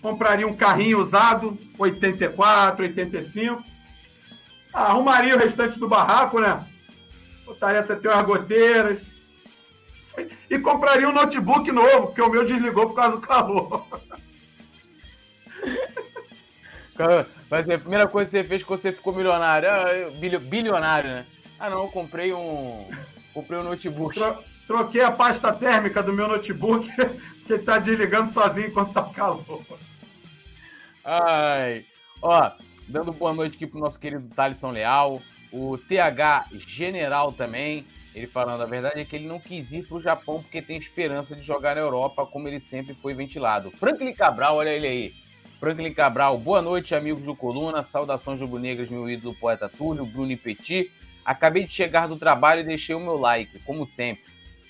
compraria 0.00 0.46
um 0.46 0.56
carrinho 0.56 1.00
usado, 1.00 1.58
84, 1.78 2.84
85, 2.84 3.62
Ah, 4.72 4.84
arrumaria 4.90 5.34
o 5.34 5.38
restante 5.38 5.78
do 5.78 5.88
barraco, 5.88 6.40
né? 6.40 6.64
Botaria 7.44 7.80
até 7.80 8.08
umas 8.08 8.26
goteiras. 8.26 9.02
E 10.48 10.58
compraria 10.58 11.08
um 11.08 11.12
notebook 11.12 11.70
novo, 11.70 12.08
porque 12.08 12.22
o 12.22 12.28
meu 12.28 12.44
desligou 12.44 12.86
por 12.88 12.94
causa 12.94 13.16
do 13.16 13.22
calor. 13.22 13.86
Mas 17.50 17.68
a 17.68 17.78
primeira 17.78 18.06
coisa 18.06 18.30
que 18.30 18.36
você 18.36 18.44
fez 18.44 18.62
quando 18.62 18.80
você 18.80 18.92
ficou 18.92 19.14
milionário, 19.14 19.68
ah, 19.68 20.10
bilionário, 20.40 21.10
né? 21.10 21.26
Ah 21.58 21.68
não, 21.70 21.88
comprei 21.88 22.32
um. 22.32 22.88
Comprei 23.34 23.58
um 23.58 23.64
notebook. 23.64 24.14
Tro 24.14 24.38
troquei 24.66 25.02
a 25.02 25.10
pasta 25.10 25.52
térmica 25.52 26.00
do 26.02 26.12
meu 26.12 26.28
notebook, 26.28 26.88
que 27.44 27.58
tá 27.58 27.78
desligando 27.78 28.30
sozinho 28.30 28.68
enquanto 28.68 28.92
tá 28.92 29.02
calor. 29.02 29.44
Ai. 31.04 31.84
Ó, 32.22 32.50
dando 32.88 33.12
boa 33.12 33.32
noite 33.32 33.56
aqui 33.56 33.66
pro 33.66 33.80
nosso 33.80 33.98
querido 33.98 34.28
Thalisson 34.34 34.70
Leal, 34.70 35.22
o 35.52 35.78
TH 35.78 36.46
General 36.52 37.32
também. 37.32 37.86
Ele 38.14 38.26
falando, 38.26 38.62
a 38.62 38.66
verdade 38.66 39.00
é 39.00 39.04
que 39.04 39.14
ele 39.14 39.28
não 39.28 39.38
quis 39.38 39.72
ir 39.72 39.86
pro 39.86 40.00
Japão 40.00 40.42
porque 40.42 40.60
tem 40.60 40.76
esperança 40.76 41.34
de 41.36 41.42
jogar 41.42 41.76
na 41.76 41.80
Europa, 41.80 42.26
como 42.26 42.48
ele 42.48 42.58
sempre 42.58 42.92
foi 42.92 43.14
ventilado. 43.14 43.70
Franklin 43.70 44.12
Cabral, 44.12 44.56
olha 44.56 44.70
ele 44.70 44.86
aí. 44.86 45.14
Franklin 45.60 45.92
Cabral, 45.94 46.36
boa 46.36 46.60
noite, 46.60 46.94
amigos 46.94 47.24
do 47.24 47.36
Coluna. 47.36 47.82
Saudações 47.82 48.40
rubro-negras, 48.40 48.90
meu 48.90 49.08
ídolo 49.08 49.34
poeta 49.36 49.68
Túlio, 49.68 50.04
Bruno 50.04 50.32
e 50.32 50.36
Petit. 50.36 50.90
Acabei 51.24 51.64
de 51.64 51.72
chegar 51.72 52.08
do 52.08 52.16
trabalho 52.16 52.62
e 52.62 52.64
deixei 52.64 52.94
o 52.94 53.00
meu 53.00 53.16
like, 53.16 53.60
como 53.60 53.86
sempre. 53.86 54.24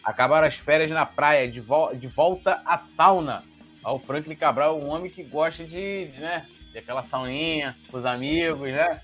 Acabaram 0.05 0.47
as 0.47 0.57
férias 0.57 0.91
na 0.91 1.07
praia, 1.07 1.51
de, 1.51 1.61
vo 1.61 1.95
de 1.95 2.09
volta 2.09 2.61
à 2.67 2.77
sauna. 2.77 3.43
O 3.85 3.99
Franklin 3.99 4.37
Cabral 4.37 4.79
é 4.79 4.83
um 4.83 4.89
homem 4.89 5.11
que 5.11 5.23
gosta 5.23 5.65
de, 5.65 6.09
de, 6.09 6.21
né, 6.21 6.47
de 6.73 6.79
aquela 6.79 7.03
sauninha 7.03 7.77
com 7.91 7.99
os 7.99 8.05
amigos, 8.05 8.71
né? 8.71 9.01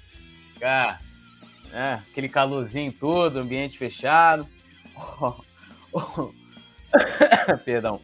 Ficar, 0.53 1.01
né, 1.71 2.03
aquele 2.11 2.29
calorzinho 2.29 2.93
todo, 2.93 3.39
ambiente 3.39 3.79
fechado. 3.79 4.47
Oh, 5.93 6.11
oh. 6.21 6.33
Perdão. 7.65 8.01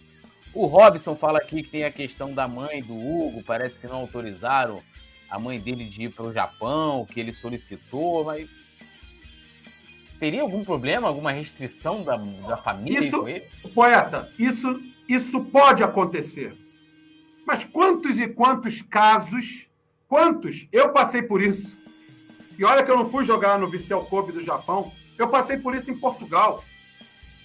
O 0.55 0.66
Robson 0.66 1.14
fala 1.14 1.39
aqui 1.39 1.62
que 1.62 1.70
tem 1.70 1.85
a 1.85 1.91
questão 1.91 2.33
da 2.33 2.47
mãe 2.49 2.83
do 2.83 2.95
Hugo, 2.95 3.43
parece 3.43 3.79
que 3.79 3.87
não 3.87 3.97
autorizaram 3.97 4.83
a 5.31 5.39
mãe 5.39 5.59
dele 5.59 5.85
de 5.85 6.05
ir 6.05 6.11
para 6.11 6.27
o 6.27 6.33
Japão, 6.33 7.07
que 7.07 7.18
ele 7.18 7.33
solicitou, 7.33 8.25
mas 8.25 8.49
teria 10.18 10.43
algum 10.43 10.62
problema, 10.62 11.09
alguma 11.09 11.33
restrição 11.33 12.03
da, 12.05 12.16
da 12.16 12.57
família 12.57 13.07
isso, 13.07 13.25
Poeta, 13.75 14.31
isso, 14.39 14.81
isso 15.09 15.45
pode 15.45 15.83
acontecer. 15.83 16.55
Mas 17.47 17.64
quantos 17.64 18.20
e 18.20 18.28
quantos 18.28 18.82
casos, 18.82 19.68
quantos? 20.09 20.68
Eu 20.72 20.90
passei 20.90 21.22
por 21.22 21.43
isso. 21.43 21.76
E 22.59 22.64
olha 22.64 22.82
que 22.82 22.90
eu 22.90 22.97
não 22.97 23.11
fui 23.11 23.24
jogar 23.24 23.59
no 23.59 23.68
Vissel 23.68 24.05
Kobe 24.05 24.32
do 24.32 24.43
Japão, 24.43 24.93
eu 25.18 25.28
passei 25.28 25.57
por 25.57 25.74
isso 25.74 25.90
em 25.90 25.99
Portugal. 25.99 26.62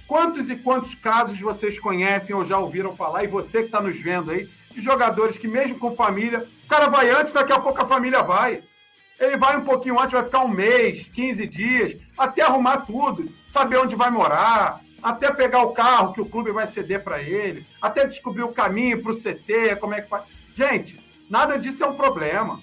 Quantos 0.07 0.49
e 0.49 0.55
quantos 0.55 0.95
casos 0.95 1.39
vocês 1.39 1.79
conhecem 1.79 2.35
ou 2.35 2.45
já 2.45 2.57
ouviram 2.57 2.95
falar, 2.95 3.23
e 3.23 3.27
você 3.27 3.59
que 3.59 3.65
está 3.65 3.81
nos 3.81 3.99
vendo 3.99 4.31
aí, 4.31 4.47
de 4.71 4.81
jogadores 4.81 5.37
que, 5.37 5.47
mesmo 5.47 5.79
com 5.79 5.95
família, 5.95 6.47
o 6.65 6.67
cara 6.67 6.87
vai 6.87 7.09
antes, 7.09 7.33
daqui 7.33 7.51
a 7.51 7.59
pouco 7.59 7.81
a 7.81 7.85
família 7.85 8.21
vai. 8.21 8.63
Ele 9.19 9.35
vai 9.35 9.57
um 9.57 9.63
pouquinho 9.63 9.99
antes, 9.99 10.11
vai 10.11 10.23
ficar 10.23 10.43
um 10.43 10.47
mês, 10.47 11.09
15 11.11 11.47
dias, 11.47 11.97
até 12.17 12.43
arrumar 12.43 12.81
tudo, 12.81 13.27
saber 13.49 13.77
onde 13.77 13.95
vai 13.95 14.11
morar, 14.11 14.79
até 15.01 15.31
pegar 15.31 15.61
o 15.61 15.71
carro 15.71 16.13
que 16.13 16.21
o 16.21 16.25
clube 16.25 16.51
vai 16.51 16.67
ceder 16.67 17.03
para 17.03 17.21
ele, 17.21 17.65
até 17.81 18.05
descobrir 18.05 18.43
o 18.43 18.51
caminho 18.51 19.01
para 19.01 19.11
o 19.11 19.15
CT, 19.15 19.77
como 19.79 19.93
é 19.93 20.01
que 20.01 20.09
faz. 20.09 20.25
Gente, 20.55 20.99
nada 21.29 21.57
disso 21.57 21.83
é 21.83 21.87
um 21.87 21.95
problema. 21.95 22.61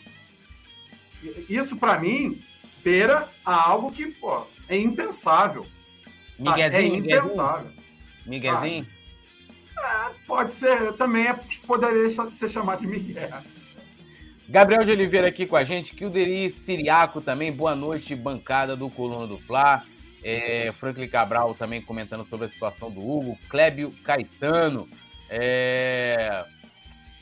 Isso, 1.49 1.77
para 1.77 1.99
mim, 1.99 2.43
beira 2.83 3.29
a 3.45 3.71
algo 3.71 3.91
que 3.91 4.07
pô, 4.07 4.47
é 4.69 4.79
impensável. 4.79 5.67
Miguezinho, 6.39 6.95
é 6.95 6.99
impensável. 6.99 7.71
Miguezinho? 8.27 8.87
Ah, 9.79 10.11
é, 10.11 10.15
pode 10.27 10.55
ser, 10.55 10.93
também 10.95 11.27
é, 11.27 11.39
poderia 11.67 12.09
ser 12.11 12.49
chamado 12.49 12.81
de 12.81 12.87
Miguel. 12.87 13.29
Gabriel 14.49 14.85
de 14.85 14.91
Oliveira 14.91 15.29
aqui 15.29 15.47
com 15.47 15.57
a 15.57 15.65
gente, 15.65 15.95
Kilderi 15.95 16.51
Siriaco 16.51 17.21
também, 17.21 17.51
boa 17.51 17.75
noite, 17.75 18.15
bancada 18.15 18.77
do 18.77 18.91
Coluna 18.91 19.27
do 19.27 19.39
Fla. 19.39 19.83
É, 20.25 20.73
Franklin 20.73 21.07
Cabral 21.07 21.55
também 21.55 21.83
comentando 21.83 22.27
sobre 22.27 22.47
a 22.47 22.49
situação 22.49 22.91
do 22.91 23.01
Hugo, 23.01 23.39
Clébio 23.51 23.91
Caetano, 24.03 24.89
é, 25.29 26.45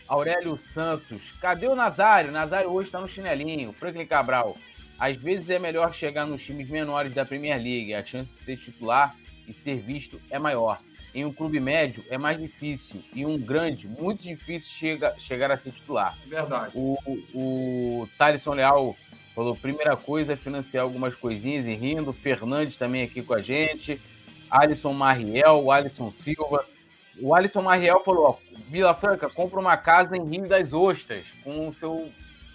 Aurélio 0.07 0.57
Santos, 0.57 1.33
cadê 1.41 1.67
o 1.67 1.75
Nazário? 1.75 2.31
Nazário 2.31 2.71
hoje 2.71 2.89
está 2.89 3.01
no 3.01 3.09
chinelinho. 3.09 3.73
Franklin 3.73 4.07
Cabral, 4.07 4.57
às 4.99 5.17
vezes 5.17 5.51
é 5.51 5.59
melhor 5.59 5.93
chegar 5.93 6.27
nos 6.27 6.45
times 6.45 6.69
menores 6.69 7.13
da 7.13 7.25
Premier 7.25 7.57
League, 7.57 7.93
a 7.93 8.05
chance 8.05 8.39
de 8.39 8.45
ser 8.45 8.57
titular 8.57 9.17
e 9.49 9.53
ser 9.53 9.79
visto 9.79 10.21
é 10.31 10.39
maior. 10.39 10.79
Em 11.15 11.25
um 11.25 11.33
clube 11.33 11.59
médio 11.59 12.05
é 12.09 12.17
mais 12.17 12.39
difícil, 12.39 13.03
e 13.13 13.27
um 13.27 13.39
grande, 13.39 13.89
muito 13.89 14.23
difícil 14.23 14.71
chega, 14.71 15.15
chegar 15.19 15.51
a 15.51 15.59
ser 15.59 15.73
titular. 15.73 16.17
Verdade. 16.27 16.71
O, 16.75 16.97
o, 17.05 18.03
o 18.03 18.09
Thaleson 18.17 18.55
Leal 18.55 18.97
falou: 19.35 19.57
primeira 19.57 19.97
coisa 19.97 20.33
é 20.33 20.37
financiar 20.37 20.85
algumas 20.85 21.15
coisinhas 21.15 21.67
e 21.67 21.75
rindo. 21.75 22.13
Fernandes 22.13 22.77
também 22.77 23.03
aqui 23.03 23.23
com 23.23 23.35
a 23.35 23.41
gente. 23.41 24.01
Alisson 24.51 24.93
Mariel, 24.93 25.71
Alisson 25.71 26.11
Silva. 26.11 26.65
O 27.21 27.35
Alisson 27.35 27.63
Mariel 27.63 28.03
falou: 28.05 28.25
ó, 28.25 28.57
Vila 28.69 28.95
Franca, 28.95 29.29
compra 29.29 29.61
uma 29.61 29.77
casa 29.77 30.17
em 30.17 30.25
Rio 30.25 30.49
das 30.49 30.73
Ostras 30.73 31.25
com 31.43 31.69
o 31.69 31.75
seu, 31.75 32.11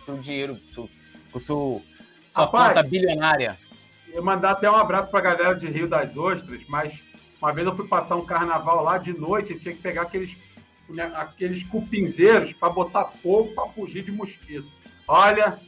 seu 0.05 0.17
dinheiro, 0.17 0.57
seu, 0.73 0.89
com 1.31 1.37
o 1.37 1.41
seu 1.41 1.83
sua 2.37 2.45
Rapaz, 2.45 2.67
conta 2.75 2.83
bilionária. 2.83 3.57
Eu 4.13 4.23
mandar 4.23 4.51
até 4.51 4.69
um 4.69 4.75
abraço 4.75 5.09
para 5.09 5.19
a 5.19 5.33
galera 5.33 5.55
de 5.55 5.67
Rio 5.67 5.87
das 5.87 6.15
Ostras, 6.15 6.63
mas 6.67 7.03
uma 7.41 7.51
vez 7.51 7.67
eu 7.67 7.75
fui 7.75 7.87
passar 7.87 8.15
um 8.15 8.25
carnaval 8.25 8.83
lá 8.83 8.97
de 8.97 9.11
noite 9.11 9.53
e 9.53 9.59
tinha 9.59 9.73
que 9.73 9.81
pegar 9.81 10.03
aqueles, 10.03 10.37
né, 10.87 11.11
aqueles 11.15 11.63
cupinzeiros 11.63 12.53
para 12.53 12.69
botar 12.69 13.05
fogo 13.05 13.53
para 13.55 13.67
fugir 13.69 14.03
de 14.03 14.11
mosquito. 14.11 14.67
Olha, 15.07 15.59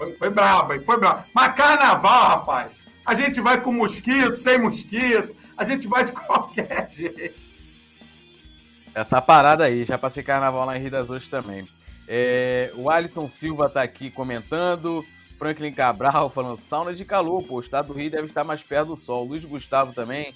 foi, 0.00 0.12
foi 0.14 0.30
brabo, 0.30 0.80
foi 0.82 0.98
brabo. 0.98 1.24
Mas 1.34 1.54
carnaval, 1.54 2.28
rapaz, 2.28 2.80
a 3.04 3.14
gente 3.14 3.38
vai 3.38 3.60
com 3.60 3.70
mosquito, 3.70 4.34
sem 4.34 4.58
mosquito, 4.58 5.36
a 5.58 5.62
gente 5.62 5.86
vai 5.86 6.04
de 6.04 6.12
qualquer 6.16 6.88
jeito. 6.90 7.38
Essa 8.94 9.20
parada 9.20 9.64
aí, 9.64 9.84
já 9.84 9.98
passei 9.98 10.22
carnaval 10.22 10.64
lá 10.64 10.76
em 10.76 10.80
Rio 10.80 10.90
das 10.90 11.10
Ostras 11.10 11.28
também. 11.28 11.68
É, 12.08 12.72
o 12.74 12.88
Alisson 12.88 13.28
Silva 13.28 13.66
está 13.66 13.82
aqui 13.82 14.10
comentando. 14.10 15.04
Franklin 15.38 15.72
Cabral 15.72 16.28
falando 16.34 16.60
sauna 16.60 16.94
de 16.94 17.04
calor, 17.04 17.42
pô, 17.42 17.56
o 17.56 17.60
estado 17.60 17.88
do 17.88 17.92
Rio 17.92 18.10
deve 18.10 18.28
estar 18.28 18.42
mais 18.42 18.62
perto 18.62 18.96
do 18.96 19.02
sol. 19.02 19.24
Luiz 19.24 19.44
Gustavo 19.44 19.92
também. 19.92 20.34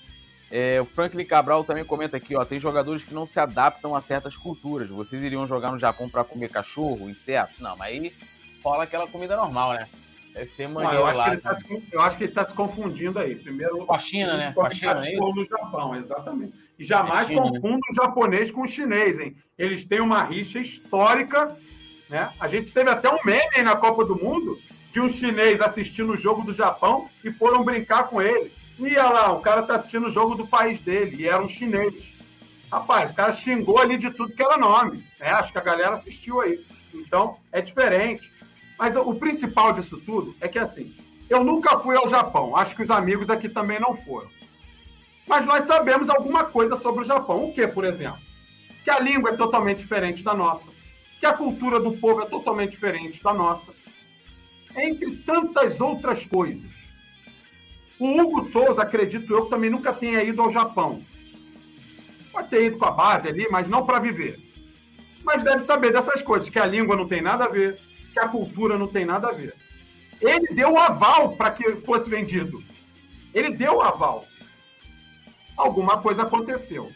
É, 0.51 0.81
o 0.81 0.85
Franklin 0.85 1.25
Cabral 1.25 1.65
também 1.65 1.85
comenta 1.85 2.19
aqui, 2.19 2.37
ó, 2.37 2.45
tem 2.45 2.61
jogadores 2.61 3.03
que 3.03 3.15
não 3.15 3.27
se 3.27 3.41
adaptam 3.41 3.97
a 3.97 4.03
certas 4.03 4.37
culturas. 4.37 4.91
Vocês 4.91 5.23
iriam 5.23 5.49
jogar 5.49 5.73
no 5.73 5.79
Japão 5.79 6.09
para 6.09 6.23
comer 6.23 6.51
cachorro, 6.51 7.09
insetos? 7.09 7.59
Não, 7.59 7.77
mas 7.77 7.89
aí 7.89 8.13
rola 8.65 8.85
aquela 8.85 9.07
comida 9.07 9.37
normal, 9.37 9.75
né? 9.75 9.89
Deve 10.33 10.47
ser 10.47 10.69
eu, 10.69 11.07
acho 11.07 11.19
lá, 11.19 11.37
tá 11.37 11.55
se, 11.55 11.89
eu 11.93 12.01
acho 12.01 12.17
que 12.17 12.25
ele 12.25 12.33
está 12.33 12.45
se 12.45 12.53
confundindo 12.55 13.21
aí. 13.21 13.37
Primeiro, 13.37 13.87
com 13.87 13.95
a 13.95 13.99
China, 14.01 14.37
né? 14.37 14.51
Com 14.53 14.67
a 14.67 14.71
China, 14.71 15.07
é 15.07 15.17
no 15.17 15.45
Japão, 15.45 15.95
exatamente. 15.95 16.55
E 16.77 16.83
jamais 16.83 17.31
é 17.31 17.35
China, 17.35 17.43
confunda 17.43 17.75
né? 17.75 17.81
o 17.89 17.95
japonês 17.95 18.51
com 18.51 18.63
o 18.63 18.67
chinês, 18.67 19.21
hein? 19.21 19.37
Eles 19.57 19.85
têm 19.85 20.01
uma 20.01 20.25
rixa 20.25 20.59
histórica, 20.59 21.57
né? 22.11 22.33
A 22.41 22.49
gente 22.49 22.73
teve 22.73 22.91
até 22.91 23.09
um 23.09 23.19
meme 23.25 23.63
na 23.63 23.77
Copa 23.77 24.05
do 24.05 24.17
Mundo 24.17 24.59
de 24.91 25.01
um 25.01 25.09
chinês 25.09 25.61
assistindo 25.61 26.13
o 26.13 26.17
jogo 26.17 26.43
do 26.43 26.53
Japão 26.53 27.09
e 27.23 27.31
foram 27.31 27.63
brincar 27.63 28.09
com 28.09 28.21
ele. 28.21 28.53
E 28.77 28.87
olha 28.97 29.09
lá, 29.09 29.33
o 29.33 29.41
cara 29.41 29.63
tá 29.63 29.77
assistindo 29.77 30.07
o 30.07 30.11
jogo 30.11 30.35
do 30.35 30.49
país 30.49 30.81
dele, 30.81 31.15
e 31.23 31.29
era 31.29 31.41
um 31.41 31.49
chinês. 31.49 31.95
Rapaz, 32.73 33.13
o 33.13 33.15
cara 33.15 33.31
xingou 33.31 33.79
ali 33.79 33.97
de 33.97 34.11
tudo 34.11 34.35
que 34.35 34.43
era 34.43 34.57
nome. 34.57 35.05
Né? 35.21 35.29
Acho 35.29 35.53
que 35.53 35.59
a 35.59 35.63
galera 35.63 35.93
assistiu 35.93 36.41
aí. 36.41 36.65
Então, 36.93 37.39
é 37.53 37.61
diferente. 37.61 38.33
Mas 38.79 38.97
o 38.97 39.15
principal 39.15 39.73
disso 39.73 40.01
tudo 40.01 40.35
é 40.41 40.49
que, 40.49 40.59
assim, 40.59 40.95
eu 41.29 41.45
nunca 41.45 41.79
fui 41.79 41.97
ao 41.97 42.09
Japão. 42.09 42.57
Acho 42.57 42.75
que 42.75 42.83
os 42.83 42.91
amigos 42.91 43.31
aqui 43.31 43.49
também 43.49 43.81
não 43.81 43.97
foram. 43.97 44.29
Mas 45.27 45.47
nós 45.47 45.65
sabemos 45.65 46.09
alguma 46.09 46.45
coisa 46.45 46.77
sobre 46.77 47.03
o 47.03 47.05
Japão. 47.05 47.49
O 47.49 47.55
que, 47.55 47.67
por 47.67 47.85
exemplo? 47.85 48.21
Que 48.83 48.91
a 48.91 49.01
língua 49.01 49.31
é 49.31 49.37
totalmente 49.37 49.79
diferente 49.79 50.23
da 50.23 50.35
nossa. 50.35 50.69
Que 51.21 51.27
a 51.27 51.33
cultura 51.33 51.81
do 51.81 51.93
povo 51.93 52.21
é 52.23 52.27
totalmente 52.27 52.73
diferente 52.73 53.23
da 53.23 53.33
nossa 53.33 53.73
entre 54.77 55.17
tantas 55.19 55.81
outras 55.81 56.25
coisas. 56.25 56.71
O 57.99 58.21
Hugo 58.21 58.41
Souza, 58.41 58.83
acredito 58.83 59.33
eu, 59.33 59.47
também 59.47 59.71
nunca 59.71 59.93
tenha 59.93 60.23
ido 60.23 60.43
ao 60.43 60.51
Japão. 60.51 61.03
Pode 62.33 62.49
ter 62.49 62.65
ido 62.65 62.79
com 62.79 62.85
a 62.85 62.91
base 62.91 63.29
ali, 63.29 63.47
mas 63.51 63.69
não 63.69 63.87
para 63.87 64.01
viver. 64.01 64.41
Mas 65.23 65.43
deve 65.43 65.65
saber 65.65 65.93
dessas 65.93 66.21
coisas, 66.21 66.49
que 66.49 66.59
a 66.59 66.67
língua 66.67 66.97
não 66.97 67.07
tem 67.07 67.23
nada 67.23 67.45
a 67.45 67.49
ver, 67.49 67.79
que 68.15 68.21
a 68.21 68.29
cultura 68.29 68.79
não 68.79 68.87
tem 68.87 69.05
nada 69.05 69.29
a 69.29 69.33
ver. 69.33 69.53
Ele 70.21 70.55
deu 70.55 70.73
o 70.73 70.79
aval 70.79 71.37
para 71.37 71.51
que 71.51 71.77
fosse 71.79 72.09
vendido. 72.09 72.63
Ele 73.35 73.51
deu 73.51 73.79
o 73.79 73.83
aval. 73.83 74.25
Alguma 75.57 76.01
coisa 76.01 76.23
aconteceu. 76.23 76.91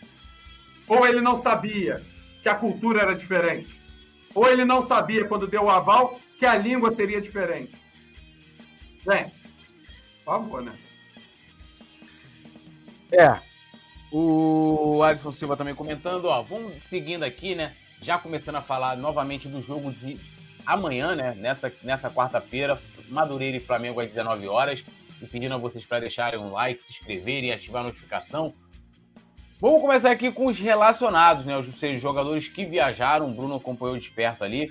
Ou 0.86 1.04
ele 1.04 1.20
não 1.20 1.34
sabia 1.34 2.02
que 2.42 2.48
a 2.48 2.54
cultura 2.54 3.02
era 3.02 3.14
diferente. 3.14 3.78
Ou 4.32 4.48
ele 4.48 4.64
não 4.64 4.80
sabia, 4.80 5.24
quando 5.24 5.48
deu 5.48 5.64
o 5.64 5.70
aval, 5.70 6.20
que 6.38 6.46
a 6.46 6.56
língua 6.56 6.92
seria 6.92 7.20
diferente. 7.20 7.72
Gente, 9.04 9.34
Por 10.24 10.32
favor, 10.32 10.62
né? 10.62 10.72
É. 13.10 13.40
O 14.12 15.02
Alisson 15.02 15.32
Silva 15.32 15.56
também 15.56 15.74
comentando, 15.74 16.26
ó. 16.26 16.42
Vamos 16.42 16.80
seguindo 16.84 17.24
aqui, 17.24 17.54
né? 17.54 17.74
Já 18.00 18.18
começando 18.18 18.56
a 18.56 18.62
falar 18.62 18.96
novamente 18.96 19.48
do 19.48 19.60
jogo 19.60 19.90
de 19.90 20.18
amanhã, 20.68 21.16
né? 21.16 21.34
Nessa, 21.34 21.72
nessa 21.82 22.10
quarta-feira, 22.10 22.78
Madureira 23.08 23.56
e 23.56 23.60
Flamengo 23.60 24.00
às 24.00 24.08
19 24.08 24.46
horas. 24.46 24.84
E 25.20 25.26
pedindo 25.26 25.54
a 25.54 25.58
vocês 25.58 25.84
para 25.84 26.00
deixarem 26.00 26.38
um 26.38 26.52
like, 26.52 26.84
se 26.84 26.92
inscreverem 26.92 27.48
e 27.48 27.52
ativar 27.52 27.82
a 27.82 27.86
notificação. 27.86 28.52
Vamos 29.58 29.80
começar 29.80 30.10
aqui 30.10 30.30
com 30.30 30.46
os 30.46 30.58
relacionados, 30.58 31.46
né? 31.46 31.56
Os 31.56 31.66
seus 31.80 32.00
jogadores 32.00 32.46
que 32.46 32.66
viajaram. 32.66 33.30
O 33.30 33.34
Bruno 33.34 33.56
acompanhou 33.56 33.96
de 33.96 34.10
perto 34.10 34.44
ali. 34.44 34.70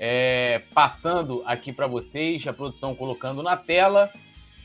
É, 0.00 0.62
passando 0.74 1.42
aqui 1.46 1.72
para 1.72 1.86
vocês, 1.86 2.46
a 2.46 2.52
produção 2.52 2.94
colocando 2.94 3.42
na 3.42 3.56
tela. 3.56 4.10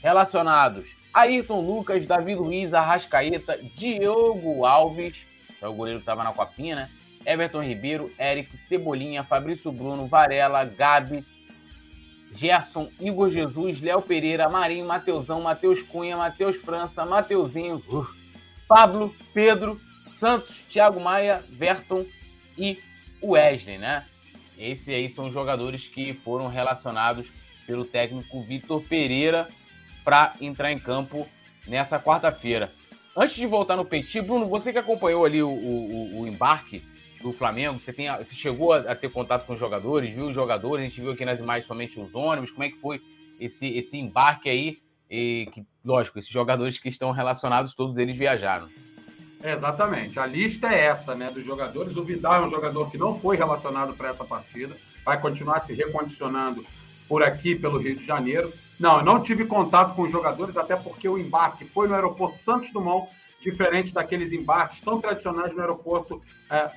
Relacionados: 0.02 0.90
Ayrton 1.14 1.62
Lucas, 1.62 2.06
Davi 2.08 2.34
Luiz, 2.36 2.74
Arrascaeta, 2.74 3.58
Diogo 3.76 4.66
Alves, 4.66 5.24
é 5.62 5.68
o 5.68 5.74
goleiro 5.74 6.00
estava 6.00 6.24
na 6.24 6.34
copinha, 6.34 6.76
né? 6.76 6.90
Everton 7.26 7.62
Ribeiro, 7.62 8.12
Eric, 8.20 8.58
Cebolinha, 8.58 9.24
Fabrício 9.24 9.72
Bruno, 9.72 10.08
Varela, 10.08 10.64
Gabi, 10.66 11.26
Gerson, 12.36 12.90
Igor 13.00 13.30
Jesus, 13.30 13.80
Léo 13.82 14.02
Pereira, 14.02 14.50
Marinho, 14.50 14.86
Mateusão, 14.86 15.42
Matheus 15.42 15.82
Cunha, 15.84 16.18
Matheus 16.18 16.56
França, 16.56 17.06
Mateuzinho, 17.06 17.82
uh, 17.90 18.08
Pablo, 18.68 19.14
Pedro, 19.34 19.80
Santos, 20.20 20.56
Thiago 20.70 21.00
Maia, 21.00 21.44
Verton 21.50 22.06
e 22.58 22.80
Wesley, 23.22 23.78
né? 23.78 24.06
Esses 24.58 24.90
aí 24.90 25.10
são 25.10 25.28
os 25.28 25.34
jogadores 25.34 25.88
que 25.88 26.14
foram 26.14 26.48
relacionados 26.48 27.28
pelo 27.66 27.86
técnico 27.86 28.44
Vitor 28.44 28.82
Pereira 28.84 29.48
para 30.04 30.34
entrar 30.42 30.72
em 30.72 30.80
campo 30.80 31.28
nessa 31.68 32.00
quarta-feira. 32.00 32.72
Antes 33.16 33.36
de 33.36 33.46
voltar 33.46 33.76
no 33.76 33.86
Petit, 33.86 34.22
Bruno, 34.22 34.48
você 34.48 34.72
que 34.72 34.78
acompanhou 34.78 35.24
ali 35.24 35.42
o, 35.42 35.50
o, 35.50 36.22
o 36.22 36.28
embarque 36.28 36.84
do 37.24 37.34
Flamengo, 37.34 37.80
você, 37.80 37.94
tem, 37.94 38.08
você 38.18 38.36
chegou 38.36 38.74
a, 38.74 38.94
ter 38.94 39.10
contato 39.10 39.46
com 39.46 39.54
os 39.54 39.60
jogadores, 39.60 40.14
viu 40.14 40.26
os 40.26 40.34
jogadores, 40.34 40.86
a 40.86 40.88
gente 40.90 41.00
viu 41.00 41.12
aqui 41.12 41.24
nas 41.24 41.40
imagens 41.40 41.66
somente 41.66 42.00
os 42.00 42.14
ônibus, 42.14 42.52
como 42.52 42.66
é 42.66 42.70
que 42.70 42.80
foi 42.80 43.02
esse, 43.40 43.68
esse 43.68 43.98
embarque 43.98 44.50
aí? 44.50 44.78
E 45.10 45.48
que, 45.52 45.66
lógico, 45.84 46.20
esses 46.20 46.30
jogadores 46.30 46.78
que 46.78 46.90
estão 46.90 47.12
relacionados, 47.12 47.74
todos 47.74 47.98
eles 47.98 48.16
viajaram. 48.16 48.68
exatamente. 49.42 50.20
A 50.20 50.26
lista 50.26 50.68
é 50.74 50.86
essa, 50.86 51.16
né, 51.16 51.32
dos 51.32 51.44
jogadores. 51.44 51.96
O 51.96 52.04
Vidal 52.04 52.36
é 52.36 52.46
um 52.46 52.50
jogador 52.50 52.92
que 52.92 52.98
não 52.98 53.20
foi 53.20 53.38
relacionado 53.38 53.94
para 53.94 54.10
essa 54.10 54.26
partida, 54.26 54.76
vai 55.06 55.20
continuar 55.20 55.60
se 55.62 55.74
recondicionando 55.74 56.66
por 57.08 57.24
aqui, 57.24 57.56
pelo 57.56 57.78
Rio 57.78 57.96
de 57.96 58.06
Janeiro. 58.06 58.52
Não, 58.80 58.98
eu 58.98 59.06
não 59.06 59.22
tive 59.22 59.46
contato 59.46 59.96
com 59.96 60.04
os 60.04 60.12
jogadores, 60.12 60.58
até 60.58 60.76
porque 60.76 61.08
o 61.08 61.18
embarque 61.18 61.64
foi 61.66 61.88
no 61.88 61.94
aeroporto 61.94 62.38
Santos 62.38 62.72
Dumont, 62.72 63.08
diferente 63.44 63.94
daqueles 63.94 64.32
embarques 64.32 64.82
tão 64.82 65.00
tradicionais 65.00 65.54
no 65.54 65.62
aeroporto 65.62 66.22
é, 66.50 66.56
é, 66.56 66.72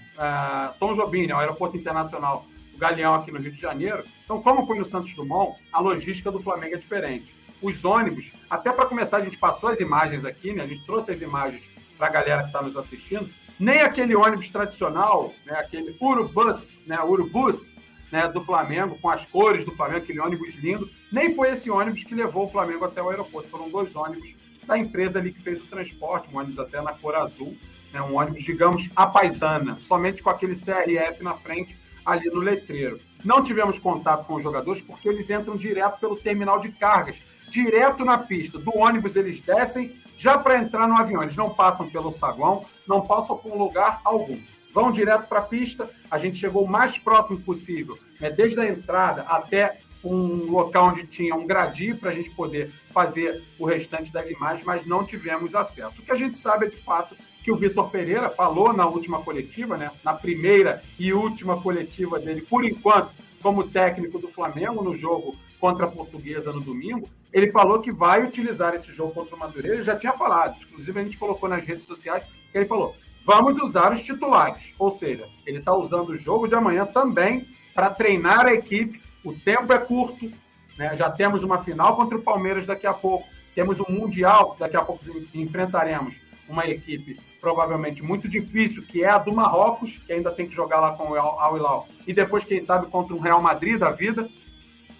Tom 0.79 0.95
Jobim, 0.95 1.27
né, 1.27 1.35
o 1.35 1.39
aeroporto 1.39 1.77
internacional 1.77 2.45
do 2.73 2.79
Galeão 2.79 3.15
aqui 3.15 3.31
no 3.31 3.39
Rio 3.39 3.53
de 3.53 3.61
Janeiro. 3.61 4.05
Então, 4.25 4.43
como 4.43 4.67
foi 4.67 4.77
no 4.77 4.85
Santos 4.85 5.15
Dumont, 5.15 5.59
a 5.73 5.81
logística 5.81 6.31
do 6.31 6.41
Flamengo 6.41 6.75
é 6.75 6.79
diferente. 6.79 7.35
Os 7.63 7.85
ônibus, 7.85 8.31
até 8.51 8.73
para 8.73 8.87
começar, 8.87 9.19
a 9.19 9.25
gente 9.25 9.39
passou 9.39 9.71
as 9.71 9.81
imagens 9.81 10.25
aqui, 10.25 10.53
né, 10.53 10.65
a 10.65 10.67
gente 10.67 10.85
trouxe 10.85 11.11
as 11.11 11.21
imagens 11.21 11.63
para 11.97 12.09
a 12.09 12.11
galera 12.11 12.43
que 12.43 12.49
está 12.49 12.61
nos 12.61 12.77
assistindo. 12.77 13.29
Nem 13.59 13.81
aquele 13.81 14.15
ônibus 14.15 14.51
tradicional, 14.51 15.33
né, 15.47 15.55
aquele 15.55 15.97
Urubus, 15.99 16.85
né, 16.87 17.01
Urubus, 17.03 17.77
né, 18.13 18.29
do 18.29 18.41
Flamengo, 18.41 18.99
com 19.01 19.09
as 19.09 19.25
cores 19.27 19.65
do 19.65 19.73
Flamengo, 19.73 20.01
aquele 20.01 20.21
ônibus 20.21 20.55
lindo. 20.57 20.89
Nem 21.11 21.35
foi 21.35 21.51
esse 21.51 21.71
ônibus 21.71 22.05
que 22.05 22.15
levou 22.15 22.47
o 22.47 22.51
Flamengo 22.51 22.85
até 22.85 23.03
o 23.03 23.09
aeroporto. 23.09 23.49
Foram 23.49 23.71
dois 23.71 23.97
ônibus 23.97 24.35
da 24.67 24.79
empresa 24.79 25.19
ali 25.19 25.33
que 25.33 25.41
fez 25.41 25.61
o 25.61 25.67
transporte, 25.67 26.29
um 26.33 26.39
ônibus 26.39 26.59
até 26.59 26.81
na 26.81 26.93
cor 26.93 27.15
azul, 27.15 27.57
né, 27.93 28.01
um 28.03 28.17
ônibus, 28.17 28.43
digamos, 28.43 28.91
a 28.95 29.07
paisana, 29.07 29.77
somente 29.81 30.23
com 30.23 30.31
aquele 30.31 30.55
CRF 30.55 31.23
na 31.23 31.35
frente, 31.35 31.79
ali 32.05 32.29
no 32.29 32.41
letreiro. 32.41 33.01
Não 33.25 33.43
tivemos 33.43 33.79
contato 33.79 34.27
com 34.27 34.35
os 34.35 34.43
jogadores 34.43 34.83
porque 34.83 35.09
eles 35.09 35.29
entram 35.31 35.57
direto 35.57 35.99
pelo 35.99 36.17
terminal 36.17 36.61
de 36.61 36.71
cargas, 36.71 37.21
direto 37.49 38.05
na 38.05 38.19
pista. 38.19 38.59
Do 38.59 38.77
ônibus 38.77 39.17
eles 39.17 39.41
descem 39.41 40.01
já 40.17 40.39
para 40.39 40.59
entrar 40.59 40.87
no 40.87 40.97
avião. 40.97 41.23
Eles 41.23 41.37
não 41.37 41.51
passam 41.51 41.89
pelo 41.89 42.13
saguão, 42.13 42.65
não 42.87 43.01
passam 43.07 43.37
por 43.37 43.57
lugar 43.57 44.01
algum 44.05 44.39
vão 44.77 44.93
direto 44.93 45.27
para 45.27 45.39
a 45.39 45.43
pista. 45.43 45.89
A 46.11 46.19
gente 46.19 46.37
chegou 46.37 46.65
o 46.65 46.69
mais 46.69 46.99
próximo 46.99 47.41
possível, 47.41 47.99
né, 48.21 48.29
desde 48.29 48.61
a 48.61 48.69
entrada 48.69 49.23
até 49.23 49.81
um 50.05 50.51
local 50.51 50.89
onde 50.89 51.07
tinha 51.07 51.35
um 51.35 51.47
gradil 51.47 51.97
para 51.97 52.11
a 52.11 52.15
gente 52.15 52.31
poder 52.31 52.71
fazer 52.93 53.43
o 53.59 53.65
restante 53.65 54.13
das 54.13 54.31
imagens, 54.31 54.65
mas 54.65 54.87
não 54.87 55.05
tivemos 55.05 55.55
acesso. 55.55 56.01
O 56.01 56.05
que 56.05 56.13
a 56.13 56.17
gente 56.17 56.39
sabe 56.39 56.67
é 56.67 56.71
de 56.71 56.77
fato 56.77 57.17
que 57.43 57.53
o 57.53 57.57
Vitor 57.57 57.91
Pereira 57.91 58.29
falou 58.31 58.73
na 58.73 58.87
última 58.87 59.23
coletiva, 59.23 59.77
né, 59.77 59.91
na 60.03 60.13
primeira 60.13 60.83
e 60.99 61.13
última 61.13 61.61
coletiva 61.61 62.19
dele, 62.19 62.41
por 62.43 62.65
enquanto, 62.65 63.11
como 63.41 63.69
técnico 63.69 64.19
do 64.19 64.29
Flamengo 64.29 64.83
no 64.83 64.95
jogo 64.95 65.37
contra 65.61 65.87
a 65.87 65.91
Portuguesa 65.91 66.53
no 66.53 66.61
domingo, 66.61 67.09
ele 67.33 67.53
falou 67.53 67.81
que 67.81 67.93
vai 67.93 68.25
utilizar 68.25 68.75
esse 68.75 68.93
jogo 68.93 69.13
contra 69.13 69.37
o 69.37 69.39
Madureira, 69.39 69.77
ele 69.77 69.85
já 69.85 69.97
tinha 69.97 70.13
falado, 70.13 70.57
inclusive 70.63 71.01
a 71.01 71.05
gente 71.05 71.19
colocou 71.19 71.49
nas 71.49 71.65
redes 71.65 71.85
sociais, 71.85 72.25
que 72.51 72.59
ele 72.59 72.65
falou, 72.65 72.97
vamos 73.25 73.59
usar 73.59 73.93
os 73.93 74.03
titulares. 74.03 74.73
Ou 74.79 74.91
seja, 74.91 75.29
ele 75.45 75.59
está 75.59 75.75
usando 75.75 76.11
o 76.11 76.17
jogo 76.17 76.47
de 76.47 76.55
amanhã 76.55 76.87
também 76.87 77.47
para 77.75 77.91
treinar 77.91 78.47
a 78.47 78.55
equipe. 78.55 79.03
O 79.27 79.33
tempo 79.33 79.73
é 79.73 79.79
curto, 79.79 80.31
né? 80.79 80.97
já 80.97 81.11
temos 81.11 81.43
uma 81.43 81.65
final 81.65 81.97
contra 81.97 82.17
o 82.17 82.23
Palmeiras 82.23 82.65
daqui 82.65 82.87
a 82.87 82.95
pouco, 82.95 83.29
temos 83.57 83.81
um 83.81 83.91
Mundial, 83.91 84.57
daqui 84.57 84.77
a 84.77 84.83
pouco 84.83 85.05
enfrentaremos 85.35 86.21
uma 86.49 86.65
equipe 86.65 87.19
provavelmente 87.41 88.05
muito 88.05 88.29
difícil, 88.29 88.85
que 88.85 89.03
é 89.03 89.09
a 89.09 89.19
do 89.19 89.33
Marrocos, 89.33 89.99
que 90.07 90.13
ainda 90.13 90.31
tem 90.31 90.47
que 90.47 90.55
jogar 90.55 90.79
lá 90.79 90.93
com 90.93 91.11
o 91.11 91.17
Al 91.17 91.57
Hilal, 91.57 91.89
e 92.07 92.13
depois, 92.13 92.45
quem 92.45 92.61
sabe, 92.61 92.87
contra 92.87 93.17
o 93.17 93.21
Real 93.21 93.43
Madrid 93.43 93.79
da 93.79 93.91
vida. 93.91 94.29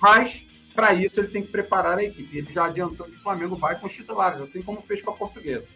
Mas, 0.01 0.45
para 0.75 0.93
isso, 0.93 1.21
ele 1.21 1.29
tem 1.29 1.43
que 1.43 1.53
preparar 1.53 1.97
a 1.99 2.05
equipe. 2.05 2.37
Ele 2.37 2.53
já 2.53 2.65
adiantou 2.65 3.07
que 3.07 3.15
o 3.15 3.23
Flamengo 3.23 3.55
vai 3.55 3.79
com 3.79 3.87
os 3.87 3.95
titulares, 3.95 4.41
assim 4.41 4.61
como 4.61 4.81
fez 4.81 5.03
com 5.03 5.13
a 5.13 5.15
Portuguesa. 5.15 5.69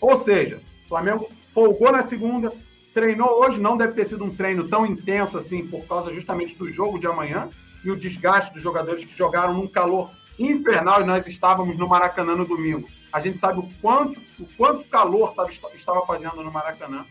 Ou 0.00 0.16
seja, 0.16 0.60
o 0.84 0.88
Flamengo 0.88 1.30
folgou 1.54 1.90
na 1.90 2.02
segunda, 2.02 2.52
treinou 2.92 3.40
hoje, 3.42 3.58
não 3.58 3.76
deve 3.76 3.94
ter 3.94 4.04
sido 4.04 4.22
um 4.22 4.34
treino 4.34 4.68
tão 4.68 4.84
intenso 4.84 5.38
assim, 5.38 5.66
por 5.66 5.86
causa 5.86 6.12
justamente 6.12 6.56
do 6.56 6.68
jogo 6.68 6.98
de 6.98 7.06
amanhã 7.06 7.48
e 7.84 7.90
o 7.90 7.96
desgaste 7.96 8.52
dos 8.52 8.62
jogadores 8.62 9.04
que 9.04 9.16
jogaram 9.16 9.54
num 9.54 9.66
calor 9.66 10.10
infernal 10.38 11.02
e 11.02 11.06
nós 11.06 11.26
estávamos 11.26 11.76
no 11.76 11.88
Maracanã 11.88 12.34
no 12.34 12.44
domingo. 12.44 12.88
A 13.12 13.20
gente 13.20 13.38
sabe 13.38 13.60
o 13.60 13.70
quanto, 13.80 14.20
o 14.38 14.46
quanto 14.56 14.84
calor 14.88 15.34
estava 15.74 16.04
fazendo 16.04 16.42
no 16.42 16.50
Maracanã. 16.50 17.04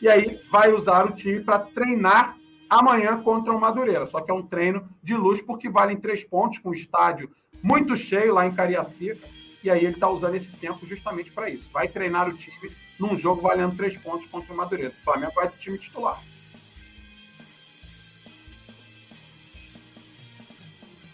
E 0.00 0.08
aí 0.08 0.40
vai 0.50 0.72
usar 0.72 1.06
o 1.06 1.12
time 1.12 1.40
para 1.40 1.60
treinar 1.60 2.36
amanhã 2.68 3.22
contra 3.22 3.52
o 3.52 3.60
Madureira. 3.60 4.06
Só 4.06 4.20
que 4.20 4.30
é 4.30 4.34
um 4.34 4.42
treino 4.42 4.88
de 5.02 5.14
luxo 5.14 5.44
porque 5.44 5.68
valem 5.68 5.96
três 5.96 6.24
pontos 6.24 6.58
com 6.58 6.70
o 6.70 6.74
estádio 6.74 7.30
muito 7.62 7.96
cheio 7.96 8.34
lá 8.34 8.46
em 8.46 8.52
Cariacica. 8.52 9.28
E 9.62 9.70
aí 9.70 9.84
ele 9.84 9.94
está 9.94 10.08
usando 10.08 10.34
esse 10.34 10.50
tempo 10.50 10.84
justamente 10.84 11.30
para 11.30 11.48
isso. 11.48 11.70
Vai 11.72 11.86
treinar 11.86 12.28
o 12.28 12.32
time 12.32 12.72
num 12.98 13.16
jogo 13.16 13.40
valendo 13.40 13.76
três 13.76 13.96
pontos 13.96 14.26
contra 14.26 14.52
o 14.52 14.56
Madureira. 14.56 14.92
O 15.00 15.04
Flamengo 15.04 15.32
vai 15.36 15.48
do 15.48 15.56
time 15.56 15.78
titular. 15.78 16.20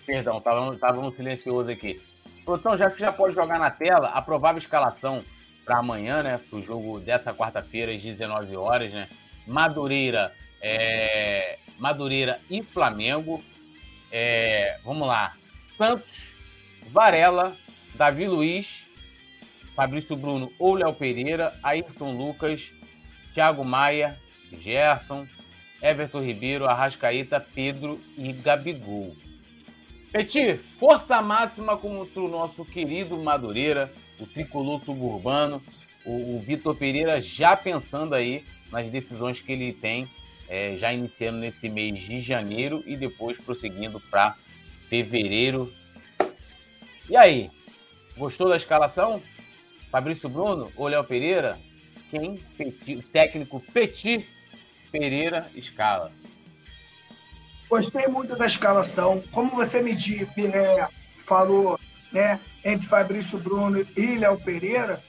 Perdão, 0.09 0.39
estava 0.39 1.03
no 1.03 1.13
silencioso 1.13 1.71
aqui. 1.71 2.01
Produção, 2.43 2.79
já 2.79 2.91
que 2.91 2.99
já 2.99 3.13
pode 3.13 3.35
jogar 3.35 3.59
na 3.59 3.71
tela, 3.71 4.09
a 4.09 4.23
provável 4.23 4.59
escalação 4.59 5.23
para 5.67 5.77
amanhã, 5.77 6.23
né? 6.23 6.41
Para 6.49 6.59
o 6.59 6.63
jogo 6.63 6.99
dessa 6.99 7.35
quarta-feira, 7.35 7.93
às 7.93 8.01
19 8.03 8.57
horas, 8.57 8.91
né? 8.91 9.07
Madureira, 9.47 10.33
é... 10.63 11.59
Madureira 11.79 12.41
e 12.49 12.63
Flamengo. 12.63 13.45
É... 14.11 14.79
Vamos 14.83 15.07
lá. 15.07 15.37
Santos, 15.77 16.29
Varela, 16.91 17.55
Davi 17.95 18.27
Luiz, 18.27 18.87
Fabrício 19.75 20.17
Bruno 20.17 20.51
ou 20.59 20.73
Léo 20.73 20.95
Pereira, 20.95 21.53
Ayrton 21.63 22.13
Lucas, 22.13 22.73
Thiago 23.35 23.63
Maia, 23.63 24.17
Gerson, 24.51 25.27
Everton 25.83 26.23
Ribeiro, 26.23 26.67
Arrascaeta, 26.67 27.39
Pedro 27.39 28.01
e 28.17 28.33
Gabigol. 28.33 29.15
Petit, 30.13 30.59
força 30.79 31.21
máxima 31.21 31.77
contra 31.77 32.21
o 32.21 32.29
nosso 32.29 32.65
querido 32.65 33.17
Madureira, 33.19 33.93
o 34.19 34.27
tricolor 34.27 34.81
suburbano, 34.83 35.63
o, 36.05 36.37
o 36.37 36.41
Vitor 36.41 36.75
Pereira 36.75 37.21
já 37.21 37.55
pensando 37.55 38.15
aí 38.15 38.43
nas 38.73 38.91
decisões 38.91 39.41
que 39.41 39.53
ele 39.53 39.73
tem, 39.75 40.09
é, 40.49 40.77
já 40.79 40.93
iniciando 40.95 41.39
nesse 41.39 41.69
mês 41.69 42.01
de 42.01 42.23
janeiro 42.23 42.83
e 42.87 42.97
depois 42.97 43.37
prosseguindo 43.37 44.01
para 44.01 44.35
fevereiro. 44.89 45.71
E 47.11 47.15
aí, 47.15 47.51
gostou 48.17 48.49
da 48.49 48.57
escalação? 48.57 49.23
Fabrício 49.91 50.29
Bruno 50.29 50.73
ou 50.75 50.89
Léo 50.89 51.05
Pereira, 51.05 51.59
quem 52.11 52.37
Petit, 52.57 52.97
o 52.97 53.03
técnico 53.03 53.61
Petit 53.61 54.27
Pereira 54.91 55.51
escala. 55.55 56.11
Gostei 57.69 58.07
muito 58.07 58.37
da 58.37 58.47
escalação. 58.47 59.23
Como 59.31 59.51
você 59.57 59.83
me 59.83 59.93
é, 59.93 60.89
falou 61.27 61.79
né, 62.13 62.41
entre 62.65 62.89
Fabrício 62.89 63.39
Bruno 63.39 63.85
e 63.97 64.17
Léo 64.17 64.39
Pereira, 64.41 65.03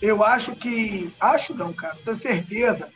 eu 0.00 0.22
acho 0.22 0.54
que. 0.54 1.12
Acho 1.20 1.54
não, 1.54 1.72
cara, 1.72 1.96
tenho 2.04 2.16
certeza 2.16 2.88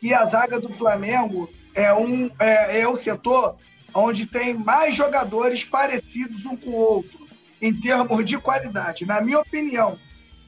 que 0.00 0.12
a 0.12 0.24
zaga 0.24 0.60
do 0.60 0.72
Flamengo 0.72 1.48
é, 1.74 1.92
um, 1.94 2.30
é, 2.38 2.80
é 2.80 2.88
o 2.88 2.96
setor 2.96 3.56
onde 3.94 4.26
tem 4.26 4.54
mais 4.54 4.94
jogadores 4.94 5.64
parecidos 5.64 6.44
um 6.44 6.56
com 6.56 6.70
o 6.70 6.76
outro, 6.76 7.26
em 7.60 7.72
termos 7.80 8.24
de 8.24 8.38
qualidade. 8.38 9.06
Na 9.06 9.20
minha 9.20 9.40
opinião, 9.40 9.98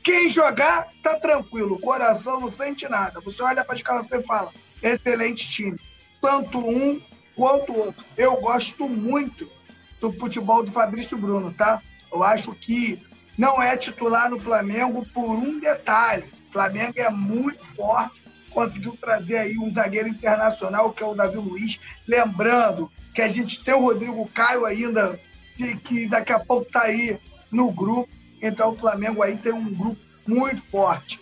quem 0.02 0.28
jogar 0.28 0.88
tá 1.02 1.16
tranquilo, 1.16 1.74
o 1.74 1.80
coração 1.80 2.40
não 2.40 2.48
sente 2.48 2.88
nada. 2.88 3.20
Você 3.20 3.42
olha 3.42 3.64
para 3.64 3.74
as 3.74 3.82
caras 3.82 4.06
e 4.10 4.22
fala: 4.22 4.52
excelente 4.82 5.48
time. 5.48 5.78
Tanto 6.20 6.58
um 6.58 7.00
quanto 7.40 7.72
o 7.72 7.78
outro. 7.78 8.04
Eu 8.18 8.36
gosto 8.36 8.86
muito 8.86 9.50
do 9.98 10.12
futebol 10.12 10.62
do 10.62 10.70
Fabrício 10.70 11.16
Bruno, 11.16 11.50
tá? 11.50 11.80
Eu 12.12 12.22
acho 12.22 12.54
que 12.54 13.00
não 13.38 13.62
é 13.62 13.78
titular 13.78 14.28
no 14.28 14.38
Flamengo 14.38 15.06
por 15.14 15.30
um 15.36 15.58
detalhe. 15.58 16.24
O 16.48 16.52
Flamengo 16.52 16.92
é 16.96 17.08
muito 17.08 17.64
forte, 17.74 18.22
conseguiu 18.50 18.94
trazer 19.00 19.38
aí 19.38 19.56
um 19.56 19.72
zagueiro 19.72 20.08
internacional, 20.08 20.92
que 20.92 21.02
é 21.02 21.06
o 21.06 21.14
Davi 21.14 21.38
Luiz. 21.38 21.80
Lembrando 22.06 22.90
que 23.14 23.22
a 23.22 23.28
gente 23.28 23.64
tem 23.64 23.72
o 23.72 23.80
Rodrigo 23.80 24.28
Caio 24.34 24.66
ainda, 24.66 25.18
que, 25.82 26.06
daqui 26.06 26.34
a 26.34 26.38
pouco 26.38 26.66
está 26.66 26.82
aí 26.82 27.18
no 27.50 27.72
grupo. 27.72 28.10
Então 28.42 28.72
o 28.72 28.76
Flamengo 28.76 29.22
aí 29.22 29.38
tem 29.38 29.52
um 29.52 29.72
grupo 29.74 30.00
muito 30.26 30.62
forte. 30.64 31.18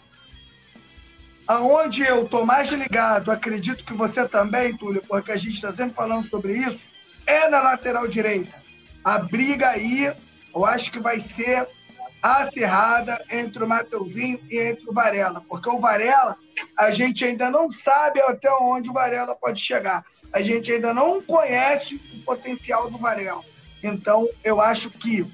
Aonde 1.48 2.02
eu 2.02 2.24
estou 2.24 2.44
mais 2.44 2.68
ligado, 2.68 3.30
acredito 3.30 3.82
que 3.82 3.94
você 3.94 4.28
também, 4.28 4.76
Túlio, 4.76 5.02
porque 5.08 5.32
a 5.32 5.36
gente 5.36 5.54
está 5.54 5.72
sempre 5.72 5.94
falando 5.96 6.28
sobre 6.28 6.52
isso, 6.52 6.80
é 7.26 7.48
na 7.48 7.62
lateral 7.62 8.06
direita. 8.06 8.62
A 9.02 9.18
briga 9.18 9.70
aí, 9.70 10.14
eu 10.54 10.66
acho 10.66 10.92
que 10.92 11.00
vai 11.00 11.18
ser 11.18 11.66
acirrada 12.22 13.24
entre 13.30 13.64
o 13.64 13.68
Mateuzinho 13.68 14.38
e 14.50 14.58
entre 14.58 14.90
o 14.90 14.92
Varela, 14.92 15.42
porque 15.48 15.70
o 15.70 15.80
Varela, 15.80 16.36
a 16.76 16.90
gente 16.90 17.24
ainda 17.24 17.50
não 17.50 17.70
sabe 17.70 18.20
até 18.20 18.52
onde 18.60 18.90
o 18.90 18.92
Varela 18.92 19.34
pode 19.34 19.58
chegar. 19.58 20.04
A 20.30 20.42
gente 20.42 20.70
ainda 20.70 20.92
não 20.92 21.22
conhece 21.22 21.94
o 22.12 22.24
potencial 22.24 22.90
do 22.90 22.98
Varela. 22.98 23.42
Então, 23.82 24.28
eu 24.44 24.60
acho 24.60 24.90
que 24.90 25.26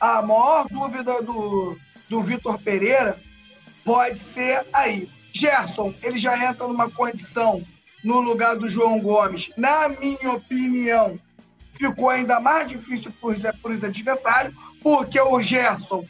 a 0.00 0.20
maior 0.20 0.66
dúvida 0.68 1.22
do, 1.22 1.78
do 2.08 2.22
Vitor 2.24 2.58
Pereira 2.58 3.16
pode 3.86 4.18
ser 4.18 4.66
aí. 4.72 5.08
Gerson, 5.32 5.94
ele 6.02 6.18
já 6.18 6.36
entra 6.44 6.66
numa 6.66 6.90
condição 6.90 7.64
no 8.02 8.20
lugar 8.20 8.56
do 8.56 8.68
João 8.68 9.00
Gomes, 9.00 9.50
na 9.56 9.88
minha 9.88 10.32
opinião, 10.32 11.18
ficou 11.72 12.10
ainda 12.10 12.40
mais 12.40 12.68
difícil 12.68 13.12
para 13.20 13.70
os 13.70 13.84
adversários, 13.84 14.54
porque 14.82 15.20
o 15.20 15.40
Gerson, 15.40 16.04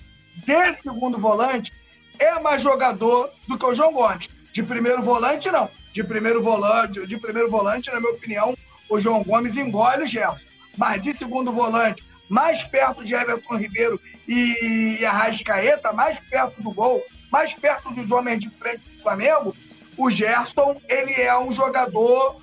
de 0.44 0.74
segundo 0.74 1.18
volante, 1.18 1.72
é 2.18 2.38
mais 2.40 2.62
jogador 2.62 3.30
do 3.46 3.58
que 3.58 3.64
o 3.64 3.74
João 3.74 3.92
Gomes. 3.92 4.28
De 4.52 4.62
primeiro 4.62 5.02
volante, 5.02 5.50
não. 5.50 5.68
De 5.92 6.02
primeiro 6.02 6.42
volante, 6.42 7.06
de 7.06 7.18
primeiro 7.18 7.50
volante, 7.50 7.90
na 7.92 8.00
minha 8.00 8.12
opinião, 8.12 8.56
o 8.88 8.98
João 8.98 9.22
Gomes 9.22 9.56
engole 9.56 10.04
o 10.04 10.06
Gerson. 10.06 10.46
Mas 10.76 11.02
de 11.02 11.12
segundo 11.12 11.52
volante, 11.52 12.02
mais 12.28 12.64
perto 12.64 13.04
de 13.04 13.14
Everton 13.14 13.56
Ribeiro 13.56 14.00
e 14.26 15.04
Arrascaeta, 15.04 15.92
mais 15.92 16.20
perto 16.20 16.62
do 16.62 16.70
gol, 16.70 17.02
mais 17.30 17.54
perto 17.54 17.92
dos 17.92 18.10
homens 18.10 18.38
de 18.38 18.50
frente 18.50 18.80
do 18.80 19.02
Flamengo, 19.02 19.54
o 19.96 20.10
Gerson, 20.10 20.80
ele 20.88 21.14
é 21.20 21.38
um 21.38 21.52
jogador 21.52 22.40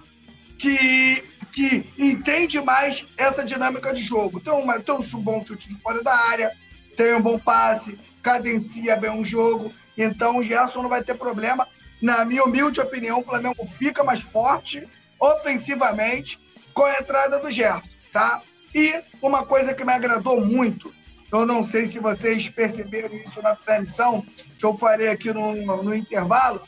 que 0.58 1.24
que 1.54 1.86
entende 2.00 2.60
mais 2.60 3.06
essa 3.16 3.46
dinâmica 3.46 3.94
de 3.94 4.02
jogo. 4.02 4.40
Tem, 4.40 4.52
uma, 4.52 4.80
tem 4.80 4.96
um 4.96 5.22
bom 5.22 5.46
chute 5.46 5.70
de 5.70 5.80
fora 5.82 6.02
da 6.02 6.14
área, 6.14 6.52
tem 6.98 7.14
um 7.14 7.22
bom 7.22 7.38
passe, 7.38 7.98
cadencia 8.24 8.96
bem 8.98 9.12
um 9.12 9.24
jogo. 9.24 9.72
Então 9.96 10.38
o 10.38 10.44
Gerson 10.44 10.82
não 10.82 10.90
vai 10.90 11.04
ter 11.04 11.14
problema. 11.14 11.68
Na 12.02 12.26
minha 12.26 12.44
humilde 12.44 12.82
opinião, 12.82 13.20
o 13.20 13.24
Flamengo 13.24 13.64
fica 13.66 14.04
mais 14.04 14.20
forte 14.20 14.86
ofensivamente 15.20 16.40
com 16.74 16.84
a 16.84 17.00
entrada 17.00 17.40
do 17.40 17.52
Gerson, 17.52 17.96
tá? 18.12 18.42
E 18.74 19.04
uma 19.22 19.46
coisa 19.46 19.76
que 19.76 19.86
me 19.86 19.94
agradou 19.94 20.44
muito, 20.44 20.92
eu 21.34 21.46
não 21.46 21.64
sei 21.64 21.86
se 21.86 22.00
vocês 22.00 22.50
perceberam 22.50 23.16
isso 23.16 23.42
na 23.42 23.56
transmissão 23.56 24.26
que 24.58 24.66
eu 24.66 24.78
falei 24.78 25.10
aqui 25.10 25.34
no, 25.34 25.84
no 25.84 25.96
intervalo, 25.96 26.62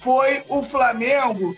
foi 0.00 0.44
o 0.48 0.62
Flamengo 0.62 1.56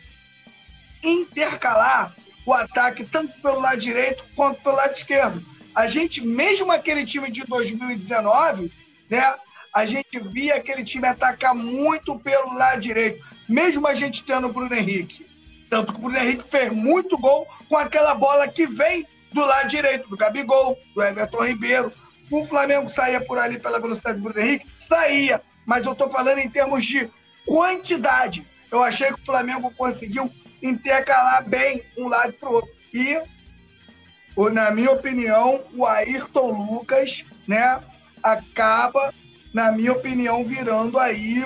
intercalar 1.02 2.14
o 2.46 2.52
ataque 2.52 3.04
tanto 3.04 3.40
pelo 3.42 3.60
lado 3.60 3.78
direito 3.78 4.24
quanto 4.34 4.62
pelo 4.62 4.76
lado 4.76 4.94
esquerdo. 4.94 5.44
A 5.74 5.86
gente, 5.86 6.24
mesmo 6.24 6.72
aquele 6.72 7.04
time 7.04 7.30
de 7.30 7.44
2019, 7.44 8.72
né, 9.10 9.34
a 9.74 9.84
gente 9.84 10.18
via 10.18 10.56
aquele 10.56 10.82
time 10.82 11.06
atacar 11.06 11.54
muito 11.54 12.18
pelo 12.18 12.54
lado 12.54 12.80
direito, 12.80 13.24
mesmo 13.48 13.86
a 13.86 13.94
gente 13.94 14.24
tendo 14.24 14.46
o 14.46 14.52
Bruno 14.52 14.74
Henrique. 14.74 15.26
Tanto 15.68 15.92
que 15.92 15.98
o 15.98 16.02
Bruno 16.02 16.18
Henrique 16.18 16.44
fez 16.48 16.72
muito 16.72 17.18
gol 17.18 17.46
com 17.68 17.76
aquela 17.76 18.14
bola 18.14 18.48
que 18.48 18.66
vem 18.66 19.06
do 19.32 19.44
lado 19.44 19.68
direito, 19.68 20.08
do 20.08 20.16
Gabigol, 20.16 20.78
do 20.94 21.02
Everton 21.02 21.44
Ribeiro. 21.44 21.92
O 22.30 22.44
Flamengo 22.44 22.88
saía 22.88 23.20
por 23.20 23.38
ali 23.38 23.58
pela 23.58 23.80
velocidade 23.80 24.18
do 24.18 24.24
Bruno 24.24 24.40
Henrique? 24.40 24.66
Saía, 24.78 25.42
mas 25.64 25.84
eu 25.84 25.92
estou 25.92 26.10
falando 26.10 26.38
em 26.38 26.48
termos 26.48 26.84
de 26.84 27.10
quantidade. 27.46 28.46
Eu 28.70 28.82
achei 28.82 29.08
que 29.08 29.20
o 29.20 29.24
Flamengo 29.24 29.72
conseguiu 29.76 30.30
intercalar 30.62 31.48
bem 31.48 31.82
um 31.96 32.08
lado 32.08 32.32
para 32.34 32.48
o 32.50 32.54
outro. 32.54 32.70
E, 32.92 33.20
na 34.52 34.70
minha 34.70 34.90
opinião, 34.90 35.64
o 35.74 35.86
Ayrton 35.86 36.52
Lucas 36.52 37.24
né, 37.46 37.82
acaba, 38.22 39.12
na 39.54 39.72
minha 39.72 39.92
opinião, 39.92 40.44
virando 40.44 40.98
aí 40.98 41.44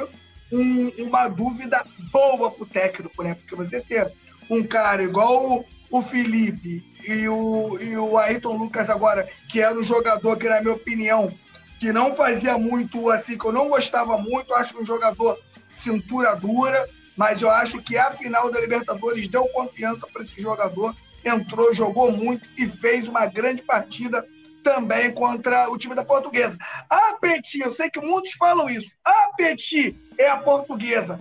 um, 0.51 0.89
uma 0.99 1.29
dúvida 1.29 1.85
boa 2.11 2.51
para 2.51 2.63
o 2.63 2.67
técnico, 2.67 3.23
né? 3.23 3.35
Porque 3.35 3.55
você 3.55 3.81
ter 3.81 4.13
um 4.51 4.63
cara 4.63 5.03
igual 5.03 5.59
o, 5.59 5.65
o 5.91 6.03
Felipe 6.03 6.85
e 7.07 7.29
o, 7.29 7.79
e 7.81 7.97
o 7.97 8.19
Ayrton 8.19 8.57
Lucas 8.57 8.89
agora, 8.91 9.29
que 9.51 9.61
era 9.61 9.79
um 9.79 9.83
jogador 9.83 10.37
que, 10.37 10.49
na 10.49 10.61
minha 10.61 10.74
opinião, 10.74 11.33
que 11.79 11.93
não 11.93 12.15
fazia 12.15 12.57
muito 12.57 13.11
assim, 13.11 13.37
que 13.37 13.45
eu 13.45 13.53
não 13.53 13.69
gostava 13.69 14.16
muito, 14.16 14.55
acho 14.55 14.81
um 14.81 14.85
jogador 14.85 15.39
cintura 15.69 16.35
dura, 16.35 16.89
mas 17.16 17.43
eu 17.43 17.51
acho 17.51 17.83
que 17.83 17.97
a 17.97 18.12
final 18.12 18.51
da 18.51 18.61
Libertadores 18.61 19.29
deu 19.29 19.47
confiança 19.49 20.07
para 20.07 20.23
esse 20.23 20.41
jogador. 20.41 20.95
Entrou, 21.24 21.74
jogou 21.74 22.11
muito 22.11 22.49
e 22.59 22.66
fez 22.66 23.09
uma 23.09 23.27
grande 23.27 23.62
partida 23.62 24.27
também 24.62 25.11
contra 25.12 25.70
o 25.70 25.77
time 25.77 25.95
da 25.95 26.05
Portuguesa. 26.05 26.57
A 26.89 27.15
Petit, 27.20 27.61
eu 27.61 27.70
sei 27.70 27.91
que 27.91 28.01
muitos 28.01 28.33
falam 28.33 28.70
isso. 28.70 28.97
A 29.05 29.31
Petit 29.37 29.97
é 30.19 30.29
a 30.29 30.37
portuguesa. 30.37 31.20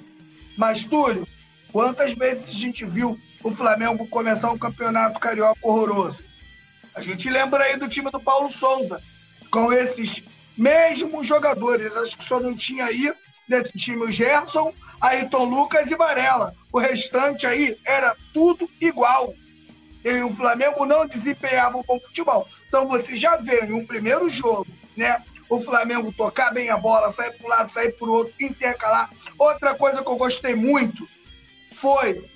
Mas, 0.58 0.86
Túlio, 0.86 1.28
quantas 1.72 2.14
vezes 2.14 2.52
a 2.52 2.58
gente 2.58 2.86
viu 2.86 3.18
o 3.44 3.52
Flamengo 3.52 4.08
começar 4.08 4.52
um 4.52 4.58
campeonato 4.58 5.20
carioca 5.20 5.60
horroroso? 5.62 6.24
A 6.94 7.02
gente 7.02 7.30
lembra 7.30 7.64
aí 7.64 7.78
do 7.78 7.88
time 7.88 8.12
do 8.12 8.20
Paulo 8.20 8.50
Souza, 8.50 9.02
com 9.50 9.72
esses 9.72 10.24
mesmos 10.58 11.26
jogadores. 11.26 11.96
Acho 11.96 12.18
que 12.18 12.24
só 12.24 12.40
não 12.40 12.56
tinha 12.56 12.86
aí 12.86 13.14
nesse 13.48 13.72
time 13.74 14.04
o 14.04 14.12
Gerson, 14.12 14.74
Ayrton 15.00 15.46
Lucas 15.46 15.90
e 15.90 15.96
Varela. 15.96 16.54
O 16.72 16.80
restante 16.80 17.48
aí 17.48 17.78
era 17.86 18.16
tudo 18.34 18.70
igual. 18.80 19.34
E 20.04 20.22
o 20.22 20.30
Flamengo 20.30 20.86
não 20.86 21.06
desempenhava 21.06 21.78
um 21.78 21.84
bom 21.84 22.00
futebol. 22.00 22.48
Então 22.68 22.88
você 22.88 23.16
já 23.16 23.38
vê 23.38 23.66
em 23.66 23.74
um 23.74 23.86
primeiro 23.86 24.30
jogo, 24.30 24.68
né? 24.98 25.24
O 25.50 25.60
Flamengo 25.60 26.14
tocar 26.14 26.54
bem 26.54 26.70
a 26.70 26.78
bola, 26.78 27.12
sair 27.12 27.34
para 27.34 27.46
um 27.46 27.50
lado, 27.50 27.70
sair 27.70 27.92
para 27.92 28.08
o 28.08 28.14
outro, 28.14 28.34
intercalar. 28.40 29.10
Outra 29.38 29.76
coisa 29.76 30.02
que 30.02 30.10
eu 30.10 30.16
gostei 30.16 30.56
muito 30.56 31.08
foi 31.74 32.31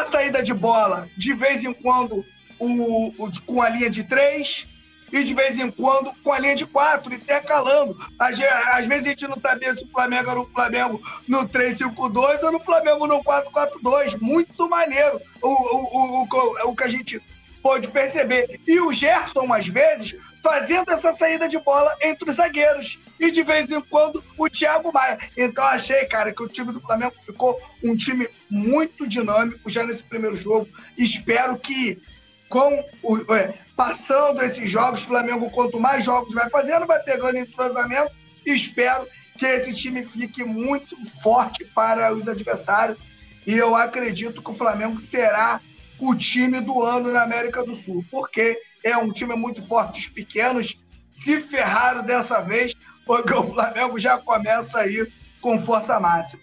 a 0.00 0.04
saída 0.04 0.42
de 0.42 0.52
bola, 0.52 1.08
de 1.16 1.32
vez 1.32 1.64
em 1.64 1.72
quando, 1.72 2.24
o, 2.58 3.08
o 3.18 3.42
com 3.46 3.62
a 3.62 3.68
linha 3.68 3.90
de 3.90 4.04
três, 4.04 4.66
e 5.12 5.22
de 5.22 5.32
vez 5.32 5.58
em 5.60 5.70
quando 5.70 6.12
com 6.24 6.32
a 6.32 6.38
linha 6.38 6.56
de 6.56 6.66
quatro, 6.66 7.14
intercalando. 7.14 7.96
Às, 8.18 8.40
às 8.40 8.86
vezes 8.86 9.06
a 9.06 9.10
gente 9.10 9.28
não 9.28 9.36
sabia 9.36 9.72
se 9.72 9.84
o 9.84 9.88
Flamengo 9.88 10.30
era 10.30 10.40
o 10.40 10.50
Flamengo 10.50 11.00
no 11.28 11.48
3-5-2 11.48 12.42
ou 12.42 12.52
no 12.52 12.60
Flamengo 12.60 13.06
no 13.06 13.22
4-4-2. 13.22 14.18
Muito 14.20 14.68
maneiro 14.68 15.20
o, 15.40 15.48
o, 15.48 16.22
o, 16.22 16.70
o 16.70 16.76
que 16.76 16.82
a 16.82 16.88
gente 16.88 17.22
pôde 17.64 17.88
perceber. 17.88 18.60
E 18.68 18.78
o 18.78 18.92
Gerson, 18.92 19.50
às 19.50 19.66
vezes, 19.66 20.14
fazendo 20.42 20.90
essa 20.92 21.12
saída 21.12 21.48
de 21.48 21.58
bola 21.58 21.96
entre 22.02 22.28
os 22.28 22.36
zagueiros. 22.36 22.98
E 23.18 23.30
de 23.30 23.42
vez 23.42 23.72
em 23.72 23.80
quando 23.80 24.22
o 24.36 24.50
Thiago 24.50 24.92
Maia. 24.92 25.18
Então 25.34 25.64
achei, 25.64 26.04
cara, 26.04 26.30
que 26.30 26.42
o 26.42 26.48
time 26.48 26.70
do 26.72 26.80
Flamengo 26.82 27.14
ficou 27.16 27.58
um 27.82 27.96
time 27.96 28.28
muito 28.50 29.08
dinâmico 29.08 29.70
já 29.70 29.82
nesse 29.82 30.02
primeiro 30.02 30.36
jogo. 30.36 30.68
Espero 30.98 31.56
que 31.56 32.02
com 32.50 32.84
o, 33.02 33.34
é, 33.34 33.54
passando 33.74 34.42
esses 34.42 34.70
jogos, 34.70 35.02
o 35.02 35.06
Flamengo, 35.06 35.50
quanto 35.50 35.80
mais 35.80 36.04
jogos 36.04 36.34
vai 36.34 36.50
fazendo, 36.50 36.86
vai 36.86 37.02
pegando 37.02 37.38
entrosamento. 37.38 38.12
Espero 38.44 39.08
que 39.38 39.46
esse 39.46 39.72
time 39.72 40.04
fique 40.04 40.44
muito 40.44 41.02
forte 41.22 41.64
para 41.74 42.12
os 42.12 42.28
adversários. 42.28 42.98
E 43.46 43.52
eu 43.52 43.74
acredito 43.74 44.42
que 44.42 44.50
o 44.50 44.54
Flamengo 44.54 45.00
será 45.10 45.62
o 45.98 46.14
time 46.14 46.60
do 46.60 46.82
ano 46.82 47.12
na 47.12 47.22
América 47.22 47.64
do 47.64 47.74
Sul, 47.74 48.04
porque 48.10 48.60
é 48.82 48.96
um 48.96 49.12
time 49.12 49.34
muito 49.36 49.62
forte. 49.62 50.00
Os 50.00 50.08
pequenos 50.08 50.78
se 51.08 51.40
ferraram 51.40 52.04
dessa 52.04 52.40
vez, 52.40 52.74
porque 53.06 53.32
o 53.32 53.44
Flamengo 53.44 53.98
já 53.98 54.18
começa 54.18 54.80
aí 54.80 55.10
com 55.40 55.58
força 55.58 56.00
máxima. 56.00 56.42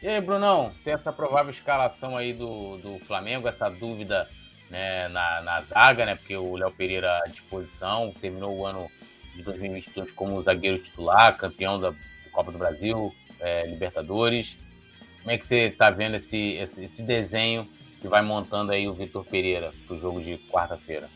E 0.00 0.08
aí, 0.08 0.20
Brunão, 0.20 0.72
tem 0.84 0.92
essa 0.92 1.12
provável 1.12 1.52
escalação 1.52 2.16
aí 2.16 2.32
do, 2.32 2.78
do 2.78 2.98
Flamengo, 3.00 3.48
essa 3.48 3.68
dúvida 3.68 4.28
né, 4.70 5.08
na, 5.08 5.40
na 5.42 5.60
zaga, 5.62 6.06
né? 6.06 6.14
Porque 6.14 6.36
o 6.36 6.56
Léo 6.56 6.70
Pereira 6.72 7.20
à 7.24 7.28
disposição, 7.28 8.12
terminou 8.20 8.56
o 8.56 8.66
ano 8.66 8.88
de 9.34 9.42
2022 9.42 10.12
como 10.12 10.40
zagueiro 10.42 10.78
titular, 10.78 11.36
campeão 11.36 11.80
da 11.80 11.92
Copa 12.30 12.52
do 12.52 12.58
Brasil, 12.58 13.12
é, 13.40 13.66
Libertadores. 13.66 14.56
Como 15.20 15.32
é 15.32 15.38
que 15.38 15.44
você 15.44 15.66
está 15.66 15.90
vendo 15.90 16.14
esse, 16.14 16.52
esse 16.78 17.02
desenho 17.02 17.68
que 18.00 18.08
vai 18.08 18.22
montando 18.22 18.72
aí 18.72 18.88
o 18.88 18.92
Vitor 18.92 19.24
Pereira 19.24 19.72
para 19.86 19.96
o 19.96 20.00
jogo 20.00 20.20
de 20.20 20.38
quarta-feira? 20.50 21.08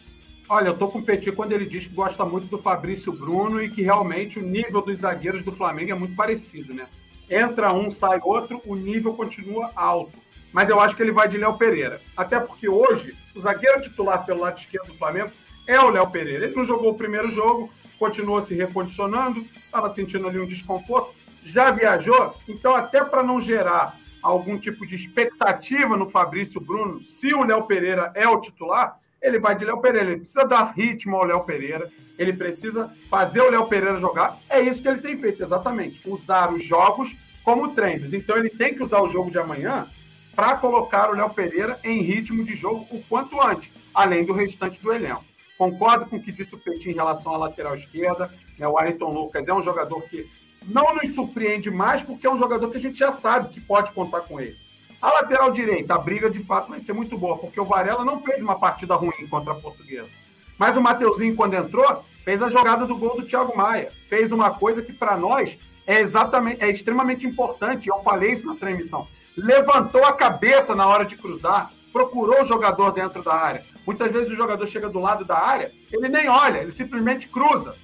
Olha, 0.48 0.68
eu 0.68 0.76
tô 0.76 0.88
com 0.88 0.98
o 0.98 1.04
Petit 1.04 1.32
quando 1.32 1.52
ele 1.52 1.64
diz 1.64 1.86
que 1.86 1.94
gosta 1.94 2.24
muito 2.24 2.46
do 2.48 2.58
Fabrício 2.58 3.12
Bruno 3.12 3.62
e 3.62 3.70
que 3.70 3.82
realmente 3.82 4.38
o 4.38 4.42
nível 4.42 4.82
dos 4.82 4.98
zagueiros 4.98 5.42
do 5.42 5.52
Flamengo 5.52 5.92
é 5.92 5.94
muito 5.94 6.14
parecido, 6.14 6.74
né? 6.74 6.86
Entra 7.30 7.72
um, 7.72 7.90
sai 7.90 8.20
outro, 8.22 8.60
o 8.66 8.74
nível 8.74 9.14
continua 9.14 9.70
alto. 9.74 10.18
Mas 10.52 10.68
eu 10.68 10.78
acho 10.78 10.94
que 10.94 11.02
ele 11.02 11.12
vai 11.12 11.28
de 11.28 11.38
Léo 11.38 11.56
Pereira. 11.56 12.00
Até 12.14 12.38
porque 12.38 12.68
hoje, 12.68 13.16
o 13.34 13.40
zagueiro 13.40 13.80
titular 13.80 14.26
pelo 14.26 14.40
lado 14.40 14.58
esquerdo 14.58 14.88
do 14.88 14.98
Flamengo 14.98 15.30
é 15.66 15.80
o 15.80 15.88
Léo 15.88 16.10
Pereira. 16.10 16.44
Ele 16.44 16.56
não 16.56 16.64
jogou 16.64 16.90
o 16.90 16.98
primeiro 16.98 17.30
jogo, 17.30 17.72
continuou 17.98 18.40
se 18.40 18.54
recondicionando, 18.54 19.46
estava 19.64 19.88
sentindo 19.88 20.28
ali 20.28 20.38
um 20.38 20.46
desconforto, 20.46 21.14
já 21.44 21.70
viajou, 21.70 22.36
então 22.48 22.74
até 22.74 23.02
para 23.04 23.22
não 23.22 23.40
gerar 23.40 23.98
algum 24.22 24.58
tipo 24.58 24.86
de 24.86 24.94
expectativa 24.94 25.96
no 25.96 26.08
Fabrício 26.08 26.60
Bruno, 26.60 27.00
se 27.00 27.34
o 27.34 27.42
Léo 27.42 27.64
Pereira 27.64 28.12
é 28.14 28.28
o 28.28 28.40
titular, 28.40 28.98
ele 29.20 29.38
vai 29.38 29.54
de 29.54 29.64
Léo 29.64 29.80
Pereira. 29.80 30.10
Ele 30.10 30.20
precisa 30.20 30.44
dar 30.44 30.72
ritmo 30.74 31.16
ao 31.16 31.24
Léo 31.24 31.44
Pereira, 31.44 31.90
ele 32.18 32.32
precisa 32.32 32.92
fazer 33.08 33.40
o 33.40 33.50
Léo 33.50 33.66
Pereira 33.66 33.98
jogar. 33.98 34.38
É 34.48 34.60
isso 34.60 34.82
que 34.82 34.88
ele 34.88 35.00
tem 35.00 35.18
feito, 35.18 35.42
exatamente. 35.42 36.00
Usar 36.04 36.52
os 36.52 36.62
jogos 36.64 37.16
como 37.44 37.74
treinos. 37.74 38.12
Então 38.12 38.36
ele 38.36 38.50
tem 38.50 38.74
que 38.74 38.82
usar 38.82 39.00
o 39.00 39.08
jogo 39.08 39.30
de 39.30 39.38
amanhã 39.38 39.88
para 40.34 40.56
colocar 40.56 41.10
o 41.10 41.14
Léo 41.14 41.30
Pereira 41.30 41.78
em 41.84 42.02
ritmo 42.02 42.44
de 42.44 42.54
jogo 42.54 42.86
o 42.90 43.02
quanto 43.04 43.40
antes, 43.40 43.70
além 43.94 44.24
do 44.24 44.32
restante 44.32 44.80
do 44.80 44.92
elenco. 44.92 45.24
Concordo 45.58 46.06
com 46.06 46.16
o 46.16 46.22
que 46.22 46.32
disse 46.32 46.54
o 46.54 46.58
Petit 46.58 46.90
em 46.90 46.94
relação 46.94 47.34
à 47.34 47.36
lateral 47.36 47.74
esquerda. 47.74 48.32
Né? 48.58 48.66
O 48.66 48.78
Ayrton 48.78 49.12
Lucas 49.12 49.46
é 49.46 49.54
um 49.54 49.62
jogador 49.62 50.00
que 50.02 50.28
não 50.66 50.94
nos 50.94 51.14
surpreende 51.14 51.70
mais, 51.70 52.02
porque 52.02 52.26
é 52.26 52.30
um 52.30 52.38
jogador 52.38 52.70
que 52.70 52.76
a 52.76 52.80
gente 52.80 52.98
já 52.98 53.12
sabe 53.12 53.48
que 53.48 53.60
pode 53.60 53.92
contar 53.92 54.22
com 54.22 54.40
ele. 54.40 54.56
A 55.00 55.12
lateral 55.12 55.50
direita, 55.50 55.94
a 55.94 55.98
briga 55.98 56.30
de 56.30 56.42
fato 56.44 56.70
vai 56.70 56.78
ser 56.78 56.92
muito 56.92 57.18
boa, 57.18 57.36
porque 57.36 57.60
o 57.60 57.64
Varela 57.64 58.04
não 58.04 58.22
fez 58.22 58.42
uma 58.42 58.58
partida 58.58 58.94
ruim 58.94 59.26
contra 59.28 59.52
a 59.52 59.56
Portuguesa. 59.56 60.08
Mas 60.56 60.76
o 60.76 60.80
Mateuzinho, 60.80 61.34
quando 61.34 61.54
entrou, 61.54 62.04
fez 62.24 62.40
a 62.40 62.48
jogada 62.48 62.86
do 62.86 62.96
gol 62.96 63.16
do 63.16 63.26
Thiago 63.26 63.56
Maia. 63.56 63.90
Fez 64.08 64.30
uma 64.30 64.50
coisa 64.50 64.80
que 64.80 64.92
para 64.92 65.16
nós 65.16 65.58
é 65.86 66.00
exatamente 66.00 66.62
é 66.62 66.70
extremamente 66.70 67.26
importante. 67.26 67.88
Eu 67.88 67.98
falei 68.04 68.30
isso 68.30 68.46
na 68.46 68.54
transmissão. 68.54 69.08
Levantou 69.36 70.04
a 70.04 70.12
cabeça 70.12 70.74
na 70.74 70.86
hora 70.86 71.04
de 71.04 71.16
cruzar, 71.16 71.72
procurou 71.92 72.42
o 72.42 72.44
jogador 72.44 72.92
dentro 72.92 73.22
da 73.22 73.34
área. 73.34 73.64
Muitas 73.86 74.12
vezes 74.12 74.32
o 74.32 74.36
jogador 74.36 74.66
chega 74.66 74.88
do 74.88 75.00
lado 75.00 75.24
da 75.24 75.38
área, 75.38 75.72
ele 75.90 76.08
nem 76.08 76.28
olha, 76.28 76.58
ele 76.58 76.70
simplesmente 76.70 77.28
cruza. 77.28 77.74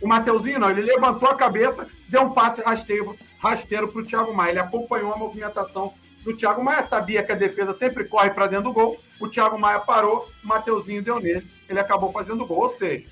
O 0.00 0.06
Mateuzinho 0.06 0.58
não, 0.58 0.70
ele 0.70 0.82
levantou 0.82 1.28
a 1.28 1.34
cabeça, 1.34 1.88
deu 2.08 2.22
um 2.22 2.32
passe 2.32 2.60
rasteiro 2.60 3.16
rasteiro 3.38 3.88
para 3.88 4.00
o 4.00 4.04
Thiago 4.04 4.34
Maia. 4.34 4.50
Ele 4.50 4.58
acompanhou 4.60 5.12
a 5.12 5.16
movimentação 5.16 5.94
do 6.24 6.34
Thiago 6.34 6.62
Maia, 6.62 6.82
sabia 6.82 7.22
que 7.22 7.32
a 7.32 7.36
defesa 7.36 7.72
sempre 7.72 8.04
corre 8.04 8.30
para 8.30 8.46
dentro 8.46 8.64
do 8.64 8.72
gol. 8.72 9.00
O 9.20 9.28
Thiago 9.28 9.58
Maia 9.58 9.80
parou, 9.80 10.28
o 10.42 10.46
Mateuzinho 10.46 11.02
deu 11.02 11.20
nele, 11.20 11.46
ele 11.68 11.78
acabou 11.78 12.12
fazendo 12.12 12.44
gol. 12.44 12.62
Ou 12.62 12.68
seja, 12.68 13.06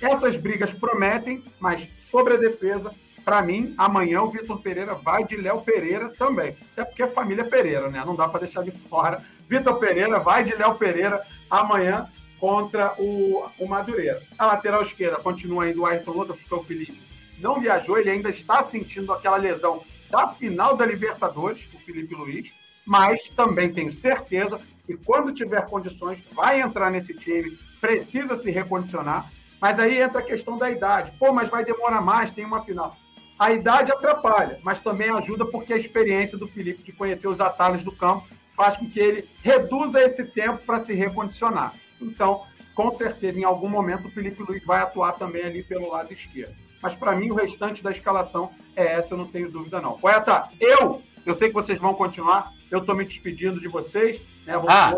essas 0.00 0.36
brigas 0.36 0.72
prometem, 0.72 1.42
mas 1.58 1.88
sobre 1.96 2.34
a 2.34 2.36
defesa, 2.36 2.94
para 3.24 3.40
mim, 3.40 3.74
amanhã 3.78 4.22
o 4.22 4.30
Vitor 4.30 4.60
Pereira 4.60 4.94
vai 4.94 5.24
de 5.24 5.36
Léo 5.36 5.62
Pereira 5.62 6.08
também. 6.10 6.56
Até 6.72 6.84
porque 6.84 7.02
é 7.02 7.06
família 7.06 7.44
Pereira, 7.44 7.88
né? 7.88 8.02
Não 8.04 8.16
dá 8.16 8.28
para 8.28 8.40
deixar 8.40 8.62
de 8.62 8.70
fora. 8.70 9.22
Vitor 9.48 9.78
Pereira 9.78 10.18
vai 10.18 10.44
de 10.44 10.54
Léo 10.54 10.74
Pereira 10.74 11.22
amanhã 11.50 12.08
contra 12.42 12.92
o, 12.98 13.48
o 13.56 13.68
Madureira. 13.68 14.20
A 14.36 14.46
lateral 14.46 14.82
esquerda 14.82 15.16
continua 15.16 15.62
ainda 15.62 15.78
o 15.78 15.86
Ayrton 15.86 16.10
Lucas, 16.10 16.40
porque 16.40 16.54
o 16.56 16.64
Felipe 16.64 17.00
não 17.38 17.60
viajou, 17.60 17.96
ele 17.96 18.10
ainda 18.10 18.30
está 18.30 18.64
sentindo 18.64 19.12
aquela 19.12 19.36
lesão 19.36 19.84
da 20.10 20.26
final 20.26 20.76
da 20.76 20.84
Libertadores, 20.84 21.68
o 21.72 21.78
Felipe 21.78 22.16
Luiz, 22.16 22.52
mas 22.84 23.28
também 23.28 23.72
tenho 23.72 23.92
certeza 23.92 24.60
que 24.84 24.96
quando 24.96 25.32
tiver 25.32 25.64
condições 25.66 26.20
vai 26.32 26.60
entrar 26.60 26.90
nesse 26.90 27.14
time, 27.14 27.56
precisa 27.80 28.34
se 28.34 28.50
recondicionar, 28.50 29.30
mas 29.60 29.78
aí 29.78 30.02
entra 30.02 30.18
a 30.18 30.24
questão 30.24 30.58
da 30.58 30.68
idade. 30.68 31.12
Pô, 31.20 31.32
mas 31.32 31.48
vai 31.48 31.64
demorar 31.64 32.00
mais, 32.00 32.32
tem 32.32 32.44
uma 32.44 32.64
final. 32.64 32.96
A 33.38 33.52
idade 33.52 33.92
atrapalha, 33.92 34.58
mas 34.64 34.80
também 34.80 35.10
ajuda 35.10 35.46
porque 35.46 35.72
a 35.72 35.76
experiência 35.76 36.36
do 36.36 36.48
Felipe 36.48 36.82
de 36.82 36.90
conhecer 36.90 37.28
os 37.28 37.40
atalhos 37.40 37.84
do 37.84 37.92
campo 37.92 38.26
faz 38.56 38.76
com 38.76 38.90
que 38.90 38.98
ele 38.98 39.28
reduza 39.44 40.02
esse 40.02 40.24
tempo 40.24 40.58
para 40.66 40.82
se 40.82 40.92
recondicionar. 40.92 41.72
Então, 42.04 42.42
com 42.74 42.90
certeza, 42.90 43.38
em 43.38 43.44
algum 43.44 43.68
momento, 43.68 44.06
o 44.06 44.10
Felipe 44.10 44.42
Luiz 44.42 44.64
vai 44.64 44.80
atuar 44.80 45.12
também 45.12 45.44
ali 45.44 45.62
pelo 45.62 45.90
lado 45.90 46.12
esquerdo. 46.12 46.54
Mas 46.82 46.94
para 46.94 47.14
mim, 47.14 47.30
o 47.30 47.34
restante 47.34 47.82
da 47.82 47.90
escalação 47.90 48.50
é 48.74 48.94
essa, 48.94 49.14
eu 49.14 49.18
não 49.18 49.26
tenho 49.26 49.50
dúvida, 49.50 49.80
não. 49.80 49.98
Poeta, 49.98 50.48
eu, 50.60 51.00
eu 51.24 51.34
sei 51.34 51.48
que 51.48 51.54
vocês 51.54 51.78
vão 51.78 51.94
continuar, 51.94 52.52
eu 52.70 52.80
estou 52.80 52.94
me 52.94 53.04
despedindo 53.04 53.60
de 53.60 53.68
vocês. 53.68 54.20
Né? 54.44 54.56
Vou... 54.56 54.68
Ah, 54.68 54.94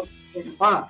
ah, 0.60 0.88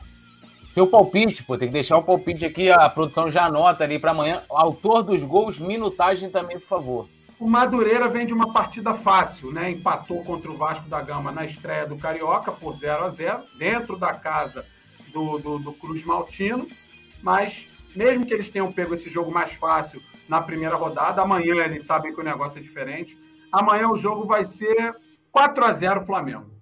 seu 0.73 0.89
palpite, 0.89 1.43
pô, 1.45 1.57
tem 1.57 1.69
que 1.69 1.75
deixar 1.75 1.97
o 1.97 2.03
palpite 2.03 2.45
aqui, 2.45 2.69
a 2.69 2.91
produção 2.91 3.31
já 3.31 3.45
anota 3.45 3.85
ali 3.85 3.99
para 3.99 4.11
amanhã. 4.11 4.43
Autor 4.51 5.05
dos 5.05 5.23
gols, 5.23 5.59
minutagem 5.59 6.31
também, 6.31 6.59
por 6.59 6.67
favor. 6.67 7.09
O 7.39 7.49
Madureira 7.49 8.09
vem 8.09 8.27
de 8.27 8.33
uma 8.33 8.53
partida 8.53 8.93
fácil, 8.93 9.53
né? 9.53 9.71
Empatou 9.71 10.25
contra 10.25 10.51
o 10.51 10.57
Vasco 10.57 10.89
da 10.89 11.01
Gama 11.01 11.31
na 11.31 11.45
estreia 11.45 11.87
do 11.87 11.97
Carioca 11.97 12.51
por 12.51 12.75
0 12.75 13.05
a 13.05 13.09
0 13.09 13.43
dentro 13.57 13.97
da 13.97 14.15
casa 14.15 14.65
do, 15.15 15.39
do, 15.39 15.59
do 15.59 15.73
Cruz 15.73 16.05
Maltino, 16.05 16.69
mas 17.23 17.69
mesmo 17.95 18.27
que 18.27 18.35
eles 18.35 18.51
tenham 18.51 18.73
pego 18.73 18.93
esse 18.93 19.09
jogo 19.09 19.31
mais 19.31 19.53
fácil 19.53 20.03
na 20.29 20.43
primeira 20.43 20.75
rodada, 20.75 21.23
amanhã 21.23 21.65
eles 21.65 21.85
sabem 21.85 22.13
que 22.13 22.21
o 22.21 22.25
negócio 22.25 22.59
é 22.59 22.63
diferente. 22.63 23.17
Amanhã 23.53 23.89
o 23.89 23.97
jogo 23.97 24.27
vai 24.27 24.45
ser 24.45 24.97
4 25.31 25.65
a 25.65 25.73
0 25.73 26.05
Flamengo. 26.05 26.53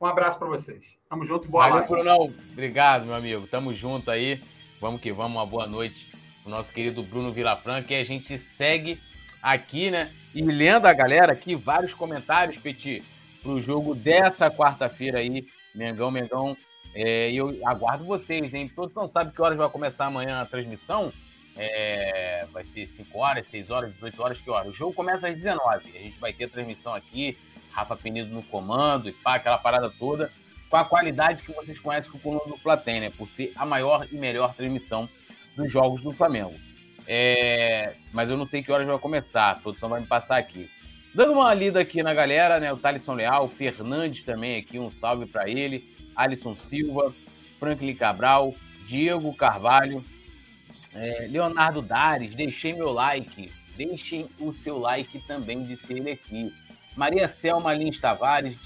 Um 0.00 0.06
abraço 0.06 0.38
para 0.38 0.48
vocês. 0.48 0.96
Tamo 1.08 1.24
junto, 1.24 1.48
boa 1.48 1.68
Valeu, 1.68 1.86
Brunão. 1.86 2.32
Obrigado, 2.52 3.04
meu 3.04 3.14
amigo. 3.14 3.46
Tamo 3.48 3.74
junto 3.74 4.10
aí. 4.10 4.40
Vamos 4.80 5.00
que 5.00 5.12
vamos. 5.12 5.36
Uma 5.36 5.44
boa 5.44 5.66
noite 5.66 6.10
pro 6.42 6.50
nosso 6.50 6.72
querido 6.72 7.02
Bruno 7.02 7.32
Vilafranca. 7.32 7.92
E 7.92 8.00
a 8.00 8.04
gente 8.04 8.38
segue 8.38 9.00
aqui, 9.42 9.90
né? 9.90 10.12
E 10.34 10.40
lendo 10.40 10.86
a 10.86 10.92
galera 10.92 11.32
aqui, 11.32 11.56
vários 11.56 11.92
comentários, 11.92 12.58
Petit, 12.58 13.02
pro 13.42 13.60
jogo 13.60 13.94
dessa 13.94 14.50
quarta-feira 14.50 15.18
aí. 15.18 15.46
Mengão, 15.74 16.10
Mengão 16.10 16.56
é, 16.94 17.30
eu 17.32 17.56
aguardo 17.64 18.04
vocês, 18.04 18.54
hein? 18.54 18.70
Todos 18.74 18.94
não 18.94 19.06
sabem 19.06 19.32
que 19.32 19.42
horas 19.42 19.56
vai 19.56 19.68
começar 19.68 20.06
amanhã 20.06 20.40
a 20.40 20.46
transmissão. 20.46 21.12
É, 21.56 22.46
vai 22.52 22.62
ser 22.64 22.86
5 22.86 23.18
horas, 23.18 23.48
6 23.48 23.70
horas, 23.70 23.92
18 23.94 24.22
horas, 24.22 24.38
que 24.38 24.50
hora? 24.50 24.68
O 24.68 24.72
jogo 24.72 24.94
começa 24.94 25.28
às 25.28 25.34
19. 25.34 25.90
A 25.96 26.00
gente 26.00 26.18
vai 26.20 26.32
ter 26.32 26.44
a 26.44 26.48
transmissão 26.48 26.94
aqui, 26.94 27.36
Rafa 27.72 27.96
Penido 27.96 28.32
no 28.32 28.44
comando 28.44 29.08
e 29.08 29.12
pá, 29.12 29.34
aquela 29.34 29.58
parada 29.58 29.90
toda, 29.90 30.30
com 30.70 30.76
a 30.76 30.84
qualidade 30.84 31.42
que 31.42 31.52
vocês 31.52 31.78
conhecem 31.78 32.10
que 32.10 32.16
o 32.16 32.20
Coluna 32.20 32.44
do 32.44 32.84
né? 32.86 33.10
Por 33.10 33.28
ser 33.30 33.52
a 33.56 33.66
maior 33.66 34.06
e 34.10 34.16
melhor 34.16 34.54
transmissão 34.54 35.08
dos 35.56 35.70
jogos 35.70 36.00
do 36.00 36.12
Flamengo. 36.12 36.54
É, 37.06 37.94
mas 38.12 38.28
eu 38.30 38.36
não 38.36 38.46
sei 38.46 38.62
que 38.62 38.70
horas 38.70 38.86
vai 38.86 38.98
começar, 38.98 39.50
a 39.50 39.54
produção 39.56 39.88
vai 39.88 40.00
me 40.00 40.06
passar 40.06 40.36
aqui. 40.36 40.70
Dando 41.14 41.32
uma 41.32 41.52
lida 41.54 41.80
aqui 41.80 42.02
na 42.02 42.14
galera, 42.14 42.60
né? 42.60 42.72
O 42.72 42.76
Thalisson 42.76 43.14
Leal, 43.14 43.46
o 43.46 43.48
Fernandes 43.48 44.24
também 44.24 44.56
aqui, 44.56 44.78
um 44.78 44.90
salve 44.90 45.26
para 45.26 45.48
ele. 45.48 45.97
Alisson 46.18 46.56
Silva, 46.56 47.14
Franklin 47.60 47.94
Cabral, 47.94 48.52
Diego 48.88 49.32
Carvalho, 49.34 50.04
é, 50.92 51.28
Leonardo 51.30 51.80
Dares, 51.80 52.34
deixei 52.34 52.74
meu 52.74 52.90
like. 52.90 53.52
Deixem 53.76 54.28
o 54.40 54.52
seu 54.52 54.76
like 54.76 55.20
também, 55.20 55.64
disse 55.64 55.92
ele 55.92 56.10
aqui. 56.10 56.52
Maria 56.96 57.28
Selma 57.28 57.72
Lins 57.72 58.00
Tavares, 58.00 58.58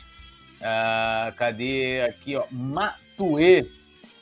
ah, 0.62 1.34
cadê 1.36 2.00
aqui, 2.08 2.34
ó? 2.34 2.44
Matue, 2.50 3.70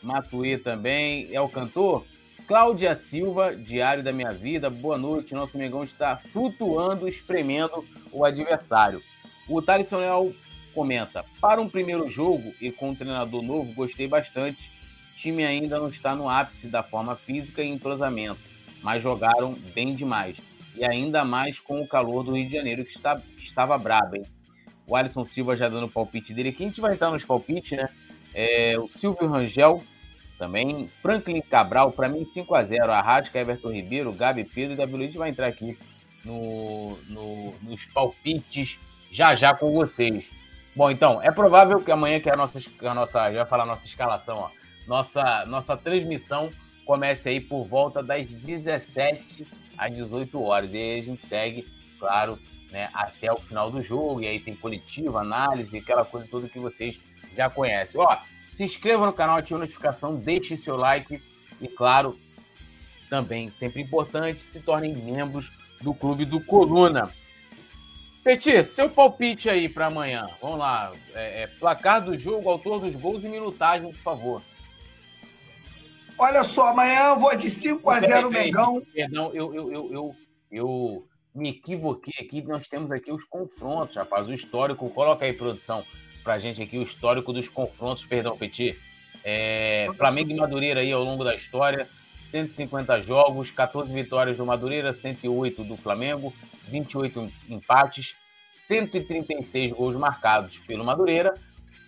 Matue 0.03 0.59
também, 0.59 1.29
é 1.33 1.41
o 1.41 1.49
cantor? 1.49 2.05
Cláudia 2.49 2.97
Silva, 2.97 3.55
Diário 3.55 4.03
da 4.03 4.13
Minha 4.13 4.33
Vida, 4.33 4.69
boa 4.69 4.99
noite, 4.99 5.33
nosso 5.33 5.57
Mengão 5.57 5.85
está 5.85 6.17
flutuando, 6.17 7.07
espremendo 7.07 7.85
o 8.11 8.25
adversário. 8.25 9.01
O 9.49 9.63
Thaleson 9.63 9.99
Leal 9.99 10.33
comenta: 10.71 11.25
Para 11.41 11.61
um 11.61 11.69
primeiro 11.69 12.09
jogo 12.09 12.55
e 12.61 12.71
com 12.71 12.91
um 12.91 12.95
treinador 12.95 13.43
novo, 13.43 13.73
gostei 13.73 14.09
bastante. 14.09 14.71
O 15.15 15.17
time 15.17 15.45
ainda 15.45 15.79
não 15.79 15.89
está 15.89 16.15
no 16.15 16.29
ápice 16.29 16.67
da 16.67 16.83
forma 16.83 17.15
física 17.15 17.63
e 17.63 17.69
entrosamento, 17.69 18.41
mas 18.83 19.03
jogaram 19.03 19.53
bem 19.75 19.95
demais. 19.95 20.37
E 20.75 20.85
ainda 20.85 21.25
mais 21.25 21.59
com 21.59 21.81
o 21.81 21.87
calor 21.87 22.23
do 22.23 22.33
Rio 22.33 22.47
de 22.47 22.53
Janeiro, 22.53 22.85
que, 22.85 22.93
está, 22.93 23.17
que 23.17 23.45
estava 23.45 23.77
brabo, 23.77 24.17
hein? 24.17 24.25
O 24.87 24.97
Alisson 24.97 25.25
Silva 25.25 25.57
já 25.57 25.69
dando 25.69 25.87
o 25.87 25.91
palpite 25.91 26.33
dele 26.33 26.49
aqui. 26.49 26.65
A 26.65 26.67
gente 26.67 26.81
vai 26.81 26.95
entrar 26.95 27.11
nos 27.11 27.25
palpites, 27.25 27.77
né? 27.77 27.89
É, 28.35 28.79
o 28.79 28.89
Silvio 28.89 29.29
Rangel 29.29 29.83
também. 30.39 30.91
Franklin 31.03 31.43
Cabral, 31.43 31.93
para 31.93 32.09
mim 32.09 32.25
5 32.25 32.55
a 32.55 32.65
0 32.65 32.91
Arrasca, 32.91 33.39
Everton 33.39 33.73
Ribeiro, 33.73 34.13
Gabi 34.13 34.45
Pedro 34.45 34.73
e 34.73 34.77
Davi 34.77 34.97
Luiz 34.97 35.15
vai 35.15 35.29
entrar 35.29 35.49
aqui 35.49 35.77
no, 36.25 36.97
no, 37.09 37.55
nos 37.63 37.85
palpites 37.87 38.79
já 39.13 39.35
já 39.35 39.55
com 39.55 39.73
vocês. 39.73 40.31
Bom, 40.75 40.91
então, 40.91 41.21
é 41.23 41.31
provável 41.31 41.83
que 41.83 41.91
amanhã, 41.91 42.21
que 42.21 42.31
a 42.31 42.37
nossa, 42.37 42.59
a 42.83 42.95
nossa 42.95 43.33
já 43.33 43.45
falar 43.45 43.65
a 43.65 43.67
nossa 43.67 43.85
escalação, 43.85 44.37
ó, 44.39 44.51
nossa, 44.87 45.45
nossa 45.47 45.77
transmissão 45.77 46.51
comece 46.85 47.29
aí 47.29 47.41
por 47.41 47.67
volta 47.67 48.03
das 48.03 48.31
17 48.31 49.47
às 49.77 49.95
18 49.95 50.43
horas. 50.43 50.73
E 50.73 50.77
aí 50.77 51.01
a 51.01 51.03
gente 51.03 51.27
segue, 51.27 51.67
claro, 51.99 52.39
né, 52.71 52.89
até 52.95 53.33
o 53.33 53.37
final 53.37 53.71
do 53.71 53.83
jogo. 53.83 54.21
E 54.21 54.27
aí 54.27 54.41
tem 54.41 54.55
coletiva, 54.55 55.21
análise, 55.21 55.77
aquela 55.77 56.05
coisa 56.05 56.27
toda 56.31 56.49
que 56.49 56.59
vocês 56.59 56.99
já 57.37 57.51
conhecem. 57.51 58.01
Ó, 58.01 58.17
se 58.57 58.65
inscreva 58.65 59.07
no 59.07 59.13
canal, 59.13 59.39
ative 59.39 59.55
a 59.57 59.59
notificação, 59.59 60.17
deixe 60.17 60.57
seu 60.57 60.77
like 60.77 61.23
e, 61.61 61.69
claro, 61.69 62.19
também, 63.09 63.51
sempre 63.51 63.83
importante, 63.83 64.43
se 64.43 64.61
tornem 64.61 64.95
membros 64.95 65.51
do 65.81 65.93
Clube 65.93 66.25
do 66.25 66.45
Coluna. 66.45 67.11
Petit, 68.23 68.67
seu 68.67 68.91
palpite 68.91 69.49
aí 69.49 69.69
para 69.69 69.87
amanhã. 69.87 70.29
Vamos 70.41 70.59
lá. 70.59 70.93
É, 71.15 71.43
é, 71.43 71.47
placar 71.47 72.05
do 72.05 72.19
jogo, 72.19 72.51
autor 72.51 72.81
dos 72.81 72.95
gols 72.95 73.25
e 73.25 73.29
minutagem, 73.29 73.91
por 73.93 74.03
favor. 74.03 74.43
Olha 76.19 76.45
só, 76.45 76.69
amanhã 76.69 77.09
eu 77.09 77.19
vou 77.19 77.35
de 77.35 77.51
5 77.51 77.91
a 77.91 78.01
0 78.01 78.31
Mengão. 78.31 78.83
Perdão, 78.93 79.31
eu, 79.33 79.55
eu, 79.55 79.73
eu, 79.73 79.93
eu, 79.93 80.17
eu 80.53 81.07
me 81.35 81.49
equivoquei 81.49 82.13
aqui. 82.21 82.43
Nós 82.43 82.69
temos 82.69 82.93
aqui 82.93 83.11
os 83.11 83.25
confrontos, 83.25 83.97
rapaz. 83.97 84.29
O 84.29 84.35
histórico. 84.35 84.91
Coloca 84.91 85.25
aí, 85.25 85.33
produção, 85.33 85.83
pra 86.23 86.39
gente 86.39 86.63
aqui 86.63 86.77
o 86.77 86.83
histórico 86.83 87.33
dos 87.33 87.49
confrontos. 87.49 88.05
Perdão, 88.05 88.37
Petit. 88.37 88.79
É, 89.25 89.89
Flamengo 89.97 90.31
e 90.31 90.37
Madureira 90.37 90.81
aí 90.81 90.93
ao 90.93 91.03
longo 91.03 91.25
da 91.25 91.35
história. 91.35 91.89
150 92.31 93.01
jogos, 93.01 93.51
14 93.51 93.93
vitórias 93.93 94.37
do 94.37 94.47
Madureira, 94.47 94.93
108 94.93 95.65
do 95.65 95.77
Flamengo, 95.77 96.33
28 96.71 97.31
empates, 97.49 98.15
136 98.67 99.73
gols 99.73 99.97
marcados 99.97 100.59
pelo 100.59 100.85
Madureira, 100.85 101.35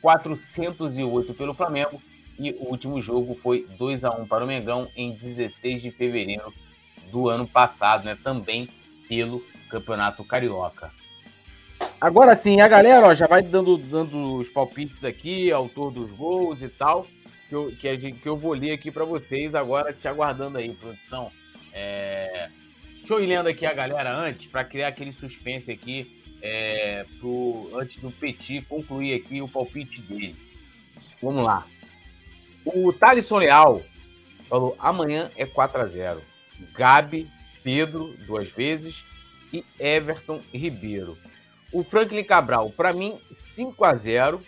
408 0.00 1.34
pelo 1.34 1.54
Flamengo 1.54 2.02
e 2.38 2.50
o 2.52 2.70
último 2.70 3.00
jogo 3.00 3.34
foi 3.34 3.66
2 3.78 4.04
a 4.04 4.10
1 4.10 4.26
para 4.26 4.44
o 4.44 4.46
Mengão 4.46 4.88
em 4.96 5.12
16 5.12 5.82
de 5.82 5.90
fevereiro 5.90 6.52
do 7.10 7.28
ano 7.28 7.46
passado, 7.46 8.04
né? 8.04 8.18
Também 8.22 8.68
pelo 9.08 9.44
Campeonato 9.70 10.24
Carioca. 10.24 10.90
Agora 12.00 12.34
sim, 12.34 12.60
a 12.60 12.68
galera 12.68 13.06
ó, 13.06 13.14
já 13.14 13.26
vai 13.26 13.42
dando, 13.42 13.76
dando 13.76 14.36
os 14.36 14.48
palpites 14.48 15.04
aqui, 15.04 15.52
autor 15.52 15.92
dos 15.92 16.10
gols 16.10 16.62
e 16.62 16.68
tal, 16.68 17.06
que 17.48 17.54
eu, 17.54 17.72
que, 17.78 17.96
gente, 17.96 18.18
que 18.18 18.28
eu 18.28 18.36
vou 18.36 18.54
ler 18.54 18.72
aqui 18.72 18.90
para 18.90 19.04
vocês 19.04 19.54
agora, 19.54 19.92
te 19.92 20.08
aguardando 20.08 20.58
aí, 20.58 20.74
produção. 20.74 21.30
É... 21.72 22.48
Ir 23.20 23.26
lendo 23.26 23.48
aqui 23.48 23.66
a 23.66 23.72
galera 23.72 24.16
antes, 24.16 24.46
para 24.46 24.64
criar 24.64 24.88
aquele 24.88 25.12
suspense 25.12 25.70
aqui, 25.70 26.22
é, 26.42 27.04
pro, 27.18 27.70
antes 27.74 28.00
do 28.00 28.10
Petit 28.10 28.62
concluir 28.62 29.14
aqui 29.14 29.40
o 29.40 29.48
palpite 29.48 30.00
dele. 30.02 30.36
Vamos 31.22 31.44
lá. 31.44 31.66
O 32.64 32.92
Thalisson 32.92 33.38
Leal 33.38 33.82
falou: 34.48 34.76
amanhã 34.78 35.30
é 35.36 35.46
4 35.46 35.80
a 35.80 35.86
0 35.86 36.22
Gabi, 36.74 37.28
Pedro, 37.62 38.14
duas 38.26 38.48
vezes, 38.50 39.04
e 39.52 39.64
Everton 39.78 40.40
Ribeiro. 40.52 41.16
O 41.72 41.82
Franklin 41.82 42.24
Cabral, 42.24 42.70
para 42.70 42.92
mim, 42.92 43.18
5 43.54 43.84
a 43.84 43.94
0 43.94 44.42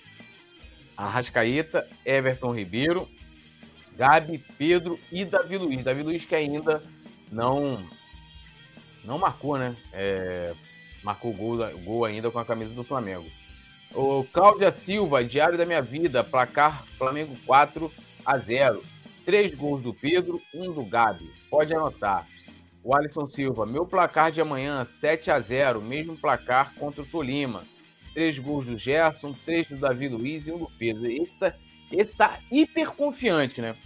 Arrascaeta, 0.97 1.89
Everton 2.05 2.55
Ribeiro, 2.55 3.09
Gabi, 3.97 4.39
Pedro 4.59 4.99
e 5.11 5.25
Davi 5.25 5.59
Luiz. 5.59 5.85
Davi 5.85 6.03
Luiz 6.03 6.25
que 6.25 6.35
ainda 6.35 6.83
não 7.31 7.85
não 9.05 9.19
marcou, 9.19 9.59
né? 9.59 9.77
É, 9.93 10.55
marcou 11.03 11.33
gol, 11.33 11.59
gol 11.85 12.05
ainda 12.05 12.31
com 12.31 12.39
a 12.39 12.45
camisa 12.45 12.73
do 12.73 12.85
Flamengo. 12.85 13.27
O 13.95 14.25
Cláudia 14.33 14.73
Silva, 14.73 15.23
Diário 15.23 15.57
da 15.57 15.65
Minha 15.65 15.83
Vida, 15.83 16.25
placar 16.25 16.85
Flamengo 16.99 17.37
4 17.47 17.93
a 18.25 18.39
0. 18.39 18.83
Três 19.25 19.55
gols 19.55 19.83
do 19.83 19.95
Pedro, 19.95 20.43
um 20.53 20.73
do 20.73 20.85
Gabi. 20.85 21.31
Pode 21.49 21.73
anotar. 21.73 22.27
O 22.83 22.95
Alisson 22.95 23.29
Silva, 23.29 23.65
meu 23.65 23.87
placar 23.87 24.31
de 24.31 24.41
amanhã 24.41 24.85
7 24.85 25.31
a 25.31 25.39
0, 25.39 25.81
mesmo 25.81 26.17
placar 26.17 26.75
contra 26.75 27.03
o 27.03 27.07
Tolima. 27.07 27.63
Três 28.13 28.39
gols 28.39 28.67
do 28.67 28.77
Gerson, 28.77 29.35
três 29.45 29.69
do 29.69 29.77
Davi 29.77 30.09
Luiz 30.09 30.47
e 30.47 30.53
um 30.53 30.59
do 30.59 30.71
Pedro. 30.79 31.11
Esse 31.11 31.39
tá, 31.39 31.55
esse 31.91 32.17
tá 32.17 32.39
hiper 32.51 32.91
confiante, 32.91 33.61
né? 33.61 33.77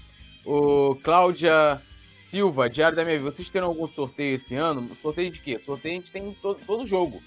O 0.44 0.96
Cláudia 0.96 1.80
Silva, 2.30 2.68
Diário 2.68 2.94
da 2.94 3.06
Minha 3.06 3.18
Vida, 3.18 3.30
vocês 3.30 3.48
terão 3.48 3.68
algum 3.68 3.88
sorteio 3.88 4.36
esse 4.36 4.54
ano? 4.54 4.94
Sorteio 5.00 5.30
de 5.30 5.40
quê? 5.40 5.58
Sorteio 5.58 5.94
a 5.94 5.98
gente 6.00 6.12
tem 6.12 6.34
todo, 6.34 6.60
todo 6.66 6.86
jogo. 6.86 7.22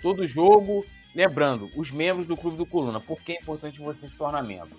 Todo 0.00 0.28
jogo. 0.28 0.86
Lembrando, 1.12 1.68
os 1.74 1.90
membros 1.90 2.28
do 2.28 2.36
Clube 2.36 2.56
do 2.56 2.64
Coluna. 2.64 3.00
Por 3.00 3.20
que 3.20 3.32
é 3.32 3.40
importante 3.40 3.80
você 3.80 4.08
se 4.08 4.16
tornar 4.16 4.44
membro? 4.44 4.78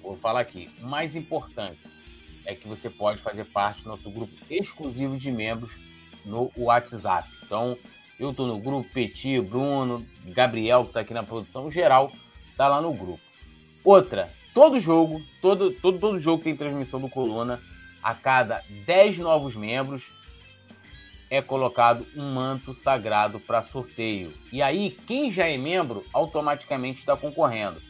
Vou 0.00 0.16
falar 0.16 0.40
aqui. 0.40 0.70
O 0.80 0.86
mais 0.86 1.16
importante 1.16 1.80
é 2.46 2.54
que 2.54 2.68
você 2.68 2.88
pode 2.88 3.20
fazer 3.20 3.44
parte 3.46 3.82
do 3.82 3.88
nosso 3.88 4.08
grupo 4.08 4.32
exclusivo 4.48 5.18
de 5.18 5.32
membros 5.32 5.72
no 6.24 6.52
WhatsApp. 6.56 7.28
Então, 7.44 7.76
eu 8.20 8.30
estou 8.30 8.46
no 8.46 8.60
grupo, 8.60 8.88
Petit, 8.90 9.40
Bruno, 9.40 10.06
Gabriel, 10.26 10.82
que 10.84 10.90
está 10.90 11.00
aqui 11.00 11.12
na 11.12 11.24
produção, 11.24 11.68
geral, 11.68 12.12
está 12.48 12.68
lá 12.68 12.80
no 12.80 12.92
grupo. 12.94 13.20
Outra, 13.82 14.32
todo 14.54 14.78
jogo, 14.78 15.20
todo, 15.42 15.72
todo, 15.72 15.98
todo 15.98 16.20
jogo 16.20 16.44
tem 16.44 16.56
transmissão 16.56 17.00
do 17.00 17.08
Coluna, 17.08 17.60
a 18.04 18.14
cada 18.14 18.62
10 18.84 19.16
novos 19.16 19.56
membros, 19.56 20.04
é 21.30 21.40
colocado 21.40 22.06
um 22.14 22.34
manto 22.34 22.74
sagrado 22.74 23.40
para 23.40 23.62
sorteio. 23.62 24.30
E 24.52 24.60
aí, 24.60 24.90
quem 24.90 25.32
já 25.32 25.48
é 25.48 25.56
membro, 25.56 26.04
automaticamente 26.12 27.00
está 27.00 27.16
concorrendo. 27.16 27.80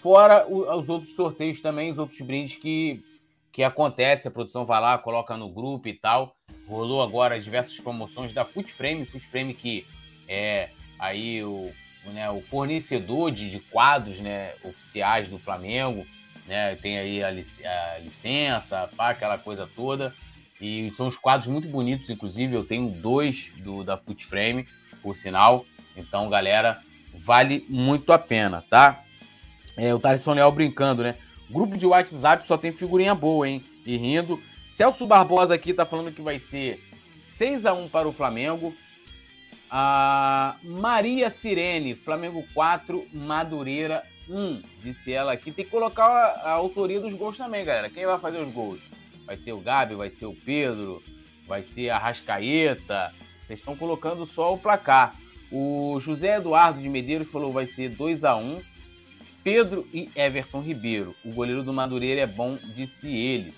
Fora 0.00 0.46
os 0.48 0.88
outros 0.88 1.14
sorteios 1.14 1.60
também, 1.60 1.90
os 1.90 1.98
outros 1.98 2.20
brindes 2.20 2.56
que, 2.56 3.02
que 3.52 3.64
acontece, 3.64 4.28
a 4.28 4.30
produção 4.30 4.64
vai 4.64 4.80
lá, 4.80 4.96
coloca 4.96 5.36
no 5.36 5.50
grupo 5.50 5.88
e 5.88 5.94
tal. 5.94 6.34
Rolou 6.68 7.02
agora 7.02 7.40
diversas 7.40 7.78
promoções 7.78 8.32
da 8.32 8.44
Footframe, 8.44 9.04
Footframe 9.04 9.52
que 9.52 9.84
é 10.28 10.70
aí 10.98 11.42
o, 11.42 11.70
né, 12.06 12.30
o 12.30 12.40
fornecedor 12.40 13.32
de, 13.32 13.50
de, 13.50 13.58
quadros 13.58 14.20
né, 14.20 14.54
oficiais 14.64 15.28
do 15.28 15.38
Flamengo, 15.38 16.06
né, 16.50 16.74
tem 16.74 16.98
aí 16.98 17.22
a, 17.22 17.30
lic 17.30 17.64
a 17.64 17.98
licença, 18.00 18.90
pá, 18.96 19.10
aquela 19.10 19.38
coisa 19.38 19.70
toda. 19.76 20.12
E 20.60 20.92
são 20.96 21.06
os 21.06 21.16
quadros 21.16 21.46
muito 21.46 21.68
bonitos, 21.68 22.10
inclusive 22.10 22.54
eu 22.54 22.64
tenho 22.64 22.90
dois 22.90 23.46
do, 23.58 23.84
da 23.84 23.96
Footframe, 23.96 24.66
por 25.00 25.16
sinal. 25.16 25.64
Então, 25.96 26.28
galera, 26.28 26.80
vale 27.14 27.64
muito 27.68 28.12
a 28.12 28.18
pena, 28.18 28.64
tá? 28.68 29.00
É, 29.76 29.94
o 29.94 30.00
Thaleson 30.00 30.34
Leal 30.34 30.50
brincando, 30.50 31.04
né? 31.04 31.14
Grupo 31.48 31.78
de 31.78 31.86
WhatsApp 31.86 32.44
só 32.46 32.58
tem 32.58 32.72
figurinha 32.72 33.14
boa, 33.14 33.48
hein? 33.48 33.64
E 33.86 33.96
rindo. 33.96 34.42
Celso 34.76 35.06
Barbosa 35.06 35.54
aqui 35.54 35.72
tá 35.72 35.86
falando 35.86 36.12
que 36.12 36.20
vai 36.20 36.40
ser 36.40 36.80
6 37.36 37.64
a 37.64 37.72
1 37.72 37.88
para 37.88 38.08
o 38.08 38.12
Flamengo. 38.12 38.74
A 39.70 40.56
Maria 40.64 41.30
Sirene, 41.30 41.94
Flamengo 41.94 42.44
4, 42.52 43.06
Madureira 43.12 44.02
1. 44.30 44.62
Disse 44.82 45.12
ela 45.12 45.32
aqui. 45.32 45.50
Tem 45.50 45.64
que 45.64 45.70
colocar 45.70 46.06
a, 46.06 46.50
a 46.50 46.52
autoria 46.52 47.00
dos 47.00 47.12
gols 47.14 47.36
também, 47.36 47.64
galera. 47.64 47.90
Quem 47.90 48.06
vai 48.06 48.18
fazer 48.18 48.38
os 48.38 48.52
gols? 48.52 48.80
Vai 49.26 49.36
ser 49.36 49.52
o 49.52 49.60
Gabi, 49.60 49.94
vai 49.94 50.10
ser 50.10 50.26
o 50.26 50.34
Pedro, 50.34 51.02
vai 51.46 51.62
ser 51.62 51.90
a 51.90 51.98
Rascaeta. 51.98 53.12
Vocês 53.46 53.58
estão 53.58 53.76
colocando 53.76 54.26
só 54.26 54.54
o 54.54 54.58
placar. 54.58 55.14
O 55.50 55.98
José 56.00 56.36
Eduardo 56.36 56.80
de 56.80 56.88
Medeiros 56.88 57.28
falou 57.28 57.52
vai 57.52 57.66
ser 57.66 57.88
2 57.90 58.24
a 58.24 58.36
1 58.36 58.60
Pedro 59.42 59.88
e 59.92 60.10
Everton 60.14 60.60
Ribeiro. 60.60 61.14
O 61.24 61.32
goleiro 61.32 61.62
do 61.62 61.72
Madureira 61.72 62.20
é 62.20 62.26
bom, 62.26 62.58
disse 62.74 63.08
ele. 63.08 63.54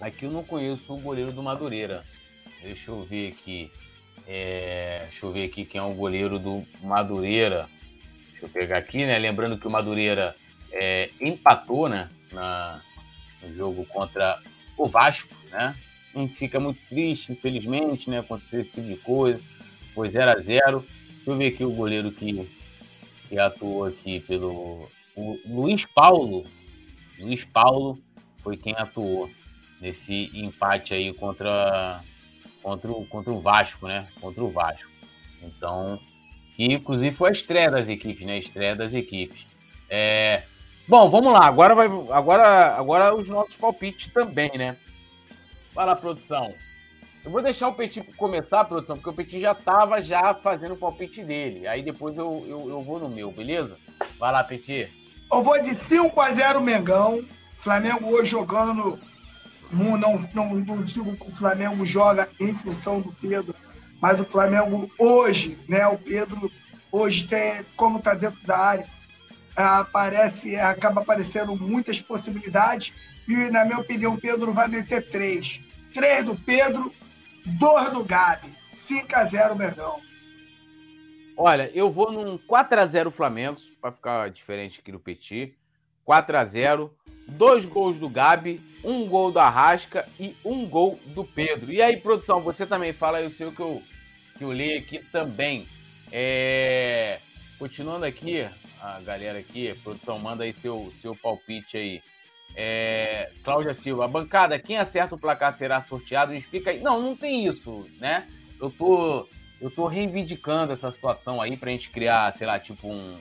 Aqui 0.00 0.24
eu 0.24 0.30
não 0.30 0.44
conheço 0.44 0.92
o 0.92 1.00
goleiro 1.00 1.32
do 1.32 1.42
Madureira. 1.42 2.04
Deixa 2.62 2.90
eu 2.90 3.02
ver 3.02 3.32
aqui. 3.32 3.70
É, 4.26 5.06
deixa 5.10 5.26
eu 5.26 5.32
ver 5.32 5.44
aqui 5.44 5.64
quem 5.64 5.80
é 5.80 5.84
o 5.84 5.94
goleiro 5.94 6.38
do 6.38 6.64
Madureira. 6.82 7.68
Deixa 8.44 8.58
eu 8.58 8.62
pegar 8.62 8.78
aqui, 8.78 9.06
né? 9.06 9.18
Lembrando 9.18 9.56
que 9.56 9.66
o 9.66 9.70
Madureira 9.70 10.36
é, 10.70 11.08
empatou, 11.20 11.88
né? 11.88 12.10
Na, 12.30 12.80
no 13.42 13.54
jogo 13.54 13.86
contra 13.86 14.38
o 14.76 14.86
Vasco, 14.86 15.34
né? 15.50 15.74
A 16.14 16.18
gente 16.18 16.34
fica 16.34 16.60
muito 16.60 16.78
triste, 16.88 17.32
infelizmente, 17.32 18.10
né? 18.10 18.18
Acontecer 18.18 18.60
esse 18.60 18.70
tipo 18.70 18.86
de 18.86 18.96
coisa. 18.96 19.40
Foi 19.94 20.10
0 20.10 20.30
a 20.30 20.38
0 20.38 20.84
Deixa 21.16 21.30
eu 21.30 21.36
ver 21.36 21.46
aqui 21.46 21.64
o 21.64 21.72
goleiro 21.72 22.10
que 22.12 22.46
que 23.28 23.38
atuou 23.38 23.86
aqui 23.86 24.20
pelo 24.20 24.90
o 25.16 25.40
Luiz 25.46 25.86
Paulo. 25.86 26.44
Luiz 27.18 27.44
Paulo 27.44 27.98
foi 28.42 28.58
quem 28.58 28.74
atuou 28.76 29.30
nesse 29.80 30.30
empate 30.34 30.92
aí 30.92 31.14
contra, 31.14 32.02
contra, 32.62 32.92
contra 33.08 33.32
o 33.32 33.40
Vasco, 33.40 33.86
né? 33.86 34.06
Contra 34.20 34.44
o 34.44 34.50
Vasco. 34.50 34.90
Então, 35.42 35.98
que 36.54 36.64
inclusive 36.64 37.14
foi 37.14 37.30
a 37.30 37.32
estreia 37.32 37.70
das 37.70 37.88
equipes, 37.88 38.26
né? 38.26 38.38
Estreia 38.38 38.76
das 38.76 38.94
equipes. 38.94 39.44
É, 39.88 40.42
Bom, 40.86 41.10
vamos 41.10 41.32
lá. 41.32 41.46
Agora 41.46 41.74
vai, 41.74 41.86
agora, 41.86 42.76
agora 42.76 43.14
os 43.14 43.28
nossos 43.28 43.54
palpites 43.54 44.12
também, 44.12 44.50
né? 44.56 44.76
Lá, 45.74 45.96
produção. 45.96 46.52
Eu 47.24 47.30
vou 47.30 47.42
deixar 47.42 47.68
o 47.68 47.74
Petit 47.74 48.02
começar, 48.16 48.64
produção, 48.64 48.96
porque 48.96 49.08
o 49.08 49.14
Petit 49.14 49.40
já 49.40 49.52
estava 49.52 50.00
já 50.02 50.34
fazendo 50.34 50.74
o 50.74 50.76
palpite 50.76 51.24
dele. 51.24 51.66
Aí 51.66 51.82
depois 51.82 52.18
eu, 52.18 52.44
eu, 52.46 52.68
eu, 52.68 52.82
vou 52.82 53.00
no 53.00 53.08
meu, 53.08 53.32
beleza? 53.32 53.78
Vai 54.18 54.30
lá, 54.30 54.44
Petit. 54.44 54.92
Eu 55.32 55.42
vou 55.42 55.60
de 55.60 55.74
5 55.88 56.20
a 56.20 56.30
0 56.30 56.60
Mengão. 56.60 57.24
Flamengo 57.58 58.10
hoje 58.10 58.32
jogando. 58.32 58.98
Não, 59.72 59.96
não, 59.96 60.54
não 60.54 60.82
digo 60.82 61.16
que 61.16 61.26
o 61.26 61.30
Flamengo 61.30 61.84
joga 61.86 62.28
em 62.38 62.54
função 62.54 63.00
do 63.00 63.10
Pedro, 63.12 63.54
mas 64.04 64.20
o 64.20 64.24
Flamengo 64.26 64.90
hoje, 64.98 65.58
né? 65.66 65.86
O 65.86 65.96
Pedro 65.96 66.52
hoje 66.92 67.26
tem, 67.26 67.64
como 67.74 67.96
está 67.96 68.12
dentro 68.12 68.38
da 68.46 68.54
área, 68.54 68.86
aparece, 69.56 70.56
acaba 70.56 71.00
aparecendo 71.00 71.56
muitas 71.56 72.02
possibilidades. 72.02 72.92
E, 73.26 73.32
na 73.48 73.64
minha 73.64 73.78
opinião, 73.78 74.14
Pedro 74.18 74.52
vai 74.52 74.68
meter 74.68 75.08
três. 75.08 75.58
Três 75.94 76.22
do 76.22 76.36
Pedro, 76.36 76.92
dois 77.46 77.90
do 77.94 78.04
Gabi. 78.04 78.52
5 78.76 79.08
a 79.16 79.24
0 79.24 79.56
Mengão. 79.56 79.98
Olha, 81.34 81.70
eu 81.74 81.90
vou 81.90 82.12
num 82.12 82.36
4 82.36 82.78
a 82.78 82.84
0 82.84 83.10
Flamengo, 83.10 83.58
para 83.80 83.90
ficar 83.90 84.28
diferente 84.28 84.80
aqui 84.80 84.92
do 84.92 85.00
Petit. 85.00 85.54
4 86.04 86.36
a 86.36 86.44
0 86.44 86.94
dois 87.26 87.64
gols 87.64 87.98
do 87.98 88.08
Gabi, 88.08 88.60
um 88.84 89.06
gol 89.08 89.32
do 89.32 89.38
Arrasca 89.38 90.06
e 90.18 90.36
um 90.44 90.66
gol 90.66 90.98
do 91.06 91.24
Pedro. 91.24 91.72
E 91.72 91.80
aí, 91.80 91.96
produção, 91.96 92.40
você 92.40 92.66
também 92.66 92.92
fala 92.92 93.18
aí 93.18 93.26
o 93.26 93.30
seu 93.30 93.52
que 93.52 93.60
eu, 93.60 93.82
que 94.36 94.44
eu 94.44 94.52
li 94.52 94.76
aqui 94.76 94.98
também. 94.98 95.66
É... 96.10 97.20
Continuando 97.58 98.04
aqui, 98.04 98.46
a 98.80 99.00
galera 99.00 99.38
aqui, 99.38 99.70
a 99.70 99.74
produção, 99.76 100.18
manda 100.18 100.44
aí 100.44 100.52
seu, 100.54 100.92
seu 101.00 101.14
palpite 101.14 101.76
aí. 101.76 102.02
É... 102.54 103.30
Cláudia 103.42 103.74
Silva, 103.74 104.06
bancada, 104.06 104.58
quem 104.58 104.76
acerta 104.76 105.14
o 105.14 105.18
placar 105.18 105.52
será 105.52 105.80
sorteado? 105.80 106.32
Me 106.32 106.38
explica 106.38 106.70
aí. 106.70 106.80
Não, 106.80 107.00
não 107.00 107.16
tem 107.16 107.46
isso, 107.46 107.88
né? 107.98 108.26
Eu 108.60 108.70
tô, 108.70 109.28
eu 109.60 109.70
tô 109.70 109.86
reivindicando 109.86 110.72
essa 110.72 110.90
situação 110.90 111.40
aí 111.40 111.56
pra 111.56 111.70
gente 111.70 111.90
criar, 111.90 112.32
sei 112.34 112.46
lá, 112.46 112.58
tipo 112.58 112.88
um, 112.88 113.18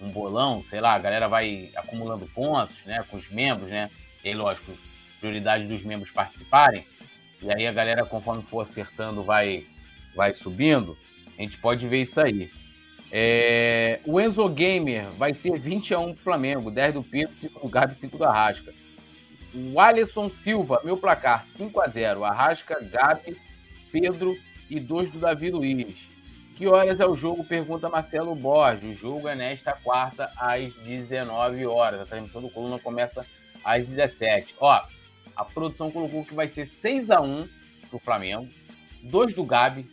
um 0.00 0.10
bolão, 0.10 0.62
sei 0.64 0.80
lá, 0.80 0.94
a 0.94 0.98
galera 0.98 1.28
vai 1.28 1.70
acumulando 1.76 2.26
pontos, 2.26 2.76
né, 2.84 3.04
com 3.08 3.16
os 3.16 3.30
membros, 3.30 3.68
né? 3.68 3.90
E 4.24 4.28
aí, 4.28 4.34
lógico, 4.34 4.72
prioridade 5.20 5.66
dos 5.66 5.82
membros 5.82 6.10
participarem. 6.10 6.84
E 7.42 7.50
aí 7.50 7.66
a 7.66 7.72
galera, 7.72 8.04
conforme 8.04 8.42
for 8.42 8.60
acertando, 8.60 9.22
vai, 9.22 9.64
vai 10.20 10.34
subindo. 10.34 10.98
A 11.38 11.40
gente 11.40 11.56
pode 11.56 11.88
ver 11.88 12.02
isso 12.02 12.20
aí. 12.20 12.50
É, 13.10 14.00
o 14.04 14.20
Enzo 14.20 14.46
Gamer 14.50 15.06
vai 15.16 15.32
ser 15.32 15.58
20 15.58 15.94
a 15.94 15.98
1 15.98 16.12
pro 16.12 16.24
Flamengo, 16.24 16.70
10 16.70 16.94
do 16.94 17.02
Pedro, 17.02 17.34
5 17.40 17.60
do 17.60 17.68
Gabi, 17.68 17.94
5 17.94 18.18
do 18.18 18.24
Arrasca. 18.24 18.74
O 19.54 19.80
Alisson 19.80 20.28
Silva, 20.28 20.82
meu 20.84 20.98
placar, 20.98 21.46
5 21.46 21.80
a 21.80 21.88
0 21.88 22.22
Arrasca, 22.22 22.78
Gabi, 22.82 23.34
Pedro 23.90 24.36
e 24.68 24.78
2 24.78 25.12
do 25.12 25.18
Davi 25.20 25.50
Luiz. 25.50 25.96
Que 26.54 26.66
horas 26.66 27.00
é 27.00 27.06
o 27.06 27.16
jogo? 27.16 27.42
Pergunta 27.42 27.88
Marcelo 27.88 28.34
Borges. 28.34 28.84
O 28.84 29.00
jogo 29.00 29.26
é 29.26 29.34
nesta 29.34 29.72
quarta 29.72 30.30
às 30.36 30.74
19 30.74 31.64
horas. 31.64 32.02
A 32.02 32.04
transmissão 32.04 32.42
do 32.42 32.50
Coluna 32.50 32.78
começa 32.78 33.24
às 33.64 33.86
17. 33.86 34.54
Ó, 34.60 34.82
a 35.34 35.44
produção 35.46 35.90
colocou 35.90 36.26
que 36.26 36.34
vai 36.34 36.46
ser 36.46 36.68
6 36.68 37.10
a 37.10 37.22
1 37.22 37.48
pro 37.88 37.98
Flamengo, 37.98 38.46
2 39.02 39.34
do 39.34 39.44
Gabi, 39.44 39.88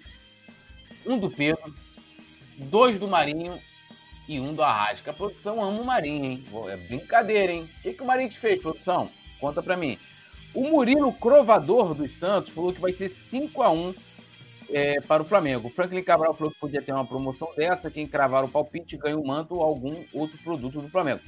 1 1.08 1.20
do 1.20 1.30
Pedro, 1.30 1.74
2 2.58 3.00
do 3.00 3.08
Marinho 3.08 3.60
e 4.28 4.40
1 4.40 4.54
do 4.54 4.62
Arrasca. 4.62 5.12
A 5.12 5.14
produção 5.14 5.64
ama 5.64 5.82
o 5.82 5.86
Marinho, 5.86 6.26
hein? 6.26 6.44
É 6.70 6.78
brincadeira, 6.78 7.54
hein? 7.54 7.70
O 7.80 7.82
que, 7.82 7.94
que 7.94 8.04
o 8.04 8.06
Marinho 8.06 8.30
te 8.30 8.38
fez, 8.38 8.62
produção? 8.62 9.10
Conta 9.40 9.64
pra 9.64 9.78
mim. 9.78 9.98
O 10.54 10.70
Murilo 10.70 11.14
Crovador 11.14 11.94
dos 11.94 12.12
Santos 12.18 12.54
falou 12.54 12.74
que 12.74 12.82
vai 12.82 12.92
ser 12.92 13.10
5 13.10 13.62
a 13.62 13.72
1 13.72 13.94
é, 14.70 15.02
para 15.02 15.22
o 15.22 15.26
Flamengo. 15.26 15.68
O 15.68 15.72
Franklin 15.72 16.04
Cabral 16.04 16.34
falou 16.34 16.52
que 16.52 16.60
podia 16.60 16.82
ter 16.82 16.92
uma 16.92 17.06
promoção 17.06 17.50
dessa. 17.56 17.92
Quem 17.92 18.08
cravar 18.08 18.44
o 18.44 18.50
palpite 18.50 18.98
ganha 18.98 19.18
um 19.18 19.26
manto 19.26 19.56
ou 19.56 19.64
algum 19.64 20.04
outro 20.14 20.38
produto 20.40 20.82
do 20.82 20.90
Flamengo. 20.90 21.22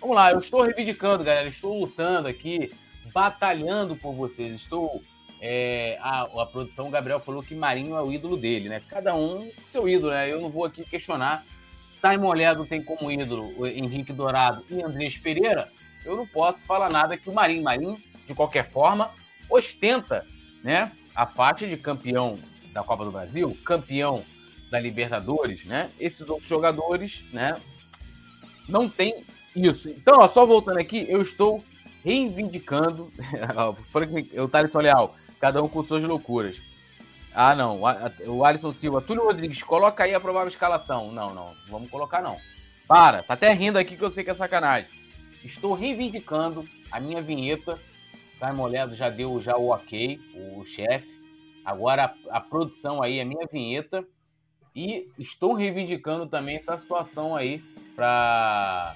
Vamos 0.00 0.16
lá, 0.16 0.32
eu 0.32 0.40
estou 0.40 0.62
reivindicando, 0.62 1.22
galera. 1.22 1.48
Estou 1.48 1.78
lutando 1.78 2.28
aqui, 2.28 2.72
batalhando 3.12 3.96
por 3.96 4.12
vocês. 4.12 4.54
Estou. 4.54 5.02
É, 5.44 5.98
a, 6.00 6.22
a 6.22 6.46
produção, 6.46 6.86
o 6.86 6.90
Gabriel 6.90 7.18
falou 7.18 7.42
que 7.42 7.52
Marinho 7.52 7.96
é 7.96 8.00
o 8.00 8.12
ídolo 8.12 8.36
dele, 8.36 8.68
né? 8.68 8.80
Cada 8.88 9.16
um 9.16 9.50
seu 9.72 9.88
ídolo, 9.88 10.12
né? 10.12 10.30
Eu 10.32 10.40
não 10.40 10.48
vou 10.48 10.64
aqui 10.64 10.84
questionar. 10.84 11.44
Simon 11.96 12.32
Ledo 12.32 12.64
tem 12.64 12.80
como 12.80 13.10
ídolo 13.10 13.52
o 13.58 13.66
Henrique 13.66 14.12
Dourado 14.12 14.64
e 14.70 14.80
Andrés 14.80 15.16
Pereira. 15.18 15.68
Eu 16.04 16.16
não 16.16 16.28
posso 16.28 16.60
falar 16.60 16.88
nada 16.88 17.16
que 17.16 17.28
o 17.28 17.34
Marinho. 17.34 17.64
Marinho, 17.64 18.00
de 18.24 18.34
qualquer 18.34 18.70
forma, 18.70 19.10
ostenta 19.50 20.24
né, 20.62 20.92
a 21.12 21.26
faixa 21.26 21.66
de 21.66 21.76
campeão 21.76 22.38
da 22.72 22.84
Copa 22.84 23.04
do 23.04 23.10
Brasil, 23.10 23.58
campeão 23.64 24.24
da 24.70 24.78
Libertadores, 24.78 25.64
né? 25.64 25.90
Esses 25.98 26.20
outros 26.28 26.48
jogadores, 26.48 27.20
né? 27.32 27.60
Não 28.68 28.88
tem 28.88 29.24
isso. 29.56 29.88
Então, 29.88 30.20
ó, 30.20 30.28
só 30.28 30.46
voltando 30.46 30.78
aqui, 30.78 31.04
eu 31.08 31.20
estou 31.20 31.64
reivindicando 32.04 33.12
o 34.38 34.48
Thaleson 34.48 34.80
Leal, 34.80 35.16
cada 35.42 35.60
um 35.60 35.68
com 35.68 35.82
suas 35.82 36.04
loucuras. 36.04 36.56
Ah, 37.34 37.56
não. 37.56 37.80
O 38.28 38.44
Alisson 38.44 38.72
Silva, 38.72 39.02
Túlio 39.02 39.24
Rodrigues, 39.24 39.60
coloca 39.60 40.04
aí 40.04 40.14
a 40.14 40.20
provável 40.20 40.48
escalação. 40.48 41.10
Não, 41.10 41.34
não. 41.34 41.52
Vamos 41.68 41.90
colocar, 41.90 42.22
não. 42.22 42.36
Para, 42.86 43.24
tá 43.24 43.34
até 43.34 43.52
rindo 43.52 43.76
aqui 43.76 43.96
que 43.96 44.04
eu 44.04 44.10
sei 44.12 44.22
que 44.22 44.30
é 44.30 44.34
sacanagem. 44.34 44.88
Estou 45.42 45.74
reivindicando 45.74 46.64
a 46.92 47.00
minha 47.00 47.20
vinheta. 47.20 47.76
Simon 48.38 48.66
Ledo 48.68 48.94
já 48.94 49.10
deu 49.10 49.40
já 49.40 49.56
o 49.56 49.70
ok, 49.70 50.20
o 50.32 50.64
chefe. 50.64 51.10
Agora 51.64 52.14
a, 52.30 52.36
a 52.36 52.40
produção 52.40 53.02
aí 53.02 53.18
é 53.18 53.24
minha 53.24 53.46
vinheta. 53.50 54.06
E 54.76 55.08
estou 55.18 55.54
reivindicando 55.54 56.26
também 56.28 56.54
essa 56.54 56.78
situação 56.78 57.34
aí 57.34 57.58
para 57.96 58.94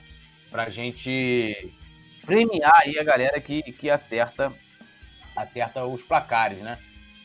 a 0.53 0.69
gente 0.69 1.75
premiar 2.25 2.83
aí 2.83 3.01
a 3.01 3.05
galera 3.05 3.41
que, 3.41 3.63
que 3.73 3.91
acerta 3.91 4.53
acerta 5.37 5.85
os 5.85 6.03
placares, 6.03 6.59
né? 6.59 6.79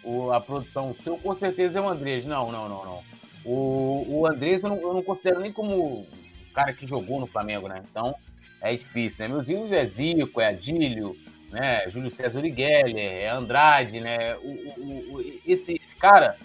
O, 0.04 0.32
a 0.32 0.42
produção 0.42 0.96
seu 1.04 1.18
com 1.18 1.36
certeza 1.36 1.80
é 1.80 1.82
o 1.82 1.88
Andrés. 1.88 2.26
Não, 2.26 2.52
não, 2.52 2.68
não, 2.68 2.86
não. 2.86 3.04
O, 3.46 4.06
o 4.08 4.28
Andrés 4.28 4.64
eu 4.64 4.70
não, 4.70 4.82
eu 4.82 4.94
não 4.94 5.04
considero 5.04 5.40
nem 5.40 5.52
como 5.52 5.76
o 5.76 6.08
cara 6.54 6.74
que 6.74 6.88
jogou 6.88 7.20
no 7.20 7.28
Flamengo, 7.28 7.68
né? 7.68 7.82
Então 7.90 8.16
é 8.62 8.76
difícil, 8.76 9.18
né? 9.20 9.28
Meus 9.28 9.48
ídolos 9.48 9.72
é 9.72 9.86
Zico, 9.86 10.42
é 10.42 10.48
Adílio, 10.48 11.18
né? 11.50 11.90
Júlio 11.90 12.12
César 12.12 12.40
Urigueller, 12.40 12.98
é 12.98 13.30
Andrade, 13.30 14.00
né? 14.00 14.36
O, 14.38 14.48
o, 14.48 15.16
o, 15.16 15.22
esse, 15.46 15.74
esse, 15.74 15.96
cara, 15.96 16.36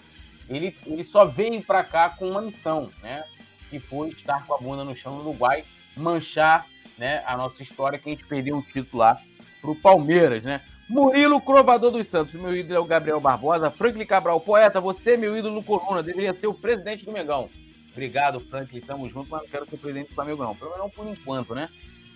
ele, 0.49 0.75
ele 0.85 1.03
só 1.03 1.25
veio 1.25 1.61
para 1.63 1.83
cá 1.83 2.09
com 2.09 2.29
uma 2.29 2.41
missão, 2.41 2.91
né? 3.01 3.23
Que 3.69 3.79
foi 3.79 4.09
estar 4.09 4.45
com 4.45 4.53
a 4.53 4.57
bunda 4.57 4.83
no 4.83 4.95
chão 4.95 5.15
no 5.15 5.21
Uruguai, 5.21 5.65
manchar 5.95 6.65
né, 6.97 7.23
a 7.25 7.37
nossa 7.37 7.61
história, 7.61 7.99
que 7.99 8.09
a 8.09 8.13
gente 8.13 8.25
perdeu 8.25 8.55
um 8.55 8.61
título 8.61 9.03
lá 9.03 9.21
pro 9.61 9.75
Palmeiras, 9.75 10.43
né? 10.43 10.61
Murilo 10.89 11.41
Crovador 11.41 11.91
dos 11.91 12.07
Santos, 12.07 12.33
meu 12.33 12.55
ídolo 12.55 12.75
é 12.75 12.79
o 12.79 12.85
Gabriel 12.85 13.19
Barbosa. 13.19 13.69
Franklin 13.69 14.05
Cabral, 14.05 14.39
poeta, 14.39 14.79
você, 14.79 15.17
meu 15.17 15.37
ídolo 15.37 15.55
no 15.55 15.63
Coluna, 15.63 16.01
deveria 16.01 16.33
ser 16.33 16.47
o 16.47 16.53
presidente 16.53 17.05
do 17.05 17.11
Megão. 17.11 17.49
Obrigado, 17.91 18.39
Franklin, 18.39 18.79
tamo 18.79 19.09
junto, 19.09 19.29
mas 19.29 19.41
não 19.41 19.49
quero 19.49 19.69
ser 19.69 19.77
presidente 19.77 20.09
do 20.09 20.15
Flamengo, 20.15 20.43
não. 20.43 20.55
Pelo 20.55 20.71
menos 20.71 20.85
não 20.85 20.89
por 20.89 21.07
enquanto, 21.07 21.53
né? 21.53 21.67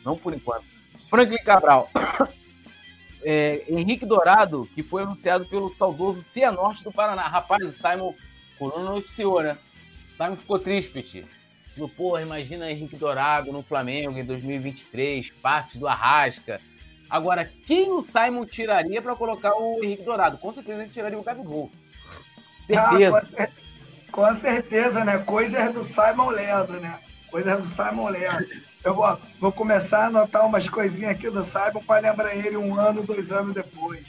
Não 0.06 0.16
por 0.16 0.34
enquanto. 0.34 0.64
Franklin 1.10 1.44
Cabral, 1.44 1.90
é, 3.24 3.66
Henrique 3.68 4.06
Dourado, 4.06 4.70
que 4.74 4.82
foi 4.82 5.04
anunciado 5.04 5.46
pelo 5.48 5.76
saudoso 5.76 6.24
Cianorte 6.32 6.84
do 6.84 6.94
Paraná. 6.94 7.28
Rapaz, 7.28 7.66
o 7.66 7.74
Simon 7.74 8.14
Coluna 8.58 8.92
noticiou, 8.92 9.44
né? 9.44 9.58
O 10.14 10.16
Simon 10.16 10.38
ficou 10.38 10.60
triste, 10.60 10.92
Petit. 10.92 11.26
Imagina 12.22 12.72
Henrique 12.72 12.96
Dourado 12.96 13.52
no 13.52 13.64
Flamengo 13.64 14.18
em 14.18 14.24
2023, 14.24 15.32
passe 15.42 15.78
do 15.78 15.88
Arrasca. 15.88 16.62
Agora, 17.12 17.52
quem 17.68 17.92
o 17.92 18.02
Simon 18.02 18.46
tiraria 18.46 19.02
para 19.02 19.18
colocar 19.18 19.54
o 19.54 19.84
Henrique 19.84 20.04
Dourado? 20.04 20.38
Com 20.38 20.54
certeza 20.54 20.82
ele 20.82 20.90
tiraria 20.90 21.20
o 21.20 21.24
Gabigol. 21.24 21.70
Certeza. 22.66 23.28
Ah, 23.38 23.48
com 24.10 24.34
certeza, 24.34 25.04
né? 25.04 25.18
Coisas 25.18 25.74
do 25.74 25.84
Simon 25.84 26.30
Ledo, 26.30 26.80
né? 26.80 26.98
Coisas 27.30 27.60
do 27.60 27.66
Simon 27.66 28.08
Ledo. 28.08 28.48
Eu 28.82 28.96
vou, 28.96 29.20
vou 29.42 29.52
começar 29.52 30.06
a 30.06 30.08
anotar 30.08 30.46
umas 30.46 30.70
coisinhas 30.70 31.12
aqui 31.12 31.30
do 31.30 31.44
Simon 31.44 31.84
para 31.86 32.10
lembrar 32.10 32.34
ele 32.34 32.56
um 32.56 32.80
ano, 32.80 33.04
dois 33.04 33.30
anos 33.30 33.54
depois. 33.54 34.06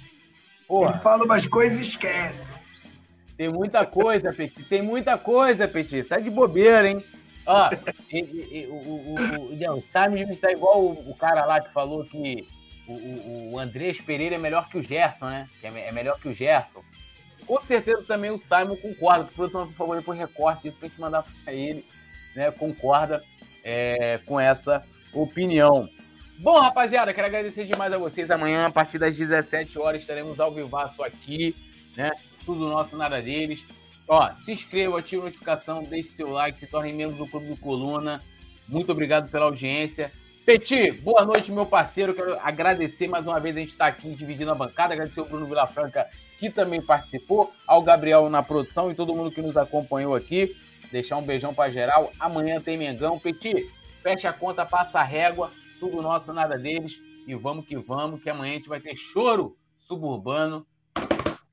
Porra. 0.68 0.92
Ele 0.92 1.00
fala 1.00 1.24
umas 1.24 1.44
coisas 1.48 1.80
e 1.80 1.82
esquece. 1.82 2.60
Tem 3.36 3.48
muita 3.48 3.84
coisa, 3.84 4.32
Petit. 4.32 4.62
Tem 4.68 4.80
muita 4.80 5.18
coisa, 5.18 5.66
Petit. 5.66 6.04
Tá 6.04 6.20
de 6.20 6.30
bobeira, 6.30 6.88
hein? 6.88 7.04
Ó, 7.44 7.68
e, 8.12 8.18
e, 8.18 8.66
o, 8.68 8.74
o, 8.74 9.14
o, 9.16 9.78
o 9.78 9.84
Simon 9.90 10.30
está 10.30 10.52
igual 10.52 10.80
o, 10.80 11.10
o, 11.10 11.16
cara 11.16 11.44
lá 11.44 11.60
que 11.60 11.72
falou 11.72 12.04
que 12.04 12.46
o, 12.86 12.92
o, 12.92 13.52
o 13.52 13.58
Andrés 13.58 14.00
Pereira 14.00 14.34
é 14.34 14.38
melhor 14.38 14.68
que 14.68 14.78
o 14.78 14.82
Gerson, 14.82 15.26
né? 15.26 15.48
É, 15.62 15.68
é 15.88 15.92
melhor 15.92 16.18
que 16.18 16.28
o 16.28 16.34
Gerson. 16.34 16.82
Com 17.46 17.60
certeza 17.60 18.02
também 18.04 18.30
o 18.30 18.38
Simon 18.38 18.76
concorda. 18.76 19.24
Por 19.24 19.50
favor, 19.50 19.96
depois 19.96 20.18
recorte 20.18 20.68
isso 20.68 20.78
pra 20.78 20.88
gente 20.88 21.00
mandar 21.00 21.24
para 21.44 21.52
ele. 21.52 21.84
Né? 22.34 22.50
Concorda 22.52 23.22
é, 23.64 24.18
com 24.24 24.38
essa 24.38 24.82
opinião. 25.12 25.88
Bom, 26.38 26.58
rapaziada, 26.58 27.12
quero 27.12 27.26
agradecer 27.26 27.64
demais 27.64 27.92
a 27.92 27.98
vocês. 27.98 28.30
Amanhã, 28.30 28.66
a 28.66 28.70
partir 28.70 28.98
das 28.98 29.16
17 29.16 29.78
horas, 29.78 30.00
estaremos 30.00 30.40
ao 30.40 30.52
vivaço 30.52 31.02
aqui, 31.02 31.54
né? 31.96 32.10
Tudo 32.44 32.68
nosso, 32.68 32.96
nada 32.96 33.20
deles. 33.20 33.64
Ó, 34.08 34.28
se 34.44 34.52
inscreva, 34.52 34.98
ative 34.98 35.22
a 35.22 35.24
notificação, 35.26 35.84
deixe 35.84 36.10
seu 36.10 36.30
like, 36.30 36.58
se 36.58 36.66
torne 36.66 36.92
membro 36.92 37.16
do 37.16 37.28
Clube 37.28 37.46
do 37.46 37.56
Coluna. 37.56 38.20
Muito 38.66 38.90
obrigado 38.90 39.30
pela 39.30 39.44
audiência. 39.44 40.10
Peti, 40.44 40.90
boa 40.90 41.24
noite, 41.24 41.52
meu 41.52 41.64
parceiro. 41.64 42.12
Quero 42.14 42.36
agradecer 42.40 43.06
mais 43.06 43.24
uma 43.24 43.38
vez 43.38 43.56
a 43.56 43.60
gente 43.60 43.70
estar 43.70 43.84
tá 43.84 43.90
aqui 43.90 44.12
dividindo 44.12 44.50
a 44.50 44.54
bancada. 44.56 44.92
Agradecer 44.92 45.20
ao 45.20 45.26
Bruno 45.26 45.46
Vilafranca, 45.46 46.08
que 46.40 46.50
também 46.50 46.82
participou, 46.82 47.52
ao 47.64 47.80
Gabriel 47.80 48.28
na 48.28 48.42
produção 48.42 48.90
e 48.90 48.94
todo 48.94 49.14
mundo 49.14 49.30
que 49.30 49.40
nos 49.40 49.56
acompanhou 49.56 50.16
aqui. 50.16 50.56
Deixar 50.90 51.16
um 51.16 51.22
beijão 51.22 51.54
para 51.54 51.70
geral. 51.70 52.12
Amanhã 52.18 52.60
tem 52.60 52.76
Mengão. 52.76 53.20
Peti, 53.20 53.70
fecha 54.02 54.30
a 54.30 54.32
conta, 54.32 54.66
passa 54.66 54.98
a 54.98 55.04
régua. 55.04 55.52
Tudo 55.78 56.02
nosso, 56.02 56.32
nada 56.32 56.58
deles. 56.58 56.98
E 57.24 57.36
vamos 57.36 57.64
que 57.64 57.76
vamos, 57.76 58.20
que 58.20 58.28
amanhã 58.28 58.54
a 58.54 58.56
gente 58.56 58.68
vai 58.68 58.80
ter 58.80 58.96
choro 58.96 59.56
suburbano 59.78 60.66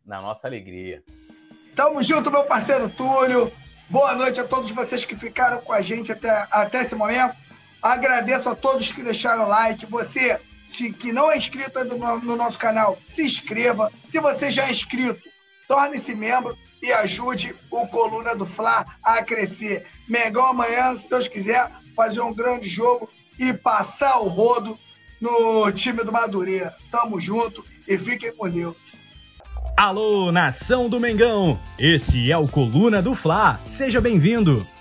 na 0.03 0.19
nossa 0.19 0.47
alegria. 0.47 1.03
Tamo 1.75 2.01
junto, 2.01 2.31
meu 2.31 2.43
parceiro 2.43 2.89
Túlio. 2.89 3.51
Boa 3.87 4.15
noite 4.15 4.39
a 4.39 4.47
todos 4.47 4.71
vocês 4.71 5.05
que 5.05 5.15
ficaram 5.15 5.61
com 5.61 5.73
a 5.73 5.81
gente 5.81 6.11
até, 6.11 6.47
até 6.49 6.81
esse 6.81 6.95
momento. 6.95 7.48
Agradeço 7.81 8.49
a 8.49 8.55
todos 8.55 8.91
que 8.91 9.03
deixaram 9.03 9.47
like. 9.47 9.85
Você 9.85 10.39
se, 10.67 10.93
que 10.93 11.11
não 11.11 11.31
é 11.31 11.37
inscrito 11.37 11.83
no, 11.83 12.19
no 12.19 12.35
nosso 12.35 12.59
canal, 12.59 12.97
se 13.07 13.23
inscreva. 13.23 13.91
Se 14.07 14.19
você 14.19 14.51
já 14.51 14.67
é 14.67 14.71
inscrito, 14.71 15.21
torne-se 15.67 16.15
membro 16.15 16.55
e 16.81 16.91
ajude 16.93 17.55
o 17.71 17.87
Coluna 17.87 18.35
do 18.35 18.45
Fla 18.45 18.85
a 19.03 19.23
crescer. 19.23 19.85
Mengão 20.07 20.45
amanhã, 20.45 20.95
se 20.95 21.09
Deus 21.09 21.27
quiser, 21.27 21.71
fazer 21.95 22.21
um 22.21 22.33
grande 22.33 22.67
jogo 22.67 23.09
e 23.37 23.51
passar 23.51 24.19
o 24.19 24.27
rodo 24.27 24.77
no 25.19 25.71
time 25.71 26.03
do 26.03 26.11
Madureira. 26.11 26.75
Tamo 26.91 27.19
junto 27.19 27.65
e 27.87 27.97
fiquem 27.97 28.33
com 28.35 28.49
Deus. 28.49 28.75
Alô, 29.75 30.31
nação 30.31 30.89
do 30.89 30.99
Mengão! 30.99 31.57
Esse 31.77 32.31
é 32.31 32.37
o 32.37 32.47
Coluna 32.47 33.01
do 33.01 33.15
Fla. 33.15 33.59
Seja 33.65 34.01
bem-vindo. 34.01 34.67